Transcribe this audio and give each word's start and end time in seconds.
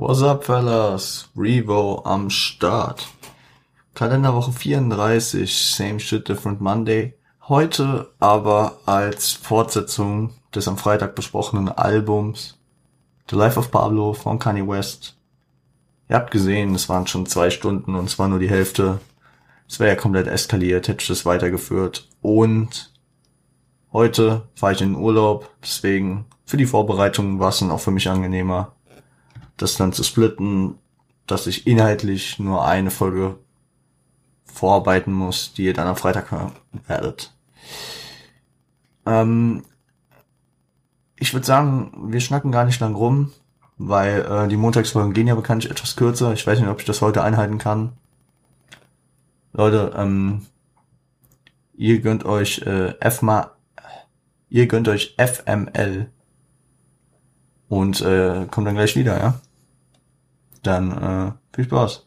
What's 0.00 0.22
up, 0.22 0.44
fellas? 0.44 1.28
Revo 1.36 2.00
am 2.06 2.30
Start. 2.30 3.06
Kalenderwoche 3.94 4.50
34, 4.50 5.46
same 5.46 6.00
shit, 6.00 6.26
different 6.26 6.58
Monday. 6.62 7.12
Heute 7.50 8.10
aber 8.18 8.78
als 8.86 9.32
Fortsetzung 9.32 10.30
des 10.54 10.66
am 10.68 10.78
Freitag 10.78 11.14
besprochenen 11.14 11.68
Albums 11.68 12.58
The 13.28 13.36
Life 13.36 13.58
of 13.58 13.70
Pablo 13.70 14.14
von 14.14 14.38
Kanye 14.38 14.66
West. 14.66 15.18
Ihr 16.08 16.16
habt 16.16 16.30
gesehen, 16.30 16.74
es 16.74 16.88
waren 16.88 17.06
schon 17.06 17.26
zwei 17.26 17.50
Stunden 17.50 17.94
und 17.94 18.06
es 18.06 18.18
war 18.18 18.28
nur 18.28 18.38
die 18.38 18.48
Hälfte. 18.48 19.00
Es 19.68 19.80
wäre 19.80 19.90
ja 19.90 19.96
komplett 19.96 20.28
eskaliert, 20.28 20.88
hätte 20.88 21.02
ich 21.02 21.10
es 21.10 21.26
weitergeführt. 21.26 22.08
Und 22.22 22.90
heute 23.92 24.48
fahre 24.54 24.72
ich 24.72 24.80
in 24.80 24.94
den 24.94 25.02
Urlaub, 25.02 25.50
deswegen 25.62 26.24
für 26.46 26.56
die 26.56 26.64
Vorbereitung 26.64 27.38
war 27.38 27.50
es 27.50 27.58
dann 27.58 27.70
auch 27.70 27.80
für 27.80 27.90
mich 27.90 28.08
angenehmer, 28.08 28.72
das 29.60 29.76
dann 29.76 29.92
zu 29.92 30.02
splitten, 30.02 30.78
dass 31.26 31.46
ich 31.46 31.66
inhaltlich 31.66 32.38
nur 32.38 32.64
eine 32.64 32.90
Folge 32.90 33.38
vorarbeiten 34.44 35.12
muss, 35.12 35.52
die 35.52 35.64
ihr 35.64 35.74
dann 35.74 35.86
am 35.86 35.96
Freitag 35.96 36.32
werdet. 36.86 37.32
Ähm, 39.06 39.64
ich 41.16 41.32
würde 41.32 41.46
sagen, 41.46 41.92
wir 42.10 42.20
schnacken 42.20 42.52
gar 42.52 42.64
nicht 42.64 42.80
lang 42.80 42.94
rum, 42.94 43.32
weil 43.76 44.22
äh, 44.22 44.48
die 44.48 44.56
Montagsfolgen 44.56 45.12
gehen 45.12 45.26
ja 45.26 45.34
bekanntlich 45.34 45.70
etwas 45.70 45.96
kürzer. 45.96 46.32
Ich 46.32 46.46
weiß 46.46 46.58
nicht, 46.58 46.68
ob 46.68 46.80
ich 46.80 46.86
das 46.86 47.02
heute 47.02 47.22
einhalten 47.22 47.58
kann. 47.58 47.92
Leute, 49.52 49.92
ähm, 49.96 50.46
ihr 51.74 52.00
gönnt 52.00 52.24
euch 52.24 52.62
äh, 52.62 52.94
F 53.00 53.22
mal, 53.22 53.50
ihr 54.48 54.66
gönnt 54.66 54.88
euch 54.88 55.16
FML 55.18 56.10
und 57.68 58.00
äh, 58.00 58.46
kommt 58.50 58.66
dann 58.66 58.74
gleich 58.74 58.96
wieder, 58.96 59.18
ja? 59.18 59.40
Dann 60.62 60.92
äh, 60.92 61.32
viel 61.54 61.64
Spaß. 61.64 62.06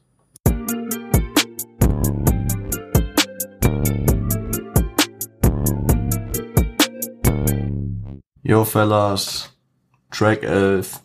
Yo, 8.44 8.66
fellas. 8.66 9.50
Track 10.12 10.44
11. 10.44 11.02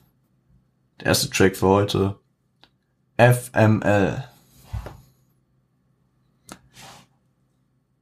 Der 1.00 1.06
erste 1.06 1.31
Track 1.31 1.56
für 1.56 1.69
heute. 1.69 2.19
FML. 3.17 4.25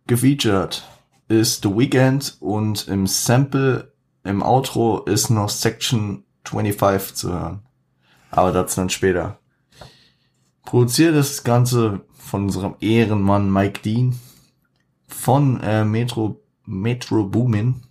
Gefeatured 0.07 0.83
ist 1.29 1.63
The 1.63 1.69
Weekend 1.69 2.37
und 2.41 2.89
im 2.89 3.07
Sample, 3.07 3.93
im 4.25 4.43
Outro 4.43 5.01
ist 5.05 5.31
noch 5.31 5.51
Section 5.51 6.25
25 6.45 7.15
zu 7.15 7.33
hören. 7.33 7.66
Aber 8.37 8.53
dazu 8.53 8.81
dann 8.81 8.91
später. 8.91 9.39
Produziert 10.63 11.17
das 11.17 11.43
Ganze 11.43 12.03
von 12.13 12.45
unserem 12.45 12.75
Ehrenmann 12.81 13.51
Mike 13.51 13.81
Dean, 13.81 14.19
von 15.07 15.61
äh, 15.63 15.85
Metro, 15.85 16.43
Metro 16.67 17.25
Boomin, 17.25 17.83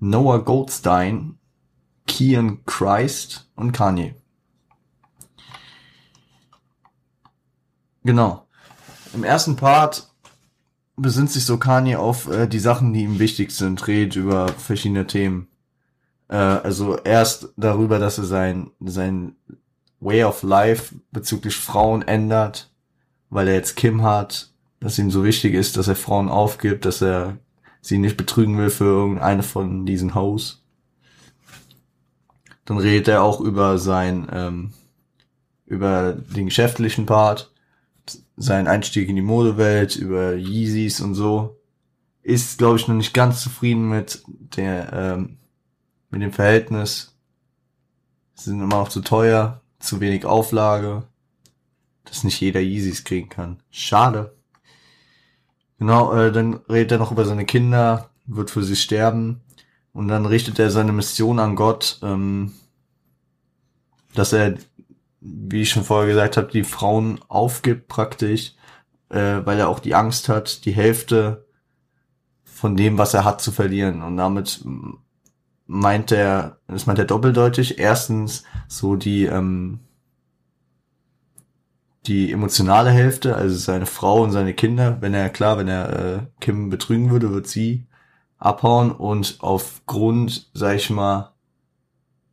Noah 0.00 0.44
Goldstein, 0.44 1.38
Kian 2.06 2.64
Christ 2.66 3.48
und 3.56 3.72
Kanye. 3.72 4.14
Genau. 8.04 8.46
Im 9.14 9.24
ersten 9.24 9.56
Part 9.56 10.12
besinnt 10.96 11.30
sich 11.30 11.46
so 11.46 11.56
Kanye 11.56 11.96
auf 11.96 12.30
äh, 12.30 12.48
die 12.48 12.58
Sachen, 12.58 12.92
die 12.92 13.04
ihm 13.04 13.18
wichtig 13.18 13.52
sind, 13.52 13.86
redet 13.86 14.16
über 14.16 14.48
verschiedene 14.48 15.06
Themen. 15.06 15.48
Äh, 16.28 16.36
also 16.36 16.98
erst 16.98 17.48
darüber, 17.56 17.98
dass 17.98 18.18
er 18.18 18.24
sein, 18.24 18.70
sein 18.80 19.36
Way 20.00 20.24
of 20.24 20.42
Life 20.42 20.94
bezüglich 21.10 21.56
Frauen 21.56 22.02
ändert, 22.02 22.70
weil 23.30 23.48
er 23.48 23.54
jetzt 23.54 23.76
Kim 23.76 24.02
hat, 24.02 24.50
dass 24.80 24.98
ihm 24.98 25.10
so 25.10 25.24
wichtig 25.24 25.54
ist, 25.54 25.76
dass 25.76 25.88
er 25.88 25.96
Frauen 25.96 26.28
aufgibt, 26.28 26.84
dass 26.84 27.02
er 27.02 27.38
sie 27.80 27.98
nicht 27.98 28.16
betrügen 28.16 28.58
will 28.58 28.70
für 28.70 28.84
irgendeine 28.84 29.42
von 29.42 29.86
diesen 29.86 30.14
Hoes. 30.14 30.62
Dann 32.64 32.78
redet 32.78 33.08
er 33.08 33.22
auch 33.22 33.40
über 33.40 33.78
sein, 33.78 34.28
ähm, 34.30 34.72
über 35.66 36.12
den 36.12 36.46
geschäftlichen 36.46 37.06
Part, 37.06 37.50
seinen 38.36 38.68
Einstieg 38.68 39.08
in 39.08 39.16
die 39.16 39.22
Modewelt, 39.22 39.96
über 39.96 40.34
Yeezys 40.34 41.00
und 41.00 41.14
so. 41.14 41.56
Ist, 42.22 42.58
glaube 42.58 42.76
ich, 42.76 42.86
noch 42.86 42.94
nicht 42.94 43.14
ganz 43.14 43.42
zufrieden 43.42 43.88
mit 43.88 44.22
der, 44.56 44.92
ähm, 44.92 45.38
mit 46.10 46.22
dem 46.22 46.32
Verhältnis. 46.32 47.16
Sie 48.34 48.50
sind 48.50 48.60
immer 48.60 48.78
noch 48.78 48.88
zu 48.88 49.00
teuer, 49.00 49.60
zu 49.78 50.00
wenig 50.00 50.24
Auflage, 50.24 51.04
dass 52.04 52.24
nicht 52.24 52.40
jeder 52.40 52.60
Yeezys 52.60 53.04
kriegen 53.04 53.28
kann. 53.28 53.62
Schade. 53.70 54.36
Genau, 55.78 56.12
äh, 56.12 56.32
dann 56.32 56.54
redet 56.68 56.92
er 56.92 56.98
noch 56.98 57.12
über 57.12 57.24
seine 57.24 57.44
Kinder, 57.44 58.10
wird 58.26 58.50
für 58.50 58.64
sie 58.64 58.76
sterben 58.76 59.42
und 59.92 60.08
dann 60.08 60.26
richtet 60.26 60.58
er 60.58 60.70
seine 60.70 60.92
Mission 60.92 61.38
an 61.38 61.56
Gott, 61.56 61.98
ähm, 62.02 62.52
dass 64.14 64.32
er, 64.32 64.54
wie 65.20 65.62
ich 65.62 65.70
schon 65.70 65.84
vorher 65.84 66.08
gesagt 66.08 66.36
habe, 66.36 66.50
die 66.50 66.64
Frauen 66.64 67.20
aufgibt 67.28 67.88
praktisch, 67.88 68.54
äh, 69.10 69.40
weil 69.44 69.58
er 69.58 69.68
auch 69.68 69.80
die 69.80 69.94
Angst 69.94 70.28
hat, 70.28 70.64
die 70.64 70.72
Hälfte 70.72 71.46
von 72.44 72.76
dem, 72.76 72.98
was 72.98 73.14
er 73.14 73.24
hat, 73.24 73.40
zu 73.40 73.52
verlieren. 73.52 74.02
Und 74.02 74.16
damit 74.16 74.64
meint 75.68 76.10
er, 76.10 76.58
das 76.66 76.86
meint 76.86 76.98
er 76.98 77.04
doppeldeutig. 77.04 77.78
Erstens 77.78 78.42
so 78.66 78.96
die 78.96 79.26
ähm, 79.26 79.78
die 82.08 82.32
emotionale 82.32 82.90
Hälfte, 82.90 83.36
also 83.36 83.54
seine 83.54 83.86
Frau 83.86 84.22
und 84.22 84.32
seine 84.32 84.54
Kinder. 84.54 84.96
Wenn 85.00 85.14
er 85.14 85.28
klar, 85.28 85.58
wenn 85.58 85.68
er 85.68 85.98
äh, 85.98 86.18
Kim 86.40 86.70
betrügen 86.70 87.10
würde, 87.10 87.30
wird 87.32 87.46
sie 87.46 87.86
abhauen 88.38 88.90
und 88.90 89.36
aufgrund, 89.40 90.50
sag 90.54 90.76
ich 90.76 90.90
mal, 90.90 91.34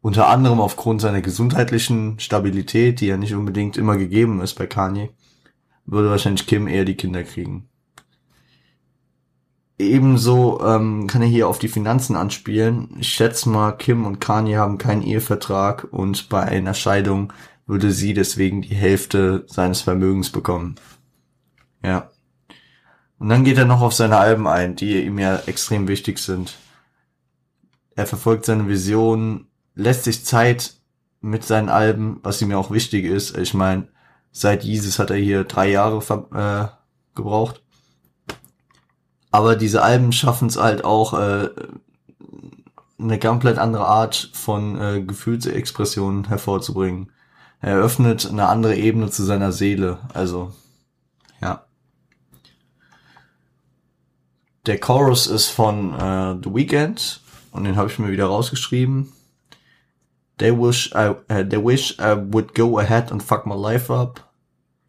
unter 0.02 0.29
anderem 0.29 0.62
aufgrund 0.62 1.02
seiner 1.02 1.22
gesundheitlichen 1.22 2.19
Stabilität, 2.19 3.02
die 3.02 3.07
ja 3.07 3.17
nicht 3.17 3.34
unbedingt 3.34 3.75
immer 3.75 3.97
gegeben 3.97 4.40
ist 4.40 4.53
bei 4.53 4.67
Kanye, 4.67 5.09
würde 5.85 6.09
wahrscheinlich 6.09 6.47
Kim 6.47 6.67
eher 6.67 6.85
die 6.85 6.96
Kinder 6.96 7.23
kriegen. 7.23 7.67
Ebenso 9.78 10.62
ähm, 10.66 11.08
kann 11.08 11.22
er 11.22 11.28
hier 11.28 11.50
auf 11.50 11.59
die 11.59 11.68
Finanzen 11.68 12.16
anspielen. 12.16 12.96
Ich 13.00 13.09
schätze 13.09 13.50
mal, 13.50 13.74
Kim 13.74 14.06
und 14.06 14.22
Kanye 14.22 14.56
haben 14.56 14.78
keinen 14.78 15.02
Ehevertrag 15.02 15.88
und 15.91 16.30
bei 16.30 16.44
einer 16.44 16.74
Scheidung 16.74 17.34
würde 17.68 17.91
sie 17.91 18.14
deswegen 18.14 18.62
die 18.62 18.75
Hälfte 18.75 19.44
seines 19.47 19.81
Vermögens 19.81 20.30
bekommen. 20.30 20.75
Ja. 21.84 22.09
Und 23.19 23.30
dann 23.30 23.44
geht 23.44 23.58
er 23.58 23.66
noch 23.66 23.81
auf 23.81 23.94
seine 23.94 24.18
Alben 24.18 24.47
ein, 24.47 24.75
die 24.75 25.03
ihm 25.03 25.19
ja 25.19 25.38
extrem 25.46 25.88
wichtig 25.88 26.19
sind. 26.19 26.56
Er 27.96 28.06
verfolgt 28.06 28.46
seine 28.46 28.68
Vision, 28.68 29.47
lässt 29.74 30.03
sich 30.06 30.24
Zeit 30.25 30.75
mit 31.22 31.44
seinen 31.44 31.69
Alben, 31.69 32.19
was 32.24 32.41
ihm 32.41 32.52
ja 32.52 32.58
auch 32.58 32.72
wichtig 32.72 33.06
ist. 33.06 33.38
Ich 33.38 33.53
meine, 33.53 33.88
seit 34.31 34.64
Jesus 34.64 35.00
hat 35.00 35.09
er 35.09 35.18
hier 35.18 35.44
drei 35.44 35.69
Jahre 35.69 35.97
äh, 36.34 37.16
gebraucht. 37.16 37.65
Aber 39.35 39.57
diese 39.57 39.81
Alben 39.81 40.13
schaffen 40.13 40.47
es 40.47 40.56
halt 40.56 40.85
auch, 40.85 41.13
äh, 41.13 41.50
eine 42.97 43.19
komplett 43.19 43.57
andere 43.57 43.85
Art 43.85 44.29
von 44.31 44.79
äh, 44.79 45.01
Gefühlsexpression 45.01 46.29
hervorzubringen. 46.29 47.12
Er 47.59 47.75
öffnet 47.75 48.29
eine 48.29 48.47
andere 48.47 48.78
Ebene 48.78 49.09
zu 49.09 49.25
seiner 49.25 49.51
Seele. 49.51 50.00
Also, 50.13 50.53
ja. 51.41 51.66
Der 54.68 54.79
Chorus 54.79 55.28
ist 55.28 55.50
von 55.50 55.94
äh, 55.96 56.38
The 56.41 56.56
Weeknd 56.56 57.19
und 57.52 57.66
den 57.66 57.75
habe 57.75 57.90
ich 57.90 58.00
mir 58.00 58.13
wieder 58.13 58.28
rausgeschrieben. 58.28 59.12
They 60.38 60.57
wish 60.57 60.94
I, 60.96 61.09
uh, 61.09 61.44
they 61.44 61.62
wish 61.62 62.00
I 62.00 62.16
would 62.16 62.56
go 62.56 62.79
ahead 62.79 63.12
and 63.12 63.22
fuck 63.22 63.46
my 63.46 63.55
life 63.55 63.91
up. 63.91 64.32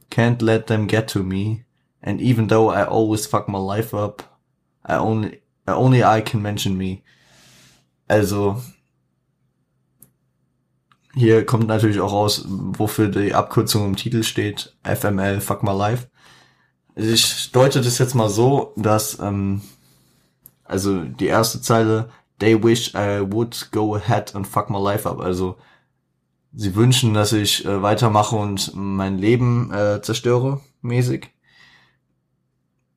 Can't 0.08 0.40
let 0.40 0.68
them 0.68 0.86
get 0.86 1.10
to 1.10 1.24
me. 1.24 1.64
And 2.00 2.20
even 2.20 2.46
though 2.46 2.70
I 2.70 2.84
always 2.84 3.26
fuck 3.26 3.48
my 3.48 3.58
life 3.58 3.92
up, 3.92 4.35
I 4.88 4.94
only, 4.98 5.42
only 5.66 6.04
I 6.04 6.22
can 6.22 6.40
mention 6.40 6.76
me. 6.76 7.02
Also, 8.08 8.62
hier 11.14 11.44
kommt 11.44 11.66
natürlich 11.66 12.00
auch 12.00 12.12
raus, 12.12 12.44
wofür 12.46 13.08
die 13.08 13.34
Abkürzung 13.34 13.86
im 13.86 13.96
Titel 13.96 14.22
steht. 14.22 14.76
FML, 14.84 15.40
fuck 15.40 15.62
my 15.62 15.72
life. 15.72 16.08
Ich 16.94 17.50
deute 17.52 17.80
das 17.80 17.98
jetzt 17.98 18.14
mal 18.14 18.28
so, 18.28 18.72
dass, 18.76 19.18
ähm, 19.18 19.62
also 20.64 21.04
die 21.04 21.26
erste 21.26 21.60
Zeile, 21.60 22.10
they 22.38 22.62
wish 22.62 22.94
I 22.94 23.20
would 23.20 23.70
go 23.72 23.94
ahead 23.96 24.34
and 24.34 24.46
fuck 24.46 24.70
my 24.70 24.78
life 24.78 25.08
up. 25.08 25.20
Also, 25.20 25.56
sie 26.54 26.74
wünschen, 26.74 27.14
dass 27.14 27.32
ich 27.32 27.64
äh, 27.64 27.82
weitermache 27.82 28.36
und 28.36 28.72
mein 28.74 29.18
Leben 29.18 29.72
äh, 29.72 30.00
zerstöre, 30.02 30.60
mäßig 30.80 31.30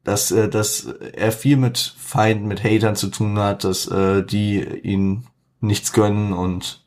dass, 0.10 0.32
äh, 0.32 0.50
dass 0.50 0.86
er 0.86 1.32
viel 1.32 1.56
mit 1.56 1.78
Feinden, 1.98 2.48
mit 2.48 2.64
Hatern 2.64 2.96
zu 2.96 3.10
tun 3.10 3.38
hat, 3.38 3.64
dass 3.64 3.88
äh, 3.88 4.24
die 4.24 4.60
ihn 4.60 5.28
nichts 5.62 5.94
gönnen 5.94 6.34
und 6.34 6.84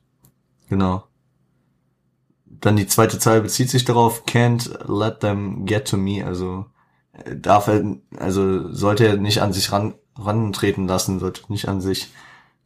genau. 0.68 1.04
dann 2.46 2.74
die 2.76 2.88
zweite 2.88 3.20
Zeile 3.20 3.42
bezieht 3.42 3.70
sich 3.70 3.84
darauf, 3.84 4.24
can't 4.24 4.70
let 4.92 5.20
them 5.20 5.66
get 5.66 5.86
to 5.86 5.96
me, 5.96 6.26
also 6.26 6.66
äh, 7.12 7.36
darf 7.36 7.68
er, 7.68 7.96
also 8.18 8.72
sollte 8.72 9.06
er 9.06 9.16
nicht 9.18 9.40
an 9.40 9.52
sich 9.52 9.70
ran, 9.70 9.94
rantreten 10.16 10.88
lassen, 10.88 11.20
sollte 11.20 11.42
nicht 11.48 11.68
an 11.68 11.80
sich 11.80 12.08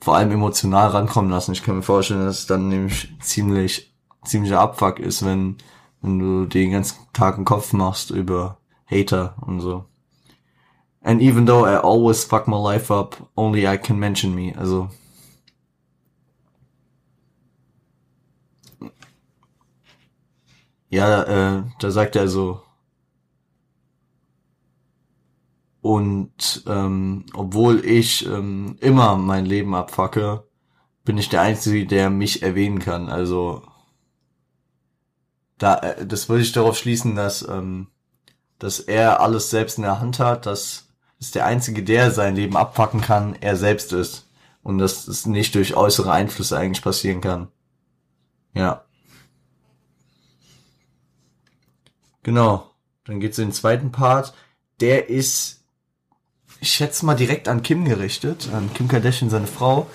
vor 0.00 0.16
allem 0.16 0.30
emotional 0.30 0.88
rankommen 0.88 1.30
lassen. 1.30 1.52
Ich 1.52 1.62
kann 1.62 1.76
mir 1.76 1.82
vorstellen, 1.82 2.24
dass 2.24 2.40
es 2.40 2.46
dann 2.46 2.68
nämlich 2.68 3.14
ziemlich, 3.20 3.94
ziemlicher 4.24 4.60
Abfuck 4.60 5.00
ist, 5.00 5.24
wenn, 5.24 5.56
wenn 6.00 6.18
du 6.18 6.46
den 6.46 6.70
ganzen 6.70 6.96
Tag 7.12 7.36
einen 7.36 7.44
Kopf 7.44 7.72
machst 7.74 8.10
über 8.10 8.58
Hater 8.90 9.36
und 9.40 9.60
so. 9.60 9.84
And 11.06 11.22
even 11.22 11.46
though 11.46 11.64
I 11.64 11.78
always 11.78 12.24
fuck 12.24 12.48
my 12.48 12.56
life 12.56 12.90
up, 12.90 13.30
only 13.36 13.64
I 13.64 13.76
can 13.76 13.96
mention 13.96 14.34
me. 14.34 14.52
Also. 14.58 14.90
Ja, 20.90 21.22
äh, 21.22 21.62
da 21.78 21.90
sagt 21.92 22.16
er 22.16 22.26
so. 22.26 22.60
Und 25.80 26.64
ähm, 26.66 27.26
obwohl 27.34 27.84
ich 27.84 28.26
ähm, 28.26 28.76
immer 28.80 29.16
mein 29.16 29.46
Leben 29.46 29.76
abfacke, 29.76 30.42
bin 31.04 31.18
ich 31.18 31.28
der 31.28 31.42
Einzige, 31.42 31.86
der 31.86 32.10
mich 32.10 32.42
erwähnen 32.42 32.80
kann. 32.80 33.08
Also 33.08 33.62
da, 35.58 35.76
äh, 35.78 36.04
das 36.04 36.28
würde 36.28 36.42
ich 36.42 36.50
darauf 36.50 36.76
schließen, 36.76 37.14
dass 37.14 37.46
ähm, 37.48 37.88
dass 38.58 38.80
er 38.80 39.20
alles 39.20 39.50
selbst 39.50 39.78
in 39.78 39.84
der 39.84 40.00
Hand 40.00 40.18
hat, 40.18 40.46
dass 40.46 40.85
ist 41.18 41.34
der 41.34 41.46
Einzige, 41.46 41.82
der 41.82 42.10
sein 42.10 42.36
Leben 42.36 42.56
abpacken 42.56 43.00
kann, 43.00 43.36
er 43.40 43.56
selbst 43.56 43.92
ist. 43.92 44.28
Und 44.62 44.78
dass 44.78 45.06
es 45.06 45.26
nicht 45.26 45.54
durch 45.54 45.76
äußere 45.76 46.12
Einflüsse 46.12 46.58
eigentlich 46.58 46.82
passieren 46.82 47.20
kann. 47.20 47.48
Ja. 48.52 48.84
Genau. 52.22 52.70
Dann 53.04 53.20
geht's 53.20 53.38
in 53.38 53.48
den 53.48 53.52
zweiten 53.52 53.92
Part. 53.92 54.34
Der 54.80 55.08
ist, 55.08 55.64
ich 56.60 56.72
schätze 56.72 57.06
mal, 57.06 57.14
direkt 57.14 57.48
an 57.48 57.62
Kim 57.62 57.84
gerichtet, 57.84 58.48
an 58.52 58.72
Kim 58.74 58.88
Kardashian, 58.88 59.30
seine 59.30 59.46
Frau. 59.46 59.86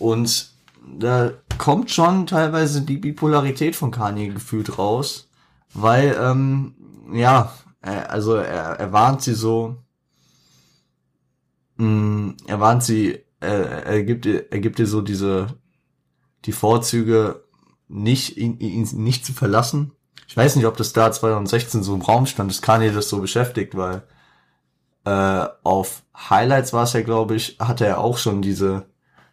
Und 0.00 0.50
da 0.98 1.30
kommt 1.56 1.90
schon 1.90 2.26
teilweise 2.26 2.82
die 2.82 2.96
Bipolarität 2.96 3.76
von 3.76 3.92
Kanye 3.92 4.30
gefühlt 4.30 4.78
raus. 4.78 5.30
Weil, 5.72 6.18
ähm, 6.20 6.74
ja, 7.12 7.52
also 7.80 8.34
er, 8.34 8.80
er 8.80 8.92
warnt 8.92 9.22
sie 9.22 9.34
so, 9.34 9.76
mh, 11.78 11.86
mm, 11.86 12.36
er 12.46 12.60
warnt 12.60 12.84
sie, 12.84 13.18
er, 13.40 13.86
er 13.86 14.02
gibt 14.04 14.26
ihr, 14.26 14.52
er 14.52 14.60
gibt 14.60 14.78
ihr 14.78 14.86
so 14.86 15.00
diese, 15.00 15.48
die 16.44 16.52
Vorzüge, 16.52 17.44
nicht, 17.88 18.36
ihn, 18.36 18.58
ihn 18.58 18.86
nicht 19.02 19.24
zu 19.24 19.32
verlassen. 19.32 19.92
Ich 20.26 20.36
weiß 20.36 20.56
nicht, 20.56 20.66
ob 20.66 20.76
das 20.76 20.92
da 20.92 21.10
2016 21.10 21.82
so 21.82 21.94
im 21.94 22.02
Raum 22.02 22.26
stand, 22.26 22.50
das 22.50 22.60
Kanye 22.60 22.92
das 22.92 23.08
so 23.08 23.20
beschäftigt, 23.20 23.76
weil 23.76 24.02
äh, 25.06 25.46
auf 25.62 26.02
Highlights 26.14 26.74
war 26.74 26.84
es 26.84 26.92
ja, 26.92 27.00
glaube 27.00 27.34
ich, 27.34 27.56
hatte 27.58 27.86
er 27.86 27.98
auch 27.98 28.18
schon 28.18 28.42
diese 28.42 28.86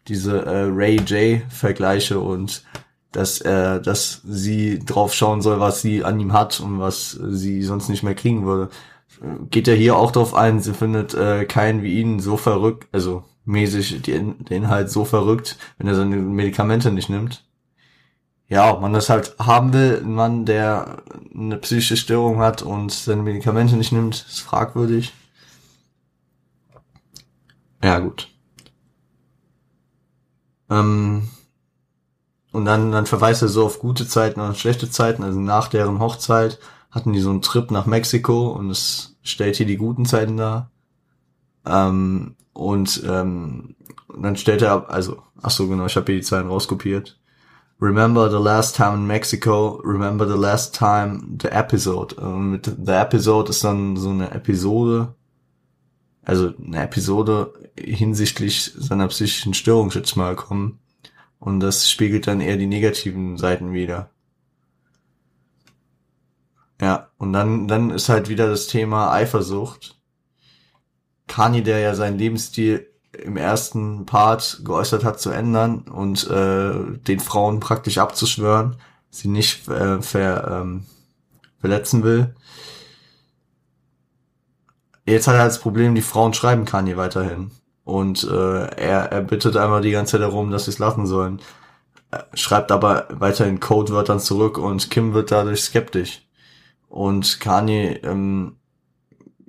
diese 0.08 0.46
äh, 0.46 0.68
Ray 0.70 0.98
J 0.98 1.42
Vergleiche 1.52 2.20
und 2.20 2.64
dass 3.12 3.40
er, 3.40 3.80
dass 3.80 4.22
sie 4.26 4.80
drauf 4.80 5.14
schauen 5.14 5.42
soll, 5.42 5.60
was 5.60 5.82
sie 5.82 6.04
an 6.04 6.20
ihm 6.20 6.34
hat 6.34 6.60
und 6.60 6.80
was 6.80 7.12
sie 7.12 7.64
sonst 7.64 7.90
nicht 7.90 8.04
mehr 8.04 8.16
kriegen 8.16 8.46
würde 8.46 8.70
geht 9.50 9.68
ja 9.68 9.74
hier 9.74 9.96
auch 9.96 10.12
drauf 10.12 10.34
ein, 10.34 10.60
sie 10.60 10.74
findet 10.74 11.14
äh, 11.14 11.46
keinen 11.46 11.84
wie 11.84 12.00
ihn 12.00 12.20
so 12.20 12.38
verrückt, 12.38 12.88
also 12.92 13.24
mäßig 13.46 14.02
den, 14.02 14.44
den 14.46 14.68
halt 14.70 14.90
so 14.90 15.06
verrückt, 15.06 15.58
wenn 15.78 15.88
er 15.88 15.96
seine 15.96 16.18
Medikamente 16.18 16.92
nicht 16.92 17.10
nimmt. 17.10 17.44
Ja, 18.48 18.72
ob 18.72 18.82
man 18.82 18.94
das 18.94 19.10
halt 19.10 19.36
haben 19.40 19.74
will, 19.74 20.02
ein 20.04 20.14
Mann, 20.14 20.46
der 20.46 21.04
eine 21.34 21.58
psychische 21.58 21.98
Störung 21.98 22.40
hat 22.40 22.62
und 22.62 22.92
seine 22.92 23.24
Medikamente 23.24 23.76
nicht 23.76 23.92
nimmt, 23.92 24.16
ist 24.28 24.42
fragwürdig. 24.42 25.14
Ja, 27.84 28.00
gut. 28.00 28.30
Ähm, 30.70 31.30
und 32.52 32.66
dann, 32.66 32.92
dann 32.92 33.06
verweist 33.06 33.42
er 33.42 33.48
so 33.48 33.66
auf 33.66 33.80
gute 33.80 34.08
Zeiten 34.08 34.40
und 34.40 34.58
schlechte 34.58 34.90
Zeiten, 34.90 35.24
also 35.24 35.40
nach 35.40 35.68
deren 35.68 36.00
Hochzeit 36.00 36.60
hatten 36.96 37.12
die 37.12 37.20
so 37.20 37.30
einen 37.30 37.42
Trip 37.42 37.70
nach 37.72 37.86
Mexiko 37.86 38.48
und 38.52 38.72
es 38.72 39.18
stellt 39.22 39.58
hier 39.58 39.66
die 39.66 39.76
guten 39.76 40.06
Zeiten 40.06 40.38
dar. 40.38 40.72
Ähm, 41.66 42.36
und 42.54 43.04
ähm, 43.06 43.76
dann 44.18 44.38
stellt 44.38 44.62
er, 44.62 44.90
also, 44.90 45.22
ach 45.42 45.52
so 45.52 45.68
genau, 45.68 45.88
ich 45.88 45.98
habe 45.98 46.06
hier 46.12 46.22
die 46.22 46.26
Zeilen 46.26 46.48
rauskopiert. 46.48 47.20
Remember 47.82 48.32
the 48.32 48.42
last 48.42 48.78
time 48.78 48.94
in 48.94 49.06
Mexico, 49.06 49.82
remember 49.84 50.26
the 50.26 50.40
last 50.40 50.74
time 50.74 51.38
the 51.42 51.50
episode. 51.50 52.16
Und 52.16 52.52
mit 52.52 52.66
the 52.66 52.94
episode 52.94 53.50
ist 53.50 53.66
dann 53.66 53.98
so 53.98 54.12
eine 54.12 54.32
Episode, 54.32 55.14
also 56.24 56.54
eine 56.66 56.84
Episode 56.84 57.52
hinsichtlich 57.78 58.72
seiner 58.78 59.10
psychischen 59.10 59.54
Störung 59.54 59.90
jetzt 59.90 60.16
mal 60.16 60.38
kommen. 60.38 60.80
Und 61.40 61.60
das 61.60 61.90
spiegelt 61.90 62.28
dann 62.28 62.40
eher 62.40 62.56
die 62.56 62.68
negativen 62.68 63.38
Seiten 63.38 63.74
wieder. 63.74 64.10
Ja, 66.82 67.10
und 67.18 67.34
dann, 67.34 67.68
dann 67.68 67.90
ist 67.90 68.10
halt 68.10 68.30
wieder 68.30 68.50
das 68.50 68.68
Thema 68.68 69.12
Eifersucht. 69.12 69.98
Kani, 71.28 71.64
der 71.64 71.80
ja 71.80 71.96
seinen 71.96 72.18
Lebensstil 72.18 72.88
im 73.24 73.38
ersten 73.38 74.06
Part 74.06 74.62
geäußert 74.66 75.04
hat 75.04 75.20
zu 75.20 75.30
ändern 75.32 75.80
und 75.82 76.30
äh, 76.30 76.98
den 77.08 77.20
Frauen 77.20 77.60
praktisch 77.60 77.98
abzuschwören, 77.98 78.76
sie 79.10 79.30
nicht 79.30 79.68
äh, 79.70 80.02
ver, 80.02 80.62
ähm, 80.62 80.86
verletzen 81.60 82.04
will. 82.04 82.36
Jetzt 85.06 85.28
hat 85.28 85.36
er 85.36 85.46
das 85.46 85.60
Problem, 85.60 85.96
die 85.96 86.02
Frauen 86.02 86.34
schreiben 86.34 86.66
Kanye 86.66 86.98
weiterhin. 86.98 87.52
Und 87.84 88.24
äh, 88.24 88.66
er, 88.76 89.12
er 89.12 89.22
bittet 89.22 89.56
einmal 89.56 89.82
die 89.82 89.92
ganze 89.92 90.14
Zeit 90.14 90.22
darum, 90.22 90.50
dass 90.50 90.66
sie 90.66 90.72
es 90.72 90.80
lassen 90.80 91.06
sollen. 91.06 91.40
Er 92.10 92.28
schreibt 92.34 92.72
aber 92.72 93.08
weiterhin 93.12 93.60
Codewörtern 93.60 94.20
zurück 94.20 94.58
und 94.58 94.90
Kim 94.90 95.14
wird 95.14 95.32
dadurch 95.32 95.62
skeptisch. 95.62 96.25
Und 96.96 97.42
Kanye, 97.42 98.00
ähm, 98.04 98.56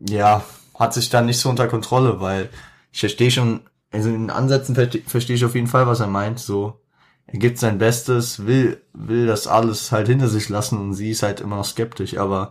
ja, 0.05 0.43
hat 0.77 0.95
sich 0.95 1.11
dann 1.11 1.27
nicht 1.27 1.39
so 1.39 1.49
unter 1.49 1.69
Kontrolle, 1.69 2.21
weil 2.21 2.51
ich 2.91 2.99
verstehe 2.99 3.31
schon, 3.31 3.61
also 3.93 4.09
in 4.09 4.31
Ansätzen 4.31 4.75
verstehe 4.75 5.03
versteh 5.07 5.35
ich 5.35 5.45
auf 5.45 5.55
jeden 5.55 5.69
Fall, 5.69 5.87
was 5.87 6.01
er 6.01 6.09
meint. 6.09 6.41
So, 6.41 6.81
er 7.29 7.39
gibt 7.39 7.61
sein 7.61 7.79
Bestes, 7.79 8.47
will, 8.47 8.83
will 8.95 9.29
das 9.29 9.47
alles 9.47 9.93
halt 9.93 10.09
hinter 10.09 10.27
sich 10.27 10.49
lassen 10.49 10.77
und 10.81 10.95
sie 10.95 11.11
ist 11.13 11.23
halt 11.23 11.39
immer 11.39 11.55
noch 11.55 11.65
skeptisch, 11.65 12.19
aber 12.19 12.51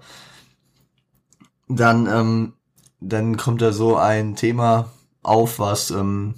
dann, 1.68 2.08
ähm, 2.08 2.54
dann 3.02 3.36
kommt 3.36 3.62
da 3.62 3.74
so 3.74 3.98
ein 3.98 4.38
Thema 4.38 4.94
auf, 5.24 5.60
was, 5.60 5.92
ähm, 5.92 6.36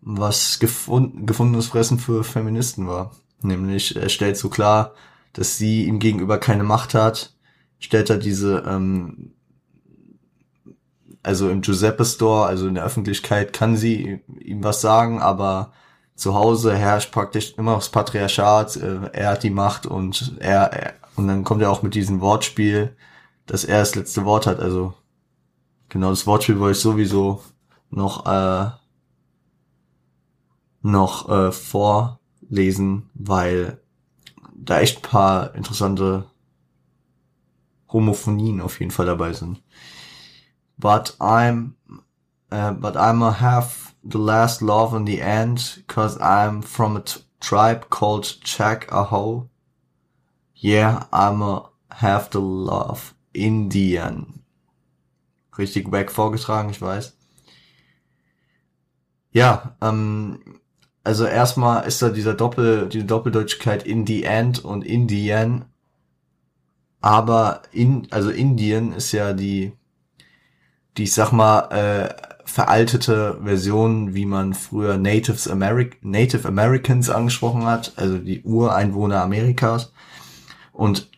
was 0.00 0.58
gefund, 0.58 1.26
gefundenes 1.26 1.66
Fressen 1.66 1.98
für 1.98 2.24
Feministen 2.24 2.88
war. 2.88 3.14
Nämlich, 3.42 3.94
er 3.94 4.08
stellt 4.08 4.38
so 4.38 4.48
klar, 4.48 4.94
dass 5.34 5.58
sie 5.58 5.84
ihm 5.84 5.98
gegenüber 5.98 6.38
keine 6.38 6.64
Macht 6.64 6.94
hat, 6.94 7.34
stellt 7.78 8.10
er 8.10 8.18
diese, 8.18 8.64
ähm, 8.66 9.32
also 11.22 11.48
im 11.50 11.60
Giuseppe 11.62 12.04
Store, 12.04 12.46
also 12.46 12.66
in 12.68 12.74
der 12.74 12.84
Öffentlichkeit, 12.84 13.52
kann 13.52 13.76
sie 13.76 14.20
ihm 14.40 14.64
was 14.64 14.80
sagen, 14.80 15.20
aber 15.20 15.72
zu 16.14 16.34
Hause 16.34 16.76
herrscht 16.76 17.12
praktisch 17.12 17.54
immer 17.56 17.76
das 17.76 17.90
Patriarchat, 17.90 18.76
äh, 18.76 19.10
er 19.12 19.30
hat 19.30 19.42
die 19.42 19.50
Macht 19.50 19.86
und 19.86 20.36
er, 20.40 20.72
er, 20.72 20.94
und 21.16 21.28
dann 21.28 21.44
kommt 21.44 21.62
er 21.62 21.70
auch 21.70 21.82
mit 21.82 21.94
diesem 21.94 22.20
Wortspiel, 22.20 22.96
dass 23.46 23.64
er 23.64 23.80
das 23.80 23.94
letzte 23.94 24.24
Wort 24.24 24.46
hat, 24.46 24.60
also 24.60 24.94
genau 25.88 26.10
das 26.10 26.26
Wortspiel 26.26 26.58
wollte 26.58 26.76
ich 26.76 26.82
sowieso 26.82 27.42
noch, 27.90 28.26
äh, 28.26 28.70
noch 30.82 31.28
äh, 31.28 31.52
vorlesen, 31.52 33.10
weil 33.14 33.80
da 34.54 34.80
echt 34.80 35.02
paar 35.02 35.54
interessante 35.54 36.24
Homophonien 37.88 38.60
auf 38.60 38.80
jeden 38.80 38.90
Fall 38.90 39.06
dabei 39.06 39.32
sind. 39.32 39.62
But 40.76 41.16
I'm, 41.18 41.74
uh, 42.52 42.72
but 42.72 42.96
I'm 42.96 43.22
a 43.22 43.40
have 43.40 43.94
the 44.02 44.18
last 44.18 44.62
love 44.62 44.96
in 44.96 45.06
the 45.06 45.20
end, 45.20 45.82
cause 45.86 46.18
I'm 46.20 46.62
from 46.62 46.96
a 46.96 47.04
tribe 47.40 47.90
called 47.90 48.38
Jack 48.44 48.92
Aho. 48.92 49.48
Yeah, 50.54 51.06
I'm 51.12 51.42
a 51.42 51.70
have 51.90 52.30
the 52.30 52.40
love 52.40 53.14
Indian. 53.32 54.42
Richtig 55.56 55.90
weg 55.90 56.10
vorgetragen, 56.10 56.70
ich 56.70 56.80
weiß. 56.80 57.16
Ja, 59.32 59.76
ähm, 59.80 60.60
also 61.04 61.24
erstmal 61.24 61.86
ist 61.86 62.02
da 62.02 62.10
dieser 62.10 62.34
Doppel, 62.34 62.88
die 62.88 63.06
Doppeldeutigkeit 63.06 63.84
in 63.84 64.06
the 64.06 64.24
end 64.24 64.64
und 64.64 64.84
Indian 64.84 65.64
aber 67.00 67.62
in, 67.72 68.08
also 68.10 68.30
Indien 68.30 68.92
ist 68.92 69.12
ja 69.12 69.32
die, 69.32 69.72
die 70.96 71.04
ich 71.04 71.14
sag 71.14 71.32
mal, 71.32 71.68
äh, 71.70 72.28
veraltete 72.44 73.38
Version, 73.42 74.14
wie 74.14 74.26
man 74.26 74.54
früher 74.54 74.96
Natives 74.96 75.48
Ameri 75.48 75.90
Native 76.00 76.48
Americans 76.48 77.10
angesprochen 77.10 77.66
hat, 77.66 77.92
also 77.96 78.18
die 78.18 78.42
Ureinwohner 78.42 79.22
Amerikas. 79.22 79.92
Und 80.72 81.10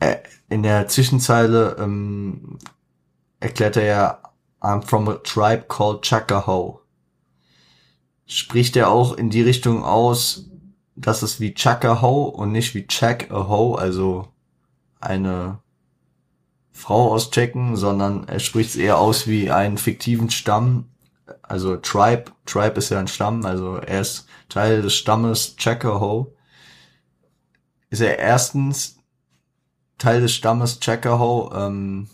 äh, 0.00 0.16
in 0.48 0.62
der 0.62 0.88
Zwischenzeile 0.88 1.76
ähm, 1.78 2.58
erklärt 3.40 3.76
er 3.76 3.84
ja, 3.84 4.18
I'm 4.60 4.82
from 4.82 5.08
a 5.08 5.14
tribe 5.16 5.66
called 5.68 6.02
Chakahoe. 6.02 6.80
Spricht 8.26 8.76
er 8.76 8.88
auch 8.88 9.14
in 9.14 9.28
die 9.28 9.42
Richtung 9.42 9.84
aus, 9.84 10.48
dass 10.96 11.22
es 11.22 11.40
wie 11.40 11.54
Chakahoe 11.54 12.30
und 12.30 12.52
nicht 12.52 12.74
wie 12.74 12.86
Check 12.86 13.30
a 13.30 13.48
Hoe, 13.48 13.78
also 13.78 14.28
eine 15.04 15.60
Frau 16.72 17.12
auschecken, 17.12 17.76
sondern 17.76 18.26
er 18.28 18.40
spricht 18.40 18.70
es 18.70 18.76
eher 18.76 18.98
aus 18.98 19.26
wie 19.26 19.50
einen 19.50 19.78
fiktiven 19.78 20.30
Stamm, 20.30 20.90
also 21.42 21.76
Tribe. 21.76 22.24
Tribe 22.46 22.78
ist 22.78 22.90
ja 22.90 22.98
ein 22.98 23.08
Stamm, 23.08 23.46
also 23.46 23.76
er 23.76 24.00
ist 24.00 24.26
Teil 24.48 24.82
des 24.82 24.94
Stammes 24.94 25.56
Chakahoe. 25.56 26.32
Ist 27.90 28.00
er 28.00 28.18
erstens 28.18 28.98
Teil 29.98 30.20
des 30.20 30.34
Stammes 30.34 30.80
Chakahoe, 30.80 31.50
ähm, 31.54 32.08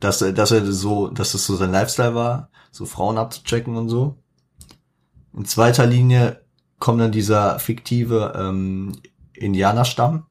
dass 0.00 0.18
dass 0.18 0.50
er 0.50 0.70
so, 0.72 1.08
dass 1.08 1.34
es 1.34 1.46
so 1.46 1.56
sein 1.56 1.72
Lifestyle 1.72 2.14
war, 2.14 2.50
so 2.70 2.84
Frauen 2.84 3.16
abzuchecken 3.16 3.76
und 3.76 3.88
so. 3.88 4.16
In 5.32 5.44
zweiter 5.44 5.86
Linie 5.86 6.44
kommt 6.78 7.00
dann 7.00 7.12
dieser 7.12 7.58
fiktive 7.58 8.34
ähm, 8.36 9.00
Indianerstamm, 9.32 10.26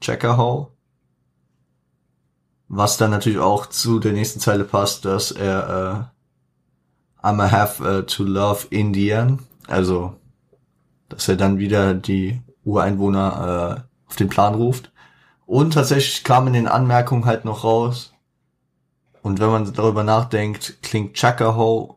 Checkerhow, 0.00 0.72
was 2.68 2.96
dann 2.96 3.10
natürlich 3.10 3.38
auch 3.38 3.66
zu 3.66 3.98
der 3.98 4.12
nächsten 4.12 4.40
Zeile 4.40 4.64
passt, 4.64 5.04
dass 5.04 5.30
er 5.30 6.10
äh, 7.22 7.26
I'ma 7.26 7.50
have 7.50 7.82
uh, 7.82 8.02
to 8.02 8.24
love 8.24 8.66
Indian, 8.70 9.40
also 9.66 10.14
dass 11.08 11.28
er 11.28 11.36
dann 11.36 11.58
wieder 11.58 11.94
die 11.94 12.40
Ureinwohner 12.64 13.86
äh, 13.86 14.08
auf 14.08 14.16
den 14.16 14.28
Plan 14.28 14.54
ruft. 14.54 14.92
Und 15.46 15.74
tatsächlich 15.74 16.24
kam 16.24 16.46
in 16.48 16.52
den 16.52 16.68
Anmerkungen 16.68 17.24
halt 17.24 17.44
noch 17.44 17.64
raus, 17.64 18.12
und 19.26 19.40
wenn 19.40 19.50
man 19.50 19.72
darüber 19.72 20.04
nachdenkt, 20.04 20.80
klingt 20.84 21.14
Chakahoe, 21.14 21.96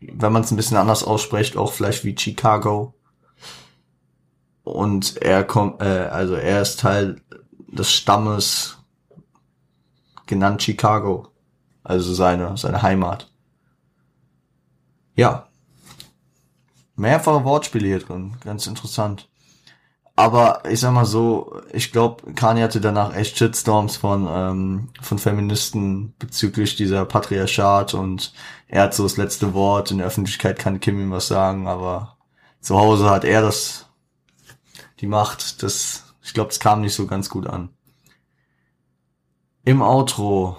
wenn 0.00 0.32
man 0.32 0.40
es 0.40 0.50
ein 0.50 0.56
bisschen 0.56 0.78
anders 0.78 1.04
ausspricht, 1.04 1.58
auch 1.58 1.72
vielleicht 1.72 2.06
wie 2.06 2.16
Chicago. 2.16 2.94
Und 4.68 5.16
er 5.16 5.44
kommt, 5.44 5.80
äh, 5.80 6.08
also 6.10 6.34
er 6.34 6.62
ist 6.62 6.80
Teil 6.80 7.20
des 7.68 7.92
Stammes 7.92 8.78
genannt 10.26 10.62
Chicago, 10.62 11.28
also 11.82 12.12
seine 12.14 12.56
seine 12.56 12.82
Heimat. 12.82 13.30
Ja, 15.16 15.48
mehrfache 16.96 17.44
Wortspiele 17.44 17.86
hier 17.86 18.00
drin, 18.00 18.34
ganz 18.44 18.66
interessant. 18.66 19.28
Aber 20.18 20.62
ich 20.68 20.80
sag 20.80 20.92
mal 20.92 21.04
so, 21.04 21.60
ich 21.72 21.92
glaube, 21.92 22.32
Kanye 22.32 22.64
hatte 22.64 22.80
danach 22.80 23.14
echt 23.14 23.38
Shitstorms 23.38 23.96
von, 23.98 24.26
ähm, 24.28 24.88
von 25.00 25.18
Feministen 25.18 26.12
bezüglich 26.18 26.74
dieser 26.74 27.04
Patriarchat 27.04 27.94
und 27.94 28.32
er 28.66 28.82
hat 28.82 28.94
so 28.94 29.04
das 29.04 29.16
letzte 29.16 29.54
Wort. 29.54 29.92
In 29.92 29.98
der 29.98 30.08
Öffentlichkeit 30.08 30.58
kann 30.58 30.80
Kim 30.80 31.00
ihm 31.00 31.12
was 31.12 31.28
sagen, 31.28 31.68
aber 31.68 32.16
zu 32.60 32.76
Hause 32.76 33.08
hat 33.08 33.24
er 33.24 33.42
das, 33.42 33.86
die 35.00 35.06
Macht. 35.06 35.62
Das, 35.62 36.14
ich 36.22 36.34
glaube, 36.34 36.50
es 36.50 36.60
kam 36.60 36.80
nicht 36.80 36.94
so 36.94 37.06
ganz 37.06 37.28
gut 37.28 37.46
an. 37.46 37.70
Im 39.64 39.82
Outro, 39.82 40.56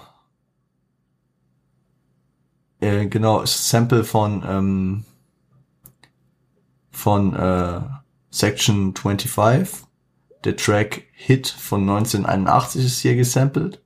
äh, 2.80 3.06
genau, 3.06 3.44
Sample 3.44 4.04
von, 4.04 4.44
ähm, 4.46 5.04
von, 6.90 7.34
äh, 7.34 7.80
Section 8.30 8.94
25. 8.94 9.86
Der 10.44 10.56
Track 10.56 11.02
Hit 11.12 11.48
von 11.48 11.82
1981 11.82 12.84
ist 12.84 13.00
hier 13.00 13.16
gesampelt. 13.16 13.82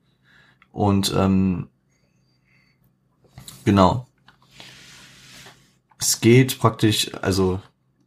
Und 0.70 1.12
ähm, 1.16 1.68
genau. 3.64 4.06
Es 5.98 6.20
geht 6.20 6.58
praktisch, 6.58 7.12
also 7.22 7.60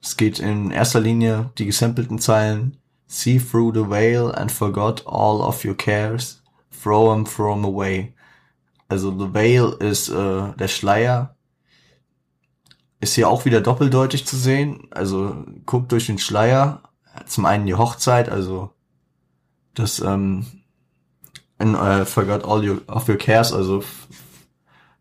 es 0.07 0.15
geht 0.15 0.39
in 0.39 0.71
erster 0.71 1.01
Linie 1.01 1.51
die 1.57 1.65
gesampelten 1.65 2.17
Zeilen 2.17 2.77
See 3.07 3.39
through 3.39 3.73
the 3.73 3.89
veil 3.89 4.33
and 4.33 4.49
forgot 4.49 5.05
all 5.05 5.41
of 5.41 5.65
your 5.65 5.75
cares, 5.75 6.41
throw 6.71 7.23
throw 7.25 7.53
them 7.53 7.65
away. 7.65 8.13
Also 8.87 9.11
the 9.11 9.33
veil 9.33 9.75
ist 9.79 10.07
äh, 10.07 10.53
der 10.57 10.67
Schleier 10.69 11.35
ist 12.99 13.15
hier 13.15 13.29
auch 13.29 13.43
wieder 13.43 13.59
doppeldeutig 13.59 14.25
zu 14.25 14.37
sehen. 14.37 14.87
Also 14.91 15.45
guckt 15.65 15.91
durch 15.91 16.07
den 16.07 16.19
Schleier. 16.19 16.83
Zum 17.25 17.45
einen 17.45 17.65
die 17.65 17.75
Hochzeit, 17.75 18.29
also 18.29 18.71
das 19.73 19.99
ähm, 19.99 20.45
in, 21.59 21.75
äh, 21.75 22.05
forgot 22.05 22.45
all 22.45 22.67
your, 22.67 22.81
of 22.87 23.09
your 23.09 23.17
cares, 23.17 23.51
also 23.51 23.83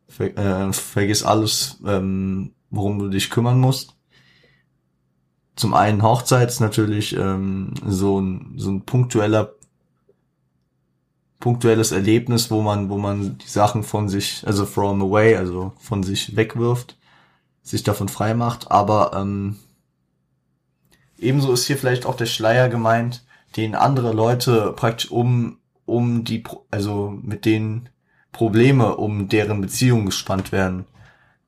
ver, 0.08 0.36
äh, 0.36 0.72
vergiss 0.72 1.22
alles, 1.22 1.78
ähm, 1.86 2.54
worum 2.70 2.98
du 2.98 3.08
dich 3.08 3.30
kümmern 3.30 3.60
musst. 3.60 3.95
Zum 5.56 5.75
einen 5.75 6.02
Hochzeit 6.02 6.48
ist 6.50 6.60
natürlich 6.60 7.16
ähm, 7.16 7.72
so 7.86 8.20
ein 8.20 8.54
so 8.56 8.70
ein 8.70 8.82
punktueller 8.82 9.54
punktuelles 11.40 11.92
Erlebnis, 11.92 12.50
wo 12.50 12.62
man 12.62 12.90
wo 12.90 12.98
man 12.98 13.38
die 13.38 13.48
Sachen 13.48 13.82
von 13.82 14.08
sich, 14.08 14.42
also 14.46 14.66
from 14.66 15.02
away, 15.02 15.36
also 15.36 15.72
von 15.78 16.02
sich 16.02 16.36
wegwirft 16.36 16.96
sich 17.62 17.82
davon 17.82 18.08
frei 18.08 18.34
macht. 18.34 18.70
Aber 18.70 19.12
ähm, 19.14 19.56
ebenso 21.18 21.52
ist 21.52 21.66
hier 21.66 21.76
vielleicht 21.76 22.06
auch 22.06 22.16
der 22.16 22.26
Schleier 22.26 22.68
gemeint, 22.68 23.25
den 23.56 23.75
andere 23.75 24.12
Leute 24.12 24.72
praktisch 24.76 25.10
um 25.10 25.58
um 25.84 26.25
die 26.25 26.42
also 26.70 27.16
mit 27.22 27.44
denen 27.44 27.88
Probleme 28.32 28.96
um 28.96 29.28
deren 29.28 29.60
Beziehung 29.60 30.06
gespannt 30.06 30.52
werden. 30.52 30.84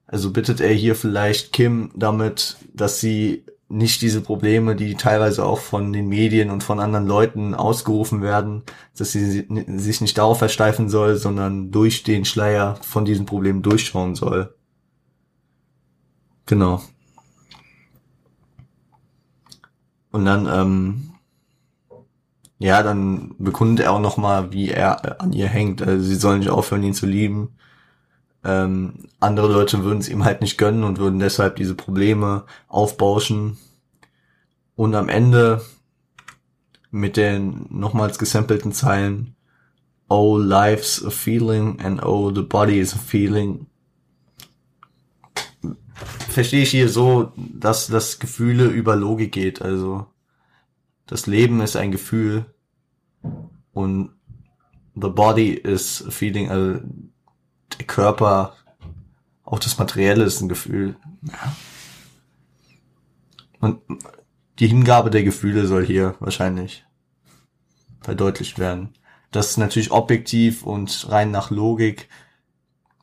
Also 0.07 0.33
bittet 0.33 0.61
er 0.61 0.73
hier 0.73 0.95
vielleicht 0.95 1.53
Kim 1.53 1.91
damit, 1.95 2.57
dass 2.73 3.01
sie 3.01 3.45
nicht 3.69 4.01
diese 4.01 4.23
Probleme, 4.23 4.77
die 4.77 4.95
teilweise 4.95 5.45
auch 5.45 5.61
von 5.61 5.93
den 5.93 6.09
Medien 6.09 6.51
und 6.51 6.65
von 6.65 6.81
anderen 6.81 7.07
Leuten 7.07 7.55
ausgerufen 7.55 8.23
werden, 8.23 8.63
dass 8.97 9.13
sie 9.13 9.47
sich 9.79 10.01
nicht 10.01 10.17
darauf 10.17 10.39
versteifen 10.39 10.89
soll, 10.89 11.17
sondern 11.17 11.71
durch 11.71 12.03
den 12.03 12.25
Schleier 12.25 12.77
von 12.77 13.05
diesen 13.05 13.27
Problemen 13.27 13.63
durchschauen 13.63 14.15
soll. 14.15 14.55
Genau. 16.47 16.81
Und 20.11 20.25
dann, 20.25 20.49
ähm, 20.51 21.11
ja, 22.59 22.83
dann 22.83 23.35
bekundet 23.39 23.85
er 23.85 23.93
auch 23.93 24.01
nochmal, 24.01 24.51
wie 24.53 24.71
er 24.71 25.21
an 25.21 25.35
ihr 25.35 25.47
hängt. 25.47 25.83
Also 25.83 26.03
sie 26.05 26.15
sollen 26.15 26.39
nicht 26.39 26.49
aufhören, 26.49 26.83
ihn 26.83 26.95
zu 26.95 27.07
lieben. 27.07 27.55
Ähm, 28.49 29.09
andere 29.21 29.53
Leute 29.53 29.85
würden 29.85 29.99
es 29.99 30.09
ihm 30.09 30.25
halt 30.25 30.41
nicht 30.41 30.57
gönnen 30.57 30.83
und 30.85 30.99
würden 30.99 31.19
deshalb 31.19 31.57
diese 31.57 31.75
Probleme 31.75 32.45
aufbauschen. 32.67 33.59
Und 34.75 34.95
am 34.95 35.11
Ende 35.11 35.61
mit 36.91 37.19
den 37.19 37.67
nochmals 37.69 38.19
gesampelten 38.19 38.73
Zeilen 38.73 39.35
Oh, 40.09 40.39
life's 40.39 41.05
a 41.05 41.11
feeling 41.11 41.79
and 41.83 42.03
oh, 42.03 42.35
the 42.35 42.41
body 42.41 42.81
is 42.81 42.95
a 42.95 42.99
feeling 42.99 43.67
verstehe 46.29 46.63
ich 46.63 46.71
hier 46.71 46.89
so, 46.89 47.33
dass 47.37 47.89
das 47.89 48.21
Gefühle 48.21 48.67
über 48.67 48.97
Logik 48.97 49.33
geht. 49.33 49.61
Also 49.61 50.07
das 51.07 51.27
Leben 51.27 51.61
ist 51.61 51.77
ein 51.77 51.91
Gefühl 51.91 52.47
und 53.73 54.11
the 54.95 55.09
body 55.09 55.51
is 55.51 56.05
a 56.07 56.11
feeling, 56.11 56.49
also 56.49 56.81
der 57.77 57.87
Körper, 57.87 58.57
auch 59.45 59.59
das 59.59 59.79
Materielle 59.79 60.25
ist 60.25 60.41
ein 60.41 60.49
Gefühl. 60.49 60.97
Ja. 61.23 61.57
Und 63.61 63.81
die 64.59 64.69
Hingabe 64.69 65.11
der 65.11 65.25
Gefühle 65.25 65.67
soll 65.67 65.85
hier 65.85 66.15
wahrscheinlich 66.21 66.85
verdeutlicht 68.01 68.59
werden. 68.59 68.95
Das 69.31 69.51
ist 69.51 69.57
natürlich 69.59 69.91
objektiv 69.91 70.63
und 70.63 71.11
rein 71.11 71.31
nach 71.31 71.51
Logik 71.51 72.09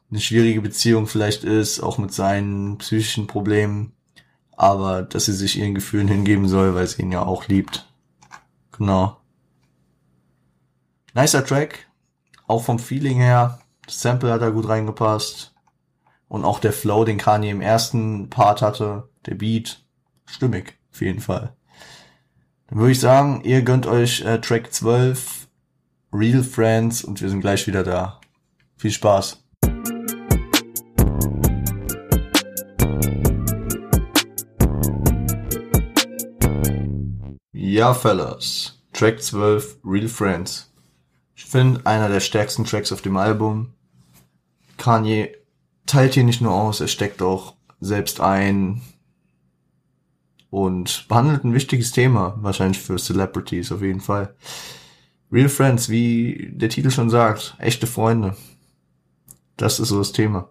eine 0.09 0.19
schwierige 0.19 0.61
Beziehung 0.61 1.07
vielleicht 1.07 1.43
ist, 1.43 1.81
auch 1.81 1.97
mit 1.97 2.13
seinen 2.13 2.77
psychischen 2.77 3.27
Problemen, 3.27 3.93
aber 4.55 5.03
dass 5.03 5.25
sie 5.25 5.33
sich 5.33 5.57
ihren 5.57 5.75
Gefühlen 5.75 6.07
hingeben 6.07 6.47
soll, 6.47 6.73
weil 6.73 6.87
sie 6.87 7.01
ihn 7.01 7.11
ja 7.11 7.23
auch 7.23 7.47
liebt. 7.47 7.91
Genau. 8.71 9.17
Nicer 11.13 11.45
Track, 11.45 11.87
auch 12.47 12.63
vom 12.63 12.79
Feeling 12.79 13.17
her. 13.17 13.59
Das 13.85 14.01
Sample 14.01 14.31
hat 14.31 14.41
da 14.41 14.49
gut 14.49 14.67
reingepasst. 14.67 15.53
Und 16.27 16.43
auch 16.43 16.59
der 16.59 16.73
Flow, 16.73 17.05
den 17.05 17.19
Kanye 17.19 17.51
im 17.51 17.61
ersten 17.61 18.29
Part 18.29 18.61
hatte, 18.61 19.09
der 19.27 19.35
Beat, 19.35 19.85
stimmig, 20.25 20.77
auf 20.91 21.01
jeden 21.01 21.19
Fall. 21.19 21.55
Dann 22.67 22.79
würde 22.79 22.91
ich 22.91 22.99
sagen, 22.99 23.41
ihr 23.43 23.61
gönnt 23.61 23.85
euch 23.85 24.21
äh, 24.21 24.41
Track 24.41 24.73
12, 24.73 25.47
Real 26.11 26.43
Friends 26.43 27.03
und 27.03 27.21
wir 27.21 27.29
sind 27.29 27.41
gleich 27.41 27.67
wieder 27.67 27.83
da. 27.83 28.19
Viel 28.75 28.91
Spaß. 28.91 29.43
Ja, 37.53 37.93
Fellas. 37.93 38.81
Track 38.93 39.21
12, 39.21 39.77
Real 39.85 40.07
Friends. 40.07 40.73
Ich 41.35 41.45
finde, 41.45 41.85
einer 41.85 42.09
der 42.09 42.21
stärksten 42.21 42.63
Tracks 42.63 42.91
auf 42.91 43.01
dem 43.01 43.17
Album. 43.17 43.74
Kanye 44.77 45.35
teilt 45.85 46.13
hier 46.13 46.23
nicht 46.23 46.41
nur 46.41 46.53
aus, 46.53 46.81
er 46.81 46.87
steckt 46.87 47.21
auch 47.21 47.55
selbst 47.79 48.19
ein 48.19 48.81
und 50.49 51.07
behandelt 51.07 51.43
ein 51.43 51.53
wichtiges 51.53 51.91
Thema, 51.91 52.37
wahrscheinlich 52.41 52.79
für 52.79 52.97
Celebrities 52.97 53.71
auf 53.71 53.81
jeden 53.81 54.01
Fall. 54.01 54.35
Real 55.31 55.49
Friends, 55.49 55.89
wie 55.89 56.51
der 56.53 56.69
Titel 56.69 56.91
schon 56.91 57.09
sagt, 57.09 57.55
echte 57.59 57.87
Freunde. 57.87 58.35
Das 59.57 59.79
ist 59.79 59.89
so 59.89 59.97
das 59.97 60.11
Thema. 60.11 60.49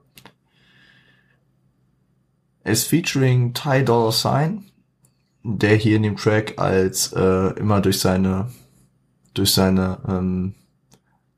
Es 2.62 2.84
featuring 2.84 3.52
Ty 3.54 3.84
Dollar 3.84 4.12
Sign, 4.12 4.64
der 5.42 5.76
hier 5.76 5.96
in 5.96 6.02
dem 6.02 6.16
Track 6.16 6.54
als 6.58 7.12
äh, 7.12 7.58
immer 7.58 7.80
durch 7.80 8.00
seine 8.00 8.50
durch 9.34 9.52
seine 9.52 9.98
ähm, 10.08 10.54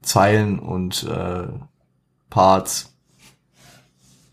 Zeilen 0.03 0.59
und 0.59 1.03
äh, 1.05 1.49
Parts 2.31 2.97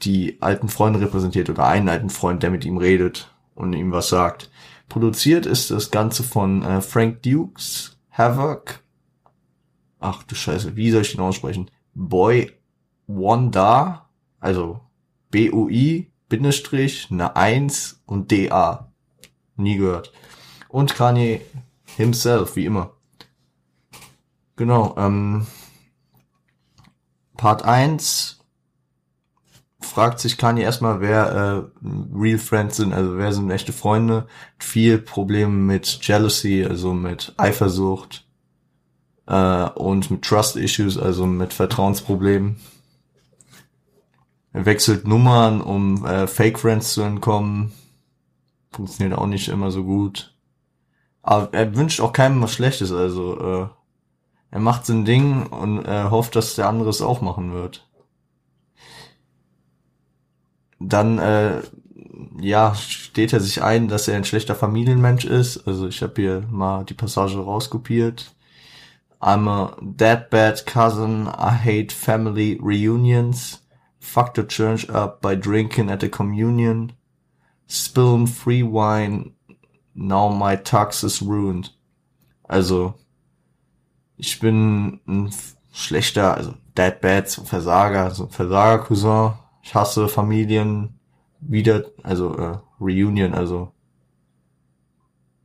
die 0.01 0.41
alten 0.41 0.69
Freunde 0.69 0.99
repräsentiert 0.99 1.49
oder 1.49 1.65
einen 1.65 1.89
alten 1.89 2.09
Freund, 2.09 2.43
der 2.43 2.51
mit 2.51 2.65
ihm 2.65 2.77
redet 2.77 3.31
und 3.55 3.73
ihm 3.73 3.91
was 3.91 4.09
sagt. 4.09 4.49
Produziert 4.89 5.45
ist 5.45 5.71
das 5.71 5.91
Ganze 5.91 6.23
von 6.23 6.63
äh, 6.63 6.81
Frank 6.81 7.23
Dukes, 7.23 7.97
Havoc. 8.11 8.79
Ach 9.99 10.23
du 10.23 10.35
Scheiße, 10.35 10.75
wie 10.75 10.91
soll 10.91 11.01
ich 11.01 11.11
den 11.11 11.21
aussprechen? 11.21 11.71
Boy 11.93 12.51
Wanda, 13.07 14.09
also 14.39 14.81
B-U-I, 15.31 16.11
Bindestrich, 16.29 17.07
eine 17.11 17.35
1 17.35 18.01
und 18.05 18.31
D-A. 18.31 18.91
Nie 19.55 19.77
gehört. 19.77 20.11
Und 20.67 20.95
Kanye 20.95 21.41
himself, 21.95 22.55
wie 22.55 22.65
immer. 22.65 22.91
Genau, 24.55 24.95
ähm, 24.97 25.47
Part 27.37 27.63
1 27.63 28.39
fragt 29.79 30.19
sich 30.19 30.37
Kanye 30.37 30.63
erstmal, 30.63 31.01
wer 31.01 31.67
äh, 31.83 31.87
Real 32.17 32.39
Friends 32.39 32.77
sind, 32.77 32.93
also 32.93 33.17
wer 33.17 33.33
sind 33.33 33.51
echte 33.51 33.73
Freunde. 33.73 34.27
Viel 34.57 34.97
Probleme 34.97 35.51
mit 35.51 35.99
Jealousy, 36.01 36.65
also 36.67 36.93
mit 36.93 37.33
Eifersucht 37.37 38.25
äh, 39.27 39.69
und 39.69 40.09
mit 40.09 40.23
Trust 40.23 40.55
Issues, 40.55 40.97
also 40.97 41.25
mit 41.25 41.53
Vertrauensproblemen. 41.53 42.57
Er 44.53 44.65
wechselt 44.65 45.07
Nummern, 45.07 45.61
um 45.61 46.05
äh, 46.05 46.27
Fake 46.27 46.59
Friends 46.59 46.93
zu 46.93 47.01
entkommen. 47.01 47.73
Funktioniert 48.71 49.17
auch 49.17 49.27
nicht 49.27 49.49
immer 49.49 49.71
so 49.71 49.83
gut. 49.83 50.35
Aber 51.23 51.53
er 51.53 51.75
wünscht 51.75 52.01
auch 52.01 52.13
keinem 52.13 52.41
was 52.41 52.53
Schlechtes, 52.53 52.91
also 52.91 53.39
äh, 53.39 53.67
er 54.53 54.59
macht 54.59 54.85
sein 54.85 55.03
Ding 55.03 55.47
und 55.47 55.83
äh, 55.83 56.05
hofft, 56.05 56.35
dass 56.35 56.55
der 56.55 56.69
andere 56.69 56.89
es 56.89 57.01
auch 57.01 57.21
machen 57.21 57.53
wird 57.53 57.85
dann 60.89 61.17
äh, 61.19 61.61
ja 62.39 62.75
steht 62.75 63.33
er 63.33 63.39
sich 63.39 63.63
ein, 63.63 63.87
dass 63.87 64.07
er 64.07 64.15
ein 64.15 64.25
schlechter 64.25 64.55
Familienmensch 64.55 65.25
ist. 65.25 65.67
Also 65.67 65.87
ich 65.87 66.01
habe 66.01 66.21
hier 66.21 66.43
mal 66.49 66.83
die 66.83 66.93
Passage 66.93 67.37
rauskopiert. 67.37 68.35
I'm 69.19 69.47
a 69.47 69.75
dead 69.81 70.29
bad 70.29 70.65
cousin. 70.65 71.27
I 71.27 71.51
hate 71.51 71.93
family 71.93 72.59
reunions. 72.61 73.63
Fuck 73.99 74.35
the 74.35 74.43
church 74.43 74.89
up 74.89 75.21
by 75.21 75.35
drinking 75.35 75.89
at 75.89 76.01
the 76.01 76.09
communion. 76.09 76.91
Spilling 77.67 78.27
free 78.27 78.63
wine. 78.63 79.33
Now 79.93 80.29
my 80.29 80.57
tux 80.57 81.03
is 81.03 81.21
ruined. 81.21 81.71
Also 82.49 82.95
ich 84.17 84.39
bin 84.39 84.99
ein 85.07 85.33
schlechter, 85.71 86.35
also 86.35 86.53
dead 86.77 87.01
bad, 87.01 87.29
so 87.29 87.43
Versager, 87.43 88.11
so 88.11 88.27
Versager-Cousin 88.27 89.33
ich 89.63 89.73
hasse 89.73 90.09
Familien 90.09 90.99
wieder, 91.39 91.85
also 92.03 92.37
äh, 92.37 92.57
Reunion, 92.79 93.33
also 93.33 93.71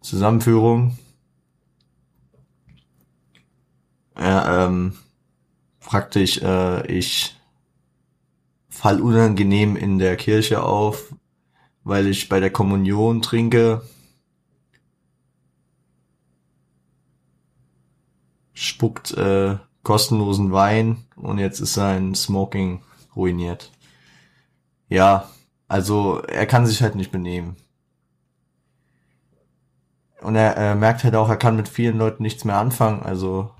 Zusammenführung. 0.01 0.99
Ja, 4.19 4.67
ähm, 4.67 4.95
praktisch, 5.81 6.43
äh, 6.43 6.87
ich 6.89 7.37
fall 8.69 9.01
unangenehm 9.01 9.77
in 9.77 9.99
der 9.99 10.17
Kirche 10.17 10.63
auf, 10.63 11.15
weil 11.85 12.09
ich 12.09 12.29
bei 12.29 12.41
der 12.41 12.51
Kommunion 12.51 13.23
trinke. 13.23 13.83
Spuckt 18.61 19.13
äh, 19.17 19.57
kostenlosen 19.85 20.53
Wein 20.53 21.05
und 21.15 21.39
jetzt 21.39 21.61
ist 21.61 21.75
sein 21.75 22.15
Smoking 22.17 22.83
ruiniert. 23.15 23.71
Ja, 24.89 25.29
also 25.69 26.21
er 26.23 26.47
kann 26.47 26.67
sich 26.67 26.83
halt 26.83 26.97
nicht 26.97 27.13
benehmen. 27.13 27.57
Und 30.21 30.35
er 30.35 30.57
äh, 30.57 30.75
merkt 30.75 31.05
halt 31.05 31.15
auch, 31.15 31.29
er 31.29 31.37
kann 31.37 31.55
mit 31.55 31.69
vielen 31.69 31.99
Leuten 31.99 32.25
nichts 32.25 32.45
mehr 32.45 32.57
anfangen. 32.57 33.03
Also 33.03 33.53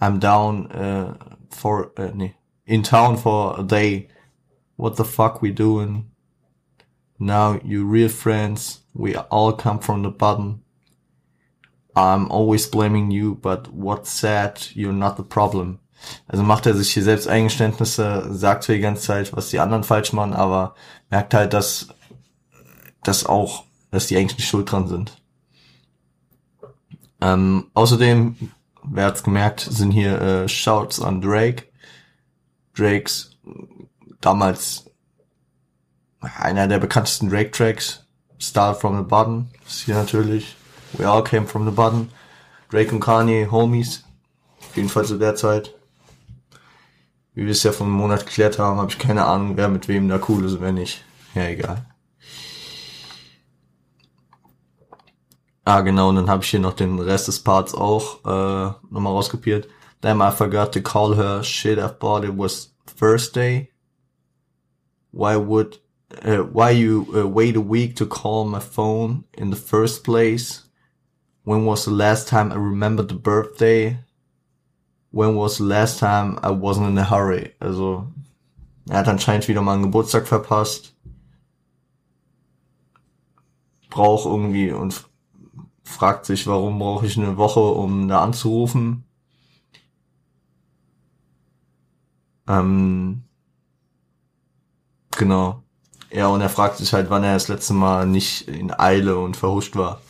I'm 0.00 0.18
down 0.18 0.66
uh, 0.72 1.14
for 1.50 1.92
uh, 1.98 2.10
nee, 2.14 2.34
in 2.64 2.82
town 2.82 3.18
for 3.18 3.58
a 3.58 3.62
day. 3.62 4.08
What 4.76 4.96
the 4.96 5.04
fuck 5.04 5.42
we 5.42 5.52
doing? 5.52 6.10
Now 7.18 7.60
you 7.62 7.86
real 7.86 8.08
friends. 8.08 8.80
We 8.94 9.14
all 9.16 9.52
come 9.52 9.80
from 9.80 10.02
the 10.02 10.10
bottom. 10.10 10.61
I'm 11.94 12.30
always 12.30 12.70
blaming 12.70 13.10
you, 13.10 13.34
but 13.34 13.68
what's 13.72 14.10
sad? 14.10 14.58
You're 14.74 14.92
not 14.92 15.16
the 15.16 15.22
problem. 15.22 15.78
Also 16.26 16.42
macht 16.42 16.66
er 16.66 16.74
sich 16.74 16.92
hier 16.92 17.02
selbst 17.02 17.28
Eingeständnisse, 17.28 18.28
sagt 18.32 18.64
für 18.64 18.74
die 18.74 18.80
ganze 18.80 19.02
Zeit, 19.02 19.32
was 19.36 19.50
die 19.50 19.60
anderen 19.60 19.84
falsch 19.84 20.12
machen, 20.12 20.32
aber 20.32 20.74
merkt 21.10 21.34
halt, 21.34 21.52
dass, 21.52 21.88
dass 23.04 23.26
auch, 23.26 23.64
dass 23.90 24.06
die 24.06 24.16
eigentlich 24.16 24.38
nicht 24.38 24.48
schuld 24.48 24.70
dran 24.70 24.88
sind. 24.88 25.22
Ähm, 27.20 27.70
außerdem, 27.74 28.36
wer 28.82 29.06
hat's 29.06 29.22
gemerkt, 29.22 29.60
sind 29.60 29.92
hier 29.92 30.20
äh, 30.20 30.48
Shouts 30.48 31.00
an 31.00 31.20
Drake. 31.20 31.64
Drakes 32.74 33.36
damals 34.20 34.86
einer 36.20 36.68
der 36.68 36.78
bekanntesten 36.78 37.28
Drake-Tracks, 37.28 38.06
Start 38.38 38.80
from 38.80 38.96
the 38.96 39.04
Bottom, 39.04 39.50
ist 39.66 39.82
hier 39.82 39.94
natürlich. 39.94 40.56
We 40.98 41.04
all 41.04 41.22
came 41.22 41.46
from 41.46 41.64
the 41.64 41.70
bottom. 41.70 42.10
Drake 42.70 42.92
und 42.92 43.00
Kanye, 43.00 43.50
Homies. 43.50 44.04
Auf 44.60 44.76
jeden 44.76 44.88
Fall 44.88 45.04
zu 45.04 45.18
der 45.18 45.34
Zeit 45.34 45.74
wie 47.34 47.44
wir 47.44 47.52
es 47.52 47.62
ja 47.62 47.72
vor 47.72 47.86
einem 47.86 47.96
Monat 47.96 48.26
geklärt 48.26 48.58
haben, 48.58 48.78
habe 48.78 48.90
ich 48.90 48.98
keine 48.98 49.24
Ahnung, 49.24 49.56
wer 49.56 49.68
mit 49.68 49.88
wem 49.88 50.08
da 50.08 50.20
cool 50.28 50.44
ist 50.44 50.54
und 50.54 50.60
wer 50.60 50.72
nicht. 50.72 51.02
Ja, 51.34 51.46
egal. 51.46 51.86
Ah, 55.64 55.80
genau, 55.80 56.08
und 56.08 56.16
dann 56.16 56.28
habe 56.28 56.42
ich 56.42 56.50
hier 56.50 56.60
noch 56.60 56.74
den 56.74 56.98
Rest 56.98 57.28
des 57.28 57.40
Parts 57.40 57.74
auch 57.74 58.24
äh, 58.24 58.72
nochmal 58.90 59.12
rauskopiert. 59.12 59.68
Damn, 60.00 60.20
I 60.20 60.32
forgot 60.32 60.72
to 60.72 60.80
call 60.80 61.16
her. 61.16 61.42
Shit, 61.44 61.78
I 61.78 61.88
thought 61.88 62.24
it 62.24 62.36
was 62.36 62.74
Thursday. 62.84 63.70
Why 65.12 65.36
would, 65.36 65.78
uh, 66.24 66.42
why 66.52 66.72
you 66.72 67.06
uh, 67.14 67.28
wait 67.28 67.56
a 67.56 67.60
week 67.60 67.94
to 67.96 68.06
call 68.06 68.44
my 68.44 68.58
phone 68.58 69.24
in 69.34 69.50
the 69.50 69.56
first 69.56 70.02
place? 70.02 70.64
When 71.44 71.66
was 71.66 71.84
the 71.84 71.90
last 71.90 72.28
time 72.28 72.52
I 72.52 72.56
remembered 72.56 73.08
the 73.08 73.16
birthday? 73.16 73.98
when 75.12 75.36
was 75.36 75.58
the 75.58 75.64
last 75.64 75.98
time 75.98 76.38
I 76.42 76.50
wasn't 76.50 76.88
in 76.88 76.98
a 76.98 77.04
hurry? 77.04 77.52
Also, 77.60 78.06
er 78.88 78.98
hat 78.98 79.08
anscheinend 79.08 79.46
wieder 79.46 79.62
mal 79.62 79.74
einen 79.74 79.84
Geburtstag 79.84 80.26
verpasst. 80.26 80.94
Braucht 83.90 84.24
irgendwie 84.24 84.72
und 84.72 85.04
fragt 85.84 86.24
sich, 86.24 86.46
warum 86.46 86.78
brauche 86.78 87.06
ich 87.06 87.18
eine 87.18 87.36
Woche, 87.36 87.60
um 87.60 88.08
da 88.08 88.24
anzurufen. 88.24 89.04
Ähm, 92.48 93.22
genau. 95.10 95.62
Ja, 96.10 96.28
und 96.28 96.40
er 96.40 96.48
fragt 96.48 96.78
sich 96.78 96.92
halt, 96.92 97.10
wann 97.10 97.24
er 97.24 97.34
das 97.34 97.48
letzte 97.48 97.74
Mal 97.74 98.06
nicht 98.06 98.48
in 98.48 98.72
Eile 98.72 99.18
und 99.18 99.36
verhuscht 99.36 99.76
war. 99.76 100.00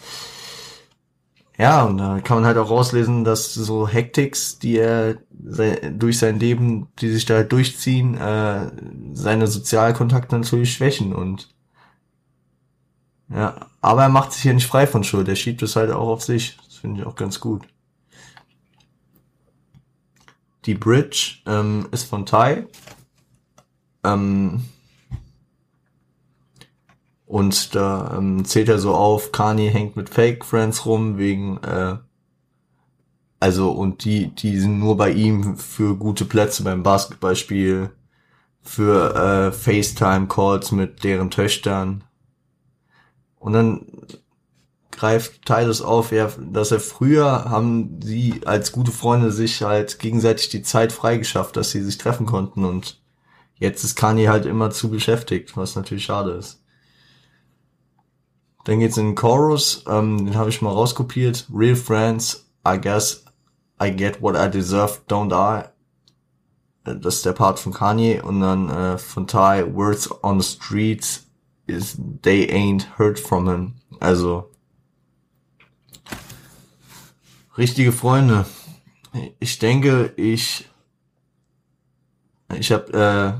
Ja, 1.58 1.84
und 1.84 1.98
da 1.98 2.20
kann 2.20 2.38
man 2.38 2.46
halt 2.46 2.56
auch 2.56 2.70
rauslesen, 2.70 3.24
dass 3.24 3.52
so 3.52 3.86
Hektiks, 3.86 4.58
die 4.58 4.78
er 4.78 5.16
durch 5.30 6.18
sein 6.18 6.40
Leben, 6.40 6.88
die 6.98 7.10
sich 7.10 7.26
da 7.26 7.34
halt 7.34 7.52
durchziehen, 7.52 8.16
äh, 8.16 8.70
seine 9.12 9.46
Sozialkontakte 9.46 10.36
natürlich 10.38 10.72
schwächen 10.72 11.14
und 11.14 11.50
ja, 13.28 13.66
aber 13.80 14.02
er 14.02 14.08
macht 14.08 14.32
sich 14.32 14.42
hier 14.42 14.54
nicht 14.54 14.66
frei 14.66 14.86
von 14.86 15.04
Schuld, 15.04 15.28
er 15.28 15.36
schiebt 15.36 15.62
es 15.62 15.76
halt 15.76 15.90
auch 15.90 16.08
auf 16.08 16.22
sich. 16.22 16.56
Das 16.64 16.76
finde 16.76 17.00
ich 17.00 17.06
auch 17.06 17.16
ganz 17.16 17.40
gut. 17.40 17.62
Die 20.66 20.74
Bridge 20.74 21.38
ähm, 21.46 21.88
ist 21.92 22.04
von 22.04 22.26
Ty. 22.26 22.66
Ähm, 24.04 24.64
und 27.32 27.74
da 27.74 28.14
ähm, 28.18 28.44
zählt 28.44 28.68
er 28.68 28.78
so 28.78 28.94
auf, 28.94 29.32
Kanye 29.32 29.70
hängt 29.70 29.96
mit 29.96 30.10
Fake 30.10 30.44
Friends 30.44 30.84
rum 30.84 31.16
wegen 31.16 31.56
äh, 31.62 31.96
Also, 33.40 33.70
und 33.72 34.04
die, 34.04 34.28
die 34.34 34.58
sind 34.60 34.78
nur 34.78 34.98
bei 34.98 35.10
ihm 35.12 35.56
für 35.56 35.96
gute 35.96 36.26
Plätze 36.26 36.62
beim 36.62 36.82
Basketballspiel, 36.82 37.90
für 38.60 39.14
äh, 39.14 39.52
FaceTime-Calls 39.52 40.72
mit 40.72 41.04
deren 41.04 41.30
Töchtern. 41.30 42.04
Und 43.38 43.54
dann 43.54 43.86
greift 44.90 45.46
Titus 45.46 45.80
auf, 45.82 46.12
ja, 46.12 46.30
dass 46.38 46.70
er 46.70 46.80
früher 46.80 47.46
haben 47.46 48.00
sie 48.02 48.42
als 48.44 48.72
gute 48.72 48.92
Freunde 48.92 49.32
sich 49.32 49.62
halt 49.62 49.98
gegenseitig 49.98 50.50
die 50.50 50.62
Zeit 50.62 50.92
freigeschafft, 50.92 51.56
dass 51.56 51.70
sie 51.70 51.82
sich 51.82 51.98
treffen 51.98 52.26
konnten 52.26 52.64
und 52.66 53.00
jetzt 53.54 53.84
ist 53.84 53.96
Kanye 53.96 54.28
halt 54.28 54.46
immer 54.46 54.70
zu 54.70 54.90
beschäftigt, 54.90 55.56
was 55.56 55.76
natürlich 55.76 56.04
schade 56.04 56.32
ist. 56.32 56.61
Dann 58.64 58.78
geht's 58.78 58.96
in 58.96 59.06
den 59.06 59.14
Chorus, 59.14 59.84
ähm, 59.88 60.26
den 60.26 60.36
habe 60.36 60.50
ich 60.50 60.62
mal 60.62 60.70
rauskopiert. 60.70 61.46
Real 61.52 61.76
friends, 61.76 62.46
I 62.66 62.78
guess 62.80 63.24
I 63.82 63.90
get 63.90 64.22
what 64.22 64.36
I 64.36 64.48
deserve, 64.48 65.00
don't 65.08 65.32
I? 65.32 65.68
Das 66.84 67.16
ist 67.16 67.26
der 67.26 67.32
Part 67.32 67.58
von 67.58 67.72
Kanye 67.72 68.20
und 68.20 68.40
dann 68.40 68.68
äh, 68.68 68.98
von 68.98 69.26
Ty, 69.26 69.64
Words 69.72 70.10
on 70.22 70.40
the 70.40 70.46
streets 70.46 71.26
is 71.66 71.96
they 72.22 72.48
ain't 72.50 72.98
heard 72.98 73.18
from 73.18 73.48
him. 73.48 73.74
Also 74.00 74.50
richtige 77.56 77.92
Freunde. 77.92 78.46
Ich 79.38 79.58
denke, 79.58 80.12
ich 80.16 80.68
ich 82.58 82.72
hab 82.72 82.92
äh, 82.94 83.34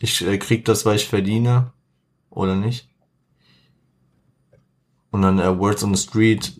ich 0.00 0.26
äh, 0.26 0.38
krieg 0.38 0.64
das, 0.64 0.84
was 0.84 0.96
ich 0.96 1.08
verdiene 1.08 1.72
oder 2.30 2.54
nicht. 2.54 2.88
Und 5.16 5.22
dann 5.22 5.38
äh, 5.38 5.58
Words 5.58 5.82
on 5.82 5.94
the 5.94 6.02
Street 6.02 6.52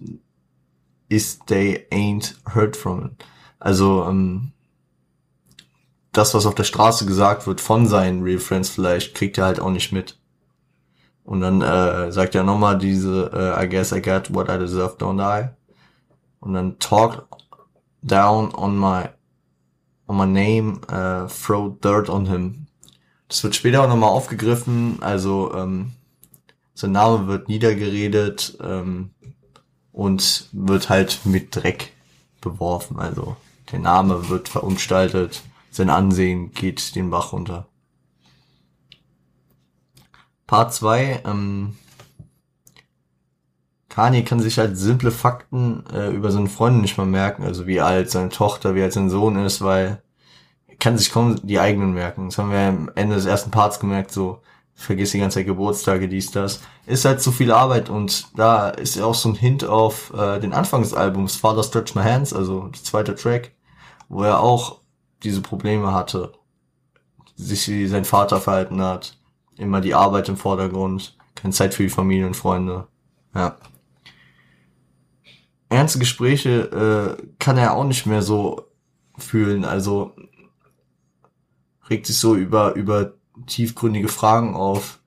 is 1.11 1.39
they 1.41 1.87
ain't 1.91 2.37
heard 2.55 2.75
from 2.75 3.05
it. 3.05 3.25
Also 3.59 4.07
ähm, 4.09 4.53
das, 6.13 6.33
was 6.33 6.47
auf 6.47 6.55
der 6.55 6.65
Straße 6.65 7.05
gesagt 7.05 7.47
wird 7.47 7.61
von 7.61 7.87
seinen 7.87 8.23
Real 8.23 8.39
Friends 8.39 8.71
vielleicht, 8.71 9.15
kriegt 9.15 9.37
er 9.37 9.45
halt 9.45 9.61
auch 9.61 9.69
nicht 9.71 9.93
mit. 9.93 10.19
Und 11.23 11.43
dann 11.43 11.61
äh, 11.61 12.11
sagt 12.11 12.35
er 12.35 12.45
nochmal 12.45 12.79
diese 12.79 13.31
äh, 13.35 13.63
I 13.63 13.69
guess 13.69 13.93
I 13.93 14.01
got 14.01 14.33
what 14.33 14.49
I 14.49 14.57
deserve, 14.57 14.97
don't 14.99 15.21
I? 15.21 15.51
Und 16.41 16.55
dann 16.55 16.79
talk 16.79 17.29
down 18.01 18.55
on 18.55 18.79
my 18.79 19.11
on 20.07 20.17
my 20.17 20.25
name, 20.25 20.81
uh, 20.91 21.29
throw 21.29 21.79
dirt 21.79 22.09
on 22.09 22.25
him. 22.25 22.69
Das 23.29 23.45
wird 23.45 23.55
später 23.55 23.83
auch 23.83 23.89
nochmal 23.89 24.09
aufgegriffen, 24.09 24.97
also 25.03 25.53
ähm, 25.55 25.96
sein 26.77 26.93
Name 26.93 27.27
wird 27.27 27.49
niedergeredet 27.49 28.59
ähm, 28.63 29.11
und 29.93 30.49
wird 30.53 30.91
halt 30.91 31.21
mit 31.25 31.57
Dreck 31.57 31.93
beworfen. 32.43 32.99
Also 32.99 33.37
der 33.73 33.79
Name 33.79 34.29
wird 34.29 34.51
verunstaltet, 34.51 35.43
sein 35.71 35.89
Ansehen 35.89 36.53
geht 36.53 36.95
den 36.95 37.09
Bach 37.11 37.33
runter. 37.33 37.67
Part 40.47 40.75
2, 40.75 41.23
ähm, 41.25 41.77
Kanye 43.89 44.23
kann 44.23 44.41
sich 44.41 44.59
halt 44.59 44.77
simple 44.77 45.11
Fakten 45.11 45.83
äh, 45.93 46.11
über 46.11 46.31
seine 46.31 46.51
Freunde 46.51 46.81
nicht 46.81 46.99
mal 46.99 47.07
merken, 47.07 47.43
also 47.43 47.67
wie 47.67 47.81
alt 47.81 48.11
seine 48.11 48.29
Tochter, 48.29 48.75
wie 48.75 48.83
alt 48.83 48.93
sein 48.93 49.09
Sohn 49.09 49.37
ist, 49.37 49.63
weil 49.63 50.03
er 50.67 50.77
kann 50.77 50.99
sich 50.99 51.11
kaum 51.11 51.41
die 51.43 51.59
eigenen 51.59 51.95
merken. 51.95 52.27
Das 52.27 52.37
haben 52.37 52.51
wir 52.51 52.59
am 52.59 52.91
Ende 52.95 53.17
des 53.17 53.25
ersten 53.25 53.51
Parts 53.51 53.81
gemerkt, 53.81 54.13
so 54.13 54.43
vergiss 54.77 55.11
die 55.11 55.19
ganze 55.19 55.39
Zeit 55.39 55.47
Geburtstage, 55.47 56.09
dies, 56.09 56.31
das. 56.31 56.61
Ist 56.87 57.05
halt 57.05 57.21
zu 57.21 57.33
viel 57.33 57.51
Arbeit 57.51 57.91
und 57.91 58.29
da 58.37 58.69
ist 58.69 58.95
ja 58.95 59.05
auch 59.05 59.15
so 59.15 59.31
ein 59.31 59.35
Hint 59.35 59.65
auf 59.65 60.13
äh, 60.15 60.39
den 60.39 60.53
Anfang 60.53 60.83
des 60.83 60.95
Albums, 60.95 61.35
Father 61.37 61.65
Stretch 61.65 61.95
My 61.95 62.03
Hands, 62.03 62.33
also 62.33 62.69
der 62.69 62.83
zweite 62.83 63.15
Track, 63.15 63.53
wo 64.09 64.23
er 64.23 64.41
auch 64.41 64.81
diese 65.25 65.41
Probleme 65.41 65.93
hatte, 65.93 66.33
sich 67.35 67.67
wie 67.69 67.87
sein 67.89 68.05
Vater 68.05 68.41
verhalten 68.41 68.81
hat, 68.81 69.19
immer 69.57 69.81
die 69.81 69.95
Arbeit 69.95 70.29
im 70.29 70.37
Vordergrund, 70.37 71.17
keine 71.35 71.53
Zeit 71.53 71.75
für 71.75 71.83
die 71.83 71.89
Familie 71.89 72.27
und 72.27 72.37
Freunde. 72.37 72.87
Ja 73.35 73.57
ernste 75.69 75.99
Gespräche 75.99 77.19
äh, 77.21 77.27
kann 77.39 77.59
er 77.59 77.75
auch 77.75 77.85
nicht 77.85 78.07
mehr 78.07 78.23
so 78.23 78.69
fühlen. 79.19 79.65
Also 79.65 80.13
regt 81.89 82.07
sich 82.07 82.17
so 82.17 82.35
über, 82.35 82.75
über 82.75 83.15
tiefgründige 83.47 84.09
Fragen 84.09 84.55
auf, 84.55 84.99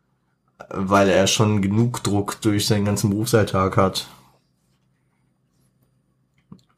weil 0.70 1.10
er 1.10 1.28
schon 1.28 1.62
genug 1.62 2.04
Druck 2.04 2.42
durch 2.42 2.68
seinen 2.68 2.86
ganzen 2.86 3.10
Berufsalltag 3.10 3.78
hat. 3.78 4.08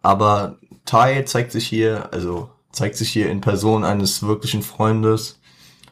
Aber 0.01 0.57
Tai 0.85 1.23
zeigt 1.23 1.51
sich 1.51 1.67
hier, 1.67 2.09
also 2.11 2.49
zeigt 2.71 2.95
sich 2.95 3.09
hier 3.09 3.29
in 3.29 3.41
Person 3.41 3.83
eines 3.83 4.23
wirklichen 4.23 4.63
Freundes, 4.63 5.39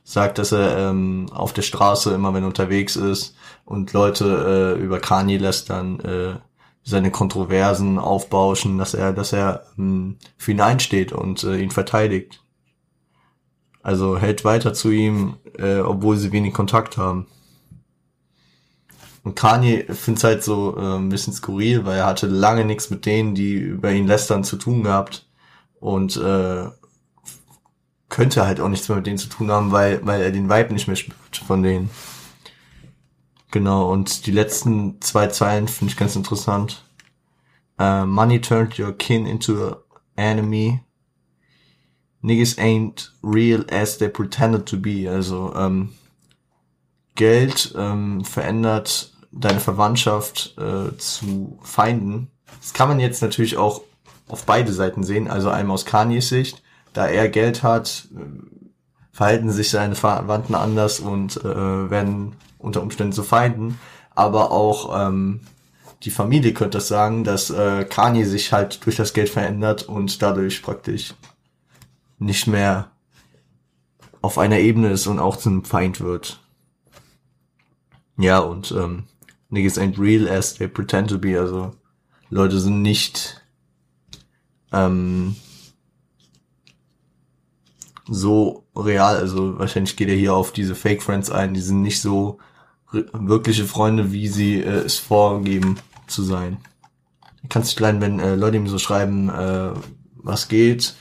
sagt, 0.03 0.37
dass 0.39 0.51
er 0.51 0.89
ähm, 0.89 1.27
auf 1.31 1.53
der 1.53 1.61
Straße 1.61 2.13
immer, 2.13 2.33
wenn 2.33 2.43
er 2.43 2.47
unterwegs 2.47 2.95
ist 2.95 3.35
und 3.65 3.93
Leute 3.93 4.75
äh, 4.77 4.81
über 4.81 4.99
Kanye 4.99 5.37
lästern, 5.37 5.99
äh, 5.99 6.39
seine 6.83 7.11
Kontroversen 7.11 7.99
aufbauschen, 7.99 8.77
dass 8.77 8.93
er, 8.93 9.13
dass 9.13 9.33
er 9.33 9.65
ähm, 9.77 10.17
für 10.37 10.51
ihn 10.51 10.61
einsteht 10.61 11.11
und 11.11 11.43
äh, 11.43 11.57
ihn 11.57 11.71
verteidigt. 11.71 12.41
Also 13.81 14.17
hält 14.17 14.43
weiter 14.43 14.73
zu 14.73 14.91
ihm, 14.91 15.37
äh, 15.57 15.79
obwohl 15.79 16.17
sie 16.17 16.31
wenig 16.31 16.53
Kontakt 16.53 16.97
haben. 16.97 17.27
Und 19.23 19.35
Kanye 19.35 19.85
findet 19.93 20.23
halt 20.23 20.43
so 20.43 20.77
äh, 20.77 20.97
ein 20.97 21.09
bisschen 21.09 21.33
skurril, 21.33 21.85
weil 21.85 21.99
er 21.99 22.07
hatte 22.07 22.27
lange 22.27 22.65
nichts 22.65 22.89
mit 22.89 23.05
denen, 23.05 23.35
die 23.35 23.53
über 23.53 23.91
ihn 23.91 24.07
lästern, 24.07 24.43
zu 24.43 24.57
tun 24.57 24.83
gehabt. 24.83 25.27
Und 25.79 26.17
äh, 26.17 26.67
könnte 28.09 28.45
halt 28.45 28.59
auch 28.59 28.69
nichts 28.69 28.89
mehr 28.89 28.97
mit 28.97 29.07
denen 29.07 29.17
zu 29.17 29.29
tun 29.29 29.51
haben, 29.51 29.71
weil, 29.71 30.05
weil 30.05 30.21
er 30.21 30.31
den 30.31 30.49
Vibe 30.49 30.73
nicht 30.73 30.87
mehr 30.87 30.95
spürt 30.95 31.37
von 31.45 31.63
denen. 31.63 31.89
Genau, 33.51 33.91
und 33.91 34.25
die 34.25 34.31
letzten 34.31 35.01
zwei 35.01 35.27
Zeilen 35.27 35.67
finde 35.67 35.91
ich 35.91 35.97
ganz 35.97 36.15
interessant. 36.15 36.85
Uh, 37.79 38.05
money 38.05 38.41
turned 38.41 38.77
your 38.77 38.91
kin 38.91 39.25
into 39.25 39.69
an 39.69 39.77
enemy. 40.15 40.81
Niggas 42.21 42.57
ain't 42.57 43.11
real 43.23 43.65
as 43.71 43.97
they 43.97 44.09
pretended 44.09 44.65
to 44.65 44.77
be. 44.77 45.09
Also 45.09 45.53
ähm, 45.55 45.93
Geld 47.15 47.73
ähm, 47.77 48.23
verändert 48.25 49.13
deine 49.31 49.59
Verwandtschaft 49.59 50.55
äh, 50.57 50.97
zu 50.97 51.59
Feinden. 51.61 52.29
Das 52.61 52.73
kann 52.73 52.89
man 52.89 52.99
jetzt 52.99 53.21
natürlich 53.21 53.57
auch 53.57 53.81
auf 54.27 54.45
beide 54.45 54.73
Seiten 54.73 55.03
sehen. 55.03 55.29
Also 55.29 55.49
einmal 55.49 55.75
aus 55.75 55.85
Kanyes 55.85 56.29
Sicht, 56.29 56.61
da 56.93 57.07
er 57.07 57.29
Geld 57.29 57.63
hat, 57.63 58.07
äh, 58.15 58.19
verhalten 59.11 59.51
sich 59.51 59.69
seine 59.69 59.95
Verwandten 59.95 60.55
anders 60.55 60.99
und 60.99 61.37
äh, 61.43 61.89
werden 61.89 62.35
unter 62.57 62.81
Umständen 62.81 63.13
zu 63.13 63.23
Feinden, 63.23 63.79
aber 64.15 64.51
auch 64.51 65.07
ähm, 65.07 65.41
die 66.03 66.11
Familie 66.11 66.53
könnte 66.53 66.77
das 66.77 66.87
sagen, 66.87 67.23
dass 67.23 67.49
äh, 67.49 67.83
Kanye 67.83 68.23
sich 68.23 68.53
halt 68.53 68.85
durch 68.85 68.95
das 68.95 69.13
Geld 69.13 69.29
verändert 69.29 69.83
und 69.83 70.21
dadurch 70.21 70.61
praktisch 70.61 71.13
nicht 72.19 72.47
mehr 72.47 72.91
auf 74.21 74.37
einer 74.37 74.59
Ebene 74.59 74.89
ist 74.89 75.07
und 75.07 75.19
auch 75.19 75.37
zum 75.37 75.63
Feind 75.63 76.01
wird. 76.01 76.41
Ja, 78.17 78.39
und 78.39 78.71
ähm, 78.71 79.05
niggas 79.49 79.77
ain't 79.77 79.97
real 79.97 80.27
as 80.27 80.55
they 80.55 80.67
pretend 80.67 81.09
to 81.09 81.17
be, 81.17 81.39
also 81.39 81.71
Leute 82.29 82.59
sind 82.59 82.81
nicht 82.81 83.41
ähm, 84.71 85.35
so 88.07 88.65
real, 88.75 89.15
also 89.15 89.57
wahrscheinlich 89.57 89.95
geht 89.95 90.09
er 90.09 90.15
hier 90.15 90.33
auf 90.33 90.51
diese 90.51 90.75
Fake 90.75 91.01
Friends 91.01 91.31
ein, 91.31 91.53
die 91.53 91.61
sind 91.61 91.81
nicht 91.81 92.01
so 92.01 92.39
wirkliche 92.91 93.65
Freunde, 93.65 94.11
wie 94.11 94.27
sie 94.27 94.61
äh, 94.61 94.83
es 94.83 94.97
vorgeben 94.97 95.77
zu 96.07 96.23
sein. 96.23 96.57
Kannst 97.47 97.71
dich 97.71 97.79
leiden, 97.79 98.01
wenn 98.01 98.19
äh, 98.19 98.35
Leute 98.35 98.57
ihm 98.57 98.67
so 98.67 98.79
schreiben, 98.79 99.29
äh, 99.29 99.71
was 100.15 100.47
geht, 100.47 100.95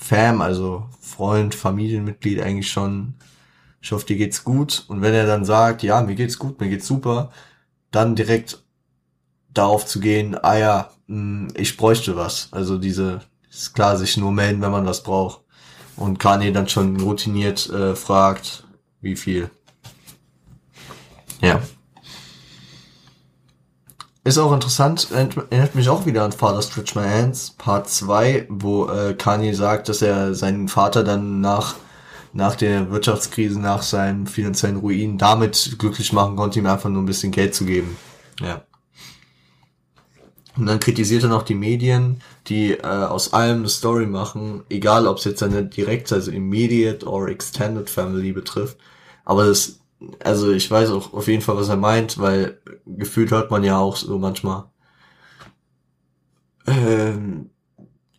Fam, 0.00 0.40
also 0.40 0.88
Freund, 1.00 1.54
Familienmitglied 1.54 2.40
eigentlich 2.40 2.70
schon, 2.72 3.14
ich 3.82 3.92
hoffe, 3.92 4.06
dir 4.06 4.16
geht's 4.16 4.44
gut. 4.44 4.84
Und 4.88 5.02
wenn 5.02 5.14
er 5.14 5.26
dann 5.26 5.44
sagt, 5.44 5.82
ja, 5.82 6.00
mir 6.00 6.14
geht's 6.14 6.38
gut, 6.38 6.58
mir 6.60 6.70
geht's 6.70 6.86
super, 6.86 7.30
dann 7.90 8.16
direkt 8.16 8.62
darauf 9.52 9.84
zu 9.84 10.00
gehen, 10.00 10.36
ah 10.42 10.56
ja, 10.56 10.90
hm, 11.06 11.48
ich 11.54 11.76
bräuchte 11.76 12.16
was. 12.16 12.48
Also 12.50 12.78
diese, 12.78 13.20
ist 13.50 13.74
klar, 13.74 13.96
sich 13.96 14.16
nur 14.16 14.32
melden, 14.32 14.62
wenn 14.62 14.70
man 14.72 14.86
was 14.86 15.02
braucht. 15.02 15.42
Und 15.96 16.18
Kanye 16.18 16.50
dann 16.50 16.68
schon 16.68 16.98
routiniert 16.98 17.68
äh, 17.68 17.94
fragt, 17.94 18.64
wie 19.02 19.16
viel. 19.16 19.50
Ja. 21.42 21.60
Ist 24.22 24.36
auch 24.36 24.52
interessant, 24.52 25.08
erinnert 25.10 25.74
mich 25.74 25.88
auch 25.88 26.04
wieder 26.04 26.24
an 26.24 26.32
Father 26.32 26.60
Stretch 26.60 26.94
My 26.94 27.08
Hands, 27.08 27.50
Part 27.56 27.88
2, 27.88 28.48
wo 28.50 28.86
äh, 28.88 29.14
Kanye 29.14 29.54
sagt, 29.54 29.88
dass 29.88 30.02
er 30.02 30.34
seinen 30.34 30.68
Vater 30.68 31.02
dann 31.04 31.40
nach, 31.40 31.76
nach 32.34 32.54
der 32.54 32.90
Wirtschaftskrise, 32.90 33.58
nach 33.58 33.82
seinem 33.82 34.26
finanziellen 34.26 34.76
Ruin 34.76 35.16
damit 35.16 35.76
glücklich 35.78 36.12
machen 36.12 36.36
konnte, 36.36 36.58
ihm 36.58 36.66
einfach 36.66 36.90
nur 36.90 37.02
ein 37.02 37.06
bisschen 37.06 37.32
Geld 37.32 37.54
zu 37.54 37.64
geben. 37.64 37.96
Ja. 38.40 38.62
Und 40.54 40.66
dann 40.66 40.80
kritisiert 40.80 41.22
er 41.22 41.30
noch 41.30 41.44
die 41.44 41.54
Medien, 41.54 42.20
die 42.46 42.72
äh, 42.72 42.82
aus 42.82 43.32
allem 43.32 43.60
eine 43.60 43.68
Story 43.70 44.04
machen, 44.04 44.64
egal 44.68 45.06
ob 45.06 45.16
es 45.16 45.24
jetzt 45.24 45.40
seine 45.40 45.64
direkte, 45.64 46.16
also 46.16 46.30
immediate 46.30 47.06
or 47.06 47.28
extended 47.28 47.88
family 47.88 48.32
betrifft. 48.32 48.76
Aber 49.24 49.46
das, 49.46 49.79
also 50.22 50.52
ich 50.52 50.70
weiß 50.70 50.90
auch 50.90 51.12
auf 51.12 51.28
jeden 51.28 51.42
Fall, 51.42 51.56
was 51.56 51.68
er 51.68 51.76
meint, 51.76 52.18
weil 52.18 52.60
gefühlt 52.86 53.30
hört 53.30 53.50
man 53.50 53.64
ja 53.64 53.78
auch 53.78 53.96
so 53.96 54.18
manchmal, 54.18 54.64
ähm, 56.66 57.50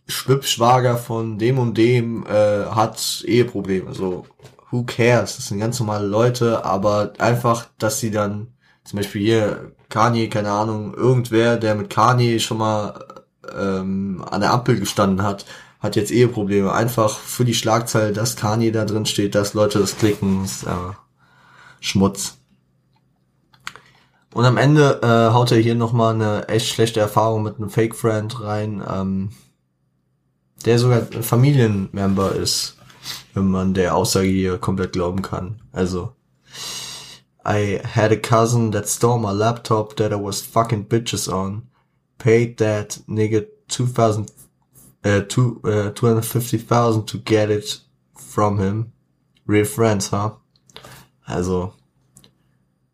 Schwippschwager 0.06 0.96
von 0.96 1.38
dem 1.38 1.58
und 1.58 1.78
dem 1.78 2.26
äh, 2.26 2.66
hat 2.66 3.24
Eheprobleme. 3.26 3.94
So, 3.94 4.26
who 4.70 4.84
cares? 4.84 5.36
Das 5.36 5.48
sind 5.48 5.58
ganz 5.58 5.80
normale 5.80 6.06
Leute, 6.06 6.64
aber 6.64 7.12
einfach, 7.18 7.66
dass 7.78 8.00
sie 8.00 8.10
dann, 8.10 8.48
zum 8.84 8.98
Beispiel 8.98 9.22
hier 9.22 9.72
Kanye, 9.88 10.28
keine 10.28 10.50
Ahnung, 10.50 10.94
irgendwer, 10.94 11.56
der 11.56 11.74
mit 11.74 11.90
Kanye 11.90 12.40
schon 12.40 12.58
mal 12.58 13.22
ähm, 13.56 14.24
an 14.30 14.40
der 14.40 14.52
Ampel 14.52 14.78
gestanden 14.78 15.24
hat, 15.24 15.46
hat 15.80 15.96
jetzt 15.96 16.10
Eheprobleme. 16.12 16.72
Einfach 16.72 17.18
für 17.18 17.44
die 17.44 17.54
Schlagzeile, 17.54 18.12
dass 18.12 18.36
Kanye 18.36 18.72
da 18.72 18.84
drin 18.84 19.06
steht, 19.06 19.34
dass 19.34 19.54
Leute 19.54 19.78
das 19.78 19.96
klicken, 19.96 20.44
ist 20.44 20.64
äh, 20.64 20.68
Schmutz. 21.82 22.38
Und 24.32 24.46
am 24.46 24.56
Ende 24.56 25.00
äh, 25.02 25.34
haut 25.34 25.52
er 25.52 25.58
hier 25.58 25.74
nochmal 25.74 26.14
eine 26.14 26.48
echt 26.48 26.68
schlechte 26.68 27.00
Erfahrung 27.00 27.42
mit 27.42 27.56
einem 27.56 27.68
Fake-Friend 27.68 28.40
rein, 28.40 28.82
ähm, 28.88 29.30
der 30.64 30.78
sogar 30.78 31.02
Familienmember 31.02 32.34
ist, 32.34 32.78
wenn 33.34 33.48
man 33.48 33.74
der 33.74 33.94
Aussage 33.94 34.28
hier 34.28 34.58
komplett 34.58 34.92
glauben 34.92 35.20
kann. 35.20 35.60
Also, 35.72 36.14
I 37.44 37.80
had 37.84 38.12
a 38.12 38.16
cousin 38.16 38.70
that 38.72 38.88
stole 38.88 39.18
my 39.18 39.32
laptop 39.32 39.96
that 39.96 40.12
I 40.12 40.16
was 40.16 40.40
fucking 40.40 40.86
bitches 40.88 41.28
on, 41.28 41.68
paid 42.18 42.58
that 42.58 43.00
nigga 43.08 43.46
2000, 43.68 44.30
uh, 45.04 45.20
two, 45.28 45.60
uh, 45.64 45.90
250,000 45.90 47.06
to 47.06 47.18
get 47.18 47.50
it 47.50 47.80
from 48.14 48.58
him. 48.58 48.92
Real 49.46 49.64
friends, 49.64 50.08
huh? 50.08 50.36
Also, 51.32 51.72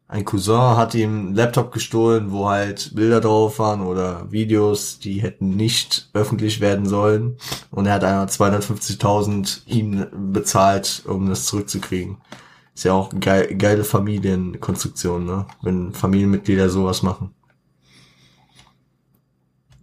ein 0.07 0.25
Cousin 0.25 0.77
hat 0.77 0.95
ihm 0.95 1.11
einen 1.11 1.35
Laptop 1.35 1.71
gestohlen, 1.71 2.33
wo 2.33 2.49
halt 2.49 2.95
Bilder 2.95 3.21
drauf 3.21 3.59
waren 3.59 3.83
oder 3.83 4.33
Videos, 4.33 4.99
die 4.99 5.21
hätten 5.21 5.51
nicht 5.51 6.09
öffentlich 6.15 6.61
werden 6.61 6.87
sollen. 6.87 7.37
Und 7.71 7.87
er 7.87 7.95
hat 7.95 8.05
einmal 8.05 8.27
250.000 8.27 9.67
ihm 9.67 10.07
bezahlt, 10.33 11.03
um 11.07 11.29
das 11.29 11.45
zurückzukriegen. 11.45 12.17
Ist 12.75 12.85
ja 12.85 12.95
auch 12.95 13.11
geil, 13.21 13.55
geile 13.57 13.85
Familienkonstruktion, 13.85 15.27
ne? 15.27 15.47
Wenn 15.63 15.93
Familienmitglieder 15.93 16.71
sowas 16.71 17.03
machen. 17.03 17.35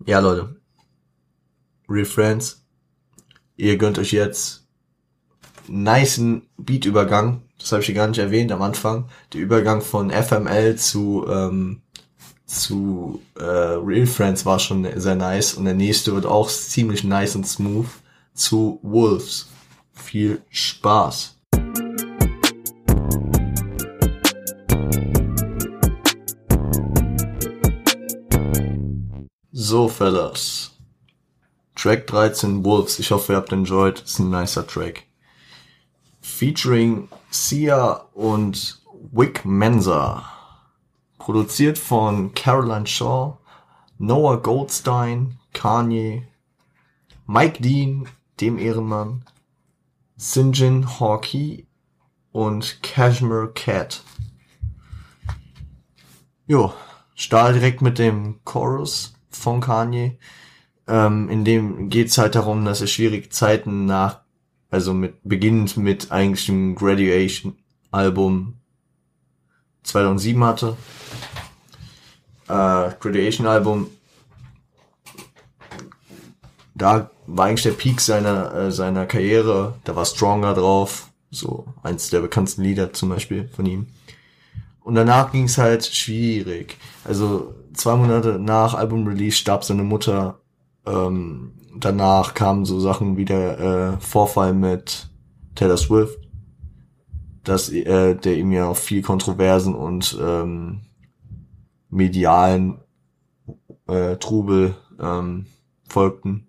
Ja, 0.08 0.20
Leute. 0.20 0.56
Real 1.88 2.06
Friends. 2.06 2.66
Ihr 3.58 3.78
gönnt 3.78 4.00
euch 4.00 4.12
jetzt 4.12 4.65
niceen 5.68 6.44
Beat-Übergang 6.58 7.42
das 7.58 7.72
habe 7.72 7.82
ich 7.82 7.86
hier 7.88 7.96
gar 7.96 8.08
nicht 8.08 8.20
erwähnt 8.20 8.52
am 8.52 8.62
Anfang, 8.62 9.06
der 9.34 9.42
Übergang 9.42 9.82
von 9.82 10.12
FML 10.12 10.76
zu, 10.76 11.26
ähm, 11.30 11.82
zu 12.46 13.22
äh, 13.40 13.44
Real 13.44 14.06
Friends 14.06 14.46
war 14.46 14.60
schon 14.60 14.88
sehr 15.00 15.16
nice 15.16 15.54
und 15.54 15.66
der 15.66 15.74
nächste 15.74 16.14
wird 16.14 16.26
auch 16.26 16.50
ziemlich 16.50 17.04
nice 17.04 17.36
und 17.36 17.48
smooth 17.48 17.88
zu 18.34 18.80
Wolves. 18.84 19.48
Viel 19.94 20.42
Spaß. 20.50 21.38
So, 29.54 29.88
Fellas. 29.88 30.72
Track 31.76 32.08
13 32.08 32.66
Wolves. 32.66 33.00
Ich 33.00 33.12
hoffe, 33.12 33.34
ihr 33.34 33.38
habt 33.38 33.54
enjoyed. 33.54 34.02
Ist 34.02 34.20
ein 34.20 34.30
nicer 34.30 34.68
Track. 34.68 35.06
Featuring 36.26 37.08
Sia 37.30 38.08
und 38.14 38.82
Wick 39.14 39.46
Mensa. 39.46 40.26
Produziert 41.18 41.78
von 41.78 42.34
Caroline 42.34 42.88
Shaw, 42.88 43.38
Noah 44.00 44.42
Goldstein, 44.42 45.38
Kanye, 45.54 46.28
Mike 47.26 47.62
Dean, 47.62 48.10
dem 48.42 48.58
Ehrenmann, 48.58 49.24
Sinjin 50.18 51.00
Hawkey 51.00 51.68
und 52.34 52.84
Cashmere 52.84 53.54
Cat. 53.54 54.04
Jo, 56.48 56.74
stahl 57.14 57.54
direkt 57.54 57.82
mit 57.82 57.98
dem 57.98 58.44
Chorus 58.44 59.14
von 59.30 59.62
Kanye. 59.62 60.18
Ähm, 60.88 61.30
in 61.30 61.46
dem 61.46 61.88
geht's 61.90 62.18
halt 62.18 62.36
darum, 62.36 62.66
dass 62.66 62.82
er 62.82 62.88
schwierige 62.88 63.30
Zeiten 63.30 63.86
nach 63.86 64.25
also 64.76 64.94
mit, 64.94 65.16
beginnend 65.24 65.78
mit 65.78 66.12
eigentlich 66.12 66.48
dem 66.48 66.76
Graduation-Album 66.76 68.56
2007 69.84 70.44
hatte. 70.44 70.76
Äh, 72.50 72.92
Graduation-Album, 73.00 73.88
da 76.76 77.10
war 77.26 77.46
eigentlich 77.46 77.64
der 77.64 77.72
Peak 77.72 78.02
seiner, 78.02 78.54
äh, 78.54 78.72
seiner 78.74 79.06
Karriere, 79.06 79.76
da 79.86 79.96
war 79.96 80.04
Stronger 80.04 80.54
drauf, 80.54 81.10
so 81.32 81.66
eins 81.82 82.10
der 82.10 82.20
bekanntesten 82.20 82.64
Lieder 82.64 82.92
zum 82.92 83.08
Beispiel 83.08 83.48
von 83.48 83.66
ihm. 83.66 83.88
Und 84.82 84.96
danach 84.96 85.32
ging 85.32 85.46
es 85.46 85.58
halt 85.58 85.86
schwierig. 85.86 86.76
Also 87.06 87.56
zwei 87.74 87.96
Monate 87.96 88.40
nach 88.40 88.74
Album-Release 88.74 89.38
starb 89.38 89.64
seine 89.64 89.84
Mutter 89.84 90.42
ähm, 90.86 91.54
danach 91.80 92.34
kamen 92.34 92.66
so 92.66 92.80
Sachen 92.80 93.18
wie 93.18 93.26
der 93.26 93.60
äh, 93.60 94.00
Vorfall 94.00 94.54
mit 94.54 95.10
Taylor 95.56 95.78
Swift, 95.78 96.20
dass 97.44 97.70
äh, 97.70 98.16
der 98.16 98.38
ihm 98.38 98.52
ja 98.52 98.68
auch 98.68 98.78
viel 98.78 99.02
Kontroversen 99.02 99.76
und 99.76 100.18
ähm, 100.22 100.82
medialen 101.90 102.80
äh, 103.88 104.18
Trubel 104.18 104.76
ähm, 105.00 105.46
folgten. 105.88 106.48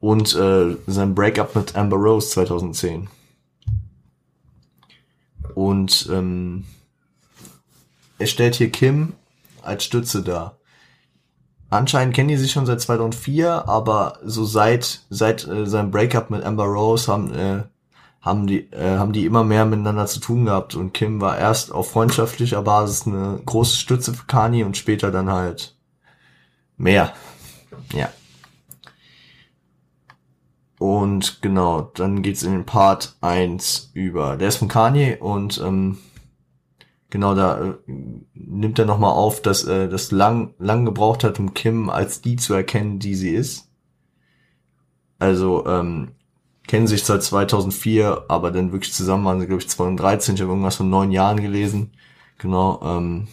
Und 0.00 0.34
äh, 0.34 0.76
sein 0.86 1.14
Breakup 1.14 1.56
mit 1.56 1.76
Amber 1.76 1.96
Rose 1.96 2.28
2010 2.28 3.08
und 5.54 6.08
ähm, 6.10 6.64
er 8.18 8.26
stellt 8.26 8.56
hier 8.56 8.70
Kim 8.70 9.14
als 9.62 9.84
Stütze 9.84 10.22
dar 10.22 10.58
Anscheinend 11.70 12.14
kennen 12.14 12.28
die 12.28 12.36
sich 12.36 12.52
schon 12.52 12.66
seit 12.66 12.80
2004, 12.80 13.68
aber 13.68 14.18
so 14.24 14.44
seit 14.44 15.02
seit 15.10 15.46
äh, 15.46 15.66
seinem 15.66 15.90
Breakup 15.90 16.30
mit 16.30 16.44
Amber 16.44 16.66
Rose 16.66 17.10
haben 17.10 17.34
äh, 17.34 17.62
haben 18.20 18.46
die 18.46 18.70
äh, 18.72 18.96
haben 18.96 19.12
die 19.12 19.26
immer 19.26 19.44
mehr 19.44 19.64
miteinander 19.64 20.06
zu 20.06 20.20
tun 20.20 20.46
gehabt 20.46 20.74
und 20.74 20.94
Kim 20.94 21.20
war 21.20 21.38
erst 21.38 21.72
auf 21.72 21.90
freundschaftlicher 21.90 22.62
Basis 22.62 23.06
eine 23.06 23.40
große 23.44 23.76
Stütze 23.76 24.14
für 24.14 24.26
Kanye 24.26 24.64
und 24.64 24.76
später 24.76 25.10
dann 25.10 25.30
halt 25.30 25.76
mehr. 26.76 27.12
Ja. 27.92 28.08
Und 30.78 31.40
genau, 31.40 31.90
dann 31.94 32.22
geht's 32.22 32.42
in 32.42 32.52
den 32.52 32.66
Part 32.66 33.16
1 33.20 33.90
über. 33.94 34.36
Der 34.36 34.48
ist 34.48 34.56
von 34.56 34.68
Kanye 34.68 35.16
und 35.18 35.58
ähm, 35.64 35.98
genau 37.14 37.36
da 37.36 37.60
äh, 37.60 37.74
nimmt 38.34 38.76
er 38.80 38.86
nochmal 38.86 39.12
auf, 39.12 39.40
dass 39.40 39.62
äh, 39.62 39.88
das 39.88 40.10
lang, 40.10 40.52
lang 40.58 40.84
gebraucht 40.84 41.22
hat, 41.22 41.38
um 41.38 41.54
Kim 41.54 41.88
als 41.88 42.20
die 42.20 42.34
zu 42.34 42.54
erkennen, 42.54 42.98
die 42.98 43.14
sie 43.14 43.30
ist. 43.30 43.68
Also, 45.20 45.64
ähm, 45.64 46.16
kennen 46.66 46.88
sich 46.88 47.04
seit 47.04 47.22
2004, 47.22 48.24
aber 48.26 48.50
dann 48.50 48.72
wirklich 48.72 48.92
zusammen 48.92 49.24
waren 49.26 49.38
sie, 49.38 49.46
glaube 49.46 49.62
ich, 49.62 49.68
2013. 49.68 50.34
Ich 50.34 50.40
habe 50.40 50.50
irgendwas 50.50 50.74
von 50.74 50.90
neun 50.90 51.12
Jahren 51.12 51.40
gelesen. 51.40 51.92
Genau. 52.38 52.80
Ähm, 52.82 53.28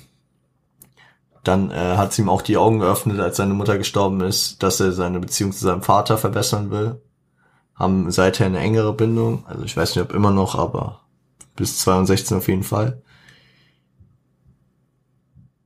dann 1.44 1.72
äh, 1.72 1.98
hat 1.98 2.14
sie 2.14 2.22
ihm 2.22 2.30
auch 2.30 2.44
die 2.44 2.58
Augen 2.58 2.82
geöffnet, 2.82 3.20
als 3.20 3.38
seine 3.38 3.56
Mutter 3.56 3.80
gestorben 3.80 4.22
ist, 4.22 4.62
dass 4.62 4.80
er 4.80 4.92
seine 4.92 5.20
Beziehung 5.20 5.54
zu 5.54 5.66
seinem 5.66 5.82
Vater 5.82 6.20
verbessern 6.20 6.70
will. 6.70 7.02
Haben 7.74 8.12
seither 8.12 8.46
eine 8.46 8.60
engere 8.60 8.94
Bindung. 8.94 9.44
Also 9.48 9.64
ich 9.64 9.76
weiß 9.76 9.96
nicht, 9.96 10.04
ob 10.04 10.14
immer 10.14 10.30
noch, 10.30 10.54
aber 10.54 11.00
bis 11.56 11.80
2016 11.80 12.38
auf 12.38 12.48
jeden 12.48 12.62
Fall. 12.62 13.02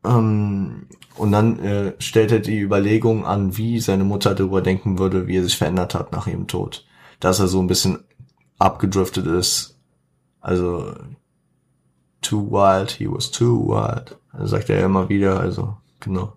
Ähm, 0.06 0.88
und 1.18 1.32
dann 1.32 1.60
äh, 1.60 1.94
stellt 2.00 2.32
er 2.32 2.40
die 2.40 2.60
Überlegung 2.60 3.26
an, 3.26 3.58
wie 3.58 3.80
seine 3.80 4.04
Mutter 4.04 4.36
darüber 4.36 4.62
denken 4.62 5.00
würde, 5.00 5.28
wie 5.28 5.38
er 5.38 5.44
sich 5.44 5.58
verändert 5.58 5.96
hat 5.96 6.12
nach 6.12 6.28
ihrem 6.28 6.48
Tod. 6.48 6.86
Dass 7.20 7.40
er 7.40 7.48
so 7.48 7.60
ein 7.60 7.68
bisschen 7.68 8.00
abgedriftet 8.60 9.26
ist. 9.26 9.80
Also 10.42 10.94
too 12.22 12.52
wild, 12.52 12.92
he 12.92 13.08
was 13.10 13.32
too 13.32 13.68
wild. 13.68 14.18
Das 14.34 14.50
sagt 14.50 14.70
er 14.70 14.84
immer 14.84 15.10
wieder, 15.10 15.40
also 15.40 15.78
genau. 16.00 16.34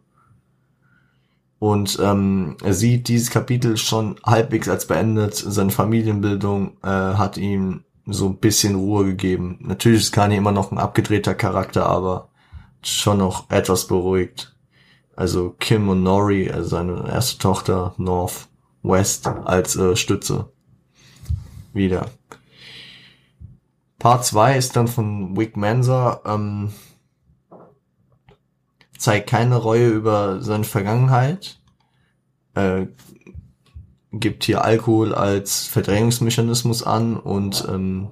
Und 1.59 1.98
ähm, 2.00 2.57
er 2.62 2.74
sieht 2.74 3.09
dieses 3.09 3.31
Kapitel 3.31 3.76
schon 3.76 4.16
halbwegs 4.24 4.68
als 4.68 4.87
beendet. 4.87 5.35
Seine 5.35 5.70
Familienbildung 5.72 6.76
äh, 6.85 6.88
hat 6.88 7.37
ihm 7.37 7.85
so 8.07 8.26
ein 8.28 8.37
bisschen 8.37 8.76
Ruhe 8.76 9.04
gegeben. 9.04 9.59
Natürlich 9.62 10.02
ist 10.02 10.12
Kanye 10.12 10.37
immer 10.37 10.52
noch 10.52 10.70
ein 10.70 10.78
abgedrehter 10.78 11.35
Charakter, 11.35 11.87
aber 11.87 12.28
schon 12.82 13.18
noch 13.18 13.50
etwas 13.50 13.86
beruhigt. 13.86 14.54
also 15.16 15.50
Kim 15.58 15.88
und 15.88 16.02
Nori, 16.04 16.48
also 16.50 16.68
seine 16.68 17.08
erste 17.10 17.38
Tochter 17.38 17.94
North 17.96 18.48
West 18.82 19.26
als 19.26 19.74
äh, 19.76 19.96
Stütze. 19.96 20.52
Wieder. 21.72 22.10
Part 23.98 24.24
2 24.24 24.56
ist 24.56 24.76
dann 24.76 24.86
von 24.86 25.36
Wick 25.36 25.56
Mansa, 25.56 26.20
ähm, 26.24 26.72
zeigt 28.96 29.28
keine 29.28 29.56
Reue 29.56 29.88
über 29.88 30.40
seine 30.40 30.64
Vergangenheit, 30.64 31.60
äh, 32.54 32.86
gibt 34.12 34.44
hier 34.44 34.64
Alkohol 34.64 35.14
als 35.14 35.66
Verdrängungsmechanismus 35.66 36.84
an 36.84 37.16
und 37.16 37.66
ähm, 37.68 38.10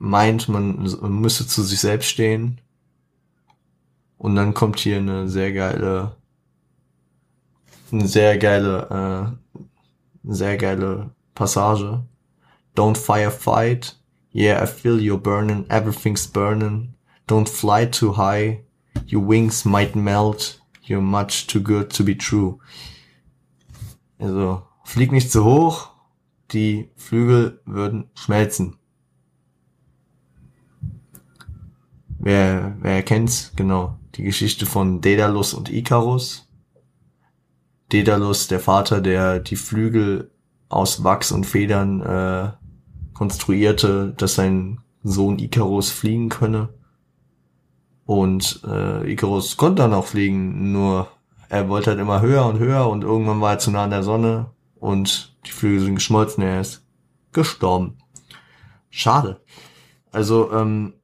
meint, 0.00 0.48
man, 0.48 0.82
müsse 1.20 1.46
zu 1.46 1.62
sich 1.62 1.78
selbst 1.78 2.08
stehen. 2.08 2.60
Und 4.18 4.34
dann 4.34 4.54
kommt 4.54 4.80
hier 4.80 4.96
eine 4.96 5.28
sehr 5.28 5.52
geile, 5.52 6.16
eine 7.92 8.08
sehr 8.08 8.38
geile, 8.38 9.36
äh, 9.54 9.60
sehr 10.24 10.56
geile 10.56 11.10
Passage. 11.34 12.02
Don't 12.76 12.96
firefight. 12.96 13.96
Yeah, 14.32 14.62
I 14.62 14.66
feel 14.66 14.98
you're 14.98 15.18
burning. 15.18 15.66
Everything's 15.68 16.26
burning. 16.26 16.94
Don't 17.26 17.48
fly 17.48 17.86
too 17.86 18.16
high. 18.16 18.64
Your 19.06 19.26
wings 19.26 19.64
might 19.64 19.94
melt. 19.94 20.60
You're 20.82 21.02
much 21.02 21.46
too 21.46 21.60
good 21.60 21.90
to 21.90 22.04
be 22.04 22.16
true. 22.16 22.58
Also, 24.18 24.62
flieg 24.84 25.12
nicht 25.12 25.30
zu 25.30 25.44
hoch. 25.44 25.90
Die 26.52 26.90
Flügel 26.96 27.60
würden 27.64 28.10
schmelzen. 28.14 28.79
Wer, 32.22 32.76
wer 32.80 33.02
kennt's? 33.02 33.52
Genau. 33.56 33.98
Die 34.14 34.24
Geschichte 34.24 34.66
von 34.66 35.00
Daedalus 35.00 35.54
und 35.54 35.70
Icarus. 35.72 36.46
Daedalus, 37.88 38.46
der 38.46 38.60
Vater, 38.60 39.00
der 39.00 39.40
die 39.40 39.56
Flügel 39.56 40.30
aus 40.68 41.02
Wachs 41.02 41.32
und 41.32 41.46
Federn 41.46 42.02
äh, 42.02 42.50
konstruierte, 43.14 44.12
dass 44.16 44.34
sein 44.34 44.80
Sohn 45.02 45.38
Icarus 45.38 45.90
fliegen 45.90 46.28
könne. 46.28 46.68
Und 48.04 48.60
äh, 48.66 49.10
Icarus 49.10 49.56
konnte 49.56 49.82
dann 49.82 49.94
auch 49.94 50.06
fliegen, 50.06 50.72
nur 50.72 51.08
er 51.48 51.70
wollte 51.70 51.90
halt 51.90 52.00
immer 52.00 52.20
höher 52.20 52.44
und 52.44 52.58
höher 52.58 52.86
und 52.88 53.02
irgendwann 53.02 53.40
war 53.40 53.52
er 53.52 53.58
zu 53.58 53.70
nah 53.70 53.84
an 53.84 53.90
der 53.90 54.02
Sonne 54.02 54.50
und 54.78 55.36
die 55.46 55.52
Flügel 55.52 55.80
sind 55.80 55.94
geschmolzen, 55.94 56.44
er 56.44 56.60
ist 56.60 56.84
gestorben. 57.32 57.96
Schade. 58.90 59.40
Also 60.12 60.52
ähm, 60.52 60.94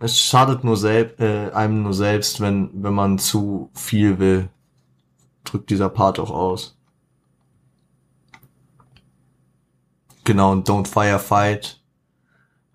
es 0.00 0.18
schadet 0.20 0.64
nur 0.64 0.76
selbst, 0.76 1.20
äh, 1.20 1.50
einem 1.52 1.82
nur 1.82 1.94
selbst, 1.94 2.40
wenn, 2.40 2.70
wenn 2.82 2.94
man 2.94 3.18
zu 3.18 3.70
viel 3.74 4.18
will. 4.18 4.48
Drückt 5.44 5.70
dieser 5.70 5.88
Part 5.88 6.18
auch 6.18 6.30
aus. 6.30 6.78
Genau, 10.24 10.52
und 10.52 10.68
don't 10.68 10.86
firefight. 10.86 11.82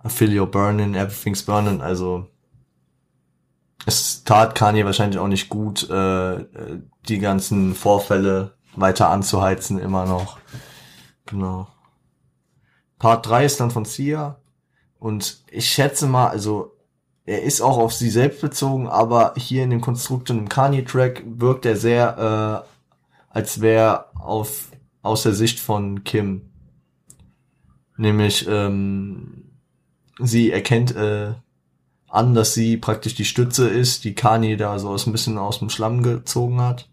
I 0.03 0.09
feel 0.09 0.31
you're 0.31 0.47
burning, 0.47 0.95
everything's 0.95 1.43
burning. 1.43 1.81
Also, 1.81 2.27
es 3.86 4.23
tat 4.23 4.55
Kanye 4.55 4.86
wahrscheinlich 4.86 5.19
auch 5.19 5.27
nicht 5.27 5.49
gut, 5.49 5.89
äh, 5.89 6.45
die 7.07 7.19
ganzen 7.19 7.75
Vorfälle 7.75 8.55
weiter 8.75 9.09
anzuheizen, 9.09 9.79
immer 9.79 10.05
noch. 10.05 10.39
Genau. 11.25 11.67
Part 12.99 13.27
3 13.27 13.45
ist 13.45 13.59
dann 13.59 13.71
von 13.71 13.86
Sia. 13.86 14.39
Und 14.99 15.43
ich 15.51 15.69
schätze 15.69 16.07
mal, 16.07 16.29
also 16.29 16.72
er 17.25 17.43
ist 17.43 17.62
auch 17.62 17.77
auf 17.77 17.93
sie 17.93 18.09
selbst 18.09 18.41
bezogen, 18.41 18.88
aber 18.88 19.33
hier 19.38 19.63
in 19.63 19.69
dem 19.69 19.81
Konstrukt 19.81 20.29
und 20.29 20.39
im 20.39 20.49
Kanye-Track 20.49 21.23
wirkt 21.25 21.65
er 21.65 21.77
sehr, 21.77 22.65
äh, 22.65 23.33
als 23.33 23.62
wäre 23.62 24.05
auf 24.15 24.69
aus 25.03 25.23
der 25.23 25.33
Sicht 25.33 25.59
von 25.59 26.03
Kim. 26.03 26.49
Nämlich, 27.97 28.47
ähm, 28.47 29.51
sie 30.17 30.51
erkennt 30.51 30.95
äh, 30.95 31.33
an, 32.07 32.33
dass 32.33 32.53
sie 32.53 32.77
praktisch 32.77 33.15
die 33.15 33.25
Stütze 33.25 33.67
ist, 33.67 34.05
die 34.05 34.15
Kanye 34.15 34.55
da 34.55 34.79
so 34.79 34.95
ein 34.95 35.12
bisschen 35.12 35.38
aus 35.38 35.59
dem 35.59 35.69
Schlamm 35.69 36.01
gezogen 36.03 36.62
hat. 36.62 36.89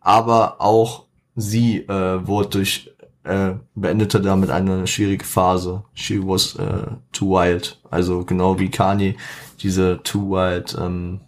Aber 0.00 0.60
auch 0.60 1.04
sie 1.36 1.80
äh, 1.80 2.26
wurde 2.26 2.48
durch 2.48 2.90
äh, 3.24 3.54
beendete 3.74 4.20
damit 4.20 4.50
eine 4.50 4.86
schwierige 4.86 5.24
Phase. 5.24 5.84
She 5.94 6.20
was 6.20 6.56
uh, 6.56 6.96
too 7.12 7.30
wild. 7.30 7.80
Also 7.90 8.24
genau 8.24 8.58
wie 8.58 8.70
Kanye 8.70 9.16
diese 9.62 10.02
Too 10.02 10.30
Wild 10.30 10.76
ähm, 10.78 11.20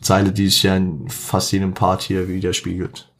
Zeile, 0.00 0.32
die 0.32 0.48
sich 0.48 0.62
ja 0.62 0.76
in 0.76 1.08
fast 1.08 1.50
jedem 1.52 1.72
Part 1.72 2.02
hier 2.02 2.28
widerspiegelt. 2.28 3.10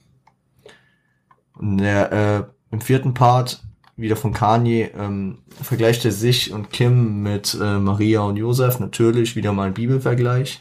Und 1.54 1.78
der, 1.78 2.12
äh, 2.12 2.44
im 2.70 2.80
vierten 2.80 3.14
Part, 3.14 3.62
wieder 3.96 4.16
von 4.16 4.32
Kanye, 4.32 4.90
ähm, 4.96 5.38
vergleicht 5.62 6.04
er 6.04 6.12
sich 6.12 6.52
und 6.52 6.70
Kim 6.70 7.22
mit 7.22 7.56
äh, 7.60 7.78
Maria 7.78 8.20
und 8.20 8.36
Josef, 8.36 8.80
natürlich, 8.80 9.36
wieder 9.36 9.52
mal 9.52 9.68
ein 9.68 9.74
Bibelvergleich. 9.74 10.60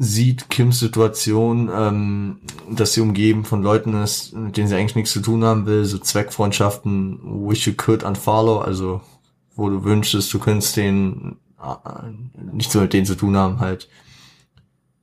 Sieht 0.00 0.48
Kims 0.48 0.78
Situation, 0.78 1.70
ähm, 1.74 2.40
dass 2.70 2.92
sie 2.92 3.00
umgeben 3.00 3.44
von 3.44 3.62
Leuten 3.62 3.94
ist, 3.94 4.32
mit 4.32 4.56
denen 4.56 4.68
sie 4.68 4.76
eigentlich 4.76 4.94
nichts 4.94 5.12
zu 5.12 5.20
tun 5.20 5.42
haben 5.44 5.66
will, 5.66 5.84
so 5.84 5.98
Zweckfreundschaften, 5.98 7.18
wish 7.48 7.66
you 7.66 7.72
could 7.76 8.04
unfollow, 8.04 8.60
also 8.60 9.00
wo 9.56 9.68
du 9.68 9.82
wünschst, 9.82 10.32
du 10.32 10.38
könntest 10.38 10.76
den 10.76 11.38
äh, 11.60 12.44
nichts 12.52 12.72
so 12.72 12.80
mit 12.80 12.92
denen 12.92 13.06
zu 13.06 13.16
tun 13.16 13.36
haben 13.36 13.58
halt. 13.58 13.88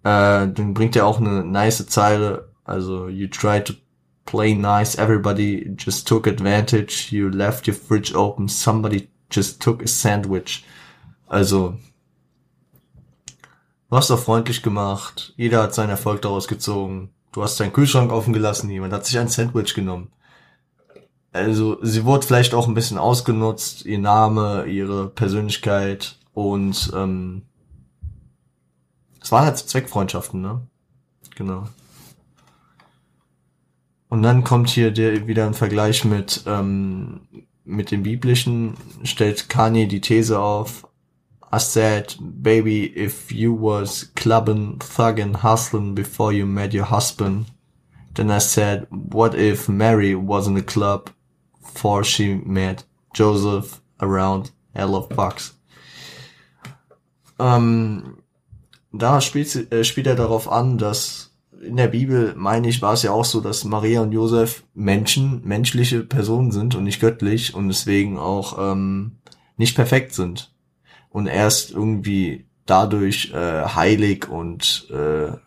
Äh, 0.04 0.48
dann 0.48 0.74
bringt 0.74 0.96
er 0.96 1.06
auch 1.06 1.20
eine 1.20 1.44
nice 1.44 1.86
Zeile, 1.88 2.54
also 2.64 3.10
you 3.10 3.28
try 3.28 3.62
to 3.62 3.74
play 4.26 4.56
nice, 4.56 4.96
everybody 4.98 5.76
just 5.78 6.08
took 6.08 6.28
advantage, 6.28 7.08
you 7.12 7.28
left 7.28 7.68
your 7.68 7.76
fridge 7.76 8.16
open, 8.16 8.48
somebody 8.48 9.10
just 9.30 9.62
took 9.62 9.84
a 9.84 9.88
sandwich. 9.88 10.64
Also 11.28 11.78
du 13.96 14.00
hast 14.00 14.10
doch 14.10 14.20
freundlich 14.20 14.62
gemacht, 14.62 15.34
jeder 15.38 15.64
hat 15.64 15.74
seinen 15.74 15.90
Erfolg 15.90 16.22
daraus 16.22 16.48
gezogen. 16.48 17.12
Du 17.32 17.44
hast 17.44 17.60
deinen 17.60 17.74
Kühlschrank 17.74 18.12
offen 18.12 18.34
gelassen, 18.34 18.70
jemand 18.70 18.94
hat 18.94 19.06
sich 19.06 19.18
ein 19.18 19.28
Sandwich 19.28 19.74
genommen 19.74 20.12
also 21.36 21.78
sie 21.82 22.06
wurde 22.06 22.26
vielleicht 22.26 22.54
auch 22.54 22.68
ein 22.68 22.74
bisschen 22.74 22.98
ausgenutzt, 22.98 23.86
ihr 23.86 24.00
Name, 24.00 24.66
ihre 24.66 25.10
Persönlichkeit 25.10 26.18
und 26.34 26.92
ähm, 26.96 27.42
es 29.22 29.32
waren 29.32 29.46
halt 29.46 29.58
Zweckfreundschaften, 29.58 30.42
ne? 30.42 30.62
Genau. 31.36 31.68
Und 34.08 34.24
dann 34.24 34.46
kommt 34.46 34.70
hier 34.70 34.92
der, 34.92 35.28
wieder 35.28 35.46
ein 35.46 35.54
Vergleich 35.54 36.06
mit, 36.06 36.44
ähm, 36.46 37.22
mit 37.66 37.92
dem 37.92 38.04
Biblischen, 38.04 38.76
stellt 39.04 39.50
Kanye 39.50 39.88
die 39.88 40.00
These 40.00 40.40
auf, 40.40 40.88
I 41.56 41.60
said, 41.60 42.16
baby, 42.42 42.98
if 42.98 43.32
you 43.32 43.54
was 43.54 44.12
clubbing, 44.16 44.80
thugging, 44.80 45.36
hustling 45.36 45.96
before 45.96 46.34
you 46.34 46.46
met 46.46 46.74
your 46.74 46.86
husband, 46.86 47.46
then 48.16 48.30
I 48.30 48.40
said, 48.40 48.88
what 48.90 49.36
if 49.36 49.70
Mary 49.70 50.16
was 50.16 50.48
in 50.48 50.58
a 50.58 50.62
club 50.62 51.10
before 51.62 52.04
she 52.04 52.36
met 52.36 52.84
Joseph 53.14 53.82
around 54.02 54.52
Hell 54.74 54.96
of 54.96 55.10
Bucks. 55.10 55.58
Ähm, 57.40 58.18
da 58.92 59.22
spielt, 59.22 59.72
äh, 59.72 59.84
spielt 59.84 60.08
er 60.08 60.16
darauf 60.16 60.52
an, 60.52 60.78
dass 60.78 61.32
in 61.62 61.78
der 61.78 61.88
Bibel, 61.88 62.34
meine 62.36 62.68
ich, 62.70 62.82
war 62.82 62.94
es 62.94 63.04
ja 63.04 63.12
auch 63.12 63.26
so, 63.26 63.42
dass 63.42 63.64
Maria 63.64 64.02
und 64.02 64.12
Josef 64.12 64.64
Menschen, 64.74 65.42
menschliche 65.44 66.04
Personen 66.04 66.52
sind 66.52 66.76
und 66.76 66.84
nicht 66.84 67.02
göttlich 67.02 67.56
und 67.56 67.68
deswegen 67.68 68.18
auch 68.18 68.58
ähm, 68.60 69.18
nicht 69.58 69.76
perfekt 69.76 70.14
sind. 70.14 70.55
Und 71.16 71.28
erst 71.28 71.72
irgendwie 71.72 72.44
dadurch 72.66 73.32
äh, 73.34 73.64
heilig 73.64 74.28
und 74.28 74.90
äh, 74.92 75.38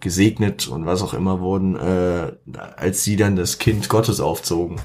gesegnet 0.00 0.68
und 0.68 0.86
was 0.86 1.02
auch 1.02 1.12
immer 1.12 1.40
wurden, 1.40 1.76
äh, 1.76 2.32
als 2.76 3.04
sie 3.04 3.16
dann 3.16 3.36
das 3.36 3.58
Kind 3.58 3.90
Gottes 3.90 4.20
aufzogen. 4.20 4.80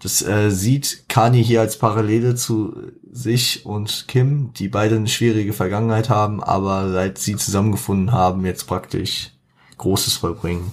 Das 0.00 0.22
äh, 0.22 0.50
sieht 0.50 1.04
Kani 1.10 1.44
hier 1.44 1.60
als 1.60 1.78
Parallele 1.78 2.34
zu 2.34 2.92
sich 3.12 3.66
und 3.66 4.06
Kim, 4.08 4.54
die 4.54 4.68
beide 4.68 4.96
eine 4.96 5.06
schwierige 5.06 5.52
Vergangenheit 5.52 6.08
haben, 6.08 6.42
aber 6.42 6.90
seit 6.90 7.18
sie 7.18 7.36
zusammengefunden 7.36 8.10
haben, 8.10 8.46
jetzt 8.46 8.66
praktisch 8.66 9.32
Großes 9.76 10.14
vollbringen. 10.14 10.72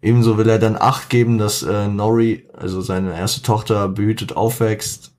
Ebenso 0.00 0.38
will 0.38 0.48
er 0.48 0.60
dann 0.60 0.76
Acht 0.76 1.10
geben, 1.10 1.36
dass 1.36 1.64
äh, 1.64 1.88
Nori, 1.88 2.46
also 2.56 2.80
seine 2.80 3.18
erste 3.18 3.42
Tochter, 3.42 3.88
behütet 3.88 4.36
aufwächst. 4.36 5.15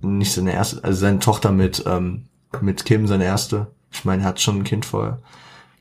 Nicht 0.00 0.32
seine 0.32 0.52
erste, 0.52 0.82
also 0.82 1.00
seine 1.00 1.18
Tochter 1.18 1.52
mit, 1.52 1.84
ähm, 1.86 2.26
mit 2.60 2.84
Kim, 2.84 3.06
seine 3.06 3.24
erste. 3.24 3.68
Ich 3.92 4.04
meine, 4.04 4.22
er 4.22 4.28
hat 4.28 4.40
schon 4.40 4.58
ein 4.58 4.64
Kind 4.64 4.86
vorher. 4.86 5.20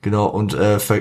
Genau, 0.01 0.28
und 0.28 0.53
äh, 0.53 0.80
ver 0.80 0.97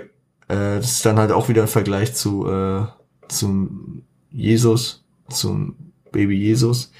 äh, 0.48 0.76
das 0.76 0.92
ist 0.92 1.06
dann 1.06 1.18
halt 1.18 1.32
auch 1.32 1.48
wieder 1.48 1.62
ein 1.62 1.68
Vergleich 1.68 2.14
zu, 2.14 2.46
äh, 2.48 2.86
zum 3.28 4.02
Jesus, 4.30 5.04
zum 5.28 5.76
Baby 6.10 6.36
Jesus. 6.36 6.90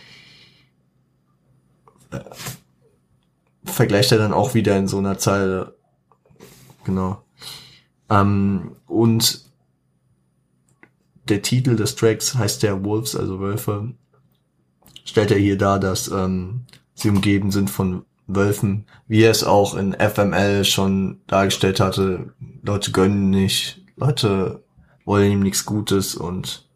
vergleicht 3.65 4.13
er 4.13 4.19
dann 4.19 4.33
auch 4.33 4.55
wieder 4.55 4.77
in 4.77 4.89
so 4.89 4.99
einer 4.99 5.19
Zeile. 5.19 5.75
Genau. 6.85 7.23
Ähm, 8.11 8.77
und 8.87 9.45
der 11.29 11.43
Titel 11.43 11.77
des 11.77 11.95
Tracks 11.95 12.35
heißt 12.35 12.63
der 12.63 12.85
Wolves, 12.85 13.15
also 13.15 13.41
Wölfe. 13.41 13.93
Stellt 15.09 15.31
er 15.31 15.39
hier 15.39 15.57
dar, 15.57 15.81
dass 15.81 16.09
ähm, 16.09 16.67
sie 16.93 17.09
umgeben 17.09 17.51
sind 17.51 17.71
von 17.71 18.05
Wölfen, 18.27 18.85
wie 19.07 19.23
er 19.23 19.31
es 19.31 19.43
auch 19.43 19.75
in 19.75 19.95
FML 19.95 20.67
schon 20.67 21.23
dargestellt 21.27 21.81
hatte. 21.81 22.35
Leute 22.63 22.93
gönnen 22.93 23.31
nicht, 23.31 23.81
Leute 23.97 24.63
wollen 25.07 25.33
ihm 25.33 25.41
nichts 25.41 25.65
Gutes 25.65 26.15
und 26.15 26.69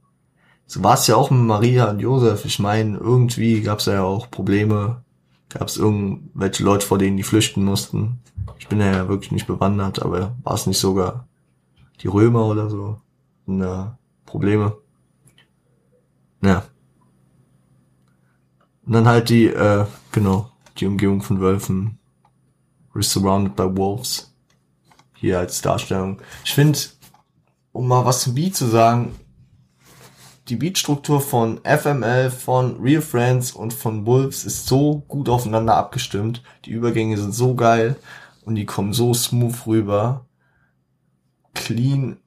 so 0.67 0.83
war 0.83 0.95
es 0.95 1.07
ja 1.09 1.17
auch 1.17 1.31
mit 1.31 1.43
Maria 1.43 1.91
und 1.91 1.99
Josef. 1.99 2.47
Ich 2.47 2.59
meine, 2.59 2.97
irgendwie 2.97 3.61
gab 3.61 3.81
es 3.81 3.85
ja 3.85 4.03
auch 4.03 4.31
Probleme. 4.31 5.03
Gab 5.51 5.69
es 5.69 5.77
irgendwelche 5.77 6.65
Leute, 6.65 6.87
vor 6.87 6.97
denen 6.97 7.19
die 7.19 7.25
flüchten 7.25 7.63
mussten. 7.63 8.21
Ich 8.59 8.69
bin 8.69 8.81
ja 8.81 9.11
wirklich 9.11 9.33
nicht 9.33 9.47
bewandert, 9.47 10.01
aber 10.01 10.35
war 10.43 10.55
es 10.55 10.67
nicht 10.67 10.79
sogar 10.79 11.29
die 12.01 12.09
Römer 12.09 12.47
oder 12.47 12.71
so? 12.71 12.99
Na, 13.45 13.99
Probleme. 14.25 14.79
Ja. 16.41 16.65
Und 18.85 18.93
dann 18.93 19.07
halt 19.07 19.29
die, 19.29 19.47
äh, 19.47 19.87
genau, 20.11 20.51
die 20.79 20.87
Umgebung 20.87 21.23
von 21.23 21.41
Wölfen. 21.41 21.99
We're 22.93 23.03
surrounded 23.03 23.57
by 23.57 23.65
wolves. 23.77 24.35
Hier 25.15 25.39
als 25.39 25.63
Darstellung. 25.63 26.21
Ich 26.45 26.53
finde, 26.53 26.79
um 27.71 27.89
mal 27.89 28.05
was 28.05 28.23
zum 28.23 28.35
Beat 28.35 28.57
zu 28.57 28.67
sagen, 28.67 29.15
die 30.49 30.57
Beatstruktur 30.57 31.21
von 31.21 31.61
FML, 31.65 32.31
von 32.31 32.81
Real 32.81 33.01
Friends 33.01 33.53
und 33.53 33.73
von 33.73 34.05
Wolves 34.07 34.45
ist 34.45 34.67
so 34.67 35.05
gut 35.07 35.29
aufeinander 35.29 35.77
abgestimmt. 35.77 36.43
Die 36.65 36.71
Übergänge 36.71 37.17
sind 37.17 37.33
so 37.33 37.55
geil 37.55 37.97
und 38.45 38.57
die 38.57 38.67
kommen 38.67 38.93
so 38.93 39.15
smooth 39.15 39.67
rüber. 39.67 40.27
Clean. 41.55 42.19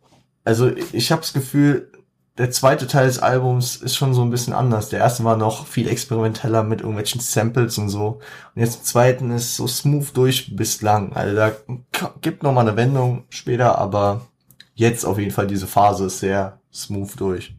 Also 0.46 0.72
ich 0.72 1.12
habe 1.12 1.22
das 1.22 1.34
Gefühl, 1.34 1.92
der 2.38 2.52
zweite 2.52 2.86
Teil 2.88 3.08
des 3.08 3.20
Albums 3.20 3.78
ist 3.78 3.96
schon 3.96 4.14
so 4.14 4.22
ein 4.22 4.30
bisschen 4.30 4.54
anders. 4.54 4.90
Der 4.90 5.00
erste 5.00 5.24
war 5.24 5.38
noch 5.38 5.68
viel 5.68 5.88
experimenteller 5.88 6.64
mit 6.64 6.82
irgendwelchen 6.82 7.22
Samples 7.22 7.78
und 7.78 7.88
so. 7.88 8.20
Und 8.54 8.62
jetzt 8.62 8.80
im 8.80 8.84
zweiten 8.84 9.32
ist 9.32 9.56
so 9.56 9.68
smooth 9.68 10.16
durch 10.16 10.56
bislang. 10.56 11.14
Also 11.14 11.36
da 11.36 11.52
gibt 12.20 12.44
noch 12.44 12.52
mal 12.52 12.68
eine 12.68 12.76
Wendung 12.76 13.24
später, 13.30 13.78
aber 13.78 14.28
jetzt 14.74 15.06
auf 15.06 15.18
jeden 15.18 15.32
Fall 15.32 15.48
diese 15.48 15.68
Phase 15.68 16.08
ist 16.08 16.20
sehr 16.20 16.60
smooth 16.74 17.18
durch. 17.18 17.56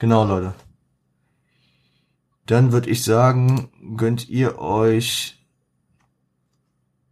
Genau, 0.00 0.24
Leute. 0.24 0.54
Dann 2.46 2.72
würde 2.72 2.90
ich 2.90 3.04
sagen, 3.04 3.70
gönnt 3.96 4.28
ihr 4.28 4.58
euch. 4.58 5.38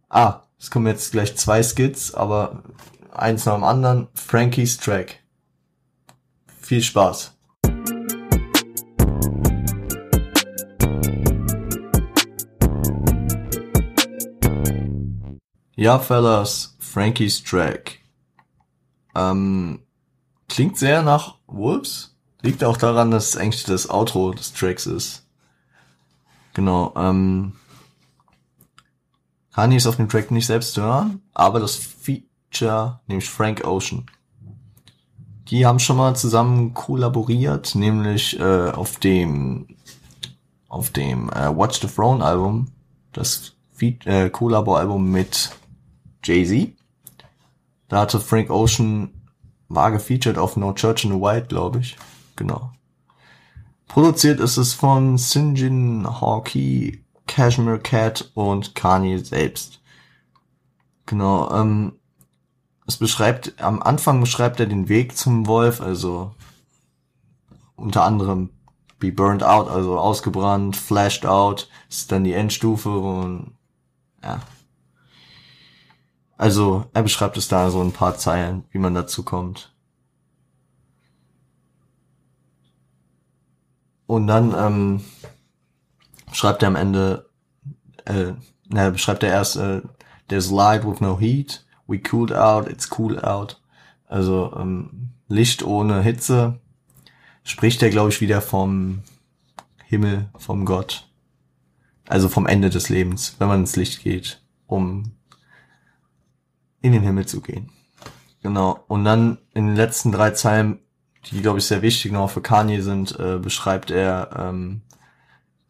Ah, 0.09 0.41
es 0.59 0.69
kommen 0.69 0.87
jetzt 0.87 1.13
gleich 1.13 1.37
zwei 1.37 1.63
Skits, 1.63 2.13
aber 2.13 2.63
eins 3.13 3.45
nach 3.45 3.53
dem 3.53 3.63
anderen. 3.63 4.09
Frankies 4.13 4.77
Track. 4.77 5.20
Viel 6.71 6.81
Spaß. 6.81 7.37
Ja, 15.75 15.99
Fellas, 15.99 16.77
Frankies 16.79 17.43
Track. 17.43 17.99
Ähm, 19.13 19.81
klingt 20.47 20.77
sehr 20.77 21.01
nach 21.01 21.35
Wolves. 21.45 22.15
Liegt 22.41 22.63
auch 22.63 22.77
daran, 22.77 23.11
dass 23.11 23.31
es 23.31 23.35
eigentlich 23.35 23.65
das 23.65 23.89
Outro 23.89 24.31
des 24.31 24.53
Tracks 24.53 24.85
ist. 24.85 25.27
Genau, 26.53 26.93
ähm, 26.95 27.51
Kanye 29.53 29.75
ist 29.75 29.87
auf 29.87 29.97
dem 29.97 30.07
Track 30.07 30.31
nicht 30.31 30.47
selbst 30.47 30.75
zu 30.75 30.83
hören, 30.83 31.21
aber 31.33 31.59
das 31.59 31.75
Feature, 31.75 33.01
nämlich 33.07 33.29
Frank 33.29 33.67
Ocean. 33.67 34.05
Die 35.51 35.65
haben 35.65 35.79
schon 35.79 35.97
mal 35.97 36.15
zusammen 36.15 36.73
kollaboriert, 36.73 37.75
nämlich 37.75 38.39
äh, 38.39 38.69
auf 38.71 38.99
dem 38.99 39.67
auf 40.69 40.91
dem 40.91 41.29
äh, 41.29 41.53
Watch 41.53 41.81
the 41.81 41.87
Throne 41.87 42.23
Album, 42.23 42.71
das 43.11 43.53
Fe 43.73 43.97
äh, 44.05 44.29
Collabo-Album 44.29 45.11
mit 45.11 45.51
Jay-Z. 46.23 46.69
Da 47.89 47.99
hatte 47.99 48.21
Frank 48.21 48.49
Ocean 48.49 49.09
war 49.67 49.91
gefeatured 49.91 50.37
auf 50.37 50.55
No 50.55 50.71
Church 50.71 51.03
in 51.03 51.11
the 51.11 51.17
Wild, 51.17 51.49
glaube 51.49 51.79
ich. 51.79 51.97
Genau. 52.37 52.71
Produziert 53.89 54.39
ist 54.39 54.55
es 54.55 54.73
von 54.73 55.17
Sinjin 55.17 56.07
Hawkey, 56.21 57.03
Cashmere 57.27 57.79
Cat 57.79 58.31
und 58.35 58.73
Kanye 58.73 59.17
selbst. 59.17 59.81
Genau, 61.05 61.51
ähm, 61.53 61.99
es 62.91 62.97
beschreibt, 62.97 63.61
am 63.61 63.81
Anfang 63.81 64.19
beschreibt 64.19 64.59
er 64.59 64.65
den 64.67 64.89
Weg 64.89 65.17
zum 65.17 65.47
Wolf, 65.47 65.81
also 65.81 66.35
unter 67.75 68.03
anderem 68.03 68.49
be 68.99 69.11
burned 69.11 69.43
out, 69.43 69.67
also 69.67 69.97
ausgebrannt, 69.97 70.75
flashed 70.77 71.25
out, 71.25 71.69
ist 71.89 72.11
dann 72.11 72.23
die 72.23 72.33
Endstufe 72.33 72.89
und 72.89 73.57
ja. 74.23 74.41
Also 76.37 76.85
er 76.93 77.03
beschreibt 77.03 77.37
es 77.37 77.47
da 77.47 77.69
so 77.69 77.81
ein 77.81 77.91
paar 77.91 78.17
Zeilen, 78.17 78.65
wie 78.71 78.79
man 78.79 78.93
dazu 78.93 79.23
kommt. 79.23 79.73
Und 84.07 84.27
dann 84.27 84.53
ähm, 84.53 85.05
schreibt 86.31 86.63
er 86.63 86.67
am 86.67 86.75
Ende, 86.75 87.29
äh, 88.05 88.33
ne, 88.67 88.91
beschreibt 88.91 89.23
er 89.23 89.29
erst, 89.29 89.55
äh, 89.55 89.81
there's 90.27 90.51
light 90.51 90.85
with 90.85 90.99
no 90.99 91.19
heat, 91.19 91.63
we 91.91 91.99
cooled 91.99 92.31
out, 92.31 92.67
it's 92.67 92.89
cool 92.97 93.19
out. 93.19 93.59
Also 94.07 94.53
ähm, 94.57 95.11
Licht 95.27 95.63
ohne 95.63 96.01
Hitze 96.01 96.59
spricht 97.43 97.83
er, 97.83 97.89
glaube 97.89 98.09
ich, 98.09 98.21
wieder 98.21 98.41
vom 98.41 99.03
Himmel, 99.85 100.29
vom 100.37 100.65
Gott. 100.65 101.07
Also 102.07 102.29
vom 102.29 102.47
Ende 102.47 102.69
des 102.69 102.89
Lebens, 102.89 103.35
wenn 103.39 103.47
man 103.47 103.61
ins 103.61 103.75
Licht 103.75 104.01
geht, 104.01 104.41
um 104.67 105.11
in 106.81 106.93
den 106.93 107.03
Himmel 107.03 107.25
zu 107.25 107.41
gehen. 107.41 107.69
Genau. 108.41 108.83
Und 108.87 109.05
dann 109.05 109.37
in 109.53 109.67
den 109.67 109.75
letzten 109.75 110.11
drei 110.11 110.31
Zeilen, 110.31 110.79
die, 111.29 111.41
glaube 111.41 111.59
ich, 111.59 111.65
sehr 111.65 111.81
wichtig 111.81 112.11
noch 112.11 112.31
für 112.31 112.41
Kanye 112.41 112.81
sind, 112.81 113.17
äh, 113.19 113.37
beschreibt 113.37 113.91
er 113.91 114.29
ähm, 114.37 114.81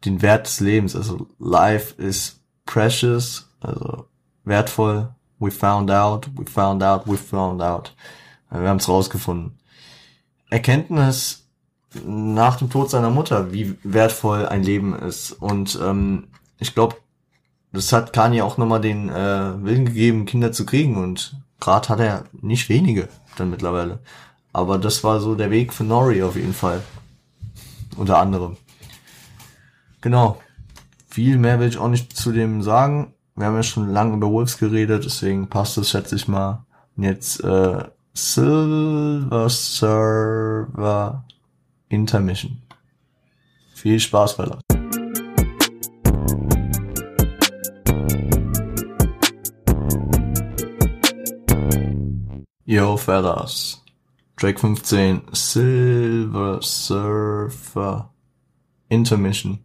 den 0.04 0.22
Wert 0.22 0.46
des 0.46 0.60
Lebens. 0.60 0.96
Also 0.96 1.28
life 1.38 2.00
is 2.02 2.40
precious, 2.64 3.50
also 3.60 4.06
wertvoll, 4.44 5.14
we 5.42 5.50
found 5.50 5.90
out, 5.90 6.28
we 6.36 6.44
found 6.44 6.82
out, 6.82 7.06
we 7.06 7.16
found 7.16 7.60
out. 7.60 7.92
Wir 8.50 8.68
haben 8.68 8.78
es 8.78 8.88
rausgefunden. 8.88 9.58
Erkenntnis 10.50 11.46
nach 12.04 12.56
dem 12.56 12.70
Tod 12.70 12.90
seiner 12.90 13.10
Mutter, 13.10 13.52
wie 13.52 13.76
wertvoll 13.82 14.46
ein 14.46 14.62
Leben 14.62 14.94
ist. 14.94 15.32
Und 15.32 15.78
ähm, 15.82 16.28
ich 16.58 16.74
glaube, 16.74 16.96
das 17.72 17.92
hat 17.92 18.12
Kanye 18.12 18.42
auch 18.42 18.58
nochmal 18.58 18.80
den 18.80 19.08
äh, 19.08 19.64
Willen 19.64 19.86
gegeben, 19.86 20.26
Kinder 20.26 20.52
zu 20.52 20.64
kriegen. 20.64 20.96
Und 20.96 21.36
gerade 21.60 21.88
hat 21.88 22.00
er 22.00 22.24
nicht 22.40 22.68
wenige 22.68 23.08
dann 23.36 23.50
mittlerweile. 23.50 24.00
Aber 24.52 24.78
das 24.78 25.02
war 25.02 25.20
so 25.20 25.34
der 25.34 25.50
Weg 25.50 25.72
für 25.72 25.84
Nori 25.84 26.22
auf 26.22 26.36
jeden 26.36 26.54
Fall. 26.54 26.82
Unter 27.96 28.18
anderem. 28.18 28.56
Genau. 30.00 30.40
Viel 31.08 31.36
mehr 31.36 31.60
will 31.60 31.68
ich 31.68 31.78
auch 31.78 31.88
nicht 31.88 32.16
zu 32.16 32.32
dem 32.32 32.62
sagen 32.62 33.14
wir 33.34 33.46
haben 33.46 33.56
ja 33.56 33.62
schon 33.62 33.88
lange 33.88 34.16
über 34.16 34.30
Wolves 34.30 34.58
geredet, 34.58 35.04
deswegen 35.04 35.48
passt 35.48 35.76
das, 35.78 35.90
schätze 35.90 36.16
ich 36.16 36.28
mal. 36.28 36.64
Und 36.96 37.04
jetzt 37.04 37.42
äh, 37.42 37.84
Silver 38.12 39.48
Server 39.48 41.24
Intermission. 41.88 42.60
Viel 43.74 43.98
Spaß 43.98 44.36
bei 44.36 44.44
das. 44.44 44.60
Yo, 52.64 52.96
Fellas. 52.96 53.82
Track 54.36 54.60
15. 54.60 55.22
Silver 55.32 56.60
Surfer 56.62 58.10
Intermission. 58.88 59.58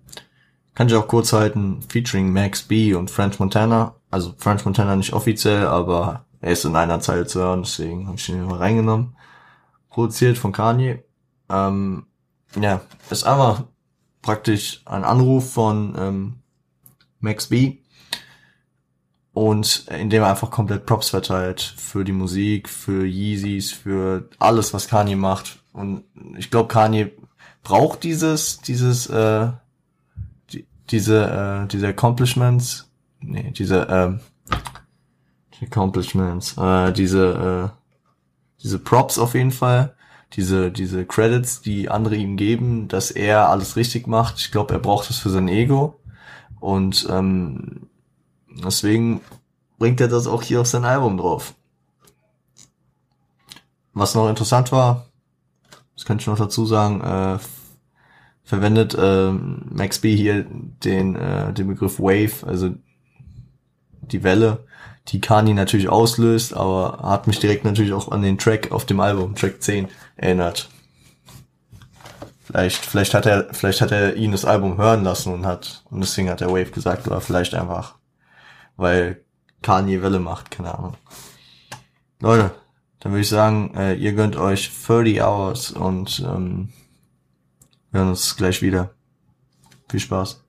Kann 0.78 0.90
ich 0.90 0.94
auch 0.94 1.08
kurz 1.08 1.34
halten, 1.34 1.82
featuring 1.90 2.32
Max 2.32 2.62
B 2.62 2.94
und 2.94 3.10
French 3.10 3.40
Montana. 3.40 3.96
Also 4.12 4.36
French 4.38 4.64
Montana 4.64 4.96
nicht 4.96 5.12
offiziell, 5.12 5.66
aber 5.66 6.28
er 6.40 6.52
ist 6.52 6.66
in 6.66 6.76
einer 6.76 7.00
Zeile 7.00 7.26
zu 7.26 7.40
hören, 7.40 7.64
deswegen 7.64 8.06
habe 8.06 8.18
ich 8.18 8.30
ihn 8.30 8.46
mal 8.46 8.60
reingenommen. 8.60 9.16
Produziert 9.90 10.38
von 10.38 10.52
Kanye. 10.52 11.04
Ähm, 11.50 12.06
ja, 12.62 12.82
ist 13.10 13.24
einfach 13.24 13.64
praktisch 14.22 14.84
ein 14.86 15.04
Anruf 15.04 15.52
von 15.52 15.96
ähm, 15.98 16.34
Max 17.22 17.48
B. 17.48 17.80
Und 19.34 19.88
in 19.88 20.12
dem 20.12 20.22
er 20.22 20.30
einfach 20.30 20.52
komplett 20.52 20.86
Props 20.86 21.10
verteilt 21.10 21.60
für 21.60 22.04
die 22.04 22.12
Musik, 22.12 22.70
für 22.70 23.04
Yeezys, 23.04 23.72
für 23.72 24.30
alles, 24.38 24.76
was 24.76 24.88
Kanye 24.88 25.16
macht. 25.16 25.58
Und 25.74 26.04
ich 26.38 26.52
glaube, 26.52 26.68
Kanye 26.68 27.14
braucht 27.64 28.04
dieses, 28.04 28.60
dieses, 28.60 29.08
äh, 29.08 29.50
diese, 30.90 31.64
äh, 31.64 31.68
diese 31.68 31.88
Accomplishments, 31.88 32.90
nee, 33.20 33.52
diese, 33.52 33.88
ähm, 33.90 34.20
Accomplishments, 35.62 36.58
äh, 36.58 36.92
diese, 36.94 37.72
äh, 37.72 37.78
diese 38.62 38.80
Props 38.80 39.18
auf 39.18 39.34
jeden 39.34 39.52
Fall, 39.52 39.96
diese, 40.34 40.72
diese 40.72 41.06
Credits, 41.06 41.62
die 41.62 41.90
andere 41.90 42.16
ihm 42.16 42.38
geben, 42.38 42.88
dass 42.88 43.12
er 43.12 43.50
alles 43.50 43.76
richtig 43.76 44.08
macht. 44.08 44.38
Ich 44.38 44.52
glaube, 44.52 44.74
er 44.74 44.80
braucht 44.80 45.10
das 45.10 45.18
für 45.18 45.30
sein 45.30 45.48
Ego. 45.48 46.00
Und 46.60 47.08
ähm, 47.10 47.88
deswegen 48.64 49.22
bringt 49.78 50.02
er 50.02 50.08
das 50.08 50.28
auch 50.28 50.42
hier 50.42 50.62
auf 50.62 50.68
sein 50.68 50.86
Album 50.86 51.18
drauf. 51.18 51.54
Was 53.94 54.16
noch 54.16 54.30
interessant 54.30 54.72
war, 54.72 55.06
das 55.96 56.06
könnte 56.06 56.22
ich 56.22 56.28
noch 56.28 56.38
dazu 56.38 56.66
sagen, 56.66 57.02
äh, 57.02 57.40
verwendet 58.48 58.95
äh, 58.98 59.32
Max 59.32 60.00
B 60.00 60.16
hier 60.16 60.45
den, 60.45 61.18
äh, 61.18 61.52
den 61.52 61.68
Begriff 61.68 62.00
Wave, 62.00 62.48
also 62.48 62.74
die 64.00 64.24
Welle, 64.24 64.66
die 65.10 65.20
Kani 65.20 65.54
natürlich 65.54 65.89
auslöst, 65.89 66.56
aber 66.56 67.00
hat 67.04 67.28
mich 67.28 67.39
direkt 67.39 67.66
natürlich 67.66 67.91
auch 67.91 68.10
an 68.10 68.22
den 68.22 68.38
Track 68.38 68.72
auf 68.72 68.86
dem 68.86 69.02
Album, 69.02 69.36
Track 69.36 69.62
10, 69.62 69.89
erinnert. 70.16 70.70
Vielleicht, 72.39 72.86
vielleicht 72.86 73.14
hat 73.14 73.26
er, 73.26 73.54
vielleicht 73.54 73.82
hat 73.82 73.91
er 73.91 74.16
ihn 74.16 74.32
das 74.32 74.45
Album 74.45 74.78
hören 74.78 75.04
lassen 75.04 75.34
und 75.34 75.45
hat, 75.45 75.84
und 75.91 76.00
deswegen 76.00 76.30
hat 76.30 76.39
er 76.39 76.50
Wave 76.50 76.72
gesagt, 76.72 77.06
oder 77.06 77.20
vielleicht 77.20 77.54
einfach, 77.54 77.95
weil 78.78 79.26
Kanye 79.62 80.02
Welle 80.02 80.20
macht, 80.20 80.52
keine 80.52 80.74
Ahnung. 80.74 80.93
Leute, 82.22 82.52
dann 83.02 83.12
würde 83.12 83.24
ich 83.24 83.30
sagen, 83.30 83.76
äh, 83.76 83.95
ihr 83.95 84.14
gönnt 84.14 84.38
euch 84.38 84.72
30 84.88 85.22
Hours 85.22 85.72
und 85.72 86.26
ähm, 86.26 86.70
wir 87.98 88.02
hören 88.02 88.10
uns 88.10 88.36
gleich 88.36 88.62
wieder. 88.62 88.93
Viel 89.89 90.00
Spaß. 90.00 90.45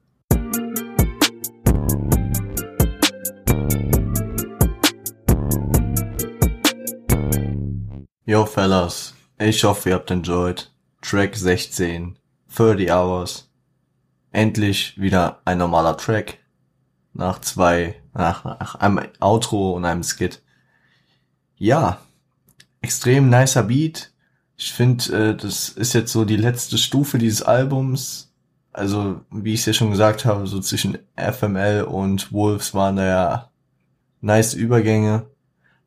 Yo 8.27 8.45
fellas, 8.45 9.15
ich 9.39 9.65
hoffe 9.65 9.89
ihr 9.89 9.95
habt 9.95 10.11
enjoyed. 10.11 10.71
Track 11.01 11.37
16, 11.37 12.19
30 12.55 12.93
Hours. 12.93 13.51
Endlich 14.31 15.01
wieder 15.01 15.41
ein 15.47 15.57
normaler 15.57 15.97
Track. 15.97 16.41
Nach 17.15 17.41
zwei, 17.41 17.99
nach, 18.13 18.45
nach 18.45 18.75
einem 18.75 19.09
Outro 19.21 19.73
und 19.73 19.87
einem 19.87 20.03
Skit. 20.03 20.43
Ja, 21.57 21.99
extrem 22.83 23.31
nicer 23.31 23.63
Beat. 23.63 24.13
Ich 24.59 24.73
finde, 24.73 25.31
äh, 25.31 25.37
das 25.37 25.69
ist 25.69 25.95
jetzt 25.95 26.13
so 26.13 26.25
die 26.25 26.37
letzte 26.37 26.79
Stufe 26.79 27.17
dieses 27.17 27.43
Albums. 27.43 28.33
Also, 28.73 29.21
wie 29.31 29.55
ich 29.55 29.61
es 29.61 29.67
ja 29.67 29.73
schon 29.73 29.93
gesagt 29.93 30.25
habe, 30.25 30.49
so 30.49 30.61
zwischen 30.61 30.99
FML 31.17 31.83
und 31.83 32.33
Wolves 32.33 32.75
waren 32.75 32.97
da 32.97 33.07
ja 33.07 33.51
nice 34.21 34.55
Übergänge. 34.55 35.27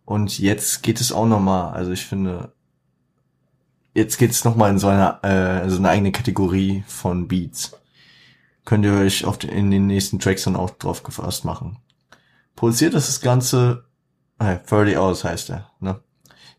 Und 0.05 0.39
jetzt 0.39 0.83
geht 0.83 1.01
es 1.01 1.11
auch 1.11 1.25
nochmal. 1.25 1.73
Also 1.73 1.91
ich 1.91 2.05
finde, 2.05 2.53
jetzt 3.93 4.17
geht 4.17 4.31
es 4.31 4.45
nochmal 4.45 4.71
in 4.71 4.79
so 4.79 4.87
eine, 4.87 5.21
äh, 5.21 5.69
so 5.69 5.77
eine 5.77 5.89
eigene 5.89 6.13
Kategorie 6.13 6.85
von 6.87 7.27
Beats. 7.27 7.73
Könnt 8.63 8.85
ihr 8.85 8.93
euch 8.93 9.25
auf 9.25 9.37
den, 9.37 9.49
in 9.51 9.69
den 9.69 9.87
nächsten 9.87 10.19
Tracks 10.19 10.43
dann 10.43 10.55
auch 10.55 10.69
drauf 10.69 11.03
gefasst 11.03 11.43
machen. 11.43 11.77
Produziert 12.55 12.93
ist 12.93 13.09
das 13.09 13.21
Ganze, 13.21 13.83
äh, 14.39 14.57
30 14.65 14.97
Hours 14.97 15.23
heißt 15.25 15.49
er, 15.49 15.71
ne? 15.81 15.99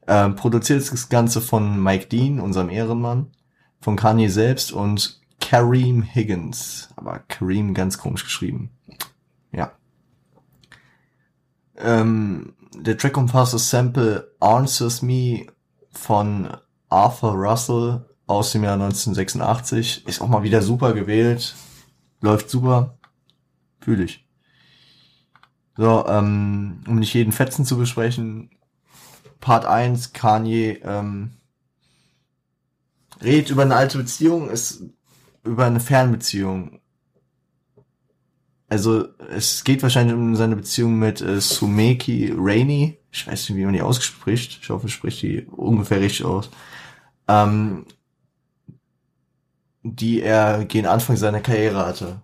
Ähm, 0.06 0.34
produziert 0.34 0.80
ist 0.80 0.92
das 0.92 1.08
Ganze 1.08 1.40
von 1.40 1.82
Mike 1.82 2.06
Dean, 2.06 2.40
unserem 2.40 2.70
Ehrenmann, 2.70 3.30
von 3.80 3.96
Kanye 3.96 4.28
selbst 4.28 4.72
und 4.72 5.20
Kareem 5.40 6.02
Higgins. 6.02 6.88
Aber 6.96 7.20
Kareem 7.28 7.74
ganz 7.74 7.98
komisch 7.98 8.24
geschrieben. 8.24 8.70
Ja. 9.52 9.72
Ähm, 11.76 12.54
der 12.74 12.96
Track 12.96 13.16
umfasst 13.16 13.54
das 13.54 13.70
Sample 13.70 14.34
Answers 14.40 15.02
Me 15.02 15.46
von 15.90 16.48
Arthur 16.88 17.32
Russell 17.32 18.06
aus 18.26 18.52
dem 18.52 18.64
Jahr 18.64 18.74
1986. 18.74 20.06
Ist 20.06 20.20
auch 20.20 20.28
mal 20.28 20.42
wieder 20.42 20.62
super 20.62 20.94
gewählt. 20.94 21.54
Läuft 22.20 22.48
super. 22.48 22.98
Fühle 23.80 24.04
ich. 24.04 24.26
So, 25.76 26.06
ähm, 26.06 26.82
um 26.86 26.96
nicht 26.96 27.14
jeden 27.14 27.32
Fetzen 27.32 27.64
zu 27.64 27.76
besprechen. 27.76 28.50
Part 29.42 29.66
1, 29.66 30.14
Kanye, 30.14 30.80
ähm, 30.82 31.32
redet 33.22 33.50
über 33.50 33.62
eine 33.62 33.76
alte 33.76 33.98
Beziehung, 33.98 34.48
ist 34.48 34.84
über 35.44 35.66
eine 35.66 35.80
Fernbeziehung 35.80 36.80
also 38.72 39.06
es 39.30 39.64
geht 39.64 39.82
wahrscheinlich 39.82 40.16
um 40.16 40.34
seine 40.34 40.56
Beziehung 40.56 40.98
mit 40.98 41.20
äh, 41.20 41.42
Sumeki 41.42 42.32
Rainey. 42.34 42.98
Ich 43.10 43.26
weiß 43.26 43.50
nicht, 43.50 43.58
wie 43.58 43.66
man 43.66 43.74
die 43.74 43.82
ausspricht. 43.82 44.60
Ich 44.62 44.70
hoffe, 44.70 44.86
ich 44.86 44.94
spricht 44.94 45.20
die 45.20 45.42
ungefähr 45.42 46.00
richtig 46.00 46.24
aus. 46.24 46.48
Ähm, 47.28 47.84
die 49.82 50.22
er 50.22 50.64
gegen 50.64 50.86
Anfang 50.86 51.18
seiner 51.18 51.40
Karriere 51.40 51.84
hatte. 51.84 52.22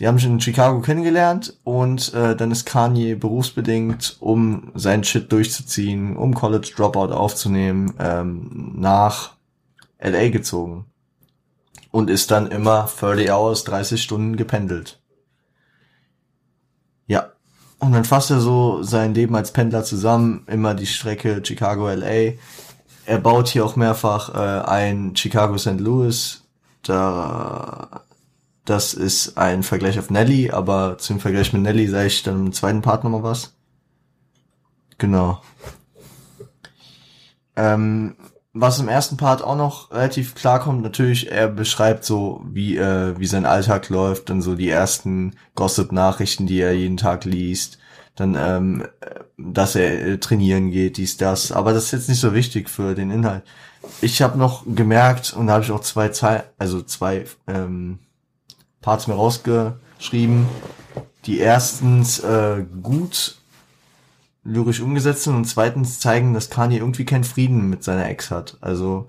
Sie 0.00 0.08
haben 0.08 0.16
sich 0.16 0.28
in 0.28 0.40
Chicago 0.40 0.80
kennengelernt 0.80 1.58
und 1.62 2.14
äh, 2.14 2.34
dann 2.34 2.50
ist 2.50 2.64
Kanye 2.64 3.16
berufsbedingt, 3.16 4.16
um 4.20 4.72
seinen 4.74 5.04
Shit 5.04 5.30
durchzuziehen, 5.30 6.16
um 6.16 6.32
College 6.32 6.72
Dropout 6.74 7.12
aufzunehmen, 7.12 7.92
ähm, 7.98 8.72
nach 8.76 9.32
LA 10.02 10.30
gezogen 10.30 10.86
und 11.90 12.08
ist 12.08 12.30
dann 12.30 12.50
immer 12.50 12.88
30 12.98 13.30
Hours, 13.30 13.64
30 13.64 14.02
Stunden 14.02 14.36
gependelt. 14.36 15.02
Ja. 17.06 17.32
Und 17.78 17.92
dann 17.92 18.06
fasst 18.06 18.30
er 18.30 18.40
so 18.40 18.82
sein 18.82 19.12
Leben 19.12 19.36
als 19.36 19.52
Pendler 19.52 19.84
zusammen, 19.84 20.46
immer 20.46 20.72
die 20.72 20.86
Strecke 20.86 21.42
Chicago-LA. 21.44 22.38
Er 23.04 23.18
baut 23.18 23.48
hier 23.48 23.66
auch 23.66 23.76
mehrfach 23.76 24.34
äh, 24.34 24.66
ein 24.66 25.14
Chicago-St. 25.14 25.78
Louis. 25.78 26.42
Da, 26.84 28.06
das 28.64 28.94
ist 28.94 29.36
ein 29.38 29.62
Vergleich 29.62 29.98
auf 29.98 30.10
Nelly, 30.10 30.50
aber 30.50 30.98
zum 30.98 31.20
Vergleich 31.20 31.52
mit 31.52 31.62
Nelly 31.62 31.88
sage 31.88 32.06
ich 32.06 32.22
dann 32.22 32.46
im 32.46 32.52
zweiten 32.52 32.82
Part 32.82 33.04
nochmal 33.04 33.22
was. 33.22 33.54
Genau. 34.98 35.40
Ähm, 37.56 38.16
was 38.52 38.80
im 38.80 38.88
ersten 38.88 39.16
Part 39.16 39.42
auch 39.42 39.56
noch 39.56 39.90
relativ 39.92 40.34
klar 40.34 40.60
kommt, 40.60 40.82
natürlich, 40.82 41.30
er 41.30 41.48
beschreibt 41.48 42.04
so, 42.04 42.44
wie, 42.44 42.76
äh, 42.76 43.18
wie 43.18 43.26
sein 43.26 43.46
Alltag 43.46 43.88
läuft, 43.88 44.28
dann 44.28 44.42
so 44.42 44.56
die 44.56 44.68
ersten 44.68 45.36
Gossip-Nachrichten, 45.54 46.46
die 46.46 46.60
er 46.60 46.72
jeden 46.72 46.96
Tag 46.96 47.24
liest, 47.24 47.78
dann, 48.16 48.36
ähm, 48.38 48.86
dass 49.38 49.76
er 49.76 50.06
äh, 50.06 50.18
trainieren 50.18 50.70
geht, 50.70 50.96
dies, 50.96 51.16
das. 51.16 51.52
Aber 51.52 51.72
das 51.72 51.84
ist 51.84 51.92
jetzt 51.92 52.08
nicht 52.08 52.20
so 52.20 52.34
wichtig 52.34 52.68
für 52.68 52.94
den 52.94 53.10
Inhalt. 53.10 53.44
Ich 54.00 54.20
habe 54.20 54.36
noch 54.36 54.64
gemerkt, 54.66 55.32
und 55.32 55.46
da 55.46 55.54
habe 55.54 55.64
ich 55.64 55.70
auch 55.70 55.80
zwei 55.80 56.08
Zei 56.08 56.42
also 56.58 56.82
zwei 56.82 57.24
ähm, 57.46 58.00
Parts 58.80 59.06
mir 59.06 59.14
rausgeschrieben, 59.14 60.46
die 61.26 61.38
erstens 61.38 62.20
äh, 62.20 62.64
gut 62.82 63.36
lyrisch 64.42 64.80
umgesetzt 64.80 65.24
sind 65.24 65.36
und 65.36 65.44
zweitens 65.44 66.00
zeigen, 66.00 66.32
dass 66.32 66.48
Kanye 66.48 66.78
irgendwie 66.78 67.04
keinen 67.04 67.24
Frieden 67.24 67.68
mit 67.68 67.84
seiner 67.84 68.08
Ex 68.08 68.30
hat. 68.30 68.56
Also 68.60 69.08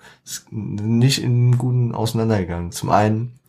nicht 0.50 1.24
in 1.24 1.58
guten 1.58 1.96
Auseinandergegangen. 1.96 2.72
Zum 2.72 2.90
einen, 2.90 3.40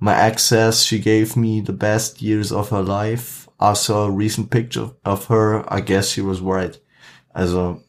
my 0.00 0.12
ex 0.12 0.48
says 0.48 0.84
she 0.84 1.00
gave 1.00 1.38
me 1.38 1.62
the 1.64 1.72
best 1.72 2.20
years 2.20 2.52
of 2.52 2.72
her 2.72 2.82
life. 2.82 3.48
I 3.60 3.74
saw 3.74 4.06
a 4.06 4.10
recent 4.10 4.50
picture 4.50 4.90
of 5.04 5.28
her. 5.28 5.64
I 5.70 5.80
guess 5.80 6.10
she 6.10 6.20
was 6.20 6.42
right. 6.42 6.80
Also 7.32 7.80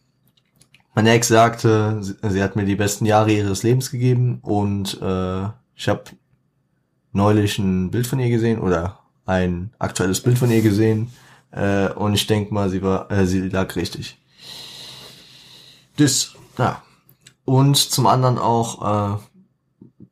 meine 0.94 1.12
Ex 1.12 1.28
sagte, 1.28 2.00
sie 2.02 2.42
hat 2.42 2.56
mir 2.56 2.66
die 2.66 2.76
besten 2.76 3.06
Jahre 3.06 3.32
ihres 3.32 3.64
Lebens 3.64 3.92
gegeben 3.92 4.40
und 4.44 5.00
äh, 5.02 5.48
ich 5.76 5.90
habe 5.90 6.04
neulich 7.16 7.58
ein 7.58 7.92
Bild 7.92 8.08
von 8.08 8.20
ihr 8.20 8.30
gesehen 8.30 8.60
oder 8.60 9.00
ein 9.26 9.72
aktuelles 9.80 10.22
Bild 10.22 10.38
von 10.38 10.52
ihr 10.52 10.62
gesehen 10.62 11.12
äh, 11.52 11.90
und 11.94 12.14
ich 12.14 12.28
denke 12.28 12.54
mal, 12.54 12.70
sie 12.70 12.82
war, 12.82 13.10
äh, 13.12 13.26
sie 13.26 13.48
lag 13.50 13.76
richtig. 13.76 14.18
Das, 15.98 16.36
ja. 16.58 16.82
Und 17.46 17.78
zum 17.78 18.08
anderen 18.08 18.38
auch 18.38 19.18
äh, 19.18 20.06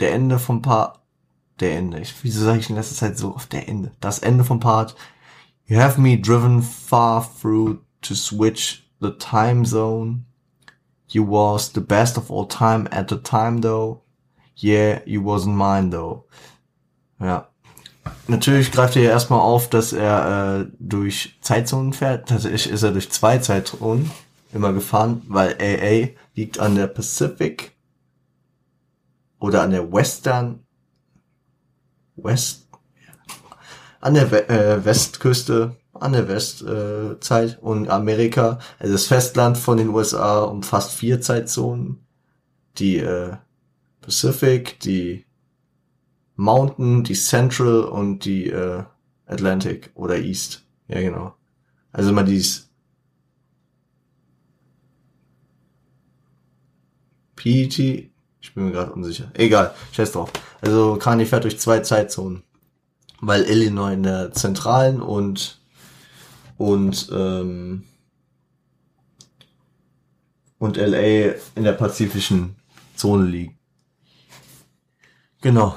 der 0.00 0.14
Ende 0.14 0.38
vom 0.38 0.62
Part. 0.62 1.00
Der 1.60 1.76
Ende. 1.78 2.00
Ich, 2.00 2.12
wieso 2.22 2.44
sage 2.44 2.58
ich 2.58 2.68
in 2.68 2.74
letzter 2.74 2.96
Zeit 2.96 3.16
so 3.16 3.32
auf 3.32 3.46
der 3.46 3.68
Ende? 3.68 3.92
Das 4.00 4.18
Ende 4.18 4.42
vom 4.42 4.58
Part. 4.58 4.96
You 5.66 5.78
have 5.78 6.00
me 6.00 6.18
driven 6.18 6.62
far 6.62 7.24
through 7.40 7.78
to 8.02 8.14
switch 8.14 8.82
the 9.00 9.12
time 9.12 9.64
zone. 9.64 10.24
You 11.06 11.24
was 11.24 11.70
the 11.72 11.80
best 11.80 12.18
of 12.18 12.30
all 12.30 12.48
time 12.48 12.88
at 12.90 13.08
the 13.08 13.18
time 13.18 13.60
though. 13.60 14.03
Yeah, 14.56 15.00
you 15.04 15.22
wasn't 15.22 15.56
mine 15.56 15.90
though. 15.90 16.24
Ja. 17.20 17.48
Natürlich 18.28 18.70
greift 18.70 18.96
er 18.96 19.02
ja 19.02 19.10
erstmal 19.10 19.40
auf, 19.40 19.68
dass 19.70 19.92
er 19.92 20.60
äh, 20.60 20.72
durch 20.78 21.38
Zeitzonen 21.40 21.92
fährt. 21.92 22.28
Tatsächlich 22.28 22.70
ist 22.70 22.82
er 22.82 22.92
durch 22.92 23.10
zwei 23.10 23.38
Zeitzonen 23.38 24.10
immer 24.52 24.72
gefahren, 24.72 25.22
weil 25.28 25.56
AA 25.60 26.10
liegt 26.34 26.58
an 26.58 26.74
der 26.74 26.86
Pacific 26.86 27.72
oder 29.38 29.62
an 29.62 29.70
der 29.70 29.92
Western 29.92 30.60
West 32.16 32.64
an 34.00 34.14
der 34.14 34.30
We 34.30 34.48
äh, 34.48 34.84
Westküste, 34.84 35.76
an 35.94 36.12
der 36.12 36.28
Westzeit 36.28 37.54
äh, 37.54 37.60
und 37.60 37.88
Amerika, 37.88 38.58
also 38.78 38.92
das 38.92 39.06
Festland 39.06 39.56
von 39.56 39.78
den 39.78 39.88
USA 39.88 40.42
umfasst 40.42 40.92
vier 40.92 41.20
Zeitzonen. 41.22 42.06
Die 42.78 42.98
äh, 42.98 43.36
Pacific, 44.04 44.78
die 44.80 45.24
Mountain, 46.36 47.04
die 47.04 47.14
Central 47.14 47.84
und 47.84 48.24
die 48.24 48.50
äh, 48.50 48.82
Atlantic 49.26 49.90
oder 49.94 50.18
East. 50.18 50.62
Ja, 50.88 51.00
genau. 51.00 51.34
Also 51.92 52.12
mal 52.12 52.24
dies 52.24 52.68
PET, 57.36 57.78
ich 57.78 58.54
bin 58.54 58.66
mir 58.66 58.72
gerade 58.72 58.92
unsicher. 58.92 59.30
Egal, 59.34 59.74
scheiß 59.92 60.12
drauf. 60.12 60.30
Also 60.60 60.96
Kanye 60.96 61.24
fährt 61.24 61.44
durch 61.44 61.58
zwei 61.58 61.80
Zeitzonen. 61.80 62.42
Weil 63.20 63.44
Illinois 63.44 63.94
in 63.94 64.02
der 64.02 64.32
zentralen 64.32 65.00
und 65.00 65.60
und 66.58 67.08
ähm, 67.10 67.84
und 70.58 70.76
LA 70.76 71.34
in 71.54 71.64
der 71.64 71.72
pazifischen 71.72 72.56
Zone 72.96 73.24
liegen. 73.24 73.53
Genau. 75.44 75.74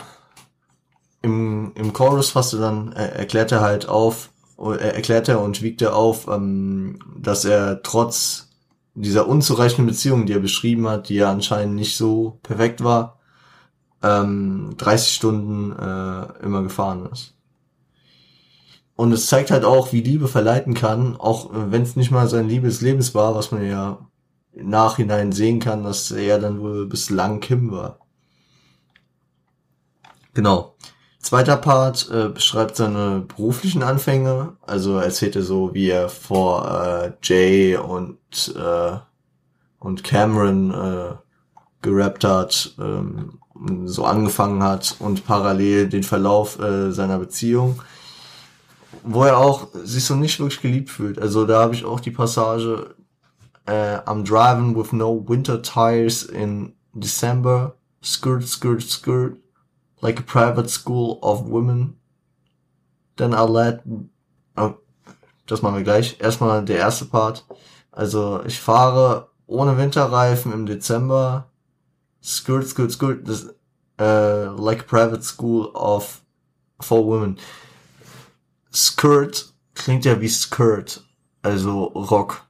Im, 1.21 1.73
im 1.75 1.91
Chorus 1.91 2.29
fasst 2.29 2.53
er 2.53 2.59
dann, 2.61 2.93
äh, 2.93 3.09
erklärt 3.09 3.51
er 3.51 3.59
halt 3.59 3.89
auf, 3.89 4.29
äh, 4.57 4.77
erklärt 4.77 5.27
er 5.27 5.41
und 5.41 5.61
wiegt 5.61 5.81
er 5.81 5.93
auf, 5.93 6.29
ähm, 6.29 6.99
dass 7.19 7.43
er 7.43 7.83
trotz 7.83 8.47
dieser 8.95 9.27
unzureichenden 9.27 9.87
Beziehung, 9.87 10.25
die 10.25 10.31
er 10.31 10.39
beschrieben 10.39 10.87
hat, 10.87 11.09
die 11.09 11.15
ja 11.15 11.29
anscheinend 11.29 11.75
nicht 11.75 11.97
so 11.97 12.39
perfekt 12.43 12.81
war, 12.81 13.19
ähm, 14.01 14.75
30 14.77 15.13
Stunden 15.13 15.73
äh, 15.73 16.45
immer 16.45 16.63
gefahren 16.63 17.09
ist. 17.11 17.35
Und 18.95 19.11
es 19.11 19.27
zeigt 19.27 19.51
halt 19.51 19.65
auch, 19.65 19.91
wie 19.91 19.99
Liebe 19.99 20.29
verleiten 20.29 20.75
kann, 20.75 21.17
auch 21.17 21.49
wenn 21.51 21.81
es 21.81 21.97
nicht 21.97 22.11
mal 22.11 22.29
sein 22.29 22.47
Liebes 22.47 22.79
Lebens 22.79 23.13
war, 23.13 23.35
was 23.35 23.51
man 23.51 23.67
ja 23.67 23.99
im 24.53 24.69
Nachhinein 24.69 25.33
sehen 25.33 25.59
kann, 25.59 25.83
dass 25.83 26.09
er 26.11 26.39
dann 26.39 26.61
wohl 26.61 26.85
bislang 26.85 27.41
Kim 27.41 27.69
war. 27.69 27.99
Genau. 30.37 30.75
Zweiter 31.17 31.57
Part 31.57 32.11
äh, 32.11 32.29
beschreibt 32.29 32.75
seine 32.75 33.21
beruflichen 33.21 33.81
Anfänge. 33.81 34.55
Also 34.61 34.99
erzählt 34.99 35.35
er 35.35 35.41
so, 35.41 35.73
wie 35.73 35.89
er 35.89 36.09
vor 36.09 36.69
äh, 36.69 37.13
Jay 37.23 37.75
und 37.75 38.19
äh, 38.55 38.97
und 39.79 40.03
Cameron 40.03 40.71
äh, 40.71 41.15
gerappt 41.81 42.23
hat, 42.23 42.75
ähm, 42.79 43.39
so 43.85 44.05
angefangen 44.05 44.61
hat 44.61 44.97
und 44.99 45.25
parallel 45.25 45.89
den 45.89 46.03
Verlauf 46.03 46.59
äh, 46.59 46.91
seiner 46.91 47.17
Beziehung, 47.17 47.81
wo 49.03 49.23
er 49.23 49.39
auch 49.39 49.69
sich 49.73 50.05
so 50.05 50.13
nicht 50.13 50.39
wirklich 50.39 50.61
geliebt 50.61 50.91
fühlt. 50.91 51.17
Also 51.17 51.47
da 51.47 51.61
habe 51.61 51.73
ich 51.73 51.83
auch 51.83 51.99
die 51.99 52.11
Passage 52.11 52.93
äh, 53.65 53.97
I'm 54.05 54.23
driving 54.23 54.75
with 54.75 54.91
no 54.91 55.25
winter 55.27 55.63
tires 55.63 56.21
in 56.21 56.75
December, 56.93 57.73
skirt, 58.03 58.47
skirt, 58.47 58.83
skirt 58.83 59.37
like 60.01 60.19
a 60.19 60.23
private 60.23 60.69
school 60.69 61.19
of 61.21 61.47
women. 61.49 61.97
Then 63.15 63.33
I'll 63.33 63.47
let, 63.47 63.81
oh, 64.55 64.77
das 65.47 65.61
machen 65.61 65.77
wir 65.77 65.83
gleich. 65.83 66.19
Erstmal 66.19 66.63
der 66.63 66.77
erste 66.77 67.05
Part. 67.05 67.45
Also 67.91 68.43
ich 68.45 68.59
fahre 68.59 69.29
ohne 69.47 69.77
Winterreifen 69.77 70.53
im 70.53 70.65
Dezember. 70.65 71.49
Skirt, 72.21 72.67
skirt, 72.67 72.91
skirt. 72.91 73.27
Das, 73.27 73.45
uh, 73.99 74.53
like 74.55 74.81
a 74.81 74.83
private 74.83 75.23
school 75.23 75.71
of 75.73 76.21
for 76.79 77.05
women. 77.05 77.37
Skirt 78.71 79.53
klingt 79.73 80.05
ja 80.05 80.21
wie 80.21 80.29
Skirt, 80.29 81.03
also 81.41 81.85
Rock. 81.85 82.45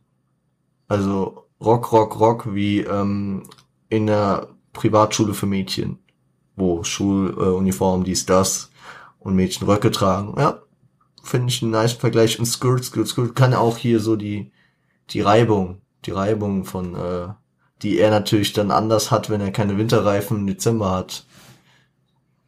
Also 0.90 1.46
Rock, 1.62 1.92
Rock, 1.92 2.20
Rock 2.20 2.54
wie 2.54 2.82
ähm, 2.82 3.44
in 3.90 4.08
der 4.08 4.48
Privatschule 4.74 5.34
für 5.34 5.46
Mädchen 5.46 6.00
wo 6.58 6.84
Schuluniform, 6.84 8.02
äh, 8.02 8.06
dies, 8.06 8.26
das 8.26 8.70
und 9.20 9.36
Mädchen 9.36 9.68
Röcke 9.68 9.92
tragen. 9.92 10.36
Ja, 10.38 10.62
finde 11.24 11.50
ich 11.50 11.62
einen 11.62 11.72
nice 11.72 11.94
Vergleich. 11.94 12.40
Und 12.40 12.46
Skirt, 12.46 12.84
Skirt, 12.84 13.08
Skirt 13.08 13.36
kann 13.36 13.54
auch 13.54 13.78
hier 13.78 14.02
so 14.02 14.18
die, 14.18 14.52
die 15.12 15.22
Reibung, 15.22 15.82
die 16.06 16.12
Reibung 16.12 16.66
von, 16.66 16.96
äh, 16.96 17.28
die 17.82 18.00
er 18.00 18.10
natürlich 18.10 18.54
dann 18.54 18.72
anders 18.72 19.12
hat, 19.12 19.30
wenn 19.30 19.40
er 19.40 19.52
keine 19.52 19.78
Winterreifen 19.78 20.40
im 20.40 20.48
Dezember 20.48 20.92
hat. 20.92 21.26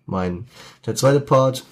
Mein. 0.05 0.47
Der 0.86 0.95
zweite 0.95 1.22
Part. 1.22 1.66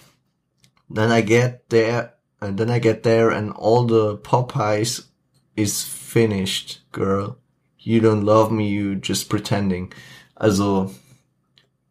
Then 0.94 1.12
I 1.12 1.22
get 1.22 1.70
there, 1.70 2.14
and 2.40 2.58
then 2.58 2.70
I 2.70 2.80
get 2.80 3.04
there 3.04 3.36
and 3.36 3.52
all 3.54 3.86
the 3.86 4.18
Popeyes 4.18 5.10
is 5.56 5.84
finished, 5.84 6.86
girl. 6.94 7.38
You 7.78 8.00
don't 8.00 8.24
love 8.24 8.52
me, 8.52 8.70
you 8.70 8.96
just 8.96 9.28
pretending. 9.28 9.92
Also, 10.36 10.92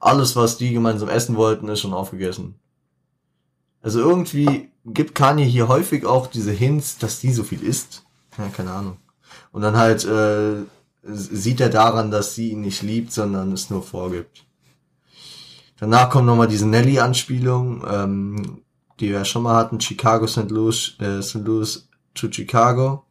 alles, 0.07 0.36
was 0.36 0.57
die 0.57 0.72
gemeinsam 0.72 1.09
essen 1.09 1.36
wollten, 1.36 1.68
ist 1.68 1.80
schon 1.80 1.94
aufgegessen. 1.94 2.54
Also 3.82 4.00
irgendwie 4.00 4.70
gibt 4.84 5.14
Kanye 5.14 5.44
hier 5.44 5.68
häufig 5.68 6.07
auch 6.07 6.26
diese 6.26 6.52
Hints, 6.52 6.98
dass 6.98 7.20
die 7.20 7.32
so 7.32 7.44
viel 7.44 7.62
isst. 7.62 8.04
Ja, 8.38 8.48
keine 8.48 8.72
Ahnung. 8.72 8.96
Und 9.52 9.62
dann 9.62 9.76
halt 9.76 10.04
äh, 10.04 10.64
sieht 11.02 11.61
er 11.61 11.68
daran, 11.68 12.11
dass 12.11 12.34
sie 12.34 12.50
ihn 12.50 12.62
nicht 12.62 12.82
liebt, 12.82 13.12
sondern 13.12 13.52
es 13.52 13.70
nur 13.70 13.82
vorgibt. 13.82 14.44
Danach 15.78 16.11
kommt 16.11 16.26
nochmal 16.26 16.48
diese 16.48 16.66
Nelly-Anspielung, 16.66 17.84
ähm, 17.88 18.62
die 18.98 19.11
wir 19.11 19.24
schon 19.24 19.42
mal 19.42 19.57
hatten, 19.57 19.80
Chicago, 19.80 20.26
St. 20.26 20.50
Louis, 20.50 20.94
äh, 21.00 21.22
St. 21.22 21.44
Louis 21.44 21.88
to 22.14 22.28
Chicago. 22.30 23.04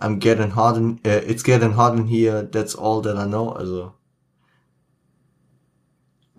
I'm 0.00 0.20
getting 0.20 0.54
hard 0.54 0.76
in, 0.76 1.00
äh, 1.04 1.18
it's 1.26 1.42
getting 1.42 1.76
hard 1.76 1.98
in 1.98 2.06
here, 2.06 2.48
that's 2.48 2.76
all 2.76 3.02
that 3.02 3.16
I 3.16 3.26
know. 3.26 3.50
Also 3.50 3.92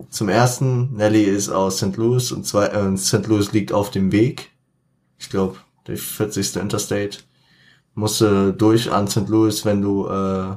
zum 0.08 0.28
ersten, 0.28 0.94
Nelly 0.94 1.24
ist 1.24 1.50
aus 1.50 1.78
St. 1.78 1.96
Louis 1.96 2.32
und 2.32 2.46
zwei, 2.46 2.66
äh, 2.66 2.96
St. 2.96 3.26
Louis 3.26 3.52
liegt 3.52 3.72
auf 3.72 3.90
dem 3.90 4.12
Weg. 4.12 4.50
Ich 5.18 5.30
glaube, 5.30 5.58
der 5.86 5.96
40. 5.96 6.56
Interstate. 6.56 7.18
Musste 7.94 8.52
durch 8.52 8.90
an 8.92 9.08
St. 9.08 9.28
Louis, 9.28 9.64
wenn 9.64 9.82
du 9.82 10.06
äh, 10.08 10.56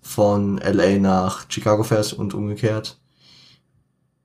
von 0.00 0.58
LA 0.58 0.98
nach 0.98 1.46
Chicago 1.50 1.82
fährst 1.82 2.14
und 2.14 2.32
umgekehrt. 2.32 3.00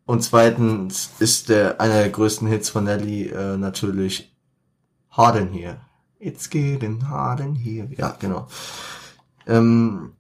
Und 0.06 0.22
zweitens 0.22 1.10
ist 1.20 1.50
der 1.50 1.82
einer 1.82 1.96
der 1.96 2.10
größten 2.10 2.48
Hits 2.48 2.70
von 2.70 2.84
Nelly 2.86 3.30
äh, 3.30 3.58
natürlich 3.58 4.34
Hard 5.10 5.38
in 5.38 5.52
Here. 5.52 5.82
It's 6.20 6.50
getting 6.50 7.10
hard 7.10 7.42
in 7.42 7.56
here. 7.56 7.90
Ja, 7.98 8.16
genau. 8.18 8.48
Ähm, 9.46 10.14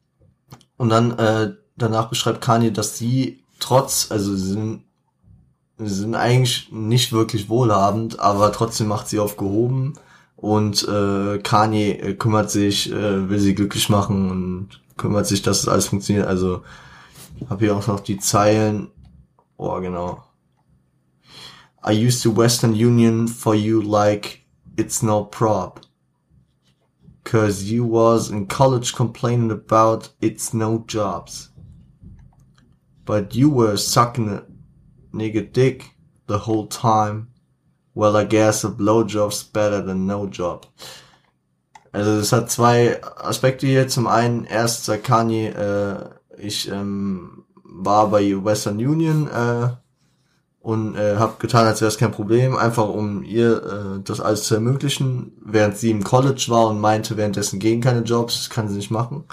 und 0.75 0.89
dann 0.89 1.17
äh, 1.17 1.53
danach 1.77 2.09
beschreibt 2.09 2.41
Kanye, 2.41 2.71
dass 2.71 2.97
sie 2.97 3.42
trotz, 3.63 4.11
also 4.11 4.35
sie 4.35 4.51
sind, 4.51 4.83
sie 5.77 5.93
sind 5.93 6.15
eigentlich 6.15 6.69
nicht 6.71 7.11
wirklich 7.11 7.49
wohlhabend, 7.49 8.19
aber 8.19 8.51
trotzdem 8.51 8.87
macht 8.87 9.07
sie 9.07 9.19
aufgehoben 9.19 9.93
und 10.35 10.87
äh, 10.87 11.39
Kanye 11.39 11.91
äh, 11.91 12.13
kümmert 12.15 12.51
sich, 12.51 12.91
äh, 12.91 13.29
will 13.29 13.39
sie 13.39 13.55
glücklich 13.55 13.89
machen 13.89 14.29
und 14.29 14.81
kümmert 14.97 15.25
sich, 15.25 15.41
dass 15.41 15.61
es 15.61 15.67
alles 15.67 15.87
funktioniert. 15.87 16.27
Also 16.27 16.63
habe 17.49 17.65
hier 17.65 17.75
auch 17.75 17.87
noch 17.87 18.01
die 18.01 18.17
Zeilen. 18.17 18.89
Oh, 19.57 19.79
genau. 19.79 20.23
I 21.85 21.91
used 21.93 22.23
to 22.23 22.35
Western 22.35 22.73
Union 22.73 23.27
for 23.27 23.55
you 23.55 23.81
like 23.81 24.45
it's 24.77 25.01
no 25.01 25.23
prob. 25.23 25.81
Cause 27.23 27.63
you 27.63 27.85
was 27.85 28.29
in 28.29 28.47
college 28.47 28.93
complaining 28.93 29.51
about 29.51 30.09
it's 30.19 30.53
no 30.53 30.83
jobs. 30.87 31.52
But 33.05 33.35
you 33.35 33.49
were 33.49 33.77
sucking 33.77 34.29
a 34.29 34.43
nigga 35.13 35.51
dick 35.51 35.91
the 36.27 36.39
whole 36.39 36.67
time. 36.67 37.27
Well, 37.93 38.17
I 38.17 38.23
guess 38.23 38.63
a 38.63 38.69
blowjob's 38.69 39.43
better 39.43 39.81
than 39.81 40.07
no 40.07 40.25
job. 40.25 40.65
Also 41.91 42.17
das 42.17 42.31
hat 42.31 42.49
zwei 42.49 42.99
Aspekte 43.17 43.67
hier. 43.67 43.87
Zum 43.87 44.07
einen 44.07 44.45
erst 44.45 44.85
sagt 44.85 45.03
Kanye, 45.03 45.49
äh, 45.49 46.09
ich 46.37 46.69
ähm, 46.69 47.43
war 47.63 48.09
bei 48.09 48.43
Western 48.43 48.77
Union 48.77 49.27
äh, 49.27 49.69
und 50.59 50.95
äh, 50.95 51.17
habe 51.17 51.35
getan, 51.39 51.67
als 51.67 51.81
wäre 51.81 51.89
es 51.89 51.97
kein 51.97 52.11
Problem, 52.11 52.55
einfach 52.55 52.87
um 52.87 53.23
ihr 53.23 53.97
äh, 53.97 54.03
das 54.03 54.21
alles 54.21 54.43
zu 54.43 54.55
ermöglichen, 54.55 55.33
während 55.43 55.77
sie 55.77 55.91
im 55.91 56.03
College 56.03 56.45
war 56.47 56.67
und 56.67 56.79
meinte, 56.79 57.17
währenddessen 57.17 57.59
gehen 57.59 57.81
keine 57.81 58.01
Jobs, 58.01 58.35
das 58.35 58.49
kann 58.49 58.69
sie 58.69 58.77
nicht 58.77 58.89
machen. 58.89 59.25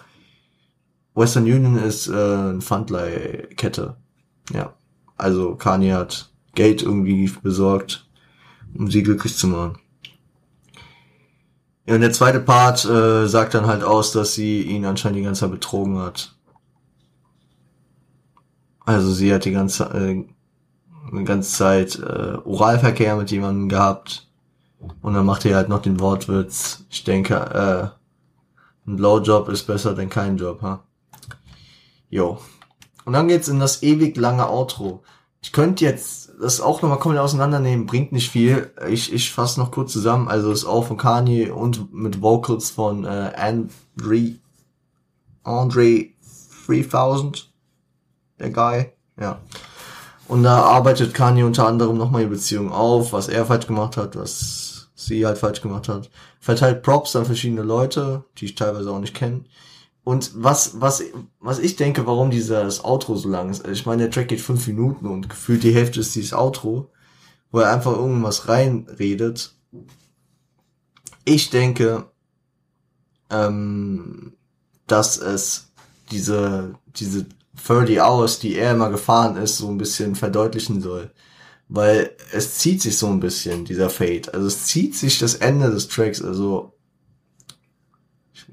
Western 1.21 1.45
Union 1.45 1.77
ist 1.77 2.09
äh, 2.09 2.12
eine 2.12 2.61
Pfandleihkette. 2.61 3.97
Ja. 4.53 4.75
Also 5.16 5.55
Kanye 5.55 5.93
hat 5.93 6.31
Geld 6.55 6.83
irgendwie 6.83 7.31
besorgt, 7.43 8.09
um 8.75 8.91
sie 8.91 9.03
glücklich 9.03 9.37
zu 9.37 9.47
machen. 9.47 9.79
Ja, 11.87 11.95
und 11.97 12.01
der 12.01 12.12
zweite 12.12 12.41
Part 12.41 12.85
äh, 12.87 13.27
sagt 13.27 13.53
dann 13.53 13.66
halt 13.66 13.85
aus, 13.85 14.12
dass 14.12 14.35
sie 14.35 14.62
ihn 14.62 14.87
anscheinend 14.87 15.18
die 15.18 15.23
ganze 15.23 15.43
Zeit 15.43 15.51
betrogen 15.51 15.99
hat. 15.99 16.35
Also 18.87 19.12
sie 19.12 19.33
hat 19.33 19.45
die 19.45 19.53
ganze 19.53 19.85
äh, 19.85 20.25
eine 21.12 21.25
ganze 21.25 21.53
Zeit 21.53 21.99
äh, 21.99 22.39
Oralverkehr 22.45 23.16
mit 23.16 23.31
jemandem 23.31 23.68
gehabt. 23.68 24.27
Und 25.03 25.12
dann 25.12 25.27
macht 25.27 25.45
er 25.45 25.57
halt 25.57 25.68
noch 25.68 25.83
den 25.83 26.01
Wortwitz. 26.01 26.87
Ich 26.89 27.05
denke, 27.05 27.35
äh, 27.35 28.89
ein 28.89 28.97
Blowjob 28.97 29.51
ist 29.51 29.66
besser 29.66 29.95
denn 29.95 30.09
kein 30.09 30.39
Job, 30.39 30.62
ha? 30.62 30.83
Jo. 32.11 32.38
Und 33.04 33.14
dann 33.14 33.28
geht's 33.28 33.48
in 33.48 33.61
das 33.61 33.82
ewig 33.82 34.16
lange 34.16 34.48
Outro. 34.48 35.02
Ich 35.42 35.52
könnte 35.52 35.84
jetzt 35.84 36.32
das 36.40 36.61
auch 36.61 36.82
nochmal 36.82 36.98
komplett 36.98 37.22
auseinandernehmen, 37.22 37.86
bringt 37.86 38.12
nicht 38.12 38.30
viel. 38.30 38.72
Ich, 38.88 39.12
ich 39.12 39.32
fasse 39.32 39.61
noch 39.61 39.70
kurz 39.70 39.92
zusammen. 39.92 40.28
Also 40.28 40.50
ist 40.50 40.64
auch 40.64 40.86
von 40.86 40.96
Kanye 40.96 41.50
und 41.50 41.92
mit 41.94 42.20
Vocals 42.20 42.70
von 42.70 43.04
äh, 43.04 43.32
Andre, 43.36 44.36
Andre 45.44 46.06
3000, 46.66 47.50
der 48.38 48.50
Guy. 48.50 48.92
Ja. 49.18 49.40
Und 50.28 50.42
da 50.42 50.62
arbeitet 50.62 51.14
Kanye 51.14 51.42
unter 51.42 51.66
anderem 51.66 51.96
nochmal 51.96 52.22
die 52.22 52.30
Beziehung 52.30 52.70
auf, 52.72 53.12
was 53.12 53.28
er 53.28 53.46
falsch 53.46 53.66
gemacht 53.66 53.96
hat, 53.96 54.16
was 54.16 54.90
sie 54.94 55.26
halt 55.26 55.38
falsch 55.38 55.61
gemacht 55.61 55.88
hat. 55.88 56.11
Verteilt 56.38 56.82
Props 56.82 57.16
an 57.16 57.24
verschiedene 57.24 57.62
Leute, 57.62 58.24
die 58.38 58.46
ich 58.46 58.54
teilweise 58.54 58.90
auch 58.90 59.00
nicht 59.00 59.14
kenne. 59.14 59.44
Und 60.03 60.32
was, 60.34 60.80
was, 60.80 61.03
was 61.40 61.59
ich 61.59 61.76
denke, 61.76 62.07
warum 62.07 62.30
dieses 62.30 62.84
Outro 62.84 63.16
so 63.16 63.28
lang 63.28 63.51
ist, 63.51 63.61
also 63.61 63.72
ich 63.72 63.86
meine, 63.86 64.03
der 64.03 64.11
Track 64.11 64.28
geht 64.28 64.40
fünf 64.40 64.66
Minuten 64.66 65.07
und 65.07 65.28
gefühlt 65.28 65.62
die 65.62 65.74
Hälfte 65.74 66.01
ist 66.01 66.14
dieses 66.14 66.32
Outro, 66.32 66.90
wo 67.51 67.61
er 67.61 67.72
einfach 67.72 67.92
irgendwas 67.92 68.48
reinredet. 68.48 69.55
Ich 71.24 71.51
denke, 71.51 72.11
ähm, 73.30 74.32
dass 74.86 75.18
es 75.18 75.70
diese, 76.11 76.74
diese 76.96 77.26
30 77.66 78.01
Hours, 78.01 78.38
die 78.38 78.57
er 78.57 78.72
immer 78.72 78.90
gefahren 78.90 79.36
ist, 79.36 79.59
so 79.59 79.68
ein 79.68 79.78
bisschen 79.78 80.14
verdeutlichen 80.14 80.80
soll. 80.80 81.11
Weil 81.68 82.16
es 82.32 82.59
zieht 82.59 82.82
sich 82.82 82.98
so 82.98 83.07
ein 83.07 83.20
bisschen, 83.20 83.64
dieser 83.64 83.90
Fade. 83.90 84.32
Also 84.34 84.46
es 84.46 84.64
zieht 84.64 84.96
sich 84.96 85.18
das 85.18 85.36
Ende 85.36 85.70
des 85.70 85.88
Tracks, 85.88 86.20
also 86.20 86.72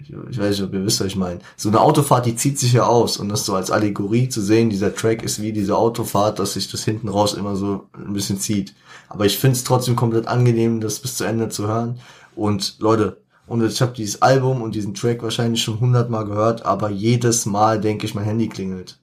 ich, 0.01 0.11
ich 0.11 0.39
weiß 0.39 0.57
nicht, 0.57 0.63
ob 0.63 0.73
ihr 0.73 0.85
wisst, 0.85 0.99
was 0.99 1.07
ich 1.07 1.15
meine. 1.15 1.39
So 1.55 1.69
eine 1.69 1.81
Autofahrt, 1.81 2.25
die 2.25 2.35
zieht 2.35 2.59
sich 2.59 2.73
ja 2.73 2.85
aus 2.85 3.17
und 3.17 3.29
das 3.29 3.45
so 3.45 3.55
als 3.55 3.71
Allegorie 3.71 4.29
zu 4.29 4.41
sehen, 4.41 4.69
dieser 4.69 4.93
Track 4.93 5.23
ist 5.23 5.41
wie 5.41 5.51
diese 5.51 5.77
Autofahrt, 5.77 6.39
dass 6.39 6.53
sich 6.53 6.69
das 6.69 6.83
hinten 6.83 7.09
raus 7.09 7.33
immer 7.33 7.55
so 7.55 7.87
ein 7.93 8.13
bisschen 8.13 8.39
zieht. 8.39 8.73
Aber 9.09 9.25
ich 9.25 9.37
finde 9.37 9.55
es 9.55 9.63
trotzdem 9.63 9.95
komplett 9.95 10.27
angenehm, 10.27 10.81
das 10.81 10.99
bis 10.99 11.15
zu 11.15 11.23
Ende 11.23 11.49
zu 11.49 11.67
hören. 11.67 11.99
Und 12.35 12.77
Leute, 12.79 13.17
und 13.47 13.63
ich 13.63 13.81
habe 13.81 13.93
dieses 13.93 14.21
Album 14.21 14.61
und 14.61 14.75
diesen 14.75 14.93
Track 14.93 15.23
wahrscheinlich 15.23 15.63
schon 15.63 15.79
hundertmal 15.79 16.25
gehört, 16.25 16.65
aber 16.65 16.89
jedes 16.89 17.45
Mal 17.45 17.79
denke 17.79 18.05
ich, 18.05 18.13
mein 18.13 18.25
Handy 18.25 18.49
klingelt. 18.49 18.99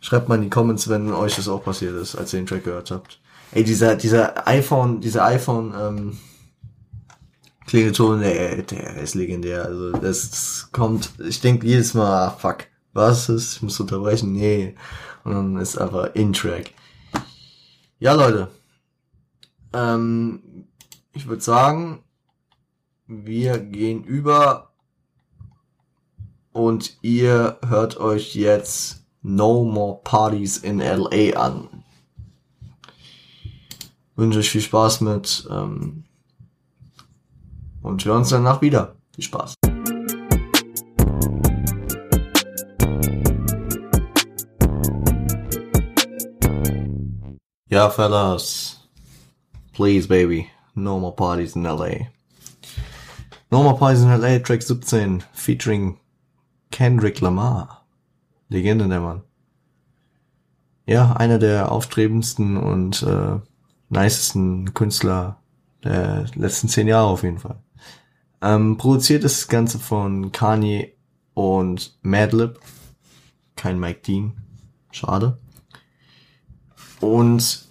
Schreibt 0.00 0.28
mal 0.28 0.36
in 0.36 0.42
die 0.42 0.50
Comments, 0.50 0.88
wenn 0.88 1.12
euch 1.12 1.36
das 1.36 1.48
auch 1.48 1.62
passiert 1.62 1.94
ist, 1.94 2.16
als 2.16 2.32
ihr 2.32 2.40
den 2.40 2.46
Track 2.46 2.64
gehört 2.64 2.90
habt. 2.90 3.20
Ey, 3.52 3.64
dieser, 3.64 3.96
dieser 3.96 4.46
iPhone, 4.46 5.00
dieser 5.00 5.24
iPhone, 5.24 5.74
ähm, 5.80 6.18
Klingelton, 7.68 8.20
der, 8.20 8.62
der 8.62 8.96
ist 8.96 9.14
legendär. 9.14 9.66
Also 9.66 9.92
das, 9.92 10.30
das 10.30 10.68
kommt, 10.72 11.10
ich 11.18 11.40
denke 11.40 11.66
jedes 11.66 11.92
Mal, 11.92 12.28
ah, 12.28 12.30
fuck, 12.30 12.64
was 12.94 13.28
ist, 13.28 13.56
ich 13.56 13.62
muss 13.62 13.78
unterbrechen, 13.78 14.32
nee. 14.32 14.74
Und 15.22 15.32
dann 15.34 15.56
ist 15.58 15.76
einfach 15.76 16.14
In-Track. 16.14 16.72
Ja, 17.98 18.14
Leute. 18.14 18.48
Ähm, 19.74 20.66
ich 21.12 21.26
würde 21.26 21.42
sagen, 21.42 22.02
wir 23.06 23.58
gehen 23.58 24.02
über 24.02 24.72
und 26.52 26.96
ihr 27.02 27.58
hört 27.66 27.98
euch 27.98 28.34
jetzt 28.34 29.04
No 29.20 29.62
More 29.64 30.00
Parties 30.04 30.56
in 30.56 30.78
LA 30.78 31.38
an. 31.38 31.68
Wünsche 34.16 34.38
euch 34.38 34.50
viel 34.50 34.62
Spaß 34.62 35.02
mit 35.02 35.46
ähm, 35.50 36.04
und 37.82 38.04
hören 38.04 38.18
uns 38.18 38.30
danach 38.30 38.60
wieder. 38.60 38.96
Viel 39.14 39.24
Spaß. 39.24 39.54
Ja, 47.70 47.90
fellas. 47.90 48.88
Please, 49.72 50.08
baby. 50.08 50.48
No 50.74 50.98
more 50.98 51.14
parties 51.14 51.54
in 51.54 51.64
LA. 51.64 52.08
No 53.50 53.62
more 53.62 53.76
parties 53.76 54.02
in 54.02 54.08
LA, 54.08 54.38
Track 54.38 54.62
17, 54.62 55.22
featuring 55.32 55.98
Kendrick 56.70 57.20
Lamar. 57.20 57.84
Legende 58.48 58.88
der 58.88 59.00
Mann. 59.00 59.22
Ja, 60.86 61.12
einer 61.12 61.38
der 61.38 61.70
aufstrebendsten 61.70 62.56
und 62.56 63.02
äh, 63.02 63.38
nicesten 63.90 64.72
Künstler 64.72 65.36
der 65.84 66.26
letzten 66.34 66.68
zehn 66.68 66.88
Jahre 66.88 67.08
auf 67.08 67.22
jeden 67.22 67.38
Fall. 67.38 67.60
Ähm, 68.40 68.76
produziert 68.76 69.24
ist 69.24 69.40
das 69.42 69.48
Ganze 69.48 69.78
von 69.78 70.32
Kanye 70.32 70.94
und 71.34 71.98
Madlib. 72.02 72.60
Kein 73.56 73.78
Mike 73.80 74.00
Dean. 74.06 74.36
Schade. 74.90 75.38
Und 77.00 77.66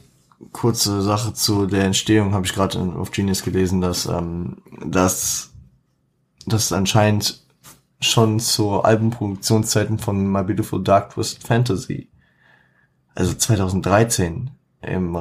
kurze 0.51 1.01
Sache 1.01 1.33
zu 1.33 1.65
der 1.65 1.85
Entstehung 1.85 2.33
habe 2.33 2.45
ich 2.45 2.53
gerade 2.53 2.79
auf 2.79 3.11
Genius 3.11 3.43
gelesen, 3.43 3.81
dass 3.81 4.05
ähm, 4.05 4.57
dass 4.85 5.51
das 6.45 6.71
anscheinend 6.71 7.45
schon 7.99 8.39
zur 8.39 8.85
Albumproduktionszeiten 8.85 9.99
von 9.99 10.31
My 10.31 10.43
Beautiful 10.43 10.83
Dark 10.83 11.13
Twisted 11.13 11.43
Fantasy, 11.43 12.09
also 13.15 13.33
2013 13.33 14.51
im 14.81 15.17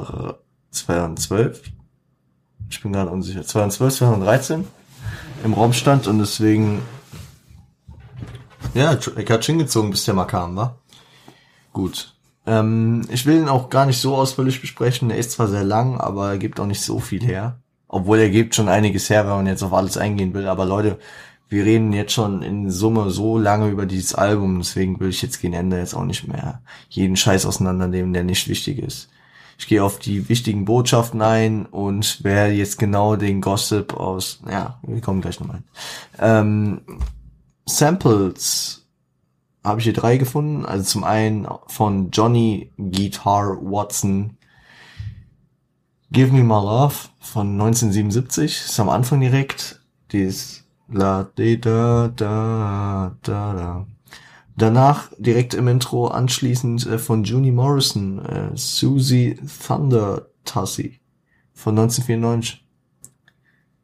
2012, 0.71 1.63
ich 2.69 2.81
bin 2.81 2.93
gerade 2.93 3.09
unsicher, 3.09 3.43
2012, 3.43 3.95
2013 3.97 4.67
im 5.47 5.53
Raum 5.53 5.73
stand 5.73 6.07
und 6.07 6.19
deswegen, 6.19 6.81
ja, 8.73 8.97
ich 9.17 9.29
hat 9.29 9.45
hingezogen, 9.45 9.89
bis 9.89 10.05
der 10.05 10.13
mal 10.13 10.25
kam, 10.25 10.55
war. 10.55 10.77
Gut. 11.73 12.13
Ähm, 12.45 13.01
ich 13.09 13.25
will 13.25 13.37
ihn 13.37 13.49
auch 13.49 13.69
gar 13.69 13.85
nicht 13.85 13.99
so 13.99 14.15
ausführlich 14.15 14.61
besprechen. 14.61 15.09
Er 15.09 15.17
ist 15.17 15.31
zwar 15.31 15.47
sehr 15.47 15.63
lang, 15.63 15.99
aber 15.99 16.31
er 16.31 16.37
gibt 16.37 16.59
auch 16.59 16.65
nicht 16.65 16.81
so 16.81 16.99
viel 16.99 17.23
her. 17.23 17.59
Obwohl 17.87 18.19
er 18.19 18.29
gibt 18.29 18.55
schon 18.55 18.67
einiges 18.67 19.09
her, 19.09 19.25
wenn 19.25 19.35
man 19.35 19.47
jetzt 19.47 19.63
auf 19.63 19.73
alles 19.73 19.97
eingehen 19.97 20.33
will. 20.33 20.47
Aber 20.47 20.65
Leute, 20.65 20.99
wir 21.49 21.63
reden 21.63 21.93
jetzt 21.93 22.11
schon 22.11 22.41
in 22.41 22.69
Summe 22.69 23.09
so 23.09 23.37
lange 23.37 23.69
über 23.69 23.85
dieses 23.85 24.13
Album, 24.15 24.57
deswegen 24.59 24.99
will 24.99 25.09
ich 25.09 25.21
jetzt 25.21 25.41
gegen 25.41 25.53
Ende 25.53 25.77
jetzt 25.77 25.93
auch 25.93 26.03
nicht 26.03 26.27
mehr 26.27 26.61
jeden 26.89 27.15
Scheiß 27.15 27.45
auseinandernehmen, 27.45 28.11
der 28.11 28.25
nicht 28.25 28.49
wichtig 28.49 28.79
ist. 28.79 29.09
Ich 29.57 29.67
gehe 29.67 29.83
auf 29.83 29.99
die 29.99 30.29
wichtigen 30.29 30.65
Botschaften 30.65 31.21
ein 31.21 31.65
und 31.65 32.19
wer 32.21 32.53
jetzt 32.53 32.77
genau 32.77 33.15
den 33.15 33.41
Gossip 33.41 33.93
aus, 33.95 34.39
ja, 34.49 34.79
wir 34.83 35.01
kommen 35.01 35.21
gleich 35.21 35.39
nochmal. 35.39 35.63
Ähm, 36.19 36.81
Samples 37.65 38.87
habe 39.63 39.79
ich 39.79 39.83
hier 39.83 39.93
drei 39.93 40.17
gefunden. 40.17 40.65
Also 40.65 40.83
zum 40.83 41.03
einen 41.03 41.47
von 41.67 42.11
Johnny 42.11 42.71
Guitar 42.77 43.57
Watson. 43.61 44.37
Give 46.11 46.31
Me 46.31 46.43
My 46.43 46.53
Love 46.53 46.95
von 47.19 47.51
1977. 47.51 48.65
Ist 48.65 48.79
am 48.79 48.89
Anfang 48.89 49.19
direkt. 49.19 49.81
Die 50.11 50.21
ist 50.21 50.63
la 50.87 51.23
de 51.37 51.57
da 51.57 52.07
da 52.15 53.15
da 53.23 53.53
da. 53.53 53.87
Danach 54.57 55.11
direkt 55.19 55.53
im 55.53 55.67
Intro 55.67 56.07
anschließend 56.07 56.87
äh, 56.87 56.97
von 56.97 57.23
Junie 57.23 57.51
Morrison, 57.51 58.25
äh, 58.25 58.49
Susie 58.55 59.39
Thunder 59.65 60.29
Tussie 60.45 60.99
von 61.53 61.77
1994. 61.77 62.65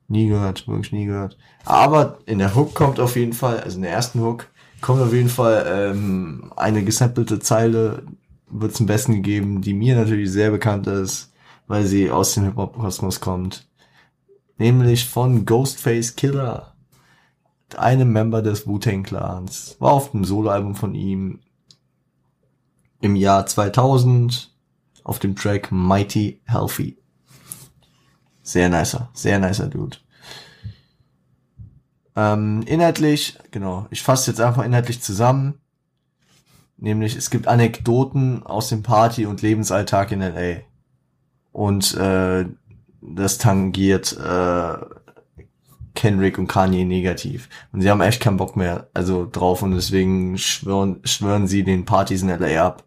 Nie 0.08 0.28
gehört, 0.28 0.68
wirklich 0.68 0.92
nie 0.92 1.06
gehört. 1.06 1.38
Aber 1.64 2.18
in 2.26 2.40
der 2.40 2.56
Hook 2.56 2.74
kommt 2.74 3.00
auf 3.00 3.16
jeden 3.16 3.34
Fall, 3.34 3.60
also 3.60 3.78
in 3.78 3.84
der 3.84 3.92
ersten 3.92 4.20
Hook, 4.22 4.48
kommt 4.82 5.02
auf 5.02 5.14
jeden 5.14 5.30
Fall 5.30 5.66
ähm, 5.68 6.52
eine 6.56 6.84
gesampelte 6.84 7.40
Zeile, 7.40 8.04
wird 8.50 8.76
zum 8.76 8.88
Besten 8.88 9.14
gegeben, 9.14 9.62
die 9.62 9.74
mir 9.74 9.96
natürlich 9.96 10.32
sehr 10.32 10.50
bekannt 10.50 10.88
ist, 10.88 11.32
weil 11.68 11.86
sie 11.86 12.10
aus 12.10 12.34
dem 12.34 12.46
Hip-Hop-Kosmos 12.46 13.20
kommt. 13.20 13.68
Nämlich 14.58 15.08
von 15.08 15.46
Ghostface 15.46 16.16
Killer 16.16 16.73
einem 17.80 18.12
Member 18.12 18.42
des 18.42 18.68
Wu-Tang 18.68 19.04
Clans. 19.04 19.76
War 19.80 19.92
auf 19.94 20.12
dem 20.12 20.26
Soloalbum 20.26 20.76
von 20.76 20.96
ihm 20.96 21.40
im 23.02 23.16
Jahr 23.16 23.46
2000 23.46 24.52
auf 25.04 25.20
dem 25.20 25.36
Track 25.36 25.72
Mighty 25.72 26.42
Healthy. 26.46 26.98
Sehr 28.42 28.70
nicer, 28.70 29.10
sehr 29.14 29.40
nicer 29.40 29.68
Dude. 29.68 29.98
Ähm, 32.16 32.64
inhaltlich, 32.66 33.38
genau, 33.52 33.88
ich 33.90 34.04
fasse 34.04 34.32
jetzt 34.32 34.40
einfach 34.40 34.64
inhaltlich 34.64 35.02
zusammen. 35.02 35.56
Nämlich, 36.78 37.16
es 37.16 37.30
gibt 37.30 37.48
Anekdoten 37.48 38.44
aus 38.44 38.70
dem 38.70 38.84
Party- 38.84 39.26
und 39.26 39.42
Lebensalltag 39.42 40.12
in 40.12 40.22
L.A. 40.22 40.62
Und 41.52 41.96
äh, 41.96 42.46
das 43.02 43.38
tangiert 43.38 44.18
äh, 44.18 44.78
Kendrick 45.96 46.38
und 46.38 46.48
Kanye 46.48 46.86
negativ. 46.86 47.50
Und 47.72 47.82
sie 47.82 47.90
haben 47.90 48.02
echt 48.02 48.22
keinen 48.22 48.38
Bock 48.38 48.56
mehr, 48.56 48.90
also 48.94 49.28
drauf 49.30 49.62
und 49.62 49.72
deswegen 49.72 50.38
schwören, 50.38 51.02
schwören 51.04 51.48
sie 51.48 51.64
den 51.64 51.86
Partys 51.86 52.22
in 52.22 52.30
LA 52.30 52.66
ab. 52.66 52.84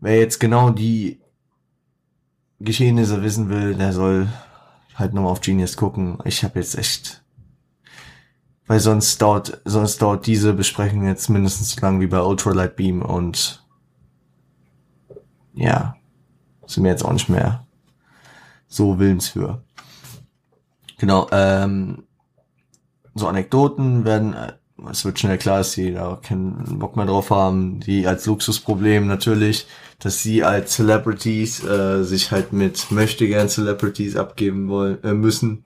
wer 0.00 0.18
jetzt 0.18 0.38
genau 0.38 0.70
die 0.70 1.20
Geschehnisse 2.60 3.22
wissen 3.22 3.48
will, 3.48 3.74
der 3.74 3.92
soll 3.92 4.28
halt 4.94 5.14
nochmal 5.14 5.32
auf 5.32 5.40
Genius 5.40 5.76
gucken. 5.76 6.18
Ich 6.24 6.44
habe 6.44 6.58
jetzt 6.58 6.76
echt, 6.76 7.22
weil 8.66 8.80
sonst 8.80 9.20
dauert, 9.20 9.60
sonst 9.64 10.00
dauert 10.00 10.26
diese 10.26 10.52
Besprechung 10.54 11.06
jetzt 11.06 11.28
mindestens 11.28 11.72
so 11.72 11.80
lang 11.80 12.00
wie 12.00 12.06
bei 12.06 12.20
Ultralight 12.20 12.76
Beam 12.76 13.02
und 13.02 13.64
ja, 15.54 15.96
sind 16.66 16.82
mir 16.82 16.90
jetzt 16.90 17.04
auch 17.04 17.12
nicht 17.12 17.28
mehr 17.28 17.66
so 18.66 18.98
willens 18.98 19.28
für. 19.28 19.62
Genau, 20.98 21.28
ähm, 21.32 22.04
so 23.14 23.28
Anekdoten 23.28 24.04
werden, 24.04 24.34
äh, 24.34 24.52
es 24.90 25.04
wird 25.04 25.18
schnell 25.18 25.38
klar, 25.38 25.58
dass 25.58 25.72
sie 25.72 25.92
da 25.92 26.20
keinen 26.22 26.78
Bock 26.78 26.96
mehr 26.96 27.06
drauf 27.06 27.30
haben, 27.30 27.80
die 27.80 28.06
als 28.06 28.26
Luxusproblem 28.26 29.06
natürlich, 29.06 29.66
dass 29.98 30.22
sie 30.22 30.42
als 30.42 30.74
Celebrities 30.74 31.64
äh, 31.64 32.02
sich 32.02 32.32
halt 32.32 32.52
mit 32.52 32.90
möchte 32.90 33.26
gern 33.26 33.48
Celebrities 33.48 34.16
abgeben 34.16 34.68
wollen 34.68 35.02
äh, 35.04 35.14
müssen. 35.14 35.64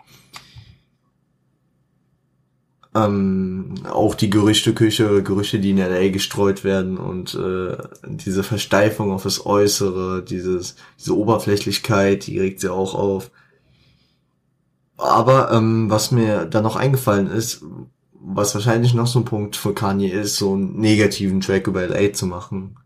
Ähm, 2.95 3.74
auch 3.91 4.14
die 4.14 4.31
Gerüchteküche, 4.31 5.22
Gerüchte, 5.22 5.59
die 5.59 5.70
in 5.70 5.79
LA 5.79 6.09
gestreut 6.09 6.64
werden 6.64 6.97
und 6.97 7.35
äh, 7.35 7.76
diese 8.05 8.43
Versteifung 8.43 9.12
auf 9.12 9.22
das 9.22 9.45
Äußere, 9.45 10.22
dieses, 10.22 10.76
diese 10.99 11.16
Oberflächlichkeit, 11.16 12.26
die 12.26 12.39
regt 12.39 12.61
sie 12.61 12.72
auch 12.72 12.95
auf. 12.95 13.31
Aber 14.99 15.53
ähm, 15.53 15.88
was 15.88 16.11
mir 16.11 16.44
da 16.44 16.61
noch 16.61 16.76
eingefallen 16.76 17.30
ist, 17.30 17.62
was 18.12 18.55
wahrscheinlich 18.55 18.94
noch 18.94 19.07
so 19.07 19.20
ein 19.20 19.24
Punkt 19.24 19.57
für 19.57 19.72
Kanye 19.72 20.09
ist, 20.09 20.36
so 20.36 20.53
einen 20.53 20.78
negativen 20.78 21.40
Track 21.40 21.68
über 21.68 21.86
LA 21.86 22.12
zu 22.12 22.26
machen, 22.26 22.76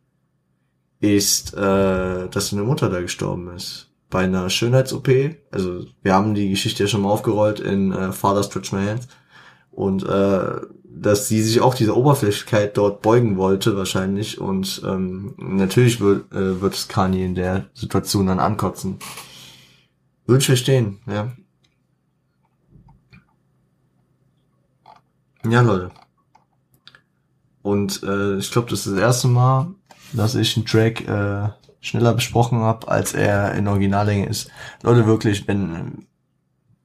ist, 1.01 1.55
äh, 1.55 2.29
dass 2.29 2.51
seine 2.51 2.63
Mutter 2.63 2.89
da 2.89 3.01
gestorben 3.01 3.51
ist. 3.57 3.89
Bei 4.11 4.25
einer 4.25 4.51
Schönheits-OP. 4.51 5.09
Also 5.51 5.87
wir 6.03 6.15
haben 6.15 6.35
die 6.35 6.51
Geschichte 6.51 6.85
ja 6.85 6.89
schon 6.89 7.03
mal 7.03 7.11
aufgerollt 7.11 7.61
in 7.61 7.93
äh, 7.93 8.13
Father 8.13 8.43
Stretch 8.43 8.73
My 8.73 8.85
Hands. 8.85 9.09
Und 9.71 10.05
äh, 10.05 10.61
dass 10.85 11.29
sie 11.29 11.43
sich 11.43 11.63
auch 11.63 11.75
dieser 11.75 11.97
Oberflächlichkeit 11.97 12.77
dort 12.77 13.01
beugen 13.01 13.39
wollte 13.39 13.75
wahrscheinlich. 13.77 14.39
Und 14.39 14.83
ähm, 14.85 15.35
natürlich 15.39 16.01
wird, 16.01 16.31
äh, 16.31 16.61
wird 16.61 16.75
es 16.75 16.89
Kanye 16.89 17.25
in 17.25 17.35
der 17.35 17.67
Situation 17.73 18.27
dann 18.27 18.39
ankotzen. 18.39 18.99
Würde 20.27 20.41
ich 20.41 20.47
verstehen, 20.47 21.01
ja. 21.07 21.33
Ja, 25.49 25.61
Leute. 25.61 25.91
Und 27.63 28.03
äh, 28.03 28.37
ich 28.37 28.51
glaube, 28.51 28.71
das 28.71 28.87
ist 28.87 28.95
das 28.95 29.01
erste 29.01 29.29
Mal, 29.29 29.75
dass 30.13 30.35
ich 30.35 30.57
einen 30.57 30.67
Track 30.67 31.07
äh, 31.09 31.49
schneller 31.81 32.15
besprochen 32.15 32.61
habe, 32.61 32.89
als 32.89 33.13
er 33.13 33.55
in 33.55 33.69
Originallänge 33.69 34.27
ist. 34.27 34.51
Leute, 34.83 35.07
wirklich, 35.07 35.47
wenn 35.49 36.07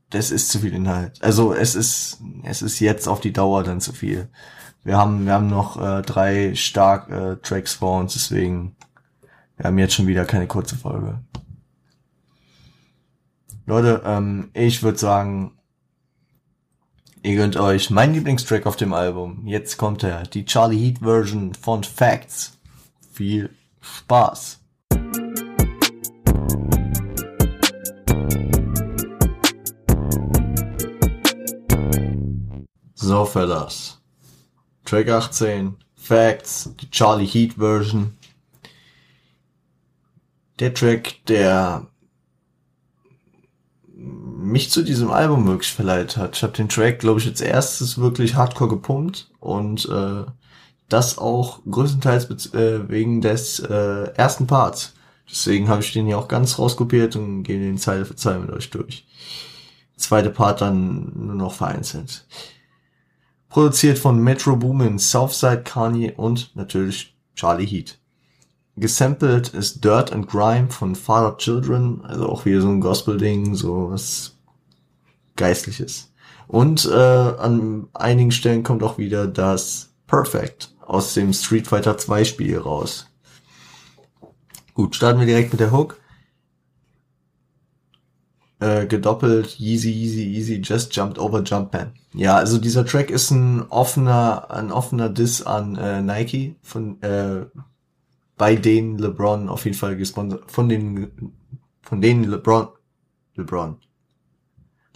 das 0.10 0.32
ist 0.32 0.50
zu 0.50 0.60
viel 0.60 0.74
Inhalt. 0.74 1.22
Also 1.22 1.54
es 1.54 1.76
ist 1.76 2.22
es 2.44 2.62
ist 2.62 2.80
jetzt 2.80 3.08
auf 3.08 3.20
die 3.20 3.34
Dauer 3.34 3.64
dann 3.64 3.82
zu 3.82 3.94
viel. 3.94 4.30
Wir 4.84 4.98
haben 4.98 5.26
wir 5.26 5.34
haben 5.34 5.48
noch 5.48 5.82
äh, 5.82 6.02
drei 6.02 6.56
stark 6.56 7.10
äh, 7.10 7.36
Tracks 7.38 7.74
vor 7.74 8.00
uns, 8.00 8.14
deswegen 8.14 8.76
wir 9.58 9.66
haben 9.66 9.78
jetzt 9.78 9.96
schon 9.96 10.08
wieder 10.08 10.26
keine 10.26 10.48
kurze 10.48 10.78
Folge. 10.78 11.20
Leute, 13.66 14.02
ähm, 14.06 14.50
ich 14.54 14.82
würde 14.82 14.98
sagen, 14.98 15.58
Ihr 17.28 17.36
gönnt 17.36 17.58
euch 17.58 17.90
mein 17.90 18.14
Lieblingstrack 18.14 18.66
auf 18.66 18.78
dem 18.78 18.94
Album. 18.94 19.46
Jetzt 19.46 19.76
kommt 19.76 20.02
er, 20.02 20.24
die 20.24 20.46
Charlie 20.46 20.78
Heat 20.78 21.00
Version 21.00 21.54
von 21.54 21.84
Facts. 21.84 22.58
Viel 23.12 23.50
Spaß. 23.82 24.62
So, 32.96 33.26
Fellas. 33.26 34.02
Track 34.86 35.10
18, 35.10 35.76
Facts, 35.98 36.74
die 36.80 36.90
Charlie 36.90 37.28
Heat 37.28 37.56
Version. 37.56 38.18
Der 40.60 40.74
Track, 40.74 41.16
der 41.28 41.88
mich 44.48 44.72
zu 44.72 44.82
diesem 44.82 45.12
Album 45.12 45.46
wirklich 45.46 45.72
verleitet 45.72 46.18
hat. 46.18 46.38
Ich 46.38 46.44
habe 46.44 46.54
den 46.54 46.70
Track, 46.70 47.00
glaube 47.00 47.20
ich, 47.20 47.28
als 47.28 47.42
erstes 47.42 47.98
wirklich 47.98 48.36
hardcore 48.36 48.70
gepumpt 48.70 49.30
und 49.40 49.88
äh, 49.90 50.24
das 50.90 51.18
auch 51.18 51.60
größtenteils 51.70 52.54
äh, 52.54 52.90
wegen 52.90 53.22
des 53.22 53.60
äh, 53.60 54.12
ersten 54.16 54.48
Parts. 54.48 54.94
Deswegen 55.30 55.68
habe 55.68 55.82
ich 55.82 55.92
den 55.92 56.06
hier 56.06 56.18
auch 56.18 56.30
ganz 56.30 56.58
rauskopiert 56.58 57.18
und 57.18 57.44
gehe 57.44 57.60
den 57.60 57.78
Zeile 57.78 58.06
für 58.06 58.16
Zeile 58.16 58.40
mit 58.40 58.52
euch 58.52 58.70
durch. 58.70 59.06
Zweite 59.98 60.30
Part 60.30 60.62
dann 60.62 61.12
nur 61.16 61.36
noch 61.36 61.54
vereinzelt. 61.54 62.26
Produziert 63.50 64.00
von 64.00 64.20
Metro 64.20 64.56
Boomin, 64.56 65.00
Southside 65.00 65.64
Kanye 65.64 66.14
und 66.16 66.56
natürlich 66.56 67.18
Charlie 67.36 67.66
Heat. 67.66 68.00
Gesampelt 68.78 69.50
ist 69.50 69.84
Dirt 69.84 70.14
and 70.14 70.28
Grime 70.28 70.70
von 70.70 70.96
Father 70.96 71.36
Children, 71.38 72.06
also 72.06 72.30
auch 72.30 72.46
wieder 72.46 72.62
so 72.62 72.70
ein 72.70 72.80
Gospel-Ding, 72.80 73.56
so 73.56 73.90
was 73.90 74.37
Geistliches. 75.38 76.12
Und 76.48 76.86
äh, 76.86 76.94
an 76.94 77.88
einigen 77.94 78.32
Stellen 78.32 78.64
kommt 78.64 78.84
auch 78.84 78.98
wieder 78.98 79.28
das 79.28 79.94
Perfect 80.08 80.74
aus 80.86 81.14
dem 81.14 81.34
Street 81.34 81.68
Fighter 81.68 81.98
2 81.98 82.24
Spiel 82.24 82.58
raus. 82.58 83.08
Gut, 84.74 84.96
starten 84.96 85.20
wir 85.20 85.26
direkt 85.26 85.52
mit 85.52 85.60
der 85.60 85.72
Hook. 85.72 86.00
Äh, 88.60 88.88
gedoppelt, 88.88 89.60
easy, 89.60 89.92
easy, 89.92 90.24
easy, 90.24 90.62
just 90.64 90.96
jumped 90.96 91.20
over 91.20 91.44
Jumpman. 91.44 91.94
Ja, 92.14 92.38
also 92.38 92.58
dieser 92.58 92.86
Track 92.86 93.12
ist 93.12 93.30
ein 93.30 93.64
offener, 93.70 94.50
ein 94.50 94.72
offener 94.72 95.10
Diss 95.10 95.44
an 95.44 95.76
äh, 95.76 96.02
Nike, 96.02 96.56
von, 96.64 97.00
äh, 97.04 97.46
bei 98.36 98.56
denen 98.56 98.98
LeBron 98.98 99.50
auf 99.50 99.66
jeden 99.66 99.78
Fall 99.78 99.96
gesponsert, 99.96 100.50
von 100.50 100.70
den, 100.70 101.34
von 101.84 102.02
denen 102.02 102.24
LeBron, 102.24 102.70
LeBron, 103.36 103.78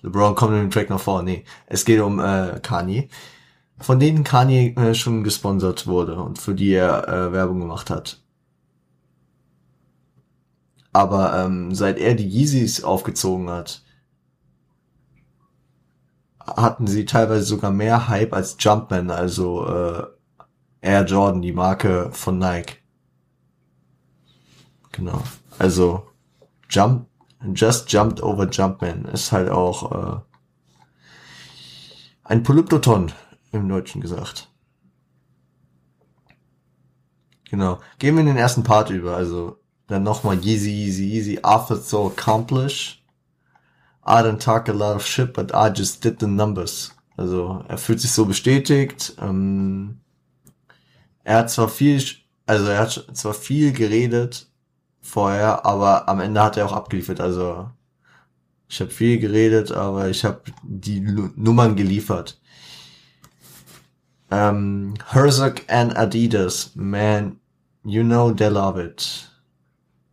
LeBron 0.01 0.35
kommt 0.35 0.53
in 0.53 0.61
dem 0.61 0.71
Track 0.71 0.89
noch 0.89 0.99
vor. 0.99 1.23
Nee, 1.23 1.45
es 1.67 1.85
geht 1.85 2.01
um 2.01 2.19
äh, 2.19 2.59
Kanye. 2.61 3.09
Von 3.79 3.99
denen 3.99 4.23
Kanye 4.23 4.75
äh, 4.75 4.93
schon 4.93 5.23
gesponsert 5.23 5.87
wurde 5.87 6.21
und 6.21 6.39
für 6.39 6.53
die 6.53 6.71
er 6.73 7.07
äh, 7.07 7.31
Werbung 7.31 7.59
gemacht 7.59 7.89
hat. 7.89 8.21
Aber 10.93 11.45
ähm, 11.45 11.73
seit 11.73 11.97
er 11.97 12.15
die 12.15 12.27
Yeezys 12.27 12.83
aufgezogen 12.83 13.49
hat, 13.49 13.83
hatten 16.45 16.87
sie 16.87 17.05
teilweise 17.05 17.43
sogar 17.43 17.71
mehr 17.71 18.07
Hype 18.07 18.33
als 18.33 18.57
Jumpman, 18.59 19.09
also 19.09 19.67
äh, 19.67 20.03
Air 20.81 21.05
Jordan, 21.05 21.41
die 21.41 21.53
Marke 21.53 22.09
von 22.11 22.39
Nike. 22.39 22.77
Genau. 24.91 25.23
Also 25.59 26.07
Jump 26.69 27.07
Just 27.53 27.91
Jumped 27.91 28.21
Over 28.21 28.49
Jumpman 28.49 29.05
ist 29.05 29.31
halt 29.31 29.49
auch 29.49 29.91
äh, 29.91 30.19
ein 32.23 32.43
Polyptoton 32.43 33.11
im 33.51 33.67
Deutschen 33.67 34.01
gesagt. 34.01 34.47
Genau. 37.49 37.79
Gehen 37.99 38.15
wir 38.15 38.21
in 38.21 38.27
den 38.27 38.37
ersten 38.37 38.63
Part 38.63 38.89
über. 38.91 39.15
Also 39.15 39.57
dann 39.87 40.03
nochmal 40.03 40.37
Yeezy, 40.37 40.71
Yeezy, 40.71 41.05
Yeezy. 41.05 41.39
After 41.43 41.75
so 41.75 42.07
accomplish. 42.07 43.03
I 44.05 44.21
don't 44.21 44.39
talk 44.39 44.69
a 44.69 44.73
lot 44.73 44.95
of 44.95 45.05
shit, 45.05 45.33
but 45.33 45.51
I 45.53 45.69
just 45.69 46.03
did 46.03 46.19
the 46.19 46.27
numbers. 46.27 46.95
Also 47.17 47.63
er 47.67 47.77
fühlt 47.77 47.99
sich 47.99 48.11
so 48.11 48.25
bestätigt. 48.25 49.15
Ähm, 49.19 49.99
er 51.23 51.37
hat 51.39 51.51
zwar 51.51 51.69
viel, 51.69 52.01
also 52.45 52.65
er 52.65 52.79
hat 52.79 53.05
zwar 53.13 53.33
viel 53.33 53.73
geredet, 53.73 54.50
vorher, 55.01 55.65
aber 55.65 56.07
am 56.07 56.19
Ende 56.19 56.41
hat 56.41 56.57
er 56.57 56.65
auch 56.65 56.73
abgeliefert. 56.73 57.19
Also 57.19 57.69
ich 58.69 58.79
habe 58.79 58.91
viel 58.91 59.19
geredet, 59.19 59.71
aber 59.71 60.09
ich 60.09 60.23
habe 60.23 60.41
die 60.63 61.01
Nummern 61.01 61.75
geliefert. 61.75 62.39
Ähm, 64.29 64.93
Herzog 65.07 65.63
and 65.67 65.97
Adidas, 65.97 66.71
man, 66.75 67.39
you 67.83 68.01
know 68.03 68.31
they 68.31 68.47
love 68.47 68.81
it. 68.81 69.29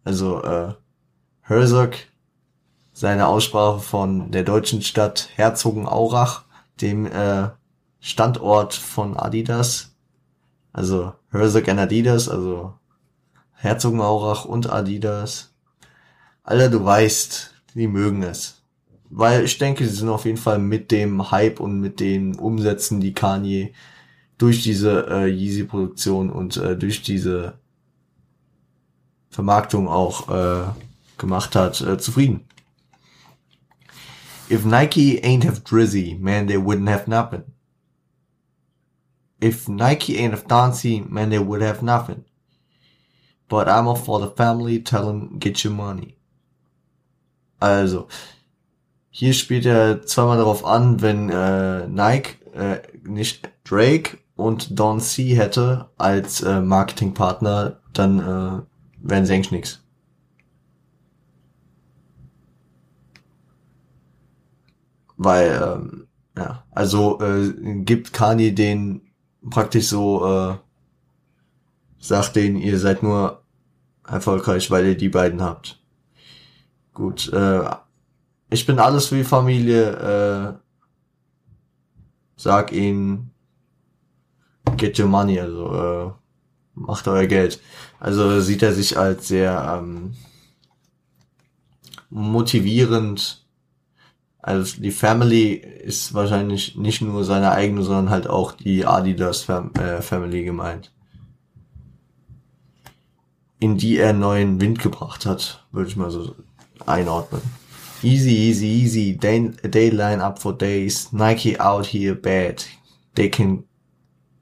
Also 0.02 0.42
äh, 0.42 0.74
Herzog, 1.42 1.92
seine 2.92 3.28
Aussprache 3.28 3.78
von 3.78 4.32
der 4.32 4.42
deutschen 4.42 4.82
Stadt 4.82 5.28
Herzogenaurach, 5.36 6.44
dem 6.80 7.06
äh, 7.06 7.50
Standort 8.00 8.74
von 8.74 9.16
Adidas. 9.16 9.94
Also 10.72 11.12
Herzog 11.30 11.68
and 11.68 11.78
Adidas, 11.78 12.28
also 12.28 12.77
Herzogenaurach 13.60 14.44
und 14.44 14.70
Adidas. 14.70 15.52
Alter, 16.44 16.70
du 16.70 16.84
weißt, 16.84 17.54
die 17.74 17.88
mögen 17.88 18.22
es. 18.22 18.62
Weil 19.10 19.44
ich 19.44 19.58
denke, 19.58 19.86
sie 19.86 19.94
sind 19.94 20.08
auf 20.08 20.24
jeden 20.24 20.38
Fall 20.38 20.58
mit 20.58 20.90
dem 20.90 21.30
Hype 21.30 21.60
und 21.60 21.80
mit 21.80 22.00
den 22.00 22.36
Umsätzen, 22.36 23.00
die 23.00 23.14
Kanye 23.14 23.72
durch 24.36 24.62
diese 24.62 25.06
äh, 25.08 25.26
Yeezy-Produktion 25.26 26.30
und 26.30 26.56
äh, 26.56 26.76
durch 26.76 27.02
diese 27.02 27.58
Vermarktung 29.30 29.88
auch 29.88 30.28
äh, 30.28 30.68
gemacht 31.18 31.56
hat, 31.56 31.80
äh, 31.80 31.98
zufrieden. 31.98 32.44
If 34.50 34.64
Nike 34.64 35.20
ain't 35.22 35.44
have 35.44 35.62
Drizzy, 35.62 36.16
man, 36.20 36.46
they 36.46 36.56
wouldn't 36.56 36.88
have 36.88 37.10
nothing. 37.10 37.42
If 39.42 39.68
Nike 39.68 40.16
ain't 40.18 40.32
have 40.32 40.46
Dancy, 40.46 41.04
man, 41.06 41.30
they 41.30 41.38
would 41.38 41.62
have 41.62 41.84
nothing. 41.84 42.24
But 43.48 43.66
I'm 43.66 43.94
for 43.96 44.20
the 44.20 44.30
family, 44.36 44.82
tell 44.82 45.06
them, 45.06 45.38
get 45.38 45.64
your 45.64 45.72
money. 45.72 46.16
Also, 47.60 48.08
hier 49.10 49.32
spielt 49.32 49.66
er 49.66 50.02
zweimal 50.02 50.36
darauf 50.36 50.64
an, 50.64 51.00
wenn 51.00 51.30
äh, 51.30 51.88
Nike 51.88 52.36
äh, 52.54 52.82
nicht 53.04 53.48
Drake 53.64 54.18
und 54.36 54.78
Don 54.78 55.00
C 55.00 55.34
hätte 55.34 55.90
als 55.98 56.42
äh, 56.42 56.60
Marketingpartner, 56.60 57.80
dann 57.92 58.20
äh, 58.20 58.62
wären 59.02 59.26
sie 59.26 59.34
eigentlich 59.34 59.50
nix. 59.50 59.82
Weil, 65.16 65.60
ähm, 65.60 66.06
ja, 66.36 66.64
also 66.70 67.20
äh, 67.20 67.52
gibt 67.82 68.12
Kanye 68.12 68.52
den 68.52 69.02
praktisch 69.50 69.88
so, 69.88 70.24
äh, 70.24 70.54
sagt 71.98 72.36
denen, 72.36 72.56
ihr 72.56 72.78
seid 72.78 73.02
nur 73.02 73.42
erfolgreich, 74.06 74.70
weil 74.70 74.86
ihr 74.86 74.96
die 74.96 75.08
beiden 75.08 75.42
habt. 75.42 75.80
Gut, 76.94 77.32
äh, 77.32 77.68
ich 78.50 78.66
bin 78.66 78.78
alles 78.78 79.12
wie 79.12 79.24
Familie, 79.24 79.90
äh, 79.92 80.58
sag 82.36 82.72
ihnen, 82.72 83.30
get 84.76 84.98
your 84.98 85.06
money, 85.06 85.40
also 85.40 85.74
äh, 85.74 86.10
macht 86.74 87.06
euer 87.08 87.26
Geld. 87.26 87.60
Also 88.00 88.40
sieht 88.40 88.62
er 88.62 88.72
sich 88.72 88.96
als 88.96 89.28
sehr 89.28 89.80
ähm, 89.80 90.14
motivierend 92.10 93.48
also 94.48 94.80
die 94.80 94.92
Family 94.92 95.52
ist 95.52 96.14
wahrscheinlich 96.14 96.74
nicht 96.74 97.02
nur 97.02 97.24
seine 97.24 97.52
eigene, 97.52 97.82
sondern 97.82 98.08
halt 98.08 98.28
auch 98.28 98.52
die 98.52 98.86
Adidas 98.86 99.42
Fam 99.42 99.72
äh, 99.74 100.00
Family 100.00 100.42
gemeint. 100.42 100.90
In 103.60 103.76
die 103.76 103.98
er 103.98 104.12
neuen 104.12 104.60
Wind 104.60 104.78
gebracht 104.78 105.26
hat, 105.26 105.66
würde 105.72 105.88
ich 105.88 105.96
mal 105.96 106.10
so 106.10 106.34
einordnen. 106.86 107.42
Easy, 108.02 108.30
easy, 108.30 108.66
easy, 108.66 109.16
day, 109.16 109.50
day 109.64 109.90
line 109.90 110.22
up 110.22 110.38
for 110.38 110.56
days, 110.56 111.12
Nike 111.12 111.58
out 111.58 111.86
here 111.86 112.14
bad, 112.14 112.64
they 113.14 113.28
can 113.28 113.64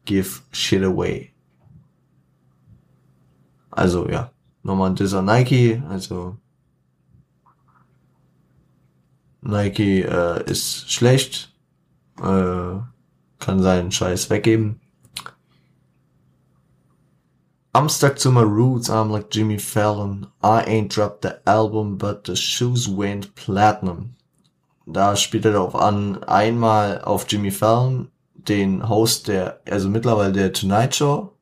give 0.04 0.42
shit 0.52 0.82
away. 0.82 1.32
Also 3.70 4.08
ja, 4.08 4.30
nochmal 4.62 4.90
ein 4.90 4.96
Disser 4.96 5.22
Nike, 5.22 5.82
also 5.88 6.36
Nike 9.40 10.02
äh, 10.02 10.50
ist 10.50 10.90
schlecht, 10.90 11.54
äh, 12.18 12.78
kann 13.38 13.62
seinen 13.62 13.92
Scheiß 13.92 14.28
weggeben. 14.28 14.80
I'm 17.76 17.90
stuck 17.90 18.16
to 18.20 18.30
my 18.30 18.40
roots, 18.40 18.88
I'm 18.88 19.10
like 19.10 19.28
Jimmy 19.28 19.58
Fallon. 19.58 20.28
I 20.42 20.62
ain't 20.62 20.90
dropped 20.90 21.20
the 21.20 21.46
album, 21.46 21.98
but 21.98 22.24
the 22.24 22.34
shoes 22.34 22.88
went 22.88 23.34
platinum. 23.34 24.14
Da 24.90 25.14
spielt 25.14 25.44
er 25.44 25.52
darauf 25.52 25.74
an, 25.74 26.24
einmal 26.24 27.02
auf 27.02 27.26
Jimmy 27.28 27.50
Fallon, 27.50 28.08
den 28.34 28.88
Host 28.88 29.28
der, 29.28 29.60
also 29.70 29.90
mittlerweile 29.90 30.32
der 30.32 30.54
Tonight 30.54 30.94
Show, 30.94 31.34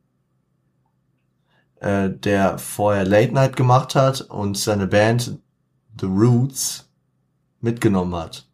äh, 1.76 2.10
der 2.10 2.58
vorher 2.58 3.04
Late 3.04 3.32
Night 3.32 3.54
gemacht 3.54 3.94
hat 3.94 4.22
und 4.22 4.58
seine 4.58 4.88
Band 4.88 5.38
The 6.00 6.06
Roots 6.06 6.90
mitgenommen 7.60 8.16
hat. 8.16 8.44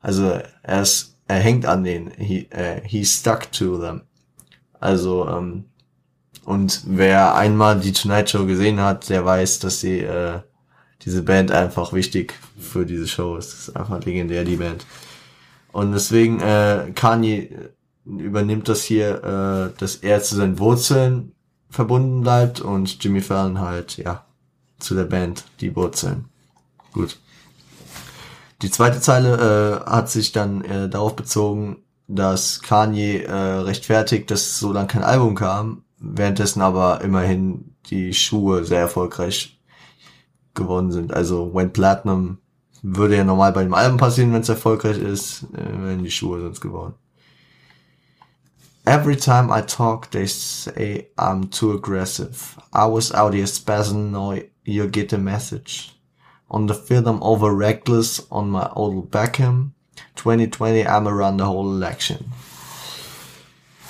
Also 0.00 0.40
er 0.62 0.80
ist, 0.80 1.18
er 1.26 1.40
hängt 1.40 1.66
an 1.66 1.84
denen. 1.84 2.10
He, 2.12 2.48
uh, 2.54 2.80
he 2.84 3.04
stuck 3.04 3.52
to 3.52 3.76
them. 3.76 4.04
Also 4.80 5.28
ähm, 5.28 5.66
und 6.48 6.80
wer 6.86 7.34
einmal 7.34 7.78
die 7.78 7.92
Tonight 7.92 8.30
Show 8.30 8.46
gesehen 8.46 8.80
hat, 8.80 9.10
der 9.10 9.22
weiß, 9.22 9.58
dass 9.58 9.80
sie 9.80 9.98
äh, 9.98 10.40
diese 11.02 11.22
Band 11.22 11.52
einfach 11.52 11.92
wichtig 11.92 12.32
für 12.58 12.86
diese 12.86 13.06
Show 13.06 13.36
ist. 13.36 13.52
Das 13.52 13.68
ist 13.68 13.76
einfach 13.76 14.02
legendär 14.02 14.44
die 14.44 14.56
Band. 14.56 14.86
Und 15.72 15.92
deswegen 15.92 16.40
äh, 16.40 16.90
Kanye 16.94 17.50
übernimmt 18.06 18.66
das 18.66 18.82
hier, 18.82 19.22
äh, 19.74 19.78
dass 19.78 19.96
er 19.96 20.22
zu 20.22 20.36
seinen 20.36 20.58
Wurzeln 20.58 21.32
verbunden 21.68 22.22
bleibt 22.22 22.62
und 22.62 23.04
Jimmy 23.04 23.20
Fallon 23.20 23.60
halt 23.60 23.98
ja 23.98 24.24
zu 24.78 24.94
der 24.94 25.04
Band 25.04 25.44
die 25.60 25.76
Wurzeln. 25.76 26.30
Gut. 26.94 27.18
Die 28.62 28.70
zweite 28.70 29.02
Zeile 29.02 29.84
äh, 29.84 29.90
hat 29.90 30.08
sich 30.08 30.32
dann 30.32 30.64
äh, 30.64 30.88
darauf 30.88 31.14
bezogen, 31.14 31.84
dass 32.06 32.62
Kanye 32.62 33.24
äh, 33.24 33.32
rechtfertigt, 33.34 34.30
dass 34.30 34.58
so 34.58 34.72
lange 34.72 34.88
kein 34.88 35.04
Album 35.04 35.34
kam, 35.34 35.84
währenddessen 36.00 36.62
aber 36.62 37.00
immerhin 37.02 37.74
die 37.86 38.14
Schuhe 38.14 38.64
sehr 38.64 38.80
erfolgreich 38.80 39.60
geworden 40.54 40.92
sind. 40.92 41.12
Also 41.12 41.52
When 41.54 41.72
Platinum 41.72 42.38
würde 42.82 43.16
ja 43.16 43.24
normal 43.24 43.52
bei 43.52 43.62
dem 43.62 43.74
Album 43.74 43.98
passieren, 43.98 44.32
wenn 44.32 44.42
es 44.42 44.48
erfolgreich 44.48 44.98
ist, 44.98 45.44
äh, 45.54 45.82
wären 45.82 46.02
die 46.02 46.10
Schuhe 46.10 46.40
sonst 46.40 46.60
geworden. 46.60 46.94
Every 48.84 49.16
time 49.16 49.50
I 49.50 49.60
talk, 49.60 50.10
they 50.12 50.26
say 50.26 51.10
I'm 51.18 51.50
too 51.50 51.72
aggressive. 51.72 52.56
I 52.72 52.86
was 52.86 53.12
out 53.12 53.34
here 53.34 53.46
spazzing, 53.46 54.12
now 54.12 54.34
you 54.64 54.88
get 54.88 55.10
the 55.10 55.18
message 55.18 55.94
on 56.48 56.68
the 56.68 56.74
film 56.74 57.22
over 57.22 57.54
reckless 57.54 58.26
on 58.30 58.50
my 58.50 58.68
old 58.74 59.10
Beckham. 59.10 59.72
2020 60.16 60.86
I'm 60.86 61.06
around 61.06 61.38
the 61.38 61.44
whole 61.44 61.70
election. 61.70 62.32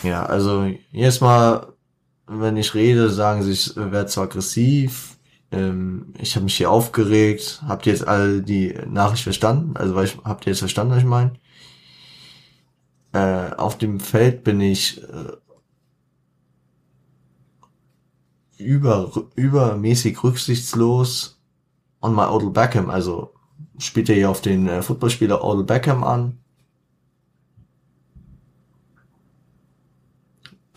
Ja, 0.03 0.25
also 0.25 0.73
jedes 0.93 1.21
Mal, 1.21 1.73
wenn 2.29 2.57
ich 2.57 2.75
rede, 2.75 3.11
sagen 3.11 3.43
sie, 3.43 3.53
ich 3.53 3.77
werde 3.77 4.07
zu 4.07 4.21
aggressiv. 4.21 5.19
Ähm, 5.51 6.13
ich 6.19 6.35
habe 6.37 6.45
mich 6.45 6.57
hier 6.57 6.71
aufgeregt. 6.71 7.63
Habt 7.67 7.87
ihr 7.87 7.93
jetzt 7.93 8.07
alle 8.07 8.43
die 8.43 8.75
Nachricht 8.87 9.23
verstanden? 9.23 9.77
Also 9.77 9.95
weil 9.95 10.05
ich, 10.07 10.19
habt 10.25 10.47
ihr 10.47 10.53
jetzt 10.53 10.61
verstanden, 10.61 10.93
was 10.93 10.99
ich 10.99 11.05
meine? 11.05 11.33
Äh, 13.13 13.55
auf 13.57 13.79
dem 13.79 14.01
Feld 14.01 14.45
bin 14.45 14.61
ich 14.61 15.03
äh, 15.03 15.33
über, 18.59 19.11
übermäßig 19.37 20.23
rücksichtslos 20.23 21.41
on 22.03 22.15
my 22.15 22.25
Odell 22.25 22.51
Beckham, 22.51 22.91
also 22.91 23.33
spielt 23.79 24.09
er 24.09 24.17
hier 24.17 24.31
auf 24.31 24.41
den 24.41 24.69
äh, 24.69 24.83
Footballspieler 24.83 25.43
Odell 25.43 25.65
Beckham 25.65 26.05
an, 26.05 26.39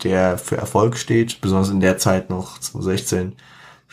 der 0.02 0.38
für 0.38 0.56
Erfolg 0.56 0.96
steht, 0.96 1.40
besonders 1.40 1.70
in 1.70 1.80
der 1.80 1.98
Zeit 1.98 2.30
noch 2.30 2.58
2016 2.58 3.36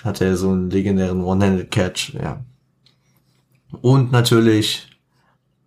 hatte 0.04 0.26
er 0.26 0.38
so 0.38 0.50
einen 0.50 0.70
legendären 0.70 1.24
One-Handed 1.24 1.72
Catch, 1.72 2.14
ja. 2.14 2.42
Und 3.82 4.12
natürlich 4.12 4.88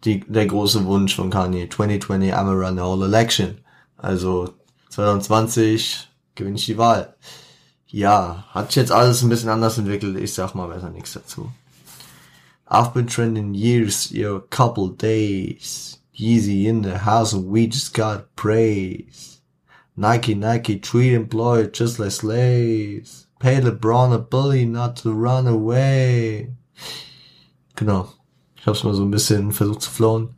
die, 0.05 0.21
der 0.21 0.47
große 0.47 0.85
Wunsch 0.87 1.15
von 1.15 1.31
Kanye, 1.31 1.69
2020 1.69 2.35
I'm 2.35 2.49
a 2.49 2.53
run 2.53 2.77
the 2.77 2.83
whole 2.83 3.05
election. 3.05 3.59
Also 3.97 4.53
2020 4.91 6.09
gewinne 6.35 6.57
ich 6.57 6.67
die 6.67 6.79
Wahl. 6.79 7.15
Ja, 7.87 8.47
hat 8.51 8.69
sich 8.69 8.77
jetzt 8.77 8.93
alles 8.93 9.23
ein 9.23 9.29
bisschen 9.29 9.51
anders 9.51 9.79
entwickelt. 9.79 10.17
Ich 10.19 10.35
sag 10.35 10.55
mal 10.55 10.69
besser 10.69 10.91
nichts 10.91 11.13
dazu. 11.13 11.53
I've 12.69 12.93
been 12.95 13.07
trending 13.07 13.55
years, 13.55 14.11
your 14.13 14.41
couple 14.49 14.91
days. 14.91 16.01
Yeezy 16.15 16.67
in 16.67 16.83
the 16.83 17.05
house 17.05 17.35
and 17.35 17.53
we 17.53 17.67
just 17.67 17.95
got 17.95 18.35
praise. 18.35 19.32
Nike, 19.97 20.35
Nike, 20.35 20.79
treat 20.81 21.15
employer 21.15 21.67
just 21.67 21.99
like 21.99 22.11
slaves. 22.11 23.27
Pay 23.39 23.61
LeBron 23.61 24.15
a 24.15 24.19
bully 24.19 24.65
not 24.65 24.97
to 24.97 25.13
run 25.13 25.47
away. 25.47 26.55
Genau. 27.77 28.09
Ich 28.57 28.67
hab's 28.67 28.85
mal 28.85 28.95
so 28.95 29.03
ein 29.03 29.11
bisschen 29.11 29.53
versucht 29.53 29.83
zu 29.83 29.91
flowen. 29.91 30.37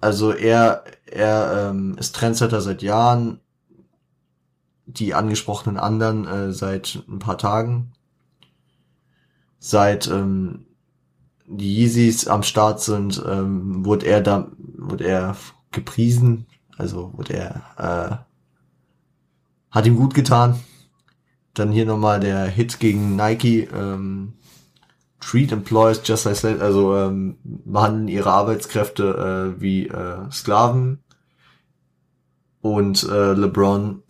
Also 0.00 0.32
er, 0.32 0.84
er 1.06 1.70
ähm, 1.70 1.96
ist 1.98 2.14
Trendsetter 2.14 2.60
seit 2.60 2.82
Jahren, 2.82 3.40
die 4.86 5.14
angesprochenen 5.14 5.78
anderen 5.78 6.26
äh, 6.26 6.52
seit 6.52 7.02
ein 7.08 7.18
paar 7.18 7.38
Tagen. 7.38 7.92
Seit 9.58 10.08
ähm, 10.08 10.66
die 11.46 11.82
Yeezys 11.82 12.28
am 12.28 12.42
Start 12.42 12.80
sind, 12.80 13.22
ähm, 13.26 13.84
wurde 13.84 14.06
er 14.06 14.20
da, 14.20 14.50
wurde 14.58 15.04
er 15.04 15.36
gepriesen, 15.70 16.46
also 16.80 17.12
wurde 17.16 17.34
er, 17.34 17.62
äh, 17.76 18.16
hat 19.70 19.86
ihm 19.86 19.96
gut 19.96 20.14
getan. 20.14 20.58
Dann 21.54 21.70
hier 21.72 21.84
nochmal 21.84 22.20
der 22.20 22.46
Hit 22.46 22.80
gegen 22.80 23.16
Nike, 23.16 23.68
ähm, 23.72 24.34
Treat 25.20 25.52
Employees 25.52 26.00
just 26.04 26.24
like 26.24 26.36
slaves, 26.36 26.62
also 26.62 26.96
ähm, 26.96 27.36
behandeln 27.42 28.08
ihre 28.08 28.30
Arbeitskräfte 28.30 29.54
äh, 29.56 29.60
wie 29.60 29.86
äh, 29.86 30.30
Sklaven. 30.30 31.00
Und 32.62 33.02
äh, 33.04 33.32
LeBron 33.32 34.02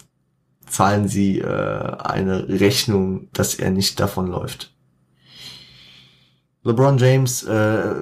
zahlen 0.66 1.08
sie 1.08 1.40
äh, 1.40 1.96
eine 1.98 2.48
Rechnung, 2.48 3.28
dass 3.32 3.54
er 3.56 3.70
nicht 3.70 3.98
davon 3.98 4.28
läuft. 4.28 4.72
LeBron 6.62 6.98
James, 6.98 7.42
äh, 7.42 7.94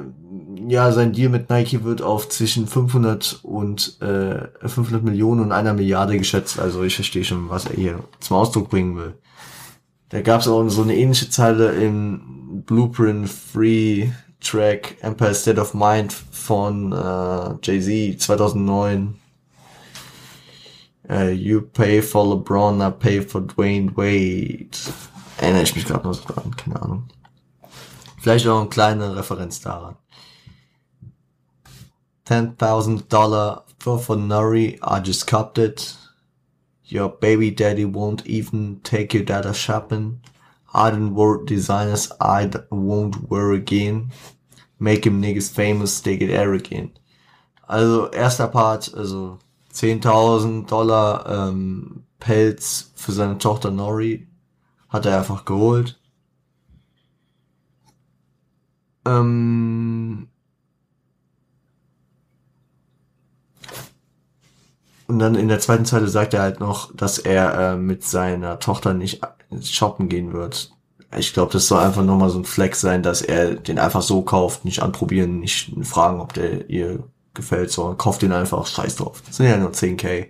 ja, 0.67 0.93
sein 0.93 1.13
Deal 1.13 1.29
mit 1.29 1.51
Nike 1.51 1.85
wird 1.85 2.03
auf 2.03 2.29
zwischen 2.29 2.67
500 2.67 3.41
und 3.43 4.01
äh, 4.01 4.49
500 4.67 5.03
Millionen 5.03 5.41
und 5.41 5.53
einer 5.53 5.75
Milliarde 5.75 6.19
geschätzt. 6.19 6.59
Also 6.59 6.83
ich 6.83 6.95
verstehe 6.95 7.25
schon, 7.25 7.49
was 7.51 7.67
er 7.67 7.77
hier 7.77 8.05
zum 8.21 8.37
Ausdruck 8.37 8.71
bringen 8.71 8.97
will. 8.97 9.15
Da 10.09 10.23
gab 10.23 10.41
es 10.41 10.49
auch 10.49 10.67
so 10.69 10.83
eine 10.83 10.97
ähnliche 10.97 11.29
Zeile 11.29 11.73
im 11.73 12.63
Blueprint 12.67 13.29
Free 13.29 14.09
Track 14.41 14.97
Empire 15.01 15.35
State 15.35 15.61
of 15.61 15.75
Mind 15.75 16.13
von 16.13 16.93
äh, 16.93 17.55
Jay-Z 17.63 18.21
2009. 18.21 19.15
Uh, 21.11 21.31
you 21.31 21.63
pay 21.63 22.03
for 22.03 22.23
LeBron, 22.23 22.83
I 22.83 22.91
pay 22.91 23.23
for 23.23 23.41
Dwayne 23.41 23.97
Wade. 23.97 24.77
Erinnere 25.39 25.63
ich 25.63 25.75
mich 25.75 25.87
gerade 25.87 26.07
noch 26.07 26.13
so 26.13 26.23
dran, 26.27 26.55
keine 26.55 26.83
Ahnung. 26.83 27.05
Vielleicht 28.21 28.47
auch 28.47 28.61
eine 28.61 28.69
kleine 28.69 29.17
Referenz 29.17 29.61
daran. 29.61 29.97
$10,000 32.29 33.63
for, 33.81 34.17
Nuri, 34.17 34.79
I 34.83 35.01
just 35.01 35.27
copped 35.27 35.57
it. 35.57 35.97
Your 36.85 37.09
baby 37.09 37.51
daddy 37.51 37.87
won't 37.87 38.27
even 38.27 38.81
take 38.81 39.15
your 39.15 39.25
data 39.25 39.55
shopping. 39.55 40.21
I 40.75 40.91
don't 40.91 41.15
wear 41.15 41.43
designers 41.45 42.13
I 42.21 42.51
won't 42.71 43.31
wear 43.31 43.53
again. 43.53 44.11
Make 44.79 45.07
him 45.07 45.23
niggas 45.23 45.51
famous, 45.51 46.01
they 46.03 46.19
get 46.19 46.31
arrogant. 46.31 46.99
Also, 47.67 48.11
erster 48.11 48.49
Part, 48.49 48.93
also 48.95 49.39
10.000 49.73 50.67
Dollar 50.67 51.25
ähm, 51.27 52.05
Pelz 52.21 52.93
für 52.95 53.13
seine 53.13 53.39
Tochter 53.39 53.71
Nori 53.71 54.29
hat 54.89 55.07
er 55.07 55.19
einfach 55.19 55.45
geholt. 55.47 55.99
Ähm, 59.07 60.29
und 65.09 65.19
dann 65.19 65.35
in 65.35 65.49
der 65.49 65.59
zweiten 65.59 65.87
Zeile 65.87 66.07
sagt 66.07 66.35
er 66.35 66.43
halt 66.43 66.61
noch, 66.61 66.95
dass 66.95 67.19
er 67.19 67.73
äh, 67.73 67.77
mit 67.77 68.05
seiner 68.05 68.61
Tochter 68.61 68.93
nicht 68.93 69.23
shoppen 69.63 70.09
gehen 70.09 70.35
wird. 70.35 70.71
Ich 71.17 71.33
glaube, 71.33 71.51
das 71.53 71.67
soll 71.67 71.83
einfach 71.83 72.05
nochmal 72.05 72.29
so 72.29 72.39
ein 72.39 72.45
Flex 72.45 72.83
sein, 72.83 73.03
dass 73.03 73.23
er 73.23 73.55
den 73.55 73.79
einfach 73.79 74.03
so 74.03 74.21
kauft, 74.21 74.67
nicht 74.67 74.83
anprobieren, 74.83 75.41
nicht 75.41 75.73
fragen, 75.83 76.21
ob 76.21 76.35
der 76.35 76.69
ihr 76.69 77.03
gefällt, 77.33 77.71
sondern 77.71 77.97
kauft 77.97 78.21
den 78.21 78.33
einfach, 78.33 78.67
scheiß 78.67 78.97
drauf. 78.97 79.23
Das 79.27 79.39
sind 79.39 79.47
ja 79.47 79.57
nur 79.57 79.71
10k. 79.71 80.27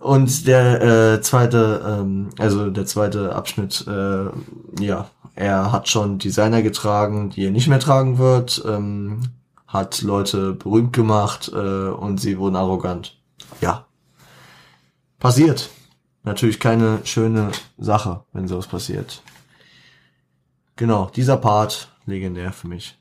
Und 0.00 0.46
der 0.46 0.80
äh, 0.82 1.20
zweite, 1.20 1.84
ähm, 1.86 2.30
also 2.38 2.70
der 2.70 2.86
zweite 2.86 3.34
Abschnitt, 3.34 3.84
äh, 3.86 4.82
ja, 4.82 5.10
er 5.34 5.70
hat 5.70 5.88
schon 5.88 6.18
Designer 6.18 6.62
getragen, 6.62 7.28
die 7.28 7.44
er 7.44 7.50
nicht 7.50 7.68
mehr 7.68 7.78
tragen 7.78 8.16
wird, 8.16 8.62
ähm, 8.66 9.20
hat 9.72 10.02
Leute 10.02 10.52
berühmt 10.52 10.92
gemacht 10.92 11.50
äh, 11.52 11.88
und 11.88 12.20
sie 12.20 12.38
wurden 12.38 12.56
arrogant. 12.56 13.18
Ja. 13.60 13.86
Passiert. 15.18 15.70
Natürlich 16.24 16.60
keine 16.60 17.00
schöne 17.04 17.50
Sache, 17.78 18.24
wenn 18.32 18.46
sowas 18.46 18.66
passiert. 18.66 19.22
Genau, 20.76 21.10
dieser 21.16 21.36
Part 21.36 21.88
legendär 22.06 22.52
für 22.52 22.68
mich. 22.68 22.98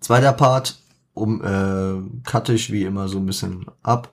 Zweiter 0.00 0.32
Part, 0.32 0.78
um 1.14 1.42
äh, 1.42 2.28
cutte 2.28 2.52
ich 2.52 2.70
wie 2.70 2.84
immer 2.84 3.08
so 3.08 3.18
ein 3.18 3.26
bisschen 3.26 3.66
ab. 3.82 4.12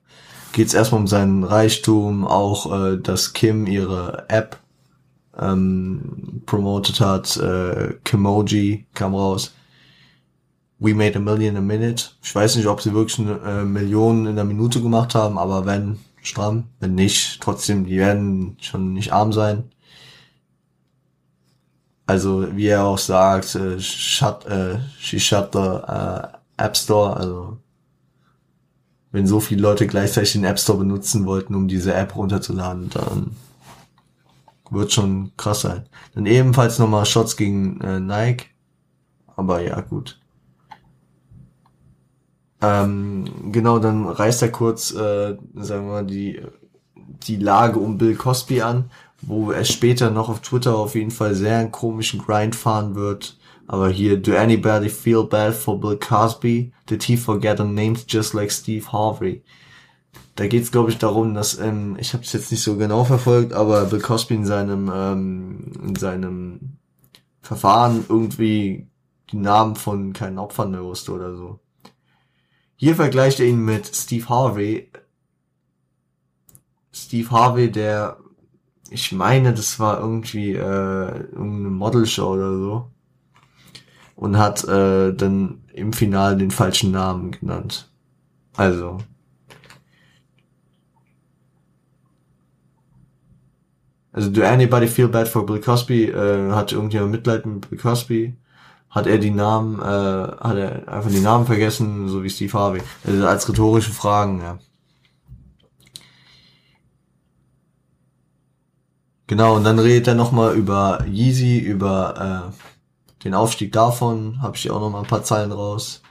Geht's 0.54 0.74
erstmal 0.74 1.02
um 1.02 1.08
seinen 1.08 1.44
Reichtum, 1.44 2.26
auch 2.26 2.74
äh, 2.74 2.98
dass 2.98 3.34
Kim 3.34 3.68
ihre 3.68 4.26
App 4.30 4.58
ähm, 5.38 6.42
promoted 6.46 7.02
hat. 7.02 7.36
Äh, 7.38 7.96
Kimoji 8.04 8.86
kam 8.94 9.16
raus. 9.16 9.54
We 10.84 10.94
made 10.94 11.16
a 11.16 11.20
million 11.22 11.56
a 11.56 11.62
minute. 11.62 12.12
Ich 12.22 12.36
weiß 12.36 12.58
nicht, 12.58 12.68
ob 12.68 12.82
sie 12.82 12.94
wirklich 12.94 13.18
eine 13.18 13.40
äh, 13.40 13.64
Million 13.64 14.28
in 14.28 14.36
der 14.36 14.44
Minute 14.44 14.82
gemacht 14.82 15.16
haben, 15.16 15.38
aber 15.38 15.66
wenn, 15.66 15.98
stramm. 16.22 16.66
Wenn 16.82 16.94
nicht, 16.94 17.40
trotzdem, 17.42 17.86
die 17.86 17.98
werden 17.98 18.58
schon 18.60 18.92
nicht 18.92 19.14
arm 19.14 19.32
sein. 19.32 19.72
Also, 22.06 22.54
wie 22.58 22.68
er 22.68 22.84
auch 22.84 22.98
sagt, 22.98 23.56
äh, 23.56 23.80
shut, 23.80 24.46
äh, 24.46 24.80
she 25.00 25.22
shut 25.22 25.54
the 25.54 25.60
äh, 25.60 26.28
App 26.58 26.76
Store, 26.76 27.16
also 27.16 27.58
wenn 29.14 29.26
so 29.26 29.40
viele 29.40 29.62
Leute 29.62 29.88
gleichzeitig 29.88 30.34
den 30.34 30.44
App 30.44 30.60
Store 30.60 30.80
benutzen 30.80 31.26
wollten, 31.26 31.56
um 31.56 31.70
diese 31.70 31.94
App 31.94 32.14
runterzuladen, 32.18 32.90
dann 32.90 33.38
wird 34.70 34.92
schon 34.92 35.32
krass 35.38 35.62
sein. 35.62 35.88
Dann 36.14 36.26
ebenfalls 36.26 36.78
nochmal 36.78 37.06
Shots 37.06 37.38
gegen 37.38 37.80
äh, 37.80 38.02
Nike. 38.02 38.48
Aber 39.38 39.62
ja, 39.62 39.80
gut. 39.80 40.20
Ähm, 42.64 43.26
genau, 43.52 43.78
dann 43.78 44.08
reißt 44.08 44.42
er 44.42 44.52
kurz, 44.52 44.92
äh, 44.94 45.36
sagen 45.56 45.86
wir 45.86 45.92
mal, 45.92 46.06
die, 46.06 46.42
die 46.96 47.36
Lage 47.36 47.78
um 47.80 47.98
Bill 47.98 48.16
Cosby 48.16 48.62
an, 48.62 48.90
wo 49.22 49.52
er 49.52 49.66
später 49.66 50.12
noch 50.12 50.30
auf 50.30 50.40
Twitter 50.40 50.78
auf 50.78 50.96
jeden 50.96 51.12
Fall 51.12 51.36
sehr 51.36 51.58
einen 51.58 51.74
komischen 51.74 52.22
Grind 52.22 52.56
fahren 52.56 52.96
wird. 52.96 53.38
Aber 53.68 53.90
hier, 53.90 54.18
do 54.18 54.36
anybody 54.36 54.90
feel 54.90 55.24
bad 55.26 55.54
for 55.54 55.80
Bill 55.80 55.98
Cosby? 55.98 56.72
Did 56.90 57.04
he 57.04 57.18
forget 57.18 57.60
a 57.60 57.66
names 57.66 58.06
just 58.08 58.34
like 58.34 58.52
Steve 58.52 58.92
Harvey? 58.92 59.44
Da 60.36 60.48
geht's 60.48 60.72
glaube 60.72 60.90
ich 60.92 60.98
darum, 60.98 61.34
dass 61.36 61.60
ähm, 61.60 61.98
ich 62.00 62.14
habe 62.14 62.24
es 62.24 62.34
jetzt 62.34 62.52
nicht 62.52 62.64
so 62.64 62.78
genau 62.78 63.04
verfolgt, 63.04 63.54
aber 63.54 63.86
Bill 63.86 64.02
Cosby 64.02 64.36
in 64.36 64.46
seinem 64.46 64.92
ähm, 64.94 65.72
in 65.84 65.96
seinem 65.96 66.78
Verfahren 67.42 68.06
irgendwie 68.10 68.88
die 69.32 69.38
Namen 69.38 69.76
von 69.76 70.14
keinen 70.14 70.40
Opfern 70.40 70.72
mehr 70.72 70.84
wusste 70.84 71.12
oder 71.14 71.36
so. 71.36 71.60
Hier 72.84 72.98
vergleicht 72.98 73.40
er 73.40 73.46
ihn 73.46 73.64
mit 73.64 73.96
Steve 73.96 74.28
Harvey. 74.28 74.90
Steve 76.92 77.32
Harvey, 77.32 77.72
der 77.72 78.18
ich 78.90 79.14
meine, 79.14 79.54
das 79.54 79.80
war 79.80 80.02
irgendwie 80.02 80.52
äh, 80.52 80.58
irgendeine 80.58 81.70
Modelshow 81.70 82.34
oder 82.34 82.52
so 82.52 82.92
und 84.18 84.38
hat 84.38 84.66
äh, 84.66 85.14
dann 85.14 85.62
im 85.74 85.94
Finale 85.94 86.36
den 86.36 86.52
falschen 86.52 86.92
Namen 86.92 87.32
genannt. 87.32 87.90
Also 88.58 88.98
Also 94.12 94.30
do 94.30 94.44
anybody 94.44 94.88
feel 94.88 95.08
bad 95.08 95.30
for 95.30 95.46
Bill 95.46 95.62
Cosby? 95.62 96.10
Äh, 96.10 96.52
hat 96.52 96.74
irgendjemand 96.74 97.14
Mitleid 97.14 97.46
mit 97.46 97.70
Bill 97.70 97.80
Cosby? 97.80 98.36
Hat 98.94 99.08
er 99.08 99.18
die 99.18 99.32
Namen, 99.32 99.80
äh, 99.80 99.84
hat 99.84 100.56
er 100.56 100.88
einfach 100.88 101.10
die 101.10 101.20
Namen 101.20 101.46
vergessen, 101.46 102.08
so 102.08 102.24
wie 102.24 102.30
Steve 102.30 102.54
Harvey? 102.54 102.82
Also 103.06 103.28
als 103.28 103.50
rhetorische 103.50 103.92
Fragen, 103.92 104.42
ja. 104.42 104.60
Genau, 109.28 109.56
und 109.56 109.64
dann 109.64 109.80
redet 109.80 110.08
er 110.08 110.16
nochmal 110.16 110.56
über 110.56 111.04
Yeezy, 111.08 111.58
über 111.58 112.52
äh, 112.54 113.24
den 113.24 113.34
Aufstieg 113.34 113.72
davon, 113.72 114.42
habe 114.42 114.56
ich 114.56 114.64
hier 114.64 114.76
auch 114.76 114.82
nochmal 114.82 115.02
ein 115.02 115.08
paar 115.08 115.24
Zeilen 115.24 115.52
raus. 115.52 116.02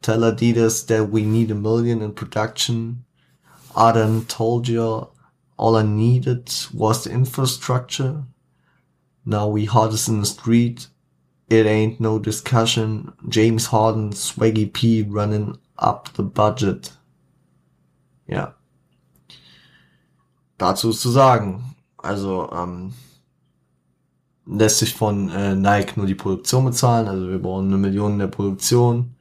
Tell 0.00 0.24
Adidas 0.24 0.84
that 0.86 1.12
we 1.12 1.20
need 1.20 1.52
a 1.52 1.54
million 1.54 2.00
in 2.00 2.14
production. 2.14 3.04
Adam 3.74 4.26
told 4.26 4.66
you 4.68 5.06
All 5.62 5.76
I 5.76 5.82
needed 5.82 6.50
was 6.74 7.04
the 7.04 7.12
infrastructure. 7.12 8.24
Now 9.24 9.46
we 9.46 9.66
hottest 9.66 10.08
in 10.08 10.18
the 10.18 10.26
street. 10.26 10.88
It 11.52 11.66
ain't 11.66 12.00
no 12.00 12.18
discussion. 12.18 13.12
James 13.28 13.66
Harden, 13.66 14.12
Swaggy 14.12 14.72
P 14.72 15.02
running 15.06 15.58
up 15.76 16.08
the 16.16 16.22
budget. 16.22 16.92
Ja. 18.26 18.54
Dazu 20.56 20.88
ist 20.88 21.02
zu 21.02 21.10
sagen. 21.10 21.76
Also, 21.98 22.50
ähm, 22.52 22.94
lässt 24.46 24.78
sich 24.78 24.94
von 24.94 25.28
äh, 25.28 25.54
Nike 25.54 25.98
nur 25.98 26.06
die 26.06 26.14
Produktion 26.14 26.64
bezahlen. 26.64 27.06
Also 27.06 27.28
wir 27.28 27.38
brauchen 27.38 27.66
eine 27.66 27.76
Million 27.76 28.12
in 28.14 28.20
der 28.20 28.28
Produktion. 28.28 29.14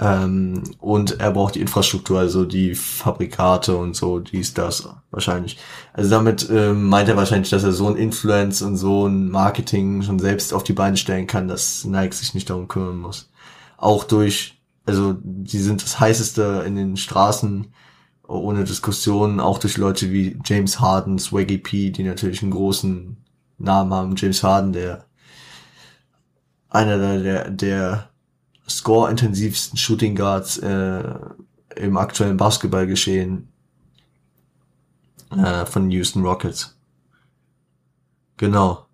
Ähm, 0.00 0.62
und 0.78 1.18
er 1.18 1.32
braucht 1.32 1.56
die 1.56 1.60
Infrastruktur, 1.60 2.20
also 2.20 2.44
die 2.44 2.74
Fabrikate 2.76 3.76
und 3.76 3.96
so, 3.96 4.20
dies, 4.20 4.54
das 4.54 4.88
wahrscheinlich. 5.10 5.58
Also 5.92 6.10
damit 6.10 6.48
ähm, 6.50 6.88
meint 6.88 7.08
er 7.08 7.16
wahrscheinlich, 7.16 7.50
dass 7.50 7.64
er 7.64 7.72
so 7.72 7.88
ein 7.88 7.96
Influence 7.96 8.62
und 8.62 8.76
so 8.76 9.06
ein 9.06 9.28
Marketing 9.28 10.02
schon 10.02 10.20
selbst 10.20 10.54
auf 10.54 10.62
die 10.62 10.72
Beine 10.72 10.96
stellen 10.96 11.26
kann, 11.26 11.48
dass 11.48 11.84
Nike 11.84 12.14
sich 12.14 12.34
nicht 12.34 12.48
darum 12.48 12.68
kümmern 12.68 12.98
muss. 12.98 13.30
Auch 13.76 14.04
durch, 14.04 14.60
also 14.86 15.16
die 15.20 15.58
sind 15.58 15.82
das 15.82 15.98
heißeste 15.98 16.62
in 16.64 16.76
den 16.76 16.96
Straßen, 16.96 17.72
ohne 18.28 18.64
Diskussion, 18.64 19.40
auch 19.40 19.58
durch 19.58 19.78
Leute 19.78 20.12
wie 20.12 20.38
James 20.44 20.78
Harden, 20.80 21.18
Swaggy 21.18 21.58
P, 21.58 21.90
die 21.90 22.04
natürlich 22.04 22.42
einen 22.42 22.52
großen 22.52 23.16
Namen 23.58 23.92
haben. 23.92 24.14
James 24.16 24.42
Harden, 24.44 24.72
der 24.72 25.06
einer 26.68 26.98
der, 26.98 27.18
der, 27.20 27.50
der 27.50 28.08
score-intensivsten 28.68 29.78
Shooting 29.78 30.14
Guards 30.16 30.58
äh, 30.58 31.02
im 31.76 31.96
aktuellen 31.96 32.36
Basketballgeschehen. 32.36 33.48
äh, 35.36 35.66
von 35.66 35.90
Houston 35.90 36.24
Rockets. 36.24 36.76
Genau. 38.36 38.86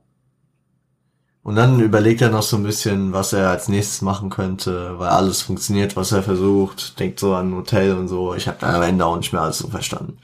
Und 1.42 1.56
dann 1.56 1.78
überlegt 1.80 2.22
er 2.22 2.30
noch 2.30 2.42
so 2.42 2.56
ein 2.56 2.62
bisschen, 2.62 3.12
was 3.12 3.34
er 3.34 3.50
als 3.50 3.68
nächstes 3.68 4.00
machen 4.00 4.30
könnte, 4.30 4.98
weil 4.98 5.10
alles 5.10 5.42
funktioniert, 5.42 5.94
was 5.94 6.10
er 6.12 6.22
versucht, 6.22 6.98
denkt 6.98 7.20
so 7.20 7.34
an 7.34 7.50
ein 7.50 7.56
Hotel 7.56 7.94
und 7.96 8.08
so. 8.08 8.34
Ich 8.34 8.48
habe 8.48 8.56
da 8.60 8.74
am 8.74 8.82
Ende 8.82 9.04
auch 9.04 9.16
nicht 9.16 9.32
mehr 9.32 9.42
alles 9.42 9.58
so 9.58 9.68
verstanden. 9.68 10.18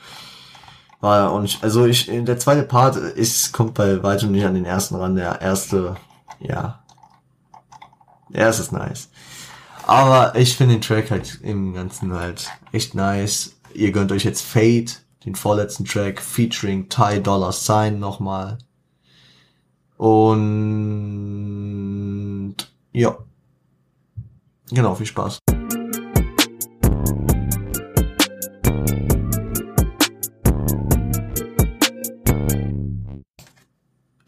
War 1.01 1.31
auch 1.31 1.41
nicht, 1.41 1.63
also 1.63 1.85
ich, 1.87 2.07
der 2.07 2.39
zweite 2.39 2.63
Part 2.63 2.97
ist, 2.97 3.53
kommt 3.53 3.75
bei 3.75 4.03
weitem 4.03 4.33
nicht 4.33 4.45
an 4.47 4.55
den 4.55 4.65
ersten 4.65 4.97
ran. 4.97 5.15
Der 5.17 5.41
erste, 5.43 5.97
ja. 6.41 6.83
Der 8.31 8.41
erste 8.47 8.63
ist 8.63 8.73
nice. 8.73 9.09
Aber 9.91 10.37
ich 10.37 10.57
finde 10.57 10.75
den 10.77 10.83
Track 10.83 11.11
halt 11.11 11.41
im 11.43 11.75
Ganzen 11.75 12.13
halt 12.13 12.49
echt 12.71 12.95
nice. 12.95 13.57
Ihr 13.75 13.91
gönnt 13.91 14.13
euch 14.13 14.23
jetzt 14.23 14.43
Fate, 14.43 15.03
den 15.25 15.35
vorletzten 15.35 15.85
Track, 15.85 16.23
featuring 16.23 16.89
Ty 16.89 17.21
Dollar 17.21 17.51
Sign 17.51 17.99
nochmal. 17.99 18.59
Und 19.97 20.47
ja. 22.93 23.19
Genau, 24.71 24.95
viel 24.95 25.07
Spaß. 25.07 25.41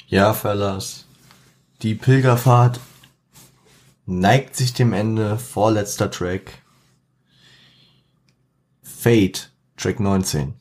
Ja, 0.08 0.34
Fellas. 0.34 1.04
Die 1.82 1.94
Pilgerfahrt 1.94 2.80
neigt 4.20 4.56
sich 4.56 4.72
dem 4.72 4.92
Ende. 4.92 5.38
Vorletzter 5.38 6.10
Track. 6.10 6.62
Fate, 8.82 9.52
Track 9.76 10.00
19. 10.00 10.54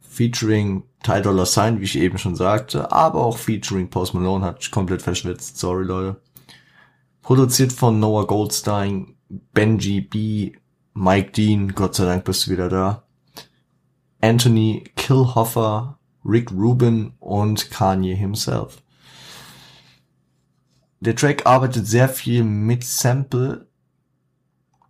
Featuring 0.00 0.84
Ty 1.02 1.22
Dollar 1.22 1.46
Sign, 1.46 1.80
wie 1.80 1.84
ich 1.84 1.98
eben 1.98 2.18
schon 2.18 2.36
sagte, 2.36 2.92
aber 2.92 3.24
auch 3.24 3.38
featuring 3.38 3.88
Post 3.88 4.14
Malone 4.14 4.44
hat 4.44 4.70
komplett 4.70 5.02
verschwitzt. 5.02 5.58
Sorry, 5.58 5.84
Leute. 5.84 6.20
Produziert 7.22 7.72
von 7.72 7.98
Noah 7.98 8.26
Goldstein, 8.26 9.16
Benji 9.28 10.00
B, 10.00 10.52
Mike 10.94 11.32
Dean, 11.32 11.74
Gott 11.74 11.94
sei 11.94 12.04
Dank 12.04 12.24
bist 12.24 12.46
du 12.46 12.50
wieder 12.50 12.68
da. 12.68 13.04
Anthony 14.20 14.84
Killhoffer, 14.96 15.98
Rick 16.24 16.52
Rubin 16.52 17.14
und 17.18 17.70
Kanye 17.70 18.14
himself. 18.14 18.82
Der 21.00 21.16
Track 21.16 21.46
arbeitet 21.46 21.86
sehr 21.86 22.08
viel 22.08 22.44
mit 22.44 22.84
Sample 22.84 23.66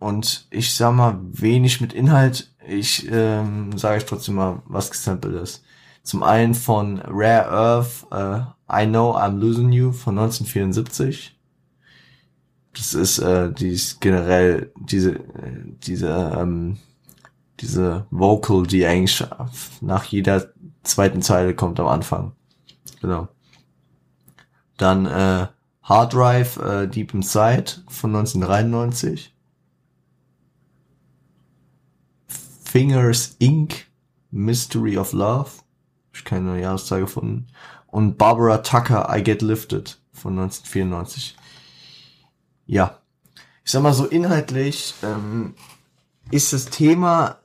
und 0.00 0.46
ich 0.50 0.74
sag 0.74 0.92
mal 0.94 1.20
wenig 1.22 1.80
mit 1.80 1.92
Inhalt. 1.92 2.52
Ich 2.66 3.08
ähm, 3.10 3.78
sage 3.78 3.98
ich 3.98 4.04
trotzdem 4.06 4.34
mal, 4.34 4.62
was 4.66 4.90
gesampelt 4.90 5.34
ist. 5.36 5.62
Zum 6.02 6.22
einen 6.24 6.54
von 6.54 7.00
Rare 7.00 7.48
Earth, 7.48 8.06
äh, 8.10 8.82
I 8.82 8.86
Know 8.86 9.16
I'm 9.16 9.38
Losing 9.38 9.70
You 9.70 9.92
von 9.92 10.18
1974. 10.18 11.38
Das 12.74 12.94
ist 12.94 13.18
äh, 13.18 13.52
dies 13.52 14.00
generell 14.00 14.72
diese 14.76 15.20
diese 15.84 16.08
ähm, 16.36 16.78
diese 17.60 18.06
Vocal, 18.10 18.66
die 18.66 18.86
eigentlich 18.86 19.24
nach 19.80 20.04
jeder 20.04 20.52
zweiten 20.82 21.22
Zeile 21.22 21.54
kommt 21.54 21.78
am 21.78 21.86
Anfang. 21.86 22.32
Genau. 23.00 23.28
Dann 24.76 25.06
äh, 25.06 25.46
Hard 25.90 26.14
Drive 26.14 26.56
äh, 26.58 26.86
Deep 26.86 27.12
Inside 27.12 27.82
von 27.88 28.14
1993. 28.14 29.34
Fingers 32.62 33.34
Inc. 33.40 33.86
Mystery 34.30 34.96
of 34.96 35.12
Love 35.12 35.50
ich 36.12 36.24
keine 36.24 36.60
Jahreszahl 36.60 37.00
gefunden. 37.00 37.48
Und 37.86 38.18
Barbara 38.18 38.58
Tucker, 38.58 39.08
I 39.12 39.22
Get 39.22 39.42
Lifted 39.42 39.98
von 40.12 40.38
1994. 40.38 41.36
Ja. 42.66 42.98
Ich 43.64 43.72
sag 43.72 43.82
mal 43.82 43.92
so 43.92 44.06
inhaltlich 44.06 44.94
ähm, 45.02 45.54
ist 46.30 46.52
das 46.52 46.66
Thema, 46.66 47.38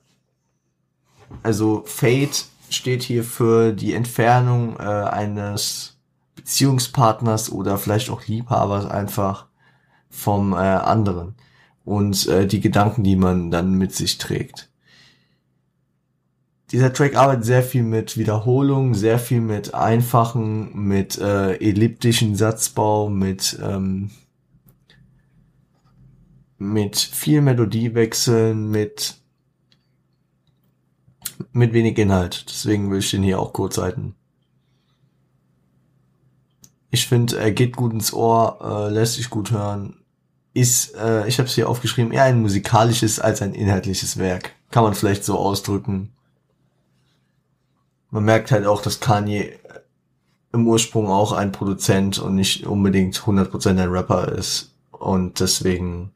also 1.42 1.82
Fate 1.84 2.46
steht 2.70 3.02
hier 3.02 3.24
für 3.24 3.72
die 3.72 3.92
Entfernung 3.92 4.78
äh, 4.78 4.82
eines 4.82 5.95
Beziehungspartners 6.36 7.50
oder 7.50 7.78
vielleicht 7.78 8.10
auch 8.10 8.26
Liebhabers 8.26 8.86
einfach 8.86 9.46
vom 10.08 10.52
äh, 10.52 10.56
anderen 10.56 11.34
und 11.84 12.28
äh, 12.28 12.46
die 12.46 12.60
Gedanken, 12.60 13.02
die 13.02 13.16
man 13.16 13.50
dann 13.50 13.74
mit 13.74 13.94
sich 13.94 14.18
trägt 14.18 14.70
dieser 16.72 16.92
Track 16.92 17.16
arbeitet 17.16 17.44
sehr 17.44 17.62
viel 17.62 17.82
mit 17.82 18.16
Wiederholung, 18.16 18.94
sehr 18.94 19.18
viel 19.18 19.40
mit 19.40 19.74
einfachen, 19.74 20.86
mit 20.86 21.18
äh, 21.18 21.54
elliptischen 21.56 22.34
Satzbau, 22.34 23.08
mit 23.08 23.58
ähm, 23.62 24.10
mit 26.58 26.96
viel 26.96 27.42
Melodiewechseln, 27.42 28.70
mit 28.70 29.18
mit 31.52 31.72
wenig 31.72 31.98
Inhalt. 31.98 32.46
Deswegen 32.48 32.90
will 32.90 32.98
ich 32.98 33.10
den 33.10 33.22
hier 33.22 33.38
auch 33.38 33.52
kurz 33.52 33.78
halten. 33.78 34.14
Ich 36.96 37.08
finde, 37.08 37.38
er 37.38 37.52
geht 37.52 37.76
gut 37.76 37.92
ins 37.92 38.12
Ohr, 38.12 38.58
äh, 38.62 38.92
lässt 38.92 39.14
sich 39.14 39.30
gut 39.30 39.50
hören. 39.50 39.96
Ist, 40.54 40.94
äh, 40.96 41.28
ich 41.28 41.38
habe 41.38 41.48
es 41.48 41.54
hier 41.54 41.68
aufgeschrieben, 41.68 42.12
eher 42.12 42.24
ein 42.24 42.40
musikalisches 42.40 43.20
als 43.20 43.42
ein 43.42 43.54
inhaltliches 43.54 44.18
Werk. 44.18 44.52
Kann 44.70 44.82
man 44.82 44.94
vielleicht 44.94 45.24
so 45.24 45.38
ausdrücken 45.38 46.12
man 48.10 48.24
merkt 48.24 48.50
halt 48.50 48.66
auch, 48.66 48.80
dass 48.80 49.00
Kanye 49.00 49.52
im 50.52 50.66
Ursprung 50.66 51.08
auch 51.08 51.32
ein 51.32 51.52
Produzent 51.52 52.18
und 52.18 52.34
nicht 52.34 52.66
unbedingt 52.66 53.14
100% 53.14 53.68
ein 53.78 53.90
Rapper 53.90 54.32
ist. 54.32 54.72
Und 54.90 55.40
deswegen 55.40 56.12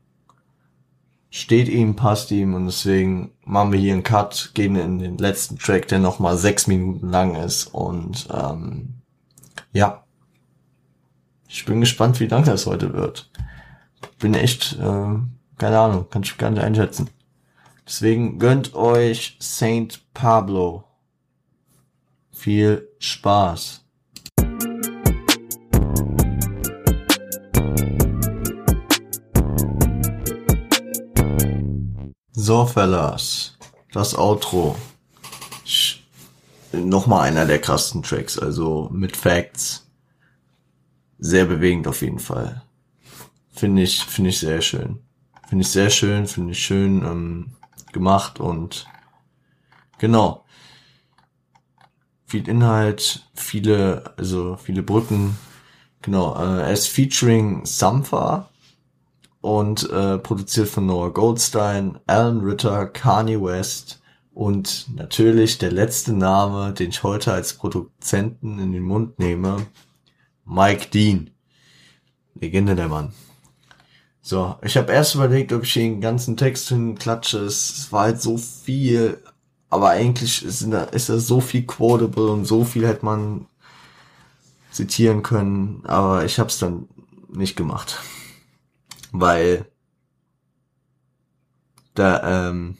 steht 1.30 1.68
ihm, 1.68 1.96
passt 1.96 2.30
ihm 2.30 2.54
und 2.54 2.64
deswegen 2.66 3.32
machen 3.44 3.72
wir 3.72 3.78
hier 3.78 3.92
einen 3.92 4.02
Cut, 4.02 4.52
gehen 4.54 4.76
in 4.76 4.98
den 4.98 5.18
letzten 5.18 5.58
Track, 5.58 5.88
der 5.88 5.98
nochmal 5.98 6.38
sechs 6.38 6.66
Minuten 6.66 7.10
lang 7.10 7.36
ist 7.36 7.66
und 7.66 8.28
ähm, 8.32 8.94
ja, 9.72 10.04
ich 11.52 11.64
bin 11.64 11.80
gespannt, 11.80 12.20
wie 12.20 12.26
lang 12.26 12.44
das 12.44 12.66
heute 12.66 12.92
wird. 12.94 13.28
Bin 14.20 14.34
echt, 14.34 14.74
äh, 14.74 15.18
keine 15.58 15.78
Ahnung, 15.78 16.08
kann 16.08 16.22
ich 16.22 16.38
gar 16.38 16.50
nicht 16.50 16.62
einschätzen. 16.62 17.10
Deswegen 17.84 18.38
gönnt 18.38 18.74
euch 18.74 19.36
Saint 19.40 20.00
Pablo. 20.14 20.84
Viel 22.30 22.88
Spaß! 23.00 23.84
So, 32.32 32.64
Fellas, 32.64 33.58
das 33.92 34.16
Outro. 34.16 34.76
Nochmal 36.72 37.28
einer 37.28 37.44
der 37.44 37.60
krassen 37.60 38.04
Tracks, 38.04 38.38
also 38.38 38.88
mit 38.92 39.16
Facts. 39.16 39.89
Sehr 41.20 41.44
bewegend 41.44 41.86
auf 41.86 42.02
jeden 42.02 42.18
Fall. 42.18 42.62
Finde 43.52 43.82
ich, 43.82 44.04
finde 44.04 44.30
ich 44.30 44.38
sehr 44.40 44.60
schön. 44.62 44.98
Finde 45.48 45.62
ich 45.62 45.68
sehr 45.68 45.90
schön, 45.90 46.26
finde 46.26 46.52
ich 46.52 46.64
schön 46.64 47.04
ähm, 47.04 47.52
gemacht 47.92 48.40
und 48.40 48.86
genau 49.98 50.44
viel 52.30 52.48
Inhalt, 52.48 53.28
viele, 53.34 54.14
also 54.16 54.56
viele 54.56 54.82
Brücken. 54.82 55.36
Genau, 56.00 56.36
äh, 56.36 56.62
er 56.62 56.72
ist 56.72 56.86
featuring 56.86 57.66
Sampha 57.66 58.48
und 59.40 59.90
äh, 59.90 60.16
produziert 60.18 60.68
von 60.68 60.86
Noah 60.86 61.12
Goldstein, 61.12 61.98
Alan 62.06 62.40
Ritter, 62.40 62.86
Kanye 62.86 63.42
West 63.42 64.00
und 64.32 64.86
natürlich 64.94 65.58
der 65.58 65.72
letzte 65.72 66.12
Name, 66.12 66.72
den 66.72 66.90
ich 66.90 67.02
heute 67.02 67.32
als 67.32 67.54
Produzenten 67.54 68.60
in 68.60 68.72
den 68.72 68.84
Mund 68.84 69.18
nehme, 69.18 69.66
Mike 70.50 70.88
Dean. 70.88 71.30
Legende 72.34 72.74
der 72.74 72.88
Mann. 72.88 73.12
So, 74.20 74.56
ich 74.62 74.76
habe 74.76 74.92
erst 74.92 75.14
überlegt, 75.14 75.52
ob 75.52 75.62
ich 75.62 75.72
den 75.72 76.00
ganzen 76.00 76.36
Text 76.36 76.68
hinklatsche. 76.68 77.38
Es 77.38 77.90
war 77.92 78.02
halt 78.02 78.20
so 78.20 78.36
viel, 78.36 79.22
aber 79.68 79.90
eigentlich 79.90 80.44
ist, 80.44 80.62
ist 80.62 81.08
da 81.08 81.18
so 81.18 81.40
viel 81.40 81.64
quotable 81.66 82.30
und 82.32 82.46
so 82.46 82.64
viel 82.64 82.86
hätte 82.86 83.04
man 83.04 83.46
zitieren 84.72 85.22
können, 85.22 85.82
aber 85.84 86.24
ich 86.24 86.38
habe 86.38 86.48
es 86.48 86.58
dann 86.58 86.88
nicht 87.28 87.56
gemacht, 87.56 87.98
weil 89.10 89.66
da 91.94 92.48
ähm, 92.50 92.76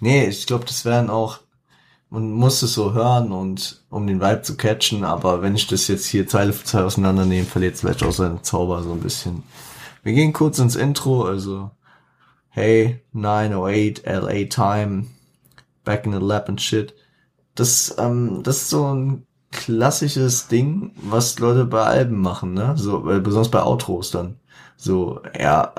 nee, 0.00 0.26
ich 0.26 0.46
glaube, 0.46 0.64
das 0.64 0.84
wären 0.84 1.08
auch 1.10 1.40
man 2.16 2.32
muss 2.32 2.62
es 2.62 2.72
so 2.72 2.94
hören 2.94 3.30
und 3.30 3.84
um 3.90 4.06
den 4.06 4.22
Vibe 4.22 4.40
zu 4.40 4.56
catchen, 4.56 5.04
aber 5.04 5.42
wenn 5.42 5.54
ich 5.54 5.66
das 5.66 5.86
jetzt 5.86 6.06
hier 6.06 6.26
Zeile 6.26 6.54
für 6.54 6.64
Zeile 6.64 6.86
auseinandernehme, 6.86 7.44
verliert 7.44 7.74
es 7.74 7.82
vielleicht 7.82 8.02
auch 8.02 8.12
seinen 8.12 8.42
Zauber 8.42 8.82
so 8.82 8.92
ein 8.92 9.00
bisschen. 9.00 9.42
Wir 10.02 10.14
gehen 10.14 10.32
kurz 10.32 10.58
ins 10.58 10.76
Intro, 10.76 11.24
also 11.24 11.72
Hey, 12.48 13.02
908 13.12 14.06
LA 14.06 14.44
Time, 14.44 15.08
Back 15.84 16.06
in 16.06 16.12
the 16.12 16.18
Lab 16.18 16.48
and 16.48 16.58
Shit. 16.58 16.94
Das, 17.54 17.94
ähm, 17.98 18.40
das 18.42 18.62
ist 18.62 18.70
so 18.70 18.94
ein 18.94 19.26
klassisches 19.52 20.48
Ding, 20.48 20.92
was 20.96 21.38
Leute 21.38 21.66
bei 21.66 21.82
Alben 21.82 22.22
machen, 22.22 22.54
ne? 22.54 22.72
So, 22.78 23.10
äh, 23.10 23.20
besonders 23.20 23.50
bei 23.50 23.62
Outros 23.62 24.10
dann. 24.10 24.36
So, 24.78 25.20
ja, 25.38 25.70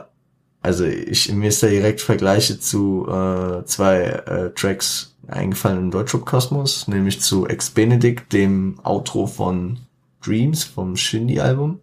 also 0.67 0.83
ich 0.83 1.31
mir 1.31 1.47
ist 1.47 1.63
da 1.63 1.67
direkt 1.67 2.01
Vergleiche 2.01 2.59
zu 2.59 3.07
äh, 3.07 3.63
zwei 3.63 4.01
äh, 4.01 4.51
Tracks 4.53 5.15
eingefallen 5.25 5.79
im 5.79 5.91
Deutschrap-Kosmos, 5.91 6.89
nämlich 6.89 7.21
zu 7.21 7.47
Ex 7.47 7.69
Benedict, 7.69 8.33
dem 8.33 8.77
Outro 8.83 9.27
von 9.27 9.79
Dreams 10.21 10.65
vom 10.65 10.97
Shindy-Album. 10.97 11.79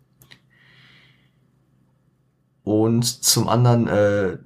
Und 2.63 3.05
zum 3.05 3.49
anderen 3.49 3.89
äh, 3.89 4.37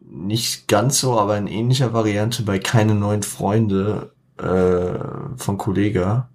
nicht 0.00 0.68
ganz 0.68 0.98
so, 0.98 1.20
aber 1.20 1.36
in 1.36 1.46
ähnlicher 1.46 1.92
Variante 1.92 2.44
bei 2.44 2.58
Keine 2.58 2.94
neuen 2.94 3.24
Freunde 3.24 4.12
äh, 4.38 5.36
von 5.36 5.58
Kollega. 5.58 6.30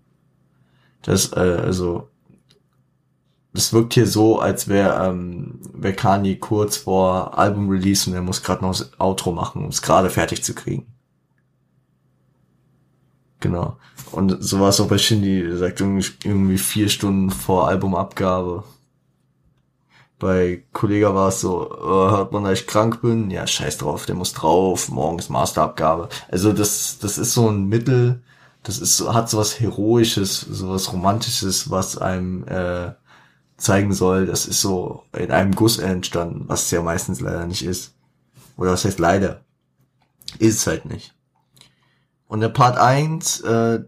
Das, 1.01 1.33
äh, 1.33 1.39
also, 1.39 2.07
das 3.53 3.73
wirkt 3.73 3.93
hier 3.93 4.07
so, 4.07 4.39
als 4.39 4.67
wäre 4.67 5.05
ähm, 5.05 5.59
wär 5.73 5.93
Kanye 5.93 6.37
kurz 6.37 6.77
vor 6.77 7.37
Album-Release 7.37 8.09
und 8.09 8.15
er 8.15 8.21
muss 8.21 8.43
gerade 8.43 8.63
noch 8.63 8.71
das 8.71 8.91
Outro 8.99 9.31
machen, 9.33 9.63
um 9.63 9.69
es 9.69 9.81
gerade 9.81 10.09
fertig 10.09 10.43
zu 10.43 10.53
kriegen. 10.53 10.87
Genau. 13.41 13.77
Und 14.11 14.37
so 14.41 14.59
war 14.59 14.69
es 14.69 14.79
auch 14.79 14.87
bei 14.87 14.97
Shindy, 14.97 15.41
er 15.41 15.57
sagt 15.57 15.81
irgendwie 15.81 16.57
vier 16.57 16.89
Stunden 16.89 17.29
vor 17.29 17.67
Albumabgabe. 17.67 18.63
Bei 20.19 20.63
Kollega 20.71 21.15
war 21.15 21.29
es 21.29 21.41
so, 21.41 21.71
äh, 21.71 22.11
hört 22.11 22.31
man, 22.31 22.43
dass 22.43 22.59
ich 22.59 22.67
krank 22.67 23.01
bin? 23.01 23.31
Ja, 23.31 23.47
scheiß 23.47 23.79
drauf, 23.79 24.05
der 24.05 24.15
muss 24.15 24.33
drauf, 24.33 24.89
morgen 24.89 25.17
ist 25.17 25.29
Masterabgabe. 25.29 26.09
Also 26.29 26.53
das, 26.53 26.99
das 26.99 27.17
ist 27.17 27.33
so 27.33 27.49
ein 27.49 27.67
Mittel, 27.67 28.21
das 28.63 28.77
ist, 28.77 29.01
hat 29.11 29.29
so 29.29 29.39
was 29.39 29.59
Heroisches, 29.59 30.39
so 30.41 30.69
was 30.69 30.93
Romantisches, 30.93 31.71
was 31.71 31.97
einem 31.97 32.47
äh, 32.47 32.91
zeigen 33.61 33.93
soll, 33.93 34.25
das 34.25 34.45
ist 34.45 34.61
so 34.61 35.03
in 35.17 35.31
einem 35.31 35.55
Guss 35.55 35.77
entstanden, 35.77 36.45
was 36.47 36.63
es 36.63 36.71
ja 36.71 36.81
meistens 36.81 37.21
leider 37.21 37.45
nicht 37.45 37.63
ist. 37.63 37.93
Oder 38.57 38.71
was 38.71 38.85
heißt 38.85 38.99
leider? 38.99 39.41
Ist 40.39 40.57
es 40.57 40.67
halt 40.67 40.85
nicht. 40.85 41.13
Und 42.27 42.39
der 42.39 42.49
Part 42.49 42.77
1, 42.77 43.41
äh, 43.41 43.79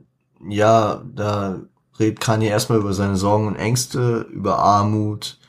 ja, 0.48 1.04
da 1.16 1.62
redet 2.00 2.20
Kanye 2.20 2.48
erstmal 2.48 2.80
über 2.80 2.94
seine 2.94 3.16
Sorgen 3.16 3.48
und 3.48 3.56
Ängste, 3.56 4.28
über 4.32 4.60
Armut, 4.60 5.40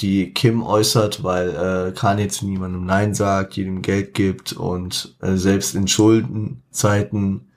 die 0.00 0.32
Kim 0.32 0.62
äußert, 0.62 1.22
weil 1.22 1.50
äh, 1.50 1.92
Kanye 1.92 2.28
zu 2.28 2.46
niemandem 2.46 2.86
Nein 2.86 3.14
sagt, 3.14 3.56
jedem 3.56 3.82
Geld 3.82 4.14
gibt 4.14 4.52
und 4.52 5.16
äh, 5.20 5.36
selbst 5.36 5.74
in 5.74 5.88
Schuldenzeiten 5.88 7.48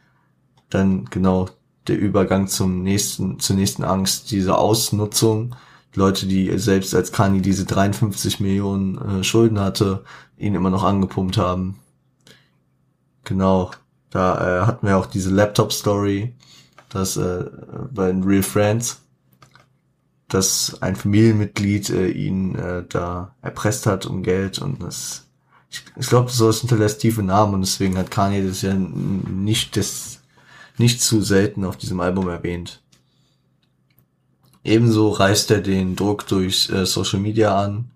dann 0.69 1.05
genau 1.05 1.49
der 1.87 1.97
Übergang 1.97 2.47
zum 2.47 2.81
nächsten, 2.81 3.39
zur 3.39 3.55
nächsten 3.55 3.83
Angst, 3.83 4.31
diese 4.31 4.57
Ausnutzung. 4.57 5.55
Leute, 5.95 6.25
die 6.25 6.57
selbst 6.57 6.95
als 6.95 7.11
Kanye 7.11 7.41
diese 7.41 7.65
53 7.65 8.39
Millionen 8.39 9.19
äh, 9.19 9.23
Schulden 9.23 9.59
hatte, 9.59 10.03
ihn 10.37 10.55
immer 10.55 10.69
noch 10.69 10.83
angepumpt 10.83 11.37
haben. 11.37 11.79
Genau. 13.23 13.71
Da 14.09 14.61
äh, 14.61 14.65
hatten 14.65 14.87
wir 14.87 14.97
auch 14.97 15.07
diese 15.07 15.29
Laptop-Story, 15.31 16.35
das 16.89 17.17
äh, 17.17 17.45
bei 17.91 18.07
den 18.07 18.23
Real 18.23 18.43
Friends, 18.43 19.01
dass 20.27 20.77
ein 20.81 20.95
Familienmitglied 20.95 21.89
äh, 21.89 22.09
ihn 22.09 22.55
äh, 22.55 22.83
da 22.87 23.35
erpresst 23.41 23.85
hat 23.85 24.05
um 24.05 24.23
Geld 24.23 24.59
und 24.59 24.81
das 24.81 25.23
ich, 25.73 25.83
ich 25.95 26.07
glaube, 26.07 26.29
so 26.29 26.49
ist 26.49 26.59
hinterlässt 26.59 27.01
tiefe 27.01 27.23
Namen 27.23 27.55
und 27.55 27.61
deswegen 27.61 27.97
hat 27.97 28.11
Kanye 28.11 28.47
das 28.47 28.61
ja 28.61 28.75
nicht 28.75 29.75
das 29.75 30.21
nicht 30.77 31.01
zu 31.01 31.21
selten 31.21 31.65
auf 31.65 31.77
diesem 31.77 31.99
Album 31.99 32.29
erwähnt. 32.29 32.82
Ebenso 34.63 35.09
reißt 35.09 35.51
er 35.51 35.61
den 35.61 35.95
Druck 35.95 36.27
durch 36.27 36.69
äh, 36.69 36.85
Social 36.85 37.19
Media 37.19 37.57
an. 37.57 37.91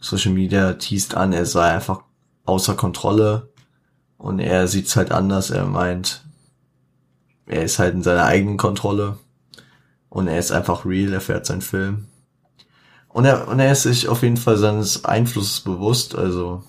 Social 0.00 0.32
Media 0.32 0.74
teast 0.74 1.16
an, 1.16 1.32
er 1.32 1.44
sei 1.44 1.72
einfach 1.72 2.02
außer 2.44 2.76
Kontrolle 2.76 3.48
und 4.16 4.38
er 4.38 4.68
sieht's 4.68 4.94
halt 4.94 5.10
anders. 5.10 5.50
Er 5.50 5.66
meint, 5.66 6.24
er 7.46 7.64
ist 7.64 7.78
halt 7.80 7.94
in 7.94 8.02
seiner 8.02 8.24
eigenen 8.24 8.58
Kontrolle 8.58 9.18
und 10.08 10.28
er 10.28 10.38
ist 10.38 10.52
einfach 10.52 10.84
real, 10.84 11.12
er 11.12 11.20
fährt 11.20 11.46
seinen 11.46 11.62
Film. 11.62 12.06
Und 13.08 13.24
er, 13.24 13.48
und 13.48 13.58
er 13.58 13.72
ist 13.72 13.82
sich 13.82 14.08
auf 14.08 14.22
jeden 14.22 14.36
Fall 14.36 14.56
seines 14.56 15.04
Einflusses 15.04 15.60
bewusst, 15.60 16.14
also 16.14 16.62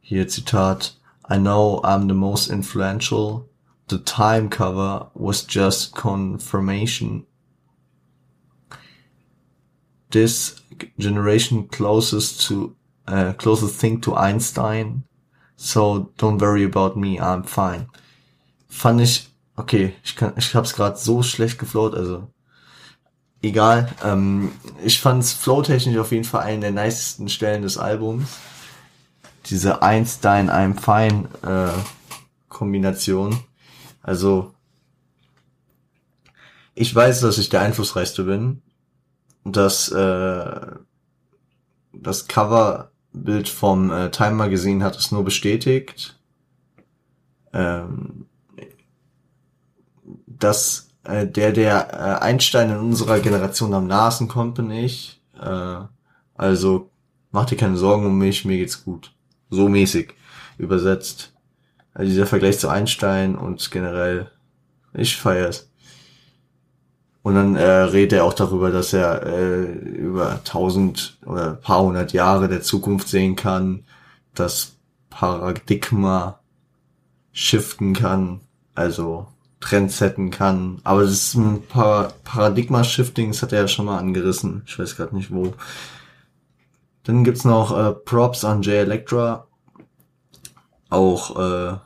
hier 0.00 0.28
Zitat, 0.28 0.96
I 1.30 1.36
know 1.36 1.80
I'm 1.84 2.08
the 2.08 2.14
most 2.14 2.50
influential. 2.50 3.48
The 3.88 3.98
time 3.98 4.50
cover 4.50 5.10
was 5.14 5.46
just 5.48 5.94
confirmation. 5.94 7.26
This 10.10 10.62
generation 10.98 11.68
closest 11.68 12.46
to, 12.48 12.74
uh, 13.06 13.32
closest 13.34 13.76
thing 13.80 14.00
to 14.02 14.14
Einstein. 14.14 15.04
So 15.56 16.10
don't 16.16 16.40
worry 16.40 16.64
about 16.64 16.96
me, 16.96 17.18
I'm 17.20 17.44
fine. 17.44 17.86
Fand 18.68 19.00
ich, 19.00 19.28
okay, 19.56 19.94
ich 20.02 20.16
kann, 20.16 20.32
ich 20.36 20.54
hab's 20.54 20.74
gerade 20.74 20.96
so 20.96 21.22
schlecht 21.22 21.58
geflowt, 21.58 21.94
also 21.94 22.28
egal. 23.42 23.88
Ähm, 24.04 24.52
ich 24.82 25.00
fand's 25.00 25.32
flowtechnisch 25.32 25.98
auf 25.98 26.12
jeden 26.12 26.24
Fall 26.24 26.42
eine 26.42 26.72
der 26.72 26.84
nicesten 26.84 27.28
Stellen 27.28 27.62
des 27.62 27.78
Albums. 27.78 28.38
Diese 29.46 29.82
Einstein, 29.82 30.50
I'm 30.50 30.78
fine 30.78 31.28
äh, 31.42 31.78
Kombination. 32.48 33.40
Also 34.02 34.54
ich 36.74 36.94
weiß, 36.94 37.20
dass 37.20 37.38
ich 37.38 37.48
der 37.48 37.62
einflussreichste 37.62 38.24
bin. 38.24 38.62
Das 39.52 39.90
äh, 39.90 40.66
das 41.92 42.28
Coverbild 42.28 43.48
vom 43.48 43.90
äh, 43.90 44.10
Time 44.10 44.32
Magazine 44.32 44.84
hat 44.84 44.96
es 44.96 45.12
nur 45.12 45.24
bestätigt. 45.24 46.18
Ähm, 47.52 48.26
dass 50.26 50.90
äh, 51.04 51.26
der 51.26 51.52
der 51.52 51.92
äh, 51.92 52.24
Einstein 52.24 52.70
in 52.70 52.76
unserer 52.76 53.20
Generation 53.20 53.74
am 53.74 53.86
nahesten 53.86 54.28
kommt, 54.28 54.54
bin 54.56 54.70
ich. 54.70 55.20
Äh, 55.40 55.80
also 56.34 56.90
mach 57.32 57.46
dir 57.46 57.56
keine 57.56 57.76
Sorgen 57.76 58.06
um 58.06 58.18
mich, 58.18 58.44
mir 58.44 58.56
geht's 58.56 58.84
gut. 58.84 59.12
So 59.50 59.68
mäßig 59.68 60.14
übersetzt. 60.58 61.32
Also 61.92 62.10
dieser 62.10 62.26
Vergleich 62.26 62.58
zu 62.58 62.68
Einstein 62.68 63.34
und 63.36 63.70
generell, 63.70 64.30
ich 64.94 65.16
feier's. 65.16 65.69
Und 67.22 67.34
dann 67.34 67.54
äh, 67.54 67.62
redet 67.62 68.14
er 68.14 68.24
auch 68.24 68.32
darüber, 68.32 68.70
dass 68.70 68.92
er 68.92 69.26
äh, 69.26 69.62
über 69.62 70.40
tausend 70.44 71.18
oder 71.26 71.52
paar 71.52 71.82
hundert 71.82 72.12
Jahre 72.12 72.48
der 72.48 72.62
Zukunft 72.62 73.08
sehen 73.08 73.36
kann, 73.36 73.84
das 74.34 74.76
Paradigma 75.10 76.40
shiften 77.32 77.92
kann, 77.94 78.40
also 78.74 79.26
Trends 79.60 79.98
setzen 79.98 80.30
kann. 80.30 80.80
Aber 80.84 81.02
das 81.02 81.12
ist 81.12 81.34
ein 81.34 81.62
paar 81.62 82.14
Paradigma-Shifting, 82.24 83.32
das 83.32 83.42
hat 83.42 83.52
er 83.52 83.62
ja 83.62 83.68
schon 83.68 83.84
mal 83.86 83.98
angerissen. 83.98 84.62
Ich 84.66 84.78
weiß 84.78 84.96
gerade 84.96 85.14
nicht 85.14 85.30
wo. 85.30 85.52
Dann 87.04 87.24
gibt's 87.24 87.44
noch 87.44 87.76
äh, 87.76 87.92
Props 87.92 88.44
an 88.44 88.62
J 88.62 88.74
Electra. 88.74 89.46
Auch 90.88 91.38
äh, 91.38 91.76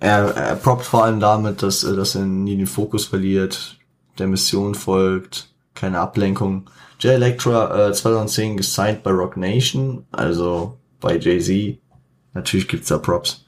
er, 0.00 0.34
er 0.34 0.56
propt 0.56 0.84
vor 0.84 1.04
allem 1.04 1.20
damit, 1.20 1.62
dass, 1.62 1.84
äh, 1.84 1.94
dass 1.94 2.14
er 2.14 2.24
nie 2.24 2.56
den 2.56 2.66
Fokus 2.66 3.06
verliert, 3.06 3.78
der 4.18 4.26
Mission 4.26 4.74
folgt, 4.74 5.52
keine 5.74 6.00
Ablenkung. 6.00 6.68
J 6.98 7.12
Electra 7.12 7.88
äh, 7.88 7.92
2010 7.92 8.56
gesigned 8.56 9.02
bei 9.02 9.10
Rock 9.10 9.36
Nation, 9.36 10.04
also 10.10 10.78
bei 11.00 11.18
Jay-Z. 11.18 11.78
Natürlich 12.34 12.68
gibt's 12.68 12.88
da 12.88 12.98
Props. 12.98 13.44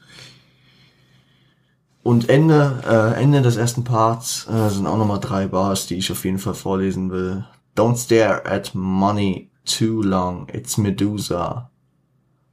Und 2.02 2.28
Ende, 2.28 2.82
äh, 2.86 3.20
Ende 3.20 3.42
des 3.42 3.56
ersten 3.56 3.84
Parts 3.84 4.46
äh, 4.48 4.68
sind 4.70 4.86
auch 4.86 4.96
nochmal 4.96 5.20
drei 5.20 5.46
Bars, 5.46 5.86
die 5.86 5.96
ich 5.96 6.10
auf 6.10 6.24
jeden 6.24 6.38
Fall 6.38 6.54
vorlesen 6.54 7.10
will. 7.10 7.44
Don't 7.76 7.96
stare 7.96 8.44
at 8.44 8.74
money 8.74 9.50
too 9.64 10.02
long. 10.02 10.48
It's 10.52 10.76
Medusa. 10.76 11.70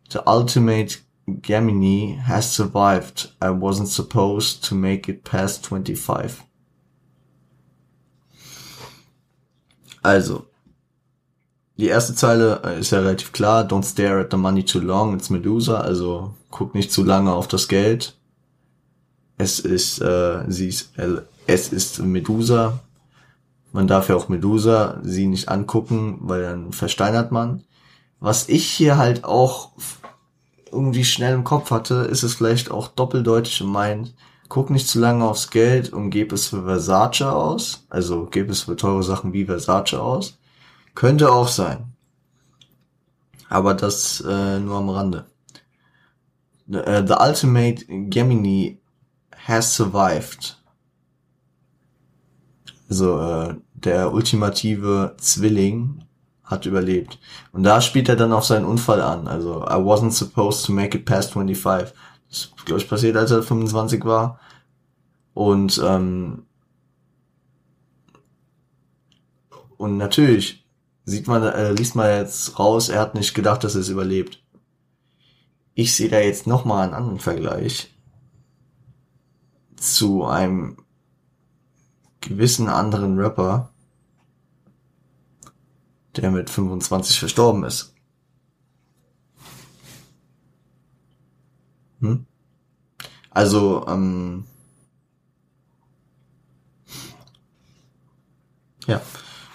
The 0.09 0.19
ultimate 0.25 0.99
Gemini 1.37 2.19
has 2.27 2.51
survived. 2.51 3.31
I 3.41 3.49
wasn't 3.49 3.87
supposed 3.87 4.63
to 4.69 4.75
make 4.75 5.09
it 5.09 5.23
past 5.23 5.67
25. 5.67 6.43
Also, 10.01 10.45
die 11.77 11.87
erste 11.87 12.15
Zeile 12.15 12.61
ist 12.79 12.91
ja 12.91 12.99
relativ 12.99 13.31
klar. 13.31 13.63
Don't 13.63 13.85
stare 13.85 14.19
at 14.21 14.31
the 14.31 14.37
money 14.37 14.63
too 14.63 14.79
long. 14.79 15.13
It's 15.13 15.29
Medusa. 15.29 15.79
Also, 15.79 16.33
guck 16.51 16.75
nicht 16.75 16.91
zu 16.91 17.03
lange 17.03 17.33
auf 17.33 17.47
das 17.47 17.67
Geld. 17.67 18.17
Es 19.37 19.59
ist, 19.59 20.01
äh, 20.01 20.43
sie 20.47 20.67
ist, 20.67 20.97
äh, 20.97 21.21
es 21.47 21.71
ist 21.71 21.99
Medusa. 21.99 22.79
Man 23.71 23.87
darf 23.87 24.09
ja 24.09 24.15
auch 24.15 24.29
Medusa 24.29 24.99
sie 25.03 25.27
nicht 25.27 25.47
angucken, 25.47 26.17
weil 26.21 26.41
dann 26.41 26.73
versteinert 26.73 27.31
man. 27.31 27.63
Was 28.19 28.49
ich 28.49 28.65
hier 28.65 28.97
halt 28.97 29.23
auch 29.23 29.71
irgendwie 30.71 31.05
schnell 31.05 31.33
im 31.33 31.43
Kopf 31.43 31.71
hatte, 31.71 31.95
ist 31.95 32.23
es 32.23 32.35
vielleicht 32.35 32.71
auch 32.71 32.87
doppeldeutig 32.87 33.61
und 33.61 33.71
meint, 33.71 34.13
guck 34.49 34.69
nicht 34.69 34.87
zu 34.87 34.99
lange 34.99 35.25
aufs 35.25 35.49
Geld 35.49 35.93
und 35.93 36.09
gib 36.09 36.31
es 36.33 36.47
für 36.47 36.63
Versace 36.63 37.21
aus. 37.21 37.85
Also 37.89 38.27
gib 38.29 38.49
es 38.49 38.63
für 38.63 38.75
teure 38.75 39.03
Sachen 39.03 39.33
wie 39.33 39.45
Versace 39.45 39.93
aus. 39.95 40.39
Könnte 40.95 41.31
auch 41.31 41.47
sein. 41.47 41.93
Aber 43.47 43.73
das 43.73 44.21
äh, 44.21 44.59
nur 44.59 44.77
am 44.77 44.89
Rande. 44.89 45.25
The, 46.67 46.77
uh, 46.77 47.07
the 47.07 47.15
Ultimate 47.19 47.85
Gemini 47.87 48.79
has 49.47 49.75
survived. 49.75 50.57
Also 52.89 53.19
äh, 53.19 53.55
der 53.73 54.13
ultimative 54.13 55.15
Zwilling 55.19 56.03
hat 56.49 56.65
überlebt. 56.65 57.19
Und 57.51 57.63
da 57.63 57.79
spielt 57.79 58.09
er 58.09 58.15
dann 58.15 58.33
auf 58.33 58.45
seinen 58.45 58.65
Unfall 58.65 59.01
an. 59.01 59.27
Also 59.27 59.61
I 59.63 59.75
wasn't 59.75 60.11
supposed 60.11 60.65
to 60.65 60.71
make 60.71 60.97
it 60.97 61.05
past 61.05 61.33
25. 61.33 61.93
Das 62.29 62.39
ist, 62.39 62.65
glaube 62.65 62.81
ich, 62.81 62.89
passiert, 62.89 63.15
als 63.15 63.31
er 63.31 63.43
25 63.43 64.03
war. 64.03 64.39
Und 65.33 65.81
ähm, 65.85 66.43
und 69.77 69.97
natürlich 69.97 70.65
sieht 71.05 71.27
man, 71.27 71.43
äh, 71.43 71.71
liest 71.71 71.95
man 71.95 72.09
jetzt 72.09 72.59
raus, 72.59 72.89
er 72.89 72.99
hat 72.99 73.15
nicht 73.15 73.33
gedacht, 73.33 73.63
dass 73.63 73.75
er 73.75 73.81
es 73.81 73.89
überlebt. 73.89 74.43
Ich 75.73 75.95
sehe 75.95 76.09
da 76.09 76.19
jetzt 76.19 76.47
noch 76.47 76.65
mal 76.65 76.83
einen 76.83 76.93
anderen 76.93 77.19
Vergleich 77.19 77.95
zu 79.77 80.25
einem 80.25 80.77
gewissen 82.21 82.67
anderen 82.67 83.17
Rapper, 83.17 83.68
der 86.21 86.31
mit 86.31 86.49
25 86.49 87.19
verstorben 87.19 87.63
ist. 87.63 87.93
Hm? 92.01 92.25
Also, 93.31 93.85
ähm, 93.87 94.45
ja, 98.87 99.01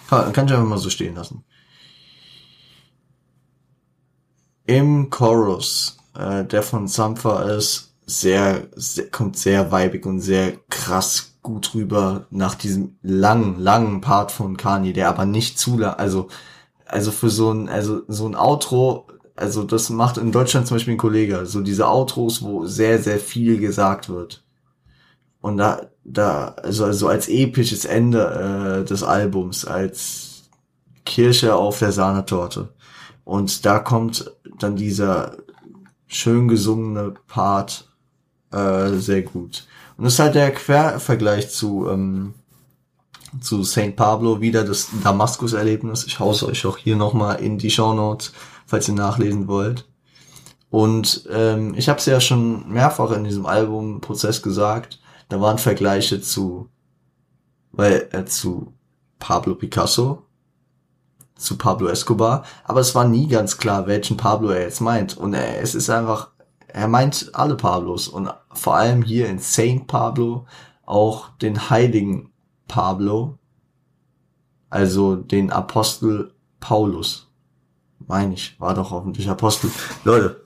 kann 0.09 0.47
ich 0.47 0.53
einfach 0.53 0.65
mal 0.65 0.79
so 0.79 0.91
stehen 0.91 1.17
lassen. 1.17 1.45
Im 4.67 5.11
Chorus, 5.11 5.99
äh, 6.15 6.45
der 6.45 6.63
von 6.63 6.89
Sampha 6.89 7.43
ist, 7.43 7.95
sehr, 8.07 8.69
sehr, 8.75 9.11
kommt 9.11 9.37
sehr 9.37 9.73
weibig 9.73 10.07
und 10.07 10.21
sehr 10.21 10.59
krass 10.69 11.35
gut 11.43 11.75
rüber 11.75 12.27
nach 12.31 12.55
diesem 12.55 12.97
langen, 13.03 13.59
langen 13.61 14.01
Part 14.01 14.33
von 14.33 14.57
Kanye, 14.57 14.93
der 14.93 15.09
aber 15.09 15.27
nicht 15.27 15.59
zu 15.59 15.79
lang, 15.79 15.95
also, 15.95 16.29
also 16.95 17.11
für 17.11 17.29
so 17.29 17.53
ein, 17.53 17.69
also 17.69 18.03
so 18.07 18.25
ein 18.27 18.37
Outro, 18.37 19.09
also 19.35 19.65
das 19.65 19.91
macht 19.91 20.17
in 20.17 20.31
Deutschland 20.31 20.69
zum 20.69 20.77
Beispiel 20.77 20.95
ein 20.95 20.99
Kollege, 20.99 21.45
so 21.45 21.61
diese 21.61 21.89
Outros, 21.89 22.41
wo 22.43 22.67
sehr, 22.67 23.03
sehr 23.03 23.19
viel 23.19 23.59
gesagt 23.59 24.09
wird. 24.09 24.45
Und 25.41 25.57
da, 25.57 25.91
da, 26.05 26.55
also, 26.63 26.85
also 26.85 27.09
als 27.09 27.29
episches 27.29 27.85
Ende 27.85 28.83
äh, 28.83 28.89
des 28.89 29.03
Albums, 29.03 29.65
als 29.65 30.45
Kirsche 31.05 31.57
auf 31.57 31.81
der 31.81 31.91
Sahnetorte. 31.91 32.69
Und 33.25 33.67
da 33.67 33.81
kommt 33.81 34.31
dann 34.61 34.77
dieser 34.77 35.39
schön 36.07 36.47
gesungene 36.47 37.15
Part 37.27 37.89
äh, 38.53 38.91
sehr 38.91 39.23
gut. 39.23 39.67
Und 39.97 40.05
das 40.05 40.15
ist 40.15 40.21
halt 40.21 40.37
der 40.37 40.53
Quervergleich 40.53 41.51
zu, 41.51 41.89
ähm, 41.91 42.35
zu 43.41 43.65
St. 43.65 43.97
Pablo, 43.97 44.41
wieder 44.41 44.65
das 44.65 44.89
Damaskus-Erlebnis. 45.03 46.05
Ich 46.07 46.19
hau's 46.19 46.43
euch 46.43 46.67
auch 46.67 46.77
hier 46.77 46.97
nochmal 46.97 47.41
in 47.41 47.59
die 47.59 47.71
Show 47.71 47.95
Notes, 47.95 48.33
falls 48.67 48.89
ihr 48.89 48.95
nachlesen 48.95 49.49
wollt. 49.49 49.87
Und 50.71 51.29
ähm, 51.31 51.75
ich 51.77 51.89
habe 51.89 52.01
es 52.01 52.07
ja 52.07 52.21
schon 52.21 52.69
mehrfach 52.69 53.13
in 53.13 53.25
diesem 53.25 53.47
Albumprozess 53.47 54.43
gesagt, 54.43 55.01
da 55.29 55.41
waren 55.41 55.59
Vergleiche 55.59 56.21
zu, 56.21 56.69
weil 57.71 58.09
äh, 58.11 58.25
zu 58.25 58.73
Pablo 59.21 59.55
Picasso, 59.55 60.25
zu 61.37 61.57
Pablo 61.57 61.89
Escobar, 61.89 62.45
aber 62.65 62.81
es 62.81 62.95
war 62.95 63.05
nie 63.07 63.29
ganz 63.29 63.57
klar, 63.59 63.87
welchen 63.87 64.17
Pablo 64.17 64.51
er 64.51 64.63
jetzt 64.63 64.81
meint. 64.81 65.17
Und 65.17 65.35
er, 65.35 65.61
es 65.61 65.77
ist 65.77 65.91
einfach, 65.91 66.31
er 66.67 66.89
meint 66.89 67.31
alle 67.35 67.57
Pablos 67.57 68.09
und 68.09 68.31
vor 68.53 68.75
allem 68.75 69.03
hier 69.03 69.29
in 69.29 69.39
Saint 69.39 69.87
Pablo 69.87 70.47
auch 70.85 71.31
den 71.39 71.71
heiligen 71.71 72.33
Pablo, 72.69 73.39
also 74.71 75.17
den 75.17 75.51
Apostel 75.51 76.33
Paulus. 76.61 77.29
Meine 78.07 78.35
ich, 78.35 78.59
war 78.61 78.75
doch 78.75 78.91
hoffentlich 78.91 79.29
Apostel. 79.29 79.71
Leute, 80.05 80.45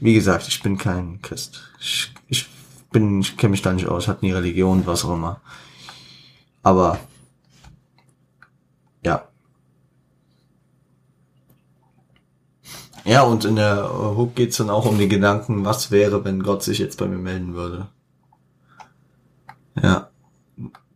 wie 0.00 0.14
gesagt, 0.14 0.48
ich 0.48 0.62
bin 0.62 0.78
kein 0.78 1.20
Christ. 1.22 1.62
Ich, 1.80 2.12
ich 2.28 2.48
bin, 2.90 3.20
ich 3.20 3.36
kenne 3.36 3.52
mich 3.52 3.62
da 3.62 3.72
nicht 3.72 3.86
aus, 3.86 4.04
ich 4.04 4.08
hatte 4.08 4.24
nie 4.24 4.32
Religion, 4.32 4.86
was 4.86 5.04
auch 5.04 5.14
immer. 5.14 5.40
Aber 6.62 6.98
ja. 9.04 9.28
Ja, 13.04 13.22
und 13.22 13.44
in 13.44 13.56
der 13.56 13.88
Hook 14.16 14.34
geht's 14.34 14.58
dann 14.58 14.70
auch 14.70 14.84
um 14.84 14.98
die 14.98 15.08
Gedanken, 15.08 15.64
was 15.64 15.90
wäre, 15.90 16.24
wenn 16.24 16.42
Gott 16.42 16.62
sich 16.62 16.78
jetzt 16.78 16.98
bei 16.98 17.06
mir 17.06 17.18
melden 17.18 17.54
würde. 17.54 17.88
Ja. 19.82 20.10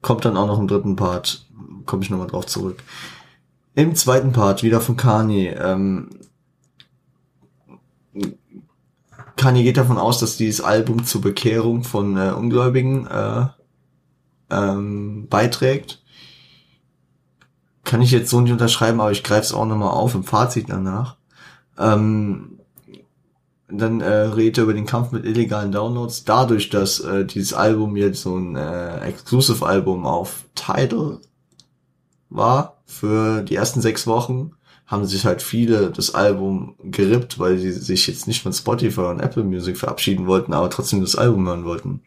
Kommt 0.03 0.25
dann 0.25 0.37
auch 0.37 0.47
noch 0.47 0.59
im 0.59 0.69
dritten 0.69 0.97
Part, 0.97 1.47
komme 1.87 2.03
ich 2.03 2.11
nochmal 2.11 2.27
drauf 2.27 2.47
zurück. 2.47 2.83
Im 3.75 3.95
zweiten 3.95 4.33
Part, 4.33 4.63
wieder 4.63 4.81
von 4.81 4.97
Kanye, 4.97 5.49
ähm, 5.59 6.11
Kanye 9.37 9.65
geht 9.65 9.77
davon 9.77 9.99
aus, 9.99 10.19
dass 10.19 10.37
dieses 10.37 10.61
Album 10.61 11.05
zur 11.05 11.21
Bekehrung 11.21 11.85
von 11.85 12.17
äh, 12.17 12.31
Ungläubigen 12.31 13.07
äh, 13.07 13.47
ähm, 14.51 15.27
beiträgt. 15.29 16.03
Kann 17.85 18.03
ich 18.03 18.11
jetzt 18.11 18.31
so 18.31 18.41
nicht 18.41 18.53
unterschreiben, 18.53 19.01
aber 19.01 19.11
ich 19.11 19.25
greife 19.25 19.43
es 19.43 19.53
auch 19.53 19.67
nochmal 19.67 19.91
auf 19.91 20.15
im 20.15 20.25
Fazit 20.25 20.69
danach. 20.69 21.17
Ähm, 21.79 22.52
dann 23.79 24.01
äh, 24.01 24.11
redet 24.11 24.59
er 24.59 24.65
über 24.65 24.75
den 24.75 24.87
Kampf 24.87 25.13
mit 25.13 25.25
illegalen 25.25 25.73
Downloads. 25.73 26.25
Dadurch, 26.25 26.71
dass 26.71 27.01
äh, 27.01 27.25
dieses 27.25 27.55
Album 27.55 27.97
jetzt 27.97 28.23
so 28.23 28.37
ein 28.37 28.57
äh, 28.57 29.01
Exclusive-Album 29.01 30.07
auf 30.07 30.45
Tidal 30.55 31.21
war 32.31 32.83
für 32.87 33.43
die 33.43 33.57
ersten 33.57 33.81
sechs 33.81 34.07
Wochen, 34.07 34.53
haben 34.87 35.07
sich 35.07 35.25
halt 35.25 35.43
viele 35.43 35.91
das 35.91 36.15
Album 36.15 36.75
gerippt, 36.83 37.39
weil 37.39 37.59
sie 37.59 37.73
sich 37.73 38.07
jetzt 38.07 38.27
nicht 38.27 38.43
von 38.43 38.53
Spotify 38.53 39.03
und 39.03 39.21
Apple 39.21 39.45
Music 39.45 39.79
verabschieden 39.79 40.27
wollten, 40.27 40.53
aber 40.53 40.69
trotzdem 40.71 41.01
das 41.01 41.17
Album 41.17 41.47
hören 41.47 41.65
wollten. 41.65 42.03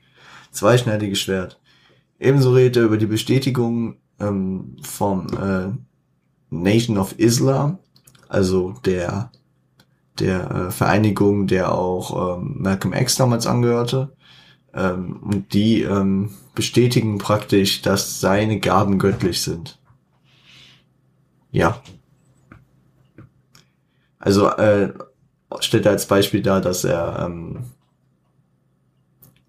Zweischneidiges 0.51 1.19
Schwert. 1.19 1.59
Ebenso 2.19 2.51
redet 2.53 2.77
er 2.77 2.83
über 2.83 2.97
die 2.97 3.07
Bestätigung 3.07 3.97
ähm, 4.19 4.77
vom 4.81 5.27
äh, 5.27 5.71
Nation 6.49 6.97
of 6.97 7.17
Islam, 7.17 7.79
also 8.29 8.75
der 8.85 9.31
der 10.19 10.51
äh, 10.51 10.71
Vereinigung, 10.71 11.47
der 11.47 11.71
auch 11.71 12.37
ähm, 12.37 12.55
Malcolm 12.59 12.93
X 12.93 13.15
damals 13.15 13.47
angehörte. 13.47 14.15
Ähm, 14.73 15.17
und 15.21 15.53
die 15.53 15.81
ähm, 15.81 16.31
bestätigen 16.53 17.17
praktisch, 17.17 17.81
dass 17.81 18.19
seine 18.19 18.59
Gaben 18.59 18.99
göttlich 18.99 19.41
sind. 19.41 19.79
Ja, 21.51 21.81
also 24.25 24.47
äh, 24.47 24.91
stellt 25.59 25.85
er 25.85 25.91
als 25.91 26.07
Beispiel 26.07 26.41
dar, 26.41 26.59
dass 26.59 26.83
er, 26.83 27.25
ähm, 27.27 27.65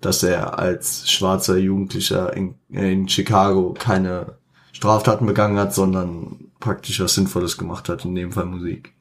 dass 0.03 0.23
er 0.23 0.59
als 0.59 1.11
schwarzer 1.11 1.57
Jugendlicher 1.57 2.37
in, 2.37 2.57
in 2.69 3.09
Chicago 3.09 3.73
keine 3.73 4.37
Straftaten 4.73 5.25
begangen 5.25 5.59
hat, 5.59 5.75
sondern 5.75 6.51
praktisch 6.61 7.01
was 7.01 7.15
Sinnvolles 7.15 7.57
gemacht 7.57 7.89
hat, 7.89 8.05
in 8.05 8.15
dem 8.15 8.33
Fall 8.33 8.45
Musik. 8.45 8.93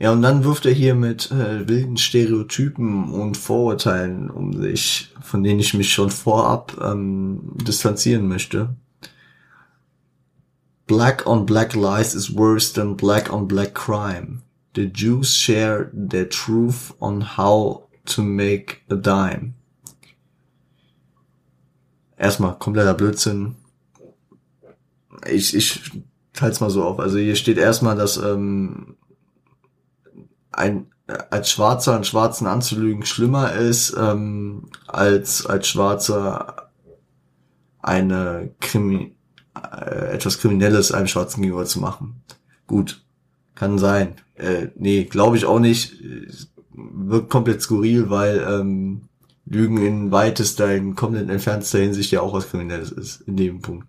Ja, 0.00 0.12
und 0.12 0.22
dann 0.22 0.44
wirft 0.44 0.64
er 0.64 0.72
hier 0.72 0.94
mit 0.94 1.30
äh, 1.30 1.68
wilden 1.68 1.98
Stereotypen 1.98 3.12
und 3.12 3.36
Vorurteilen 3.36 4.30
um 4.30 4.54
sich, 4.54 5.12
von 5.20 5.42
denen 5.42 5.60
ich 5.60 5.74
mich 5.74 5.92
schon 5.92 6.08
vorab 6.08 6.74
ähm, 6.82 7.52
distanzieren 7.56 8.26
möchte. 8.26 8.74
Black 10.86 11.26
on 11.26 11.44
black 11.44 11.74
lies 11.74 12.14
is 12.14 12.34
worse 12.34 12.72
than 12.72 12.96
black 12.96 13.30
on 13.30 13.46
black 13.46 13.74
crime. 13.74 14.40
The 14.74 14.90
Jews 14.90 15.36
share 15.36 15.90
their 15.92 16.30
truth 16.30 16.94
on 16.98 17.36
how 17.36 17.82
to 18.06 18.22
make 18.22 18.78
a 18.88 18.94
dime. 18.94 19.52
Erstmal 22.16 22.58
kompletter 22.58 22.94
Blödsinn. 22.94 23.56
Ich, 25.30 25.54
ich 25.54 25.92
teile 26.32 26.52
es 26.52 26.60
mal 26.60 26.70
so 26.70 26.84
auf. 26.84 26.98
Also 26.98 27.18
hier 27.18 27.36
steht 27.36 27.58
erstmal, 27.58 27.96
dass 27.96 28.16
ähm, 28.16 28.96
ein 30.52 30.86
als 31.30 31.50
Schwarzer 31.50 31.94
einen 31.94 32.04
Schwarzen 32.04 32.46
anzulügen 32.46 33.04
schlimmer 33.04 33.52
ist, 33.52 33.96
ähm, 33.98 34.68
als 34.86 35.44
als 35.46 35.68
Schwarzer 35.68 36.70
eine 37.82 38.54
Krimi 38.60 39.16
äh, 39.56 40.12
etwas 40.12 40.38
Kriminelles 40.38 40.92
einem 40.92 41.08
Schwarzen 41.08 41.42
gegenüber 41.42 41.64
zu 41.64 41.80
machen. 41.80 42.22
Gut, 42.66 43.04
Kann 43.54 43.78
sein. 43.78 44.14
Äh, 44.36 44.68
nee, 44.76 45.04
glaube 45.04 45.36
ich 45.36 45.44
auch 45.44 45.58
nicht. 45.58 45.96
Wirkt 46.72 47.28
komplett 47.28 47.60
skurril, 47.60 48.08
weil 48.08 48.46
ähm, 48.48 49.02
Lügen 49.44 49.84
in 49.84 50.12
weitester, 50.12 50.74
in 50.74 50.94
komplett 50.94 51.28
entfernter 51.28 51.78
Hinsicht 51.78 52.10
ja 52.12 52.22
auch 52.22 52.32
was 52.32 52.48
Kriminelles 52.48 52.90
ist, 52.92 53.22
in 53.22 53.36
dem 53.36 53.60
Punkt. 53.60 53.86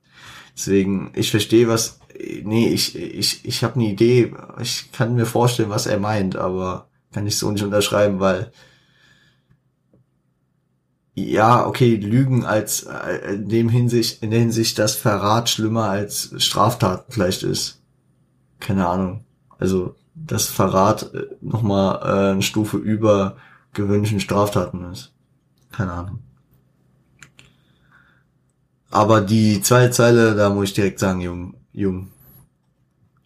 Deswegen, 0.58 1.12
ich 1.16 1.32
verstehe 1.32 1.70
was, 1.70 2.01
nee, 2.44 2.70
ich, 2.70 2.96
ich, 2.96 3.46
ich 3.46 3.64
habe 3.64 3.76
eine 3.76 3.90
Idee, 3.90 4.34
ich 4.62 4.92
kann 4.92 5.16
mir 5.16 5.26
vorstellen, 5.26 5.70
was 5.70 5.88
er 5.88 6.00
meint, 6.00 6.36
aber 6.36 6.88
kann 7.12 7.28
ich 7.28 7.38
so 7.38 7.52
nicht 7.52 7.64
unterschreiben, 7.64 8.20
weil 8.20 8.52
ja, 11.14 11.66
okay, 11.66 11.96
Lügen 11.96 12.46
als 12.46 12.84
äh, 12.84 13.34
in 13.34 13.50
dem 13.50 13.70
Hinsicht, 13.70 14.24
in 14.24 14.32
der 14.32 14.40
Hinsicht, 14.40 14.80
dass 14.80 14.96
Verrat 14.96 15.50
schlimmer 15.50 15.90
als 15.90 16.34
Straftaten 16.38 17.12
vielleicht 17.12 17.44
ist. 17.44 17.82
Keine 18.60 18.88
Ahnung. 18.88 19.26
Also, 19.60 19.96
dass 20.16 20.48
Verrat 20.48 21.14
äh, 21.14 21.28
nochmal 21.42 22.00
äh, 22.02 22.32
eine 22.32 22.42
Stufe 22.42 22.78
über 22.78 23.36
gewöhnlichen 23.74 24.20
Straftaten 24.20 24.90
ist. 24.92 25.12
Keine 25.72 25.92
Ahnung. 25.92 26.20
Aber 28.90 29.22
die 29.22 29.62
zweite 29.62 29.92
Zeile, 29.92 30.36
da 30.36 30.50
muss 30.50 30.70
ich 30.70 30.74
direkt 30.74 31.00
sagen, 31.00 31.22
Jung, 31.22 31.56
Jung. 31.74 32.10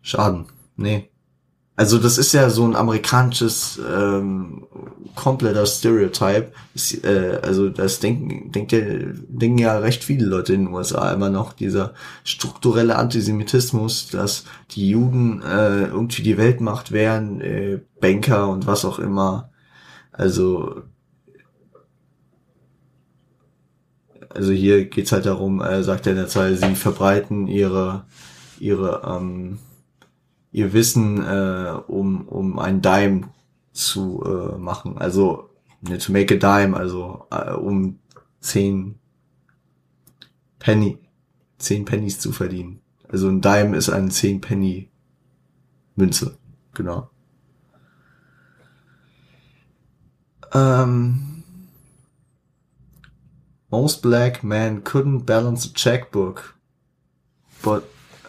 Schaden. 0.02 0.46
Nee. 0.76 1.10
Also 1.78 1.98
das 1.98 2.18
ist 2.18 2.32
ja 2.32 2.50
so 2.50 2.66
ein 2.66 2.76
amerikanisches 2.76 3.80
ähm, 3.86 4.66
kompletter 5.14 5.66
Stereotype. 5.66 6.54
Das, 6.74 6.94
äh, 7.04 7.40
also 7.42 7.70
das 7.70 8.00
denken, 8.00 8.52
denkt 8.52 8.72
ja, 8.72 8.80
denken 8.80 9.58
ja 9.58 9.78
recht 9.80 10.04
viele 10.04 10.26
Leute 10.26 10.54
in 10.54 10.66
den 10.66 10.74
USA 10.74 11.12
immer 11.12 11.30
noch, 11.30 11.52
dieser 11.52 11.94
strukturelle 12.24 12.96
Antisemitismus, 12.96 14.08
dass 14.08 14.46
die 14.72 14.90
Juden 14.90 15.42
äh, 15.42 15.88
irgendwie 15.88 16.24
die 16.24 16.38
Weltmacht 16.38 16.94
wären, 16.94 17.42
äh, 17.42 17.82
Banker 18.00 18.48
und 18.48 18.68
was 18.68 18.86
auch 18.86 19.00
immer. 19.00 19.50
Also 20.14 20.84
also 24.30 24.52
hier 24.52 24.86
geht's 24.86 25.12
halt 25.12 25.26
darum, 25.26 25.62
äh, 25.62 25.84
sagt 25.84 26.08
er 26.08 26.12
in 26.12 26.18
der 26.18 26.28
Zeile, 26.28 26.58
sie 26.58 26.76
verbreiten 26.76 27.48
ihre 27.48 28.06
ihre 28.60 29.02
ähm, 29.06 29.60
ihr 30.52 30.72
Wissen, 30.72 31.22
äh, 31.22 31.82
um, 31.88 32.28
um 32.30 32.60
ein 32.60 32.82
Dime 32.82 33.30
zu 33.74 34.24
äh, 34.24 34.58
machen. 34.58 34.98
Also 34.98 35.50
ne, 35.82 35.98
to 35.98 36.14
make 36.14 36.34
a 36.34 36.38
dime, 36.38 36.78
also 36.78 37.28
äh, 37.30 37.52
um 37.52 38.00
zehn 38.40 38.98
Penny, 40.60 40.98
zehn 41.58 41.84
Pennies 41.84 42.20
zu 42.20 42.32
verdienen. 42.32 42.80
Also 43.10 43.28
ein 43.28 43.42
Dime 43.42 43.76
ist 43.76 43.90
eine 43.90 44.10
zehn 44.10 44.40
Penny 44.40 44.90
Münze, 45.96 46.38
genau. 46.74 47.10
Ähm, 50.54 51.44
most 53.70 54.02
black 54.02 54.42
men 54.42 54.86
couldn't 54.86 55.26
balance 55.26 55.66
a 55.66 55.74
checkbook, 55.74 56.56
but 57.62 57.84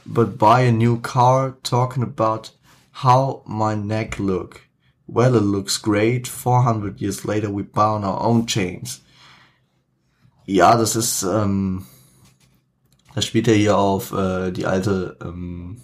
but 0.07 0.39
buy 0.39 0.63
a 0.63 0.73
new 0.73 1.01
car 1.01 1.57
talking 1.63 2.03
about 2.03 2.51
how 2.93 3.43
my 3.47 3.75
neck 3.75 4.19
look. 4.19 4.63
Well, 5.07 5.37
it 5.37 5.43
looks 5.43 5.79
great. 5.79 6.27
400 6.27 7.01
years 7.01 7.25
later, 7.25 7.51
we 7.51 7.63
bound 7.63 8.05
our 8.05 8.21
own 8.23 8.47
chains. 8.47 9.03
Ja, 10.47 10.77
das 10.77 10.97
ist, 10.97 11.23
ähm, 11.23 11.85
das 13.15 13.25
spielt 13.25 13.47
ja 13.47 13.53
hier 13.53 13.79
auf 13.79 14.13
äh, 14.13 14.53
die 14.53 14.67
alte 14.67 15.17
ähm, 15.23 15.79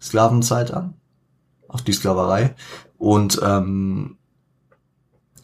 Sklavenzeit 0.00 0.72
an, 0.72 0.94
auf 1.68 1.82
die 1.82 1.92
Sklaverei. 1.92 2.54
Und 2.98 3.40
ähm, 3.42 4.18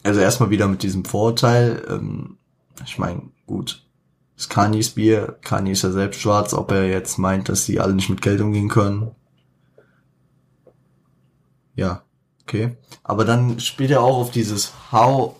also 0.03 0.19
erstmal 0.19 0.49
wieder 0.49 0.67
mit 0.67 0.83
diesem 0.83 1.05
Vorurteil. 1.05 1.85
Ähm, 1.89 2.37
ich 2.85 2.97
meine, 2.97 3.23
gut, 3.45 3.86
ist 4.37 4.49
Kanyes 4.49 4.91
Bier. 4.91 5.37
Kanye 5.41 5.71
ist 5.71 5.83
ja 5.83 5.91
selbst 5.91 6.21
schwarz, 6.21 6.53
ob 6.53 6.71
er 6.71 6.87
jetzt 6.87 7.17
meint, 7.17 7.49
dass 7.49 7.65
sie 7.65 7.79
alle 7.79 7.93
nicht 7.93 8.09
mit 8.09 8.21
Geld 8.21 8.39
umgehen 8.39 8.69
können. 8.69 9.11
Ja, 11.75 12.03
okay. 12.43 12.77
Aber 13.03 13.25
dann 13.25 13.59
spielt 13.59 13.91
er 13.91 14.01
auch 14.01 14.17
auf 14.17 14.31
dieses 14.31 14.73
How 14.91 15.35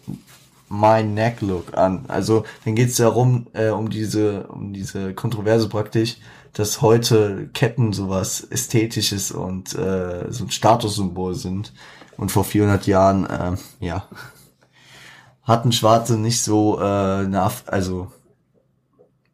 my 0.70 1.04
neck 1.04 1.42
look 1.42 1.78
an. 1.78 2.06
Also 2.08 2.44
dann 2.66 2.76
geht 2.76 2.90
es 2.90 2.98
darum, 2.98 3.48
äh, 3.54 3.70
um 3.70 3.90
diese, 3.90 4.48
um 4.48 4.74
diese 4.74 5.14
Kontroverse 5.14 5.70
praktisch, 5.70 6.18
dass 6.54 6.82
heute 6.82 7.50
Ketten 7.54 7.94
sowas 7.94 8.42
Ästhetisches 8.42 9.32
und 9.32 9.76
äh, 9.76 10.26
so 10.30 10.46
ein 10.46 10.52
Statussymbol 10.52 11.36
sind. 11.36 11.72
Und 12.18 12.32
vor 12.32 12.44
400 12.44 12.88
Jahren, 12.88 13.26
äh, 13.28 13.58
ja, 13.80 14.08
hatten 15.44 15.72
Schwarze 15.72 16.18
nicht 16.18 16.42
so 16.42 16.80
äh, 16.80 16.84
eine, 16.84 17.50
also 17.68 18.12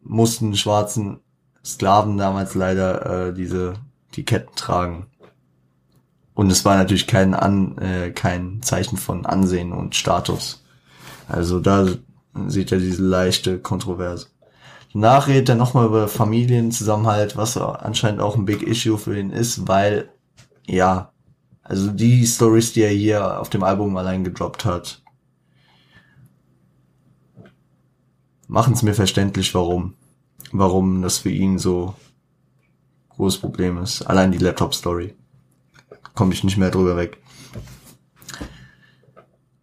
mussten 0.03 0.55
schwarzen 0.55 1.19
Sklaven 1.65 2.17
damals 2.17 2.55
leider 2.55 3.27
äh, 3.29 3.33
diese 3.33 3.75
die 4.15 4.25
Ketten 4.25 4.55
tragen. 4.55 5.07
Und 6.33 6.51
es 6.51 6.65
war 6.65 6.77
natürlich 6.77 7.07
kein 7.07 7.33
An, 7.33 7.77
äh, 7.77 8.11
kein 8.11 8.61
Zeichen 8.61 8.97
von 8.97 9.25
Ansehen 9.25 9.71
und 9.71 9.95
Status. 9.95 10.63
Also 11.27 11.59
da 11.59 11.87
sieht 12.47 12.71
er 12.71 12.79
diese 12.79 13.03
leichte 13.03 13.59
Kontroverse. 13.59 14.27
Danach 14.93 15.27
redet 15.27 15.49
er 15.49 15.55
nochmal 15.55 15.85
über 15.87 16.07
Familienzusammenhalt, 16.07 17.37
was 17.37 17.57
anscheinend 17.57 18.21
auch 18.21 18.35
ein 18.35 18.45
Big 18.45 18.61
Issue 18.61 18.97
für 18.97 19.17
ihn 19.17 19.31
ist, 19.31 19.67
weil, 19.67 20.09
ja, 20.67 21.11
also 21.63 21.91
die 21.91 22.25
Stories, 22.27 22.73
die 22.73 22.81
er 22.81 22.91
hier 22.91 23.39
auf 23.39 23.49
dem 23.49 23.63
Album 23.63 23.95
allein 23.97 24.23
gedroppt 24.23 24.65
hat, 24.65 25.01
machen 28.53 28.75
es 28.75 28.83
mir 28.83 28.93
verständlich, 28.93 29.55
warum. 29.55 29.95
Warum 30.51 31.01
das 31.01 31.17
für 31.17 31.31
ihn 31.31 31.57
so 31.57 31.95
großes 33.09 33.41
Problem 33.41 33.79
ist. 33.79 34.03
Allein 34.03 34.31
die 34.31 34.37
Laptop-Story. 34.37 35.15
Komme 36.13 36.33
ich 36.33 36.43
nicht 36.43 36.57
mehr 36.57 36.69
drüber 36.69 36.95
weg. 36.95 37.17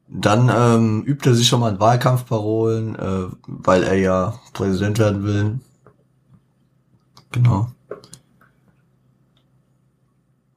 Dann 0.09 0.51
ähm, 0.53 1.05
übt 1.05 1.29
er 1.29 1.37
sich 1.37 1.47
schon 1.47 1.61
mal 1.61 1.73
in 1.73 1.79
Wahlkampfparolen, 1.79 2.97
äh, 2.97 3.29
weil 3.47 3.85
er 3.85 3.95
ja 3.95 4.41
Präsident 4.55 4.99
werden 4.99 5.23
will. 5.23 5.61
Genau. 7.31 7.71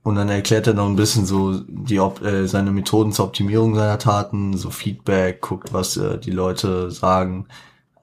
Und 0.01 0.15
dann 0.15 0.29
erklärt 0.29 0.65
er 0.65 0.73
noch 0.73 0.87
ein 0.87 0.95
bisschen 0.95 1.27
so 1.27 1.59
die 1.67 1.97
äh, 1.97 2.47
seine 2.47 2.71
Methoden 2.71 3.11
zur 3.11 3.25
Optimierung 3.25 3.75
seiner 3.75 3.99
Taten, 3.99 4.57
so 4.57 4.71
Feedback, 4.71 5.39
guckt, 5.41 5.71
was 5.71 5.97
äh, 5.97 6.17
die 6.17 6.31
Leute 6.31 6.89
sagen 6.89 7.45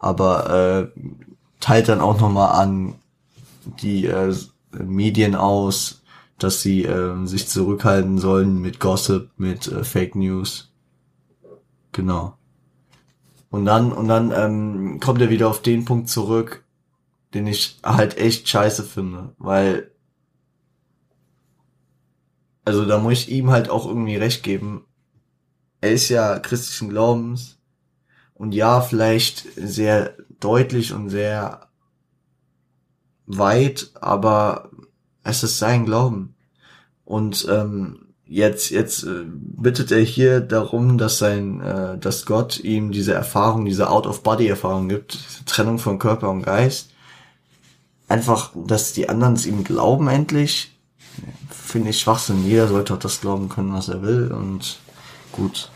aber 0.01 0.91
äh, 0.95 1.01
teilt 1.61 1.89
dann 1.89 2.01
auch 2.01 2.19
nochmal 2.21 2.61
an 2.61 2.97
die 3.81 4.07
äh, 4.07 4.35
Medien 4.73 5.37
aus, 5.37 6.03
dass 6.39 6.63
sie 6.63 6.85
äh, 6.85 7.27
sich 7.27 7.47
zurückhalten 7.47 8.19
sollen 8.19 8.61
mit 8.61 8.81
Gossip, 8.81 9.31
mit 9.37 9.69
äh, 9.69 9.85
Fake 9.85 10.17
News. 10.17 10.73
Genau. 11.93 12.35
Und 13.51 13.67
dann, 13.67 13.93
und 13.93 14.09
dann 14.09 14.33
ähm, 14.35 15.01
kommt 15.01 15.21
er 15.21 15.31
wieder 15.31 15.49
auf 15.49 15.61
den 15.61 15.85
Punkt 15.85 16.09
zurück, 16.09 16.65
den 17.35 17.47
ich 17.47 17.79
halt 17.85 18.17
echt 18.17 18.49
scheiße 18.49 18.83
finde, 18.83 19.35
weil 19.39 19.91
also 22.65 22.85
da 22.85 22.99
muss 22.99 23.13
ich 23.13 23.31
ihm 23.31 23.51
halt 23.51 23.69
auch 23.69 23.87
irgendwie 23.87 24.17
recht 24.17 24.43
geben. 24.43 24.85
Er 25.81 25.93
ist 25.93 26.09
ja 26.09 26.39
christlichen 26.39 26.91
Glaubens 26.91 27.60
und 28.41 28.53
ja, 28.53 28.81
vielleicht 28.81 29.45
sehr 29.55 30.15
deutlich 30.41 30.95
und 30.95 31.11
sehr 31.11 31.69
weit, 33.27 33.91
aber 34.01 34.71
es 35.23 35.43
ist 35.43 35.59
sein 35.59 35.85
Glauben. 35.85 36.35
Und 37.05 37.47
ähm, 37.51 38.07
jetzt 38.25 38.71
jetzt 38.71 39.03
äh, 39.03 39.25
bittet 39.27 39.93
er 39.93 40.01
hier 40.01 40.41
darum, 40.41 40.97
dass 40.97 41.19
sein, 41.19 41.61
äh, 41.61 41.99
dass 41.99 42.25
Gott 42.25 42.59
ihm 42.61 42.93
diese 42.93 43.13
Erfahrung, 43.13 43.67
diese 43.67 43.91
Out-of-Body-Erfahrung 43.91 44.89
gibt, 44.89 45.19
Trennung 45.45 45.79
von 45.79 45.99
Körper 45.99 46.31
und 46.31 46.41
Geist. 46.41 46.95
Einfach, 48.09 48.53
dass 48.55 48.95
die 48.95 49.11
anderen 49.11 49.35
es 49.35 49.45
ihm 49.45 49.65
glauben 49.65 50.09
endlich, 50.09 50.75
finde 51.51 51.91
ich 51.91 52.01
Schwachsinn. 52.01 52.47
Jeder 52.47 52.69
sollte 52.69 52.95
auch 52.95 52.99
das 52.99 53.21
glauben 53.21 53.51
können, 53.51 53.75
was 53.75 53.89
er 53.91 54.01
will. 54.01 54.33
Und 54.33 54.79
gut, 55.31 55.71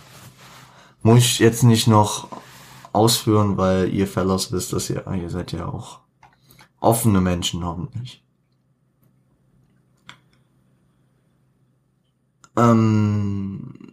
muss 1.03 1.19
ich 1.19 1.39
jetzt 1.41 1.63
nicht 1.63 1.89
noch 1.89 2.29
ausführen, 2.95 3.57
weil 3.57 3.93
ihr 3.93 4.07
Fellows 4.07 4.53
wisst, 4.53 4.73
dass 4.73 4.91
ihr, 4.91 5.07
ihr 5.13 5.31
seid 5.31 5.53
ja 5.53 5.67
auch 5.67 6.01
offene 6.81 7.21
Menschen 7.21 7.65
hoffentlich. 7.65 8.23
Ähm, 12.57 13.93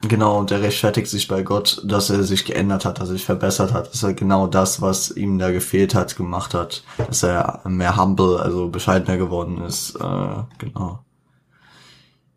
genau, 0.00 0.38
und 0.38 0.50
er 0.50 0.62
rechtfertigt 0.62 1.08
sich 1.08 1.26
bei 1.26 1.42
Gott, 1.42 1.82
dass 1.84 2.10
er 2.10 2.22
sich 2.22 2.44
geändert 2.44 2.84
hat, 2.84 3.00
dass 3.00 3.08
er 3.08 3.14
sich 3.14 3.24
verbessert 3.24 3.72
hat, 3.72 3.92
dass 3.92 4.02
er 4.02 4.14
genau 4.14 4.46
das, 4.46 4.80
was 4.80 5.10
ihm 5.10 5.38
da 5.38 5.50
gefehlt 5.50 5.94
hat, 5.94 6.16
gemacht 6.16 6.54
hat, 6.54 6.84
dass 6.98 7.24
er 7.24 7.62
mehr 7.64 7.96
humble, 7.96 8.38
also 8.38 8.68
bescheidener 8.68 9.16
geworden 9.16 9.60
ist, 9.62 9.96
äh, 9.96 10.42
genau. 10.58 11.04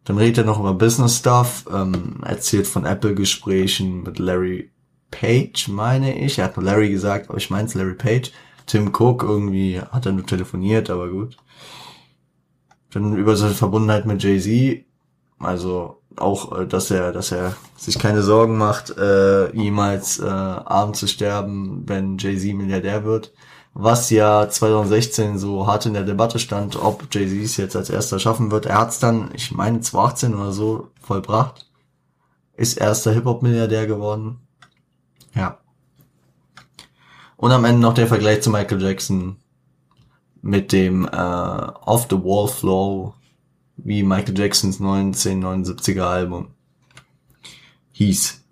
Dann 0.05 0.17
redet 0.17 0.39
er 0.39 0.45
noch 0.45 0.59
über 0.59 0.73
Business 0.73 1.19
Stuff, 1.19 1.65
ähm, 1.71 2.21
erzählt 2.23 2.65
von 2.65 2.85
Apple-Gesprächen 2.85 4.01
mit 4.01 4.17
Larry 4.17 4.70
Page, 5.11 5.67
meine 5.67 6.17
ich. 6.17 6.39
Er 6.39 6.45
hat 6.45 6.57
nur 6.57 6.65
Larry 6.65 6.89
gesagt, 6.89 7.29
aber 7.29 7.37
ich 7.37 7.49
meine 7.49 7.67
es 7.67 7.75
Larry 7.75 7.93
Page. 7.95 8.31
Tim 8.65 8.93
Cook 8.93 9.23
irgendwie 9.23 9.79
hat 9.79 10.05
er 10.05 10.13
nur 10.13 10.25
telefoniert, 10.25 10.89
aber 10.89 11.09
gut. 11.09 11.37
Dann 12.91 13.15
über 13.15 13.35
seine 13.35 13.53
Verbundenheit 13.53 14.05
mit 14.05 14.23
Jay-Z, 14.23 14.85
also 15.39 16.01
auch, 16.17 16.57
äh, 16.57 16.67
dass 16.67 16.91
er, 16.91 17.11
dass 17.11 17.31
er 17.31 17.55
sich 17.77 17.99
keine 17.99 18.21
Sorgen 18.21 18.57
macht, 18.57 18.97
äh, 18.97 19.53
jemals 19.55 20.19
äh, 20.19 20.25
arm 20.25 20.93
zu 20.93 21.07
sterben, 21.07 21.83
wenn 21.87 22.17
Jay-Z 22.17 22.53
Milliardär 22.55 23.03
wird. 23.03 23.33
Was 23.73 24.09
ja 24.09 24.49
2016 24.49 25.37
so 25.37 25.65
hart 25.65 25.85
in 25.85 25.93
der 25.93 26.03
Debatte 26.03 26.39
stand, 26.39 26.75
ob 26.75 27.07
Jay-Z 27.13 27.43
es 27.43 27.57
jetzt 27.57 27.75
als 27.75 27.89
erster 27.89 28.19
schaffen 28.19 28.51
wird. 28.51 28.65
Er 28.65 28.79
hat 28.79 28.89
es 28.89 28.99
dann, 28.99 29.31
ich 29.33 29.51
meine 29.51 29.79
2018 29.79 30.35
oder 30.35 30.51
so, 30.51 30.89
vollbracht. 31.01 31.69
Ist 32.57 32.77
erster 32.77 33.11
Hip-Hop-Milliardär 33.11 33.87
geworden. 33.87 34.39
Ja. 35.33 35.57
Und 37.37 37.51
am 37.51 37.65
Ende 37.65 37.81
noch 37.81 37.93
der 37.93 38.07
Vergleich 38.07 38.41
zu 38.41 38.49
Michael 38.49 38.81
Jackson 38.81 39.37
mit 40.41 40.71
dem 40.71 41.05
äh, 41.05 41.09
Off 41.11 42.07
the 42.09 42.17
Wall 42.17 42.47
Flow 42.47 43.13
wie 43.77 44.03
Michael 44.03 44.37
Jacksons 44.37 44.79
1979er 44.79 46.03
Album 46.03 46.49
hieß. 47.93 48.43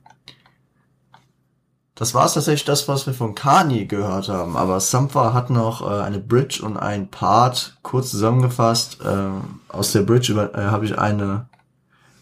Das 1.96 2.14
war 2.14 2.32
tatsächlich 2.32 2.64
das, 2.64 2.88
was 2.88 3.06
wir 3.06 3.14
von 3.14 3.36
Kanye 3.36 3.86
gehört 3.86 4.30
haben. 4.30 4.56
Aber 4.56 4.80
Sampha 4.80 5.34
hat 5.34 5.50
noch 5.50 5.82
äh, 5.82 6.02
eine 6.02 6.20
Bridge 6.20 6.62
und 6.64 6.78
ein 6.78 7.10
Part 7.10 7.78
kurz 7.84 8.12
zusammengefasst. 8.12 9.02
Äh, 9.02 9.30
aus 9.68 9.92
der 9.92 10.04
Bridge 10.04 10.34
äh, 10.34 10.58
habe 10.58 10.86
ich 10.86 10.98
eine 10.98 11.50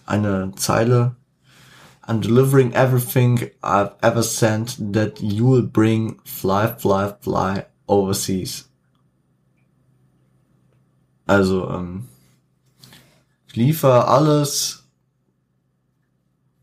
eine 0.08 0.54
Zeile. 0.56 1.16
I'm 2.08 2.22
delivering 2.22 2.74
everything 2.74 3.52
I've 3.62 3.92
ever 4.02 4.24
sent 4.24 4.94
that 4.94 5.20
you'll 5.22 5.64
bring 5.64 6.20
fly, 6.24 6.68
fly, 6.68 7.14
fly 7.20 7.66
overseas. 7.86 8.70
Also 11.28 11.70
ähm, 11.70 12.08
liefer 13.54 14.08
alles, 14.08 14.88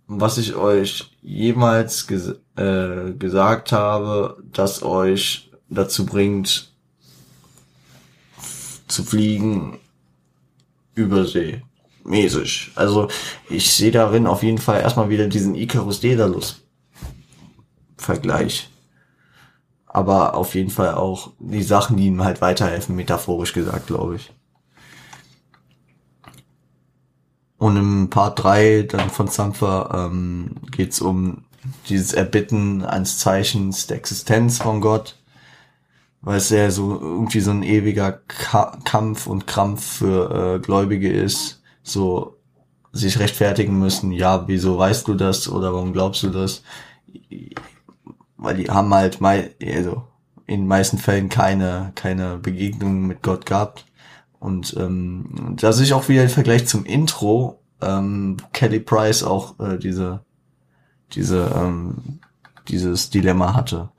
was 0.06 0.38
ich 0.38 0.54
euch 0.54 1.10
jemals 1.20 2.06
ges 2.06 2.36
äh, 2.56 3.12
gesagt 3.12 3.72
habe, 3.72 4.42
das 4.50 4.82
euch 4.82 5.50
dazu 5.68 6.06
bringt, 6.06 6.72
zu 8.88 9.02
fliegen 9.02 9.78
über 10.94 11.26
See. 11.26 11.62
Mäßig. 12.04 12.72
Also 12.74 13.08
ich 13.48 13.72
sehe 13.72 13.90
darin 13.90 14.26
auf 14.26 14.42
jeden 14.42 14.58
Fall 14.58 14.80
erstmal 14.80 15.08
wieder 15.08 15.26
diesen 15.26 15.54
Icarus 15.54 16.00
Daedalus 16.00 16.62
Vergleich. 17.96 18.70
Aber 19.86 20.34
auf 20.34 20.54
jeden 20.54 20.70
Fall 20.70 20.94
auch 20.94 21.32
die 21.38 21.62
Sachen, 21.62 21.96
die 21.96 22.06
ihm 22.06 22.22
halt 22.22 22.40
weiterhelfen, 22.40 22.96
metaphorisch 22.96 23.52
gesagt, 23.52 23.86
glaube 23.86 24.16
ich. 24.16 24.32
Und 27.56 27.76
im 27.76 28.10
Part 28.10 28.42
3 28.42 28.82
dann 28.82 29.08
von 29.08 29.28
Sampfer 29.28 30.10
ähm, 30.10 30.56
geht 30.70 31.00
um 31.00 31.44
dieses 31.88 32.12
Erbitten 32.12 32.84
eines 32.84 33.18
Zeichens 33.18 33.86
der 33.86 33.96
Existenz 33.96 34.58
von 34.58 34.80
Gott, 34.80 35.16
weil 36.20 36.36
es 36.36 36.50
ja 36.50 36.70
so 36.70 37.00
irgendwie 37.00 37.40
so 37.40 37.52
ein 37.52 37.62
ewiger 37.62 38.12
Ka 38.12 38.78
Kampf 38.84 39.26
und 39.26 39.46
Krampf 39.46 39.98
für 39.98 40.56
äh, 40.56 40.58
Gläubige 40.58 41.10
ist, 41.10 41.62
so 41.84 42.38
sich 42.90 43.18
rechtfertigen 43.20 43.78
müssen, 43.78 44.10
ja, 44.10 44.48
wieso 44.48 44.78
weißt 44.78 45.06
du 45.06 45.14
das 45.14 45.48
oder 45.48 45.72
warum 45.72 45.92
glaubst 45.92 46.22
du 46.22 46.30
das? 46.30 46.62
Weil 48.36 48.56
die 48.56 48.70
haben 48.70 48.92
halt 48.92 49.20
mei 49.20 49.54
also 49.62 50.02
in 50.46 50.62
den 50.62 50.66
meisten 50.66 50.98
Fällen 50.98 51.28
keine, 51.28 51.92
keine 51.94 52.38
Begegnung 52.38 53.06
mit 53.06 53.22
Gott 53.22 53.46
gehabt 53.46 53.84
und 54.40 54.76
ähm, 54.76 55.56
da 55.58 55.72
sehe 55.72 55.94
auch 55.94 56.08
wieder 56.08 56.22
den 56.22 56.30
Vergleich 56.30 56.66
zum 56.66 56.84
Intro, 56.84 57.60
ähm, 57.80 58.36
Kelly 58.52 58.80
Price 58.80 59.22
auch 59.22 59.58
äh, 59.58 59.78
diese, 59.78 60.24
diese, 61.12 61.50
ähm, 61.56 62.20
dieses 62.68 63.10
Dilemma 63.10 63.54
hatte. 63.54 63.90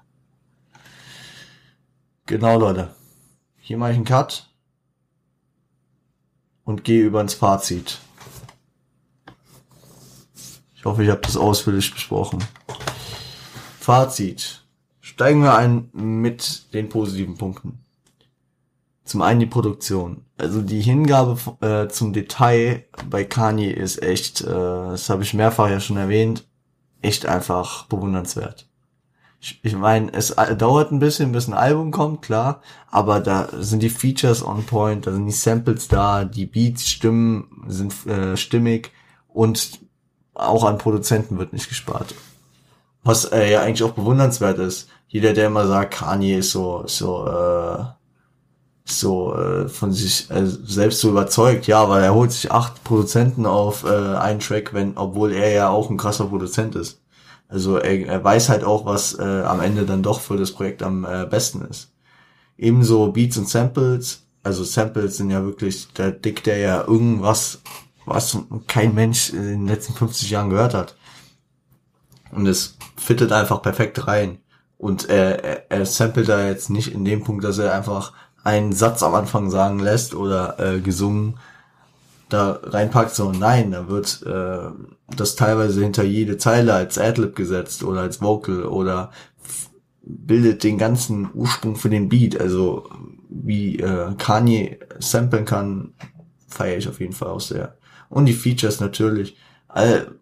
Genau, 2.27 2.59
Leute. 2.59 2.89
Hier 3.59 3.77
mache 3.77 3.91
ich 3.91 3.97
einen 3.97 4.05
Cut 4.05 4.49
und 6.65 6.83
gehe 6.83 7.03
über 7.03 7.21
ins 7.21 7.35
Fazit. 7.35 7.99
Ich 10.75 10.83
hoffe, 10.83 11.03
ich 11.03 11.09
habe 11.09 11.21
das 11.21 11.37
ausführlich 11.37 11.93
besprochen. 11.93 12.43
Fazit. 13.79 14.63
Steigen 14.99 15.41
wir 15.43 15.55
ein 15.55 15.89
mit 15.93 16.73
den 16.73 16.89
positiven 16.89 17.37
Punkten. 17.37 17.79
Zum 19.05 19.21
einen 19.21 19.39
die 19.39 19.45
Produktion. 19.45 20.25
Also 20.37 20.61
die 20.61 20.81
Hingabe 20.81 21.37
äh, 21.61 21.87
zum 21.89 22.11
Detail 22.11 22.85
bei 23.09 23.23
Kanye 23.23 23.71
ist 23.71 24.01
echt, 24.01 24.41
äh, 24.41 24.45
das 24.45 25.09
habe 25.09 25.23
ich 25.23 25.35
mehrfach 25.35 25.69
ja 25.69 25.79
schon 25.79 25.97
erwähnt, 25.97 26.45
echt 27.01 27.27
einfach 27.27 27.85
bewundernswert. 27.85 28.67
Ich, 29.45 29.59
ich 29.61 29.75
meine, 29.75 30.11
es 30.11 30.35
dauert 30.57 30.91
ein 30.91 30.97
bisschen, 30.97 31.31
bis 31.31 31.47
ein 31.47 31.53
Album 31.53 31.91
kommt, 31.91 32.23
klar, 32.23 32.61
aber 32.89 33.19
da 33.19 33.47
sind 33.59 33.83
die 33.83 33.91
Features 33.91 34.43
on 34.43 34.65
point, 34.65 35.05
da 35.05 35.11
sind 35.11 35.27
die 35.27 35.31
Samples 35.31 35.87
da, 35.87 36.25
die 36.25 36.47
Beats, 36.47 36.89
Stimmen 36.89 37.63
sind 37.67 37.93
äh, 38.07 38.37
stimmig 38.37 38.91
und 39.27 39.81
auch 40.33 40.63
an 40.63 40.79
Produzenten 40.79 41.37
wird 41.37 41.53
nicht 41.53 41.69
gespart. 41.69 42.15
Was 43.03 43.25
äh, 43.25 43.51
ja 43.51 43.61
eigentlich 43.61 43.83
auch 43.83 43.93
bewundernswert 43.93 44.57
ist. 44.57 44.89
Jeder, 45.09 45.33
der 45.33 45.45
immer 45.45 45.67
sagt, 45.67 45.93
Kanye 45.93 46.39
ist 46.39 46.49
so, 46.49 46.81
so, 46.87 47.27
äh, 47.27 47.83
so 48.83 49.35
äh, 49.35 49.69
von 49.69 49.93
sich 49.93 50.27
äh, 50.31 50.47
selbst 50.47 51.01
so 51.01 51.09
überzeugt, 51.09 51.67
ja, 51.67 51.87
weil 51.87 52.01
er 52.03 52.15
holt 52.15 52.31
sich 52.31 52.51
acht 52.51 52.83
Produzenten 52.83 53.45
auf 53.45 53.83
äh, 53.83 54.15
einen 54.17 54.39
Track, 54.39 54.73
wenn, 54.73 54.97
obwohl 54.97 55.33
er 55.33 55.51
ja 55.51 55.69
auch 55.69 55.91
ein 55.91 55.97
krasser 55.97 56.25
Produzent 56.25 56.73
ist. 56.75 56.99
Also 57.47 57.77
er, 57.77 58.07
er 58.07 58.23
weiß 58.23 58.49
halt 58.49 58.63
auch, 58.63 58.85
was 58.85 59.17
äh, 59.17 59.23
am 59.23 59.61
Ende 59.61 59.85
dann 59.85 60.03
doch 60.03 60.21
für 60.21 60.37
das 60.37 60.51
Projekt 60.51 60.83
am 60.83 61.05
äh, 61.05 61.25
besten 61.25 61.61
ist. 61.61 61.91
Ebenso 62.57 63.11
Beats 63.11 63.37
und 63.37 63.49
Samples, 63.49 64.25
also 64.43 64.63
Samples 64.63 65.17
sind 65.17 65.29
ja 65.31 65.43
wirklich, 65.43 65.87
da 65.93 66.11
dickt 66.11 66.47
er 66.47 66.57
ja 66.57 66.81
irgendwas, 66.81 67.61
was 68.05 68.37
kein 68.67 68.93
Mensch 68.93 69.31
in 69.31 69.43
den 69.43 69.67
letzten 69.67 69.93
50 69.93 70.29
Jahren 70.29 70.49
gehört 70.49 70.73
hat. 70.73 70.95
Und 72.31 72.47
es 72.47 72.77
fittet 72.95 73.31
einfach 73.31 73.61
perfekt 73.61 74.07
rein. 74.07 74.39
Und 74.77 75.09
er, 75.09 75.43
er, 75.43 75.71
er 75.71 75.85
samplet 75.85 76.29
da 76.29 76.47
jetzt 76.47 76.69
nicht 76.69 76.93
in 76.93 77.05
dem 77.05 77.23
Punkt, 77.23 77.43
dass 77.43 77.57
er 77.57 77.73
einfach 77.73 78.13
einen 78.43 78.73
Satz 78.73 79.01
am 79.01 79.15
Anfang 79.15 79.49
sagen 79.49 79.79
lässt 79.79 80.13
oder 80.13 80.59
äh, 80.59 80.79
gesungen 80.79 81.39
da 82.29 82.59
reinpackt, 82.63 83.13
so 83.13 83.31
nein, 83.31 83.71
da 83.71 83.87
wird 83.87 84.23
äh, 84.25 84.71
das 85.15 85.35
teilweise 85.35 85.81
hinter 85.81 86.03
jede 86.03 86.37
Zeile 86.37 86.73
als 86.73 86.97
Adlib 86.97 87.35
gesetzt 87.35 87.83
oder 87.83 88.01
als 88.01 88.21
Vocal 88.21 88.65
oder 88.65 89.11
bildet 90.01 90.63
den 90.63 90.77
ganzen 90.77 91.29
Ursprung 91.33 91.75
für 91.75 91.89
den 91.89 92.09
Beat. 92.09 92.39
Also 92.39 92.89
wie 93.29 93.79
äh, 93.79 94.13
Kanye 94.17 94.79
samplen 94.99 95.45
kann, 95.45 95.93
feiere 96.47 96.77
ich 96.77 96.87
auf 96.87 96.99
jeden 96.99 97.13
Fall 97.13 97.29
auch 97.29 97.41
sehr. 97.41 97.77
Und 98.09 98.25
die 98.25 98.33
Features 98.33 98.79
natürlich. 98.79 99.37
All, 99.67 100.19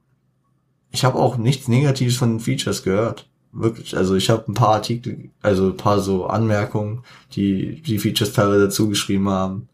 ich 0.92 1.06
habe 1.06 1.20
auch 1.20 1.38
nichts 1.38 1.68
Negatives 1.68 2.18
von 2.18 2.32
den 2.32 2.40
Features 2.40 2.84
gehört 2.84 3.28
wirklich, 3.54 3.96
also 3.96 4.16
ich 4.16 4.30
habe 4.30 4.52
ein 4.52 4.56
paar 4.56 4.76
Artikel, 4.76 5.30
also 5.42 5.68
ein 5.68 5.78
paar 5.78 6.00
so 6.00 6.26
Anmerkungen, 6.26 7.04
die 7.34 7.82
die 7.82 8.00
Features 8.00 8.34
teilweise 8.34 8.66
dazu 8.66 8.92
haben. 9.26 9.70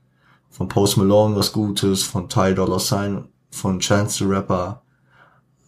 Von 0.59 0.67
Post 0.67 0.97
Malone 0.97 1.37
was 1.37 1.53
Gutes, 1.53 2.03
von 2.03 2.27
Ty 2.27 2.53
Dollar 2.53 2.81
Sign, 2.81 3.29
von 3.49 3.79
Chance 3.79 4.17
the 4.17 4.29
Rapper. 4.29 4.81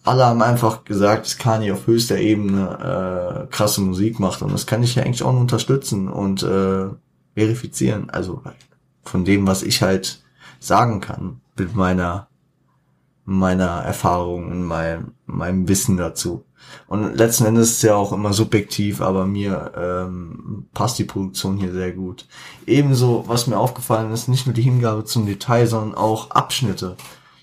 Alle 0.03 0.25
haben 0.25 0.41
einfach 0.41 0.83
gesagt, 0.83 1.25
dass 1.25 1.37
Kanye 1.37 1.71
auf 1.71 1.87
höchster 1.87 2.17
Ebene 2.17 3.47
äh, 3.47 3.55
krasse 3.55 3.79
Musik 3.79 4.19
macht 4.19 4.41
und 4.41 4.51
das 4.51 4.67
kann 4.67 4.83
ich 4.83 4.95
ja 4.95 5.03
eigentlich 5.03 5.23
auch 5.23 5.31
nur 5.31 5.39
unterstützen 5.39 6.09
und 6.09 6.43
äh, 6.43 6.89
verifizieren. 7.35 8.09
Also 8.09 8.43
von 9.03 9.23
dem, 9.23 9.47
was 9.47 9.63
ich 9.63 9.81
halt 9.81 10.21
sagen 10.59 10.99
kann 10.99 11.39
mit 11.55 11.73
meiner 11.73 12.27
meiner 13.23 13.83
Erfahrung 13.83 14.51
und 14.51 14.65
meinem, 14.65 15.13
meinem 15.25 15.69
Wissen 15.69 15.95
dazu. 15.95 16.43
Und 16.87 17.15
letzten 17.15 17.45
Endes 17.45 17.71
ist 17.71 17.83
ja 17.83 17.95
auch 17.95 18.11
immer 18.11 18.33
subjektiv, 18.33 19.01
aber 19.01 19.25
mir 19.25 19.71
ähm, 19.77 20.67
passt 20.73 20.99
die 20.99 21.05
Produktion 21.05 21.57
hier 21.57 21.71
sehr 21.71 21.93
gut. 21.93 22.25
Ebenso, 22.67 23.23
was 23.27 23.47
mir 23.47 23.57
aufgefallen 23.57 24.11
ist, 24.11 24.27
nicht 24.27 24.45
nur 24.45 24.53
die 24.53 24.61
Hingabe 24.61 25.05
zum 25.05 25.25
Detail, 25.25 25.67
sondern 25.67 25.95
auch 25.95 26.31
Abschnitte. 26.31 26.97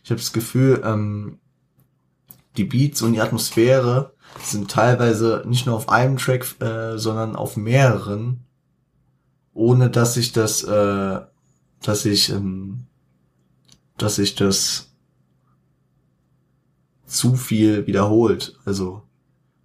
Ich 0.05 0.11
habe 0.11 0.21
das 0.21 0.33
Gefühl, 0.33 0.83
ähm, 0.85 1.39
die 2.57 2.65
Beats 2.65 3.03
und 3.03 3.15
die 3.15 3.21
Atmosphäre 3.21 4.13
sind 4.43 4.71
teilweise 4.71 5.43
nicht 5.47 5.67
nur 5.67 5.77
auf 5.77 5.89
einem 5.89 6.19
Track, 6.19 6.61
äh, 6.61 6.99
sondern 6.99 7.37
auf 7.37 7.57
mehreren, 7.57 8.45
ohne 9.55 9.91
dass 9.91 10.17
ich 10.17 10.33
das, 10.33 10.63
äh, 10.63 11.21
dass 11.83 12.05
ich, 12.05 12.31
ähm, 12.31 12.87
dass 13.97 14.19
ich 14.19 14.35
das 14.35 14.93
zu 17.07 17.35
viel 17.35 17.87
wiederholt. 17.87 18.59
Also 18.65 19.08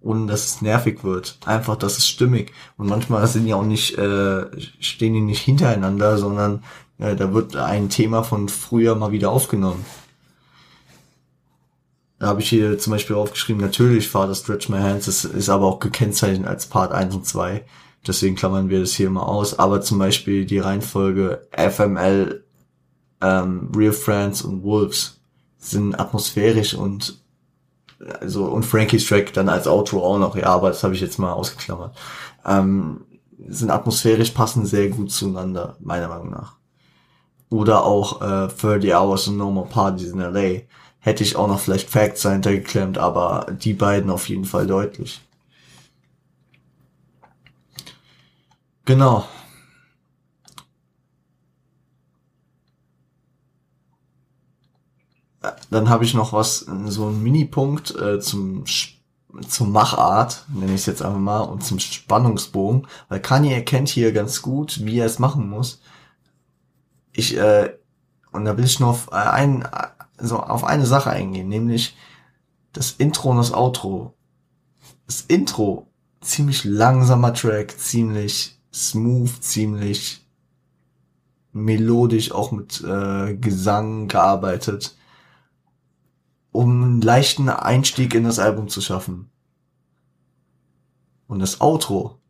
ohne 0.04 0.26
dass 0.26 0.44
es 0.44 0.62
nervig 0.62 1.02
wird. 1.02 1.38
Einfach, 1.46 1.76
dass 1.76 1.98
es 1.98 2.06
stimmig. 2.06 2.52
Und 2.76 2.88
manchmal 2.88 3.26
sind 3.26 3.46
die 3.46 3.54
auch 3.54 3.64
nicht, 3.64 3.96
äh, 3.98 4.46
stehen 4.78 5.14
die 5.14 5.20
nicht 5.20 5.42
hintereinander, 5.42 6.18
sondern 6.18 6.62
äh, 6.98 7.16
da 7.16 7.32
wird 7.32 7.56
ein 7.56 7.88
Thema 7.88 8.22
von 8.22 8.48
früher 8.48 8.94
mal 8.94 9.12
wieder 9.12 9.30
aufgenommen. 9.30 9.84
Da 12.18 12.28
habe 12.28 12.42
ich 12.42 12.48
hier 12.48 12.78
zum 12.78 12.92
Beispiel 12.92 13.16
aufgeschrieben, 13.16 13.60
natürlich 13.60 14.08
Father 14.08 14.34
Stretch 14.34 14.68
My 14.68 14.78
Hands, 14.78 15.04
das 15.04 15.24
ist 15.24 15.48
aber 15.48 15.66
auch 15.66 15.80
gekennzeichnet 15.80 16.46
als 16.46 16.66
Part 16.66 16.92
1 16.92 17.14
und 17.14 17.26
2. 17.26 17.64
Deswegen 18.06 18.36
klammern 18.36 18.68
wir 18.68 18.80
das 18.80 18.92
hier 18.92 19.08
mal 19.10 19.22
aus. 19.22 19.58
Aber 19.58 19.80
zum 19.80 19.98
Beispiel 19.98 20.44
die 20.44 20.58
Reihenfolge 20.58 21.46
FML, 21.50 22.44
ähm, 23.22 23.72
Real 23.74 23.92
Friends 23.92 24.42
und 24.42 24.62
Wolves 24.62 25.18
sind 25.58 25.98
atmosphärisch 25.98 26.74
und 26.74 27.23
also 28.20 28.46
und 28.46 28.64
Frankie's 28.64 29.06
Track 29.06 29.32
dann 29.32 29.48
als 29.48 29.66
Outro 29.66 30.04
auch 30.04 30.18
noch, 30.18 30.36
ja, 30.36 30.46
aber 30.46 30.68
das 30.68 30.82
habe 30.82 30.94
ich 30.94 31.00
jetzt 31.00 31.18
mal 31.18 31.32
ausgeklammert. 31.32 31.96
Ähm, 32.44 33.04
sind 33.48 33.70
atmosphärisch 33.70 34.30
passen 34.30 34.66
sehr 34.66 34.88
gut 34.88 35.10
zueinander, 35.10 35.76
meiner 35.80 36.08
Meinung 36.08 36.30
nach. 36.30 36.56
Oder 37.50 37.84
auch 37.84 38.20
äh, 38.20 38.48
30 38.48 38.94
Hours 38.94 39.28
and 39.28 39.38
No 39.38 39.50
More 39.50 39.68
Parties 39.68 40.10
in 40.10 40.18
LA. 40.18 40.62
Hätte 40.98 41.22
ich 41.22 41.36
auch 41.36 41.48
noch 41.48 41.60
vielleicht 41.60 41.90
Facts 41.90 42.22
dahinter 42.22 42.52
geklemmt, 42.52 42.98
aber 42.98 43.46
die 43.50 43.74
beiden 43.74 44.10
auf 44.10 44.28
jeden 44.28 44.44
Fall 44.44 44.66
deutlich. 44.66 45.20
Genau. 48.86 49.24
Dann 55.70 55.88
habe 55.88 56.04
ich 56.04 56.14
noch 56.14 56.32
was, 56.32 56.66
so 56.86 57.08
ein 57.08 57.22
Mini-Punkt 57.22 57.94
äh, 57.96 58.20
zum 58.20 58.64
zum 59.48 59.72
Machart, 59.72 60.44
nenne 60.48 60.74
ich 60.74 60.82
es 60.82 60.86
jetzt 60.86 61.02
einfach 61.02 61.18
mal, 61.18 61.40
und 61.40 61.64
zum 61.64 61.78
Spannungsbogen, 61.78 62.86
weil 63.08 63.20
Kanye 63.20 63.52
erkennt 63.52 63.88
hier 63.88 64.12
ganz 64.12 64.42
gut, 64.42 64.84
wie 64.84 64.98
er 64.98 65.06
es 65.06 65.18
machen 65.18 65.48
muss. 65.48 65.80
Ich, 67.12 67.36
äh, 67.36 67.72
und 68.32 68.44
da 68.44 68.56
will 68.56 68.64
ich 68.64 68.80
nur 68.80 68.90
auf, 68.90 69.08
äh, 69.12 69.16
ein, 69.16 69.66
so 70.18 70.38
auf 70.38 70.64
eine 70.64 70.86
Sache 70.86 71.10
eingehen, 71.10 71.48
nämlich 71.48 71.96
das 72.72 72.92
Intro 72.92 73.30
und 73.30 73.38
das 73.38 73.52
Outro. 73.52 74.14
Das 75.06 75.22
Intro, 75.22 75.88
ziemlich 76.20 76.64
langsamer 76.64 77.34
Track, 77.34 77.78
ziemlich 77.78 78.58
smooth, 78.72 79.42
ziemlich 79.42 80.24
melodisch, 81.52 82.32
auch 82.32 82.50
mit 82.50 82.82
äh, 82.82 83.36
Gesang 83.36 84.08
gearbeitet 84.08 84.96
um 86.54 86.84
einen 86.84 87.00
leichten 87.00 87.48
Einstieg 87.48 88.14
in 88.14 88.22
das 88.22 88.38
Album 88.38 88.68
zu 88.68 88.80
schaffen. 88.80 89.28
Und 91.26 91.40
das 91.40 91.60
Outro, 91.60 92.20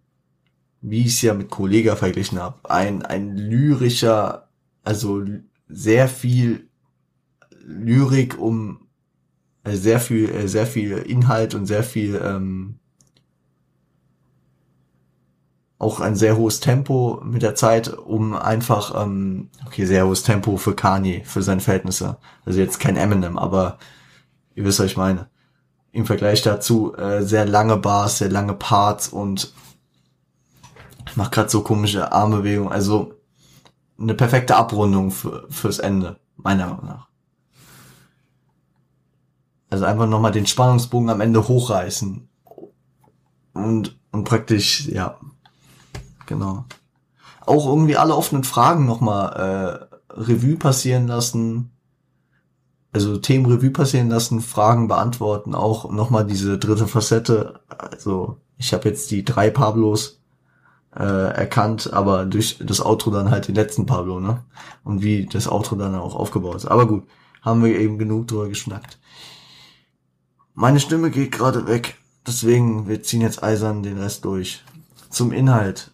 wie 0.81 1.03
ich 1.03 1.09
es 1.09 1.21
ja 1.21 1.35
mit 1.35 1.51
Kollega 1.51 1.95
verglichen 1.95 2.41
habe, 2.41 2.59
ein, 2.71 3.03
ein 3.03 3.37
lyrischer, 3.37 4.49
also 4.83 5.23
sehr 5.69 6.09
viel 6.09 6.71
Lyrik 7.67 8.39
um 8.39 8.89
äh, 9.63 9.77
sehr 9.77 10.01
viel, 10.01 10.31
äh, 10.31 10.49
sehr 10.49 10.67
viel 10.67 10.93
Inhalt 10.93 11.55
und 11.55 11.67
sehr 11.67 11.83
viel 11.83 12.19
ähm, 12.25 12.79
auch 15.79 16.01
ein 16.01 16.17
sehr 16.17 16.39
hohes 16.39 16.61
Tempo 16.61 17.21
mit 17.23 17.43
der 17.43 17.57
Zeit, 17.57 17.93
um 17.93 18.35
einfach, 18.35 19.05
ähm, 19.05 19.51
okay, 19.67 19.85
sehr 19.85 20.07
hohes 20.07 20.23
Tempo 20.23 20.57
für 20.57 20.75
Kanye, 20.75 21.23
für 21.25 21.43
seine 21.43 21.61
Verhältnisse. 21.61 22.17
Also 22.47 22.59
jetzt 22.59 22.81
kein 22.81 22.97
Eminem, 22.97 23.37
aber 23.37 23.79
Ihr 24.55 24.65
wisst, 24.65 24.79
was 24.79 24.87
ich 24.87 24.97
meine. 24.97 25.29
Im 25.93 26.07
Vergleich 26.07 26.43
dazu 26.43 26.95
äh, 26.97 27.23
sehr 27.23 27.47
lange 27.47 27.77
Bars, 27.77 28.19
sehr 28.19 28.31
lange 28.31 28.55
Parts 28.55 29.09
und 29.09 29.53
macht 31.15 31.33
gerade 31.33 31.49
so 31.49 31.63
komische 31.63 32.13
Armbewegungen. 32.13 32.73
Also 32.73 33.15
eine 33.99 34.15
perfekte 34.15 34.57
Abrundung 34.57 35.11
für, 35.11 35.47
fürs 35.51 35.79
Ende, 35.79 36.19
meiner 36.37 36.67
Meinung 36.67 36.87
nach. 36.87 37.09
Also 39.71 39.85
einfach 39.85 40.07
nochmal 40.07 40.33
den 40.33 40.47
Spannungsbogen 40.47 41.11
am 41.11 41.21
Ende 41.21 41.47
hochreißen. 41.47 42.29
Und, 43.55 43.99
und 44.11 44.25
praktisch, 44.25 44.87
ja, 44.87 45.19
genau. 46.27 46.65
Auch 47.47 47.67
irgendwie 47.67 47.97
alle 47.97 48.17
offenen 48.17 48.45
Fragen 48.45 48.87
nochmal 48.87 49.89
äh, 50.11 50.13
Revue 50.13 50.57
passieren 50.57 51.07
lassen 51.07 51.74
also 52.95 53.19
Themen 53.19 53.47
Revue 53.47 53.71
passieren 53.71 54.09
lassen, 54.09 54.41
Fragen 54.41 54.87
beantworten, 54.87 55.55
auch 55.55 55.91
nochmal 55.91 56.25
diese 56.25 56.59
dritte 56.59 56.87
Facette. 56.87 57.61
Also 57.69 58.39
ich 58.57 58.73
habe 58.73 58.89
jetzt 58.89 59.11
die 59.11 59.25
drei 59.25 59.51
Pablos 59.51 60.21
äh, 60.95 61.03
erkannt, 61.03 61.93
aber 61.93 62.25
durch 62.25 62.59
das 62.61 62.81
Outro 62.81 63.11
dann 63.11 63.33
halt 63.33 63.49
den 63.49 63.57
letzten 63.57 63.85
Pablo, 63.85 64.21
ne? 64.21 64.45
Und 64.85 65.03
wie 65.03 65.27
das 65.27 65.49
Outro 65.49 65.75
dann 65.75 65.97
auch 65.97 66.15
aufgebaut 66.15 66.55
ist. 66.55 66.67
Aber 66.67 66.87
gut, 66.87 67.03
haben 67.43 67.65
wir 67.65 67.77
eben 67.79 67.99
genug 67.99 68.29
drüber 68.29 68.49
geschnackt. 68.49 69.01
Meine 70.55 70.79
Stimme 70.79 71.11
geht 71.11 71.33
gerade 71.33 71.67
weg, 71.67 71.97
deswegen 72.25 72.87
wir 72.87 73.03
ziehen 73.03 73.23
jetzt 73.23 73.43
eisern 73.43 73.83
den 73.83 73.99
Rest 73.99 74.25
durch. 74.25 74.63
Zum 75.11 75.33
Inhalt, 75.33 75.91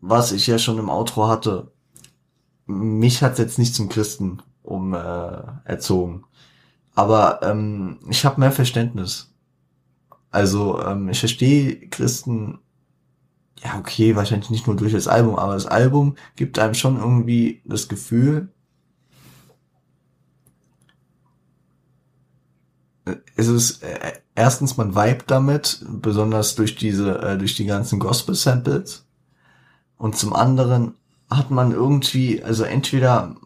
was 0.00 0.32
ich 0.32 0.46
ja 0.46 0.58
schon 0.58 0.78
im 0.78 0.88
Outro 0.88 1.28
hatte. 1.28 1.70
Mich 2.64 3.22
hat's 3.22 3.38
jetzt 3.38 3.58
nicht 3.58 3.74
zum 3.74 3.90
Christen 3.90 4.40
um 4.62 4.94
äh, 4.94 5.42
erzogen. 5.64 6.24
Aber 7.00 7.40
ähm, 7.42 7.98
ich 8.10 8.26
habe 8.26 8.38
mehr 8.38 8.52
Verständnis. 8.52 9.32
Also 10.30 10.82
ähm, 10.82 11.08
ich 11.08 11.18
verstehe 11.18 11.88
Christen, 11.88 12.58
ja 13.64 13.78
okay, 13.78 14.16
wahrscheinlich 14.16 14.50
nicht 14.50 14.66
nur 14.66 14.76
durch 14.76 14.92
das 14.92 15.08
Album, 15.08 15.36
aber 15.36 15.54
das 15.54 15.64
Album 15.64 16.16
gibt 16.36 16.58
einem 16.58 16.74
schon 16.74 16.98
irgendwie 16.98 17.62
das 17.64 17.88
Gefühl, 17.88 18.52
es 23.34 23.48
ist 23.48 23.82
äh, 23.82 24.12
erstens 24.34 24.76
man 24.76 24.94
vibe 24.94 25.24
damit, 25.26 25.82
besonders 25.88 26.54
durch 26.54 26.76
diese 26.76 27.18
äh, 27.22 27.38
durch 27.38 27.54
die 27.54 27.64
ganzen 27.64 27.98
Gospel 27.98 28.34
Samples 28.34 29.06
und 29.96 30.18
zum 30.18 30.34
anderen 30.34 30.96
hat 31.30 31.50
man 31.50 31.72
irgendwie 31.72 32.42
also 32.42 32.64
entweder 32.64 33.36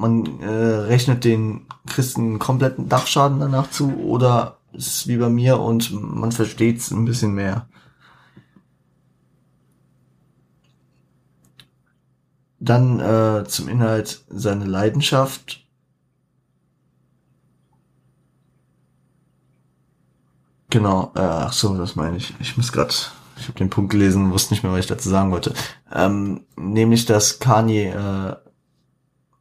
man 0.00 0.40
äh, 0.40 0.46
rechnet 0.46 1.24
den 1.24 1.66
Christen 1.86 2.38
kompletten 2.38 2.88
Dachschaden 2.88 3.38
danach 3.38 3.70
zu 3.70 3.94
oder 3.98 4.56
ist 4.72 5.06
wie 5.08 5.18
bei 5.18 5.28
mir 5.28 5.60
und 5.60 5.92
man 5.92 6.32
versteht 6.32 6.78
es 6.78 6.90
ein 6.90 7.04
bisschen 7.04 7.34
mehr. 7.34 7.68
Dann 12.60 13.00
äh, 13.00 13.44
zum 13.46 13.68
Inhalt 13.68 14.24
seine 14.28 14.64
Leidenschaft. 14.64 15.66
Genau, 20.68 21.12
äh, 21.16 21.20
ach 21.20 21.52
so, 21.52 21.76
das 21.76 21.96
meine 21.96 22.18
ich. 22.18 22.32
Ich 22.38 22.56
muss 22.56 22.70
gerade, 22.70 22.94
ich 23.38 23.48
habe 23.48 23.58
den 23.58 23.70
Punkt 23.70 23.90
gelesen, 23.90 24.30
wusste 24.30 24.54
nicht 24.54 24.62
mehr, 24.62 24.72
was 24.72 24.80
ich 24.80 24.86
dazu 24.86 25.08
sagen 25.08 25.30
wollte. 25.32 25.52
Ähm, 25.92 26.44
nämlich, 26.56 27.06
dass 27.06 27.40
Kanye 27.40 27.88
äh, 27.88 28.49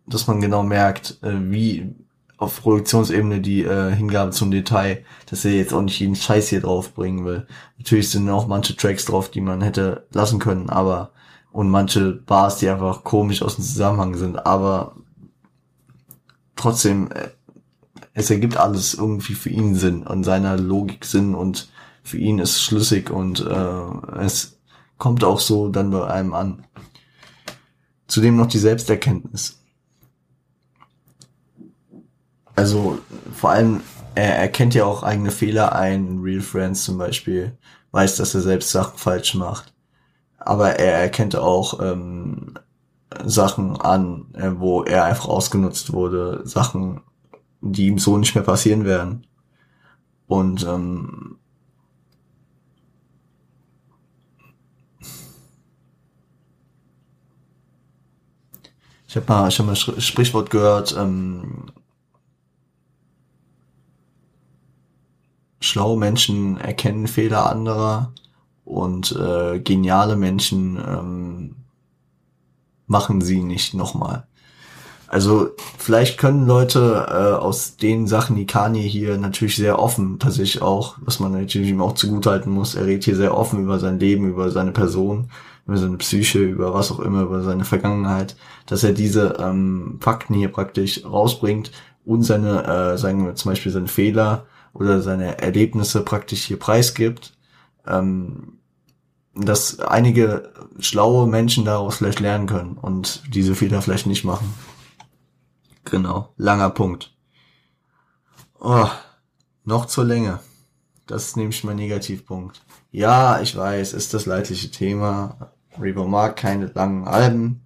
dass 0.09 0.27
man 0.27 0.41
genau 0.41 0.63
merkt, 0.63 1.19
äh, 1.23 1.51
wie 1.51 1.95
auf 2.37 2.61
Produktionsebene 2.61 3.41
die 3.41 3.63
äh, 3.63 3.93
Hingabe 3.93 4.31
zum 4.31 4.49
Detail, 4.49 5.03
dass 5.29 5.43
er 5.43 5.51
jetzt 5.51 5.73
auch 5.73 5.81
nicht 5.81 5.99
jeden 5.99 6.15
Scheiß 6.15 6.47
hier 6.47 6.61
drauf 6.61 6.93
bringen 6.93 7.25
will. 7.25 7.45
Natürlich 7.77 8.09
sind 8.09 8.29
auch 8.29 8.47
manche 8.47 8.75
Tracks 8.77 9.05
drauf, 9.05 9.29
die 9.29 9.41
man 9.41 9.61
hätte 9.61 10.07
lassen 10.11 10.39
können, 10.39 10.69
aber 10.69 11.11
und 11.51 11.69
manche 11.69 12.13
Bars, 12.13 12.57
die 12.59 12.69
einfach 12.69 13.03
komisch 13.03 13.41
aus 13.41 13.55
dem 13.55 13.65
Zusammenhang 13.65 14.15
sind, 14.15 14.45
aber 14.45 14.95
trotzdem, 16.55 17.11
äh, 17.11 17.29
es 18.13 18.29
ergibt 18.29 18.57
alles 18.57 18.93
irgendwie 18.93 19.33
für 19.33 19.49
ihn 19.49 19.75
Sinn 19.75 20.05
und 20.05 20.23
seiner 20.23 20.57
Logik 20.57 21.05
Sinn 21.05 21.35
und 21.35 21.69
für 22.03 22.17
ihn 22.17 22.39
ist 22.39 22.61
schlüssig 22.61 23.09
und 23.09 23.41
äh, 23.41 24.19
es 24.19 24.59
kommt 24.97 25.23
auch 25.23 25.39
so 25.39 25.69
dann 25.69 25.91
bei 25.91 26.07
einem 26.07 26.33
an. 26.33 26.65
Zudem 28.07 28.37
noch 28.37 28.47
die 28.47 28.57
Selbsterkenntnis 28.57 29.58
also 32.59 32.99
vor 33.31 33.51
allem, 33.51 33.81
er 34.15 34.35
erkennt 34.35 34.75
ja 34.75 34.83
auch 34.83 35.01
eigene 35.01 35.31
Fehler 35.31 35.73
ein. 35.73 36.19
Real 36.19 36.41
Friends 36.41 36.83
zum 36.83 36.97
Beispiel 36.97 37.57
weiß, 37.91 38.17
dass 38.17 38.35
er 38.35 38.41
selbst 38.41 38.71
Sachen 38.71 38.97
falsch 38.97 39.33
macht. 39.35 39.73
Aber 40.37 40.71
er 40.71 40.99
erkennt 40.99 41.37
auch 41.37 41.79
ähm, 41.79 42.55
Sachen 43.23 43.79
an, 43.79 44.25
äh, 44.33 44.51
wo 44.57 44.83
er 44.83 45.05
einfach 45.05 45.29
ausgenutzt 45.29 45.93
wurde, 45.93 46.41
Sachen, 46.43 46.99
die 47.61 47.87
ihm 47.87 47.97
so 47.97 48.17
nicht 48.17 48.35
mehr 48.35 48.43
passieren 48.43 48.83
werden. 48.83 49.25
Und 50.27 50.63
ähm, 50.65 51.37
ich 59.07 59.15
habe 59.15 59.25
mal, 59.29 59.47
ich 59.47 59.59
hab 59.59 59.65
mal 59.65 59.75
Sprichwort 59.77 60.49
gehört, 60.49 60.93
ähm, 60.97 61.71
schlaue 65.59 65.97
Menschen 65.97 66.57
erkennen 66.57 67.07
Fehler 67.07 67.49
anderer 67.49 68.11
und 68.65 69.11
äh, 69.15 69.59
geniale 69.59 70.15
Menschen 70.15 70.77
ähm, 70.77 71.55
machen 72.87 73.21
sie 73.21 73.41
nicht 73.41 73.73
nochmal. 73.73 74.25
Also 75.07 75.49
vielleicht 75.79 76.19
können 76.19 76.45
Leute 76.45 77.07
äh, 77.09 77.35
aus 77.35 77.77
den 77.77 78.05
Sachen, 78.05 78.35
die 78.35 78.45
Kanye 78.45 78.87
hier 78.87 79.17
natürlich 79.17 79.55
sehr 79.55 79.79
offen, 79.79 80.19
tatsächlich 80.19 80.61
auch, 80.61 80.97
was 81.01 81.19
man 81.19 81.31
natürlich 81.31 81.69
ihm 81.69 81.81
auch 81.81 81.95
zugutehalten 81.95 82.51
muss, 82.53 82.75
er 82.75 82.85
redet 82.85 83.05
hier 83.05 83.15
sehr 83.15 83.35
offen 83.35 83.63
über 83.63 83.79
sein 83.79 83.97
Leben, 83.97 84.29
über 84.29 84.51
seine 84.51 84.71
Person, 84.71 85.31
über 85.65 85.77
seine 85.77 85.97
Psyche, 85.97 86.39
über 86.39 86.75
was 86.75 86.91
auch 86.91 86.99
immer, 86.99 87.23
über 87.23 87.41
seine 87.41 87.65
Vergangenheit, 87.65 88.35
dass 88.67 88.83
er 88.83 88.93
diese 88.93 89.37
ähm, 89.39 89.97
Fakten 89.99 90.35
hier 90.35 90.49
praktisch 90.49 91.03
rausbringt 91.03 91.71
und 92.05 92.21
seine, 92.21 92.65
äh, 92.65 92.97
sagen 92.99 93.25
wir 93.25 93.33
zum 93.33 93.51
Beispiel 93.51 93.71
seine 93.71 93.87
Fehler 93.87 94.45
oder 94.73 95.01
seine 95.01 95.39
Erlebnisse 95.39 96.03
praktisch 96.03 96.43
hier 96.43 96.59
preisgibt. 96.59 97.37
Ähm, 97.85 98.59
dass 99.35 99.79
einige 99.79 100.51
schlaue 100.79 101.27
Menschen 101.27 101.65
daraus 101.65 101.97
vielleicht 101.97 102.19
lernen 102.19 102.47
können 102.47 102.77
und 102.77 103.23
diese 103.33 103.55
Fehler 103.55 103.81
vielleicht 103.81 104.05
nicht 104.05 104.25
machen. 104.25 104.53
Genau, 105.85 106.33
langer 106.37 106.69
Punkt. 106.69 107.15
Oh, 108.59 108.89
noch 109.63 109.85
zur 109.85 110.05
Länge. 110.05 110.39
Das 111.07 111.25
ist 111.25 111.37
nämlich 111.37 111.63
mein 111.63 111.77
Negativpunkt. 111.77 112.61
Ja, 112.91 113.41
ich 113.41 113.55
weiß, 113.55 113.93
ist 113.93 114.13
das 114.13 114.25
leidliche 114.25 114.69
Thema. 114.71 115.53
Revo 115.79 116.05
mag 116.05 116.35
keine 116.35 116.67
langen 116.67 117.07
Alben. 117.07 117.65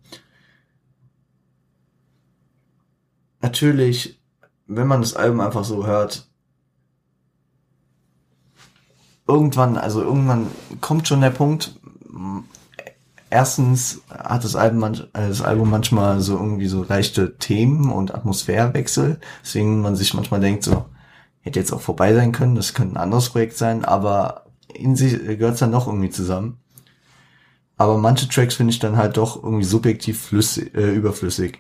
Natürlich, 3.42 4.22
wenn 4.68 4.88
man 4.88 5.02
das 5.02 5.16
Album 5.16 5.42
einfach 5.42 5.66
so 5.66 5.86
hört, 5.86 6.30
irgendwann, 9.28 9.78
also 9.78 10.02
irgendwann 10.02 10.48
kommt 10.82 11.08
schon 11.08 11.22
der 11.22 11.30
Punkt, 11.30 11.80
erstens 13.30 14.02
hat 14.10 14.44
das 14.44 14.56
Album, 14.56 14.80
manch, 14.80 15.02
äh, 15.14 15.28
das 15.28 15.42
Album 15.42 15.70
manchmal 15.70 16.20
so 16.22 16.38
irgendwie 16.38 16.68
so 16.68 16.84
leichte 16.84 17.38
Themen 17.38 17.92
und 17.92 18.14
Atmosphärewechsel, 18.14 19.20
deswegen 19.44 19.82
man 19.82 19.96
sich 19.96 20.14
manchmal 20.14 20.40
denkt 20.40 20.64
so, 20.64 20.86
hätte 21.42 21.60
jetzt 21.60 21.74
auch 21.74 21.82
vorbei 21.82 22.14
sein 22.14 22.32
können, 22.32 22.56
das 22.56 22.74
könnte 22.74 22.96
ein 22.96 23.04
anderes 23.04 23.30
Projekt 23.30 23.58
sein, 23.58 23.86
aber 23.86 24.46
in 24.74 24.96
sich 24.96 25.14
gehört 25.26 25.56
es 25.56 25.60
dann 25.60 25.72
doch 25.72 25.88
irgendwie 25.88 26.10
zusammen. 26.10 26.60
Aber 27.76 27.98
manche 27.98 28.30
Tracks 28.30 28.56
finde 28.56 28.72
ich 28.72 28.80
dann 28.80 28.98
halt 28.98 29.18
doch 29.18 29.44
irgendwie 29.44 29.64
subjektiv 29.64 30.22
flüssig, 30.22 30.74
äh, 30.76 30.94
überflüssig. 30.94 31.60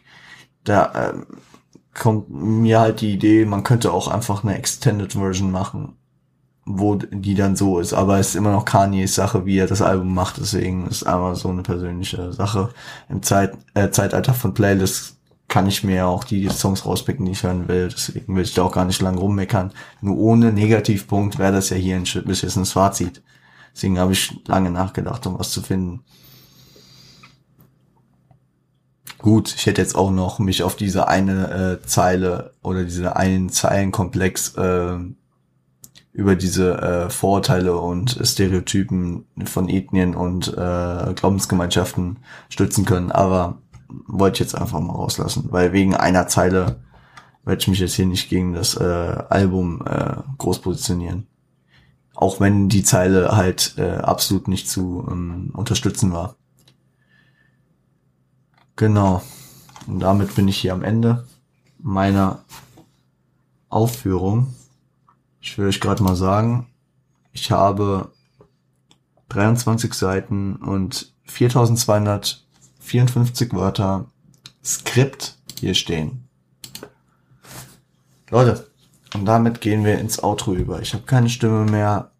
Da 0.63 1.09
ähm, 1.09 1.25
kommt 1.93 2.29
mir 2.29 2.79
halt 2.79 3.01
die 3.01 3.13
Idee, 3.13 3.45
man 3.45 3.63
könnte 3.63 3.91
auch 3.91 4.07
einfach 4.07 4.43
eine 4.43 4.55
Extended 4.57 5.13
Version 5.13 5.51
machen 5.51 5.97
wo 6.65 6.95
die 6.95 7.35
dann 7.35 7.55
so 7.55 7.79
ist. 7.79 7.93
Aber 7.93 8.19
es 8.19 8.29
ist 8.29 8.35
immer 8.35 8.51
noch 8.51 8.65
Kanye's 8.65 9.15
Sache, 9.15 9.45
wie 9.45 9.57
er 9.57 9.67
das 9.67 9.81
Album 9.81 10.13
macht. 10.13 10.37
Deswegen 10.37 10.87
ist 10.87 11.03
einfach 11.03 11.35
so 11.35 11.49
eine 11.49 11.63
persönliche 11.63 12.31
Sache. 12.33 12.69
Im 13.09 13.21
Zeit, 13.21 13.57
äh, 13.73 13.89
Zeitalter 13.89 14.33
von 14.33 14.53
Playlists 14.53 15.17
kann 15.47 15.67
ich 15.67 15.83
mir 15.83 16.07
auch 16.07 16.23
die 16.23 16.49
Songs 16.49 16.85
rauspicken, 16.85 17.25
die 17.25 17.33
ich 17.33 17.43
hören 17.43 17.67
will. 17.67 17.89
Deswegen 17.89 18.35
will 18.35 18.43
ich 18.43 18.53
da 18.53 18.63
auch 18.63 18.71
gar 18.71 18.85
nicht 18.85 19.01
lang 19.01 19.17
rummeckern. 19.17 19.71
Nur 20.01 20.17
ohne 20.17 20.51
Negativpunkt 20.53 21.37
wäre 21.37 21.51
das 21.51 21.69
ja 21.69 21.77
hier 21.77 21.97
ein 21.97 22.07
beschissenes 22.25 22.71
Fazit. 22.71 23.21
Deswegen 23.75 23.99
habe 23.99 24.13
ich 24.13 24.41
lange 24.47 24.71
nachgedacht, 24.71 25.25
um 25.27 25.37
was 25.37 25.51
zu 25.51 25.61
finden. 25.61 26.03
Gut, 29.17 29.53
ich 29.55 29.65
hätte 29.65 29.81
jetzt 29.81 29.95
auch 29.95 30.11
noch 30.11 30.39
mich 30.39 30.63
auf 30.63 30.75
diese 30.75 31.07
eine 31.07 31.79
äh, 31.81 31.87
Zeile 31.87 32.53
oder 32.61 32.83
diese 32.83 33.15
einen 33.15 33.49
Zeilenkomplex 33.49 34.55
äh, 34.55 34.97
über 36.13 36.35
diese 36.35 36.77
äh, 36.79 37.09
Vorurteile 37.09 37.75
und 37.77 38.19
Stereotypen 38.21 39.25
von 39.45 39.67
Ethnien 39.67 40.15
und 40.15 40.49
äh, 40.49 41.13
Glaubensgemeinschaften 41.15 42.19
stützen 42.49 42.85
können. 42.85 43.11
Aber 43.11 43.57
wollte 44.07 44.35
ich 44.35 44.39
jetzt 44.39 44.55
einfach 44.55 44.79
mal 44.79 44.93
rauslassen, 44.93 45.47
weil 45.49 45.73
wegen 45.73 45.95
einer 45.95 46.27
Zeile 46.27 46.79
werde 47.43 47.61
ich 47.61 47.67
mich 47.67 47.79
jetzt 47.79 47.95
hier 47.95 48.05
nicht 48.05 48.29
gegen 48.29 48.53
das 48.53 48.75
äh, 48.75 48.83
Album 49.29 49.83
äh, 49.85 50.17
groß 50.37 50.61
positionieren. 50.61 51.27
Auch 52.15 52.39
wenn 52.39 52.69
die 52.69 52.83
Zeile 52.83 53.35
halt 53.35 53.73
äh, 53.77 53.97
absolut 53.97 54.47
nicht 54.47 54.69
zu 54.69 55.05
ähm, 55.09 55.51
unterstützen 55.53 56.13
war. 56.13 56.35
Genau. 58.75 59.21
Und 59.87 59.99
damit 59.99 60.35
bin 60.35 60.47
ich 60.47 60.57
hier 60.57 60.73
am 60.73 60.83
Ende 60.83 61.25
meiner 61.79 62.43
Aufführung. 63.69 64.53
Ich 65.43 65.55
will 65.57 65.67
euch 65.67 65.81
gerade 65.81 66.01
mal 66.01 66.15
sagen, 66.15 66.67
ich 67.33 67.51
habe 67.51 68.13
23 69.27 69.93
Seiten 69.93 70.55
und 70.55 71.13
4254 71.25 73.51
Wörter 73.51 74.05
Skript 74.63 75.37
hier 75.59 75.73
stehen. 75.73 76.29
Leute, 78.29 78.71
und 79.13 79.25
damit 79.25 79.59
gehen 79.59 79.83
wir 79.83 79.99
ins 79.99 80.23
Outro 80.23 80.53
über. 80.53 80.81
Ich 80.81 80.93
habe 80.93 81.03
keine 81.03 81.29
Stimme 81.29 81.69
mehr. 81.69 82.11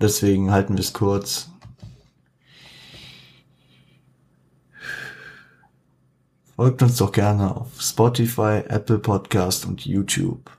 Deswegen 0.00 0.52
halten 0.52 0.74
wir 0.74 0.80
es 0.80 0.92
kurz. 0.92 1.50
Folgt 6.54 6.82
uns 6.82 6.98
doch 6.98 7.10
gerne 7.10 7.56
auf 7.56 7.80
Spotify, 7.80 8.62
Apple 8.68 9.00
Podcast 9.00 9.66
und 9.66 9.84
YouTube. 9.84 10.53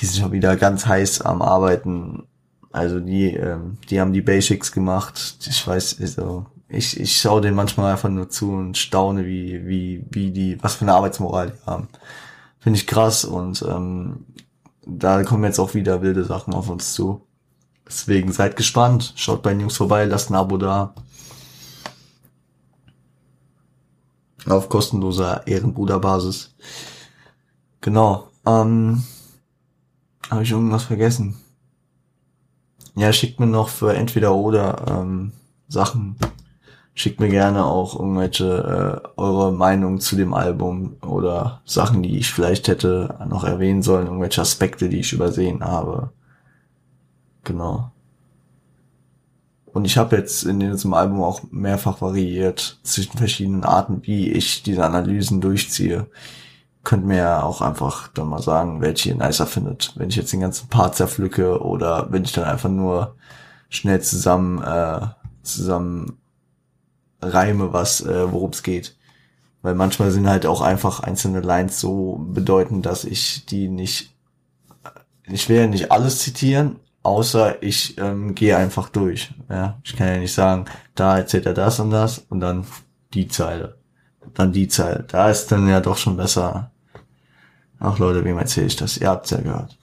die 0.00 0.06
sind 0.06 0.22
schon 0.22 0.32
wieder 0.32 0.56
ganz 0.56 0.86
heiß 0.86 1.22
am 1.22 1.42
Arbeiten. 1.42 2.26
Also 2.72 3.00
die, 3.00 3.34
ähm, 3.34 3.78
die 3.88 4.00
haben 4.00 4.12
die 4.12 4.22
Basics 4.22 4.72
gemacht. 4.72 5.38
Ich 5.46 5.66
weiß, 5.66 5.98
also 6.00 6.46
ich, 6.68 6.98
ich 6.98 7.20
schaue 7.20 7.40
denen 7.40 7.56
manchmal 7.56 7.92
einfach 7.92 8.08
nur 8.08 8.30
zu 8.30 8.52
und 8.52 8.78
staune, 8.78 9.26
wie, 9.26 9.66
wie, 9.66 10.04
wie 10.10 10.30
die, 10.30 10.62
was 10.62 10.74
für 10.74 10.82
eine 10.82 10.94
Arbeitsmoral 10.94 11.50
die 11.50 11.66
haben. 11.66 11.88
Finde 12.60 12.78
ich 12.78 12.86
krass 12.86 13.24
und 13.24 13.62
ähm, 13.62 14.26
da 14.86 15.22
kommen 15.24 15.44
jetzt 15.44 15.58
auch 15.58 15.74
wieder 15.74 16.02
wilde 16.02 16.24
Sachen 16.24 16.54
auf 16.54 16.68
uns 16.68 16.94
zu. 16.94 17.22
Deswegen 17.86 18.32
seid 18.32 18.56
gespannt. 18.56 19.12
Schaut 19.16 19.42
bei 19.42 19.50
den 19.50 19.60
Jungs 19.60 19.76
vorbei, 19.76 20.04
lasst 20.04 20.30
ein 20.30 20.36
Abo 20.36 20.56
da. 20.56 20.94
Auf 24.46 24.68
kostenloser 24.68 25.46
Ehrenbruderbasis. 25.46 26.54
Genau. 27.80 28.28
Ähm, 28.46 29.02
habe 30.30 30.42
ich 30.42 30.50
irgendwas 30.50 30.84
vergessen? 30.84 31.36
Ja, 32.94 33.12
schickt 33.12 33.40
mir 33.40 33.46
noch 33.46 33.68
für 33.68 33.94
entweder 33.94 34.34
oder 34.34 34.84
ähm, 34.88 35.32
Sachen. 35.68 36.16
Schickt 36.94 37.20
mir 37.20 37.28
gerne 37.28 37.64
auch 37.64 37.98
irgendwelche 37.98 39.02
äh, 39.04 39.08
eure 39.16 39.52
Meinung 39.52 40.00
zu 40.00 40.16
dem 40.16 40.34
Album 40.34 40.96
oder 41.02 41.62
Sachen, 41.64 42.02
die 42.02 42.18
ich 42.18 42.32
vielleicht 42.32 42.68
hätte 42.68 43.16
noch 43.28 43.44
erwähnen 43.44 43.82
sollen, 43.82 44.06
irgendwelche 44.06 44.40
Aspekte, 44.40 44.88
die 44.88 45.00
ich 45.00 45.12
übersehen 45.12 45.64
habe. 45.64 46.10
Genau. 47.44 47.90
Und 49.72 49.84
ich 49.84 49.96
habe 49.96 50.16
jetzt 50.16 50.42
in 50.44 50.58
diesem 50.60 50.94
Album 50.94 51.22
auch 51.22 51.42
mehrfach 51.50 52.00
variiert 52.00 52.80
zwischen 52.82 53.16
verschiedenen 53.16 53.64
Arten, 53.64 54.02
wie 54.02 54.30
ich 54.30 54.62
diese 54.62 54.84
Analysen 54.84 55.40
durchziehe. 55.40 56.06
Könnt 56.82 57.04
mir 57.04 57.18
ja 57.18 57.42
auch 57.42 57.60
einfach 57.60 58.08
dann 58.08 58.28
mal 58.28 58.42
sagen, 58.42 58.80
welche 58.80 59.10
ihr 59.10 59.16
nicer 59.16 59.46
findet. 59.46 59.92
Wenn 59.96 60.08
ich 60.08 60.16
jetzt 60.16 60.32
den 60.32 60.40
ganzen 60.40 60.68
Part 60.68 60.96
zerpflücke 60.96 61.62
oder 61.62 62.10
wenn 62.10 62.24
ich 62.24 62.32
dann 62.32 62.44
einfach 62.44 62.70
nur 62.70 63.16
schnell 63.68 64.00
zusammen, 64.00 64.62
äh, 64.62 65.06
zusammen 65.42 66.18
reime, 67.22 67.72
was, 67.72 68.00
äh, 68.00 68.32
worum 68.32 68.50
es 68.50 68.62
geht. 68.62 68.96
Weil 69.62 69.74
manchmal 69.74 70.10
sind 70.10 70.28
halt 70.28 70.46
auch 70.46 70.62
einfach 70.62 71.00
einzelne 71.00 71.40
Lines 71.40 71.80
so 71.80 72.18
bedeutend, 72.18 72.86
dass 72.86 73.04
ich 73.04 73.44
die 73.46 73.68
nicht, 73.68 74.14
ich 75.24 75.48
will 75.48 75.58
ja 75.58 75.66
nicht 75.66 75.92
alles 75.92 76.20
zitieren, 76.20 76.76
außer 77.02 77.62
ich 77.62 77.98
ähm, 77.98 78.34
gehe 78.34 78.56
einfach 78.56 78.88
durch. 78.88 79.32
Ja, 79.50 79.78
ich 79.84 79.96
kann 79.96 80.08
ja 80.08 80.18
nicht 80.18 80.32
sagen, 80.32 80.64
da 80.94 81.18
erzählt 81.18 81.46
er 81.46 81.54
das 81.54 81.78
und 81.78 81.90
das 81.90 82.18
und 82.18 82.40
dann 82.40 82.66
die 83.12 83.28
Zeile, 83.28 83.76
dann 84.34 84.52
die 84.52 84.68
Zeile. 84.68 85.04
Da 85.08 85.30
ist 85.30 85.52
dann 85.52 85.68
ja 85.68 85.80
doch 85.80 85.98
schon 85.98 86.16
besser. 86.16 86.70
Ach 87.78 87.98
Leute, 87.98 88.24
wem 88.24 88.38
erzähle 88.38 88.66
ich 88.66 88.76
das? 88.76 88.98
Ihr 88.98 89.08
habt's 89.08 89.30
ja 89.30 89.40
gehört. 89.40 89.78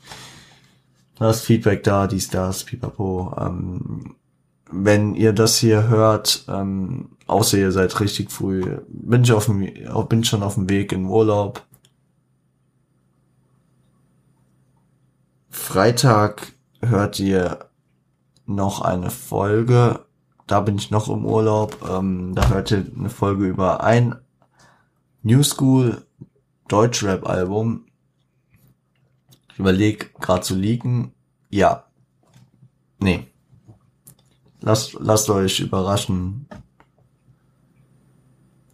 Das 1.20 1.42
Feedback 1.42 1.84
da, 1.84 2.06
dies, 2.08 2.30
das, 2.30 2.64
pipapo. 2.64 3.36
Ähm, 3.40 4.16
wenn 4.70 5.16
ihr 5.16 5.34
das 5.34 5.58
hier 5.58 5.88
hört, 5.88 6.46
ähm, 6.48 7.10
außer 7.26 7.58
ihr 7.58 7.72
seid 7.72 8.00
richtig 8.00 8.32
früh, 8.32 8.78
bin 8.88 9.24
ich 9.24 9.32
auf 9.32 9.46
dem, 9.46 9.68
bin 10.10 10.24
schon 10.24 10.44
auf 10.44 10.56
dem 10.56 10.70
Weg 10.70 10.92
in 10.92 11.06
Urlaub. 11.06 11.66
Freitag 15.50 16.54
hört 16.82 17.20
ihr 17.20 17.66
noch 18.46 18.82
eine 18.82 19.10
Folge. 19.10 20.06
Da 20.46 20.62
bin 20.62 20.78
ich 20.78 20.92
noch 20.92 21.10
im 21.10 21.26
Urlaub. 21.26 21.78
Ähm, 21.90 22.36
da 22.36 22.50
hört 22.50 22.72
ihr 22.72 22.86
eine 22.96 23.10
Folge 23.10 23.46
über 23.46 23.84
ein 23.84 24.16
New 25.22 25.44
School 25.44 26.06
Deutschrap 26.68 27.28
Album. 27.28 27.86
Ich 29.52 29.60
überlege 29.60 30.08
gerade 30.20 30.42
zu 30.42 30.56
leaken. 30.56 31.14
Ja. 31.50 31.86
Nee. 33.00 33.28
Lasst, 34.62 34.94
lasst 35.00 35.30
euch 35.30 35.60
überraschen. 35.60 36.48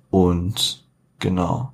Und 0.10 0.86
genau. 1.20 1.74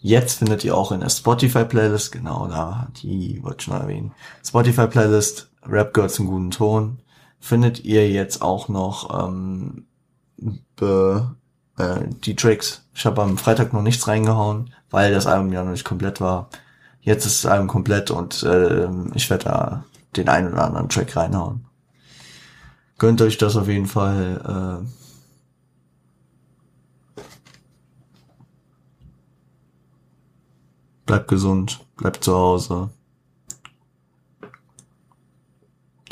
Jetzt 0.00 0.38
findet 0.38 0.64
ihr 0.64 0.76
auch 0.76 0.92
in 0.92 1.00
der 1.00 1.10
Spotify-Playlist, 1.10 2.12
genau 2.12 2.46
da, 2.46 2.88
die 3.02 3.42
wollte 3.42 3.62
ich 3.62 3.68
noch 3.68 3.80
erwähnen. 3.80 4.12
Spotify-Playlist, 4.44 5.50
Rap 5.64 5.92
gehört 5.92 6.12
zum 6.12 6.26
guten 6.26 6.50
Ton. 6.52 7.00
Findet 7.40 7.84
ihr 7.84 8.08
jetzt 8.10 8.40
auch 8.40 8.68
noch 8.68 9.26
ähm, 9.26 9.86
be, 10.76 11.34
äh, 11.78 12.00
die 12.24 12.36
Tracks. 12.36 12.82
Ich 12.94 13.06
habe 13.06 13.22
am 13.22 13.38
Freitag 13.38 13.72
noch 13.72 13.82
nichts 13.82 14.06
reingehauen, 14.08 14.72
weil 14.90 15.12
das 15.12 15.26
Album 15.26 15.52
ja 15.52 15.62
noch 15.62 15.72
nicht 15.72 15.84
komplett 15.84 16.20
war. 16.20 16.48
Jetzt 17.00 17.26
ist 17.26 17.44
das 17.44 17.50
Album 17.50 17.68
komplett 17.68 18.10
und 18.10 18.42
äh, 18.42 18.88
ich 19.14 19.30
werde 19.30 19.44
da 19.44 19.84
den 20.16 20.28
einen 20.28 20.52
oder 20.52 20.64
anderen 20.64 20.88
Track 20.88 21.16
reinhauen. 21.16 21.64
Gönnt 22.98 23.22
euch 23.22 23.38
das 23.38 23.56
auf 23.56 23.68
jeden 23.68 23.86
Fall. 23.86 24.82
Äh, 24.84 24.88
Bleibt 31.08 31.28
gesund, 31.28 31.80
bleibt 31.96 32.22
zu 32.22 32.34
Hause. 32.34 32.90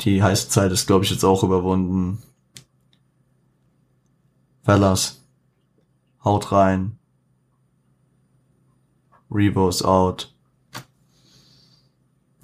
Die 0.01 0.23
heiße 0.23 0.49
Zeit 0.49 0.71
ist, 0.71 0.87
glaube 0.87 1.05
ich, 1.05 1.11
jetzt 1.11 1.23
auch 1.23 1.43
überwunden. 1.43 2.23
Fellas, 4.63 5.16
haut 6.27 6.51
rein. 6.51 6.99
Revo 9.29 9.69
out. 9.83 10.33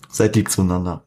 Seid 0.09 0.35
lieb 0.35 0.49
zueinander. 0.49 1.01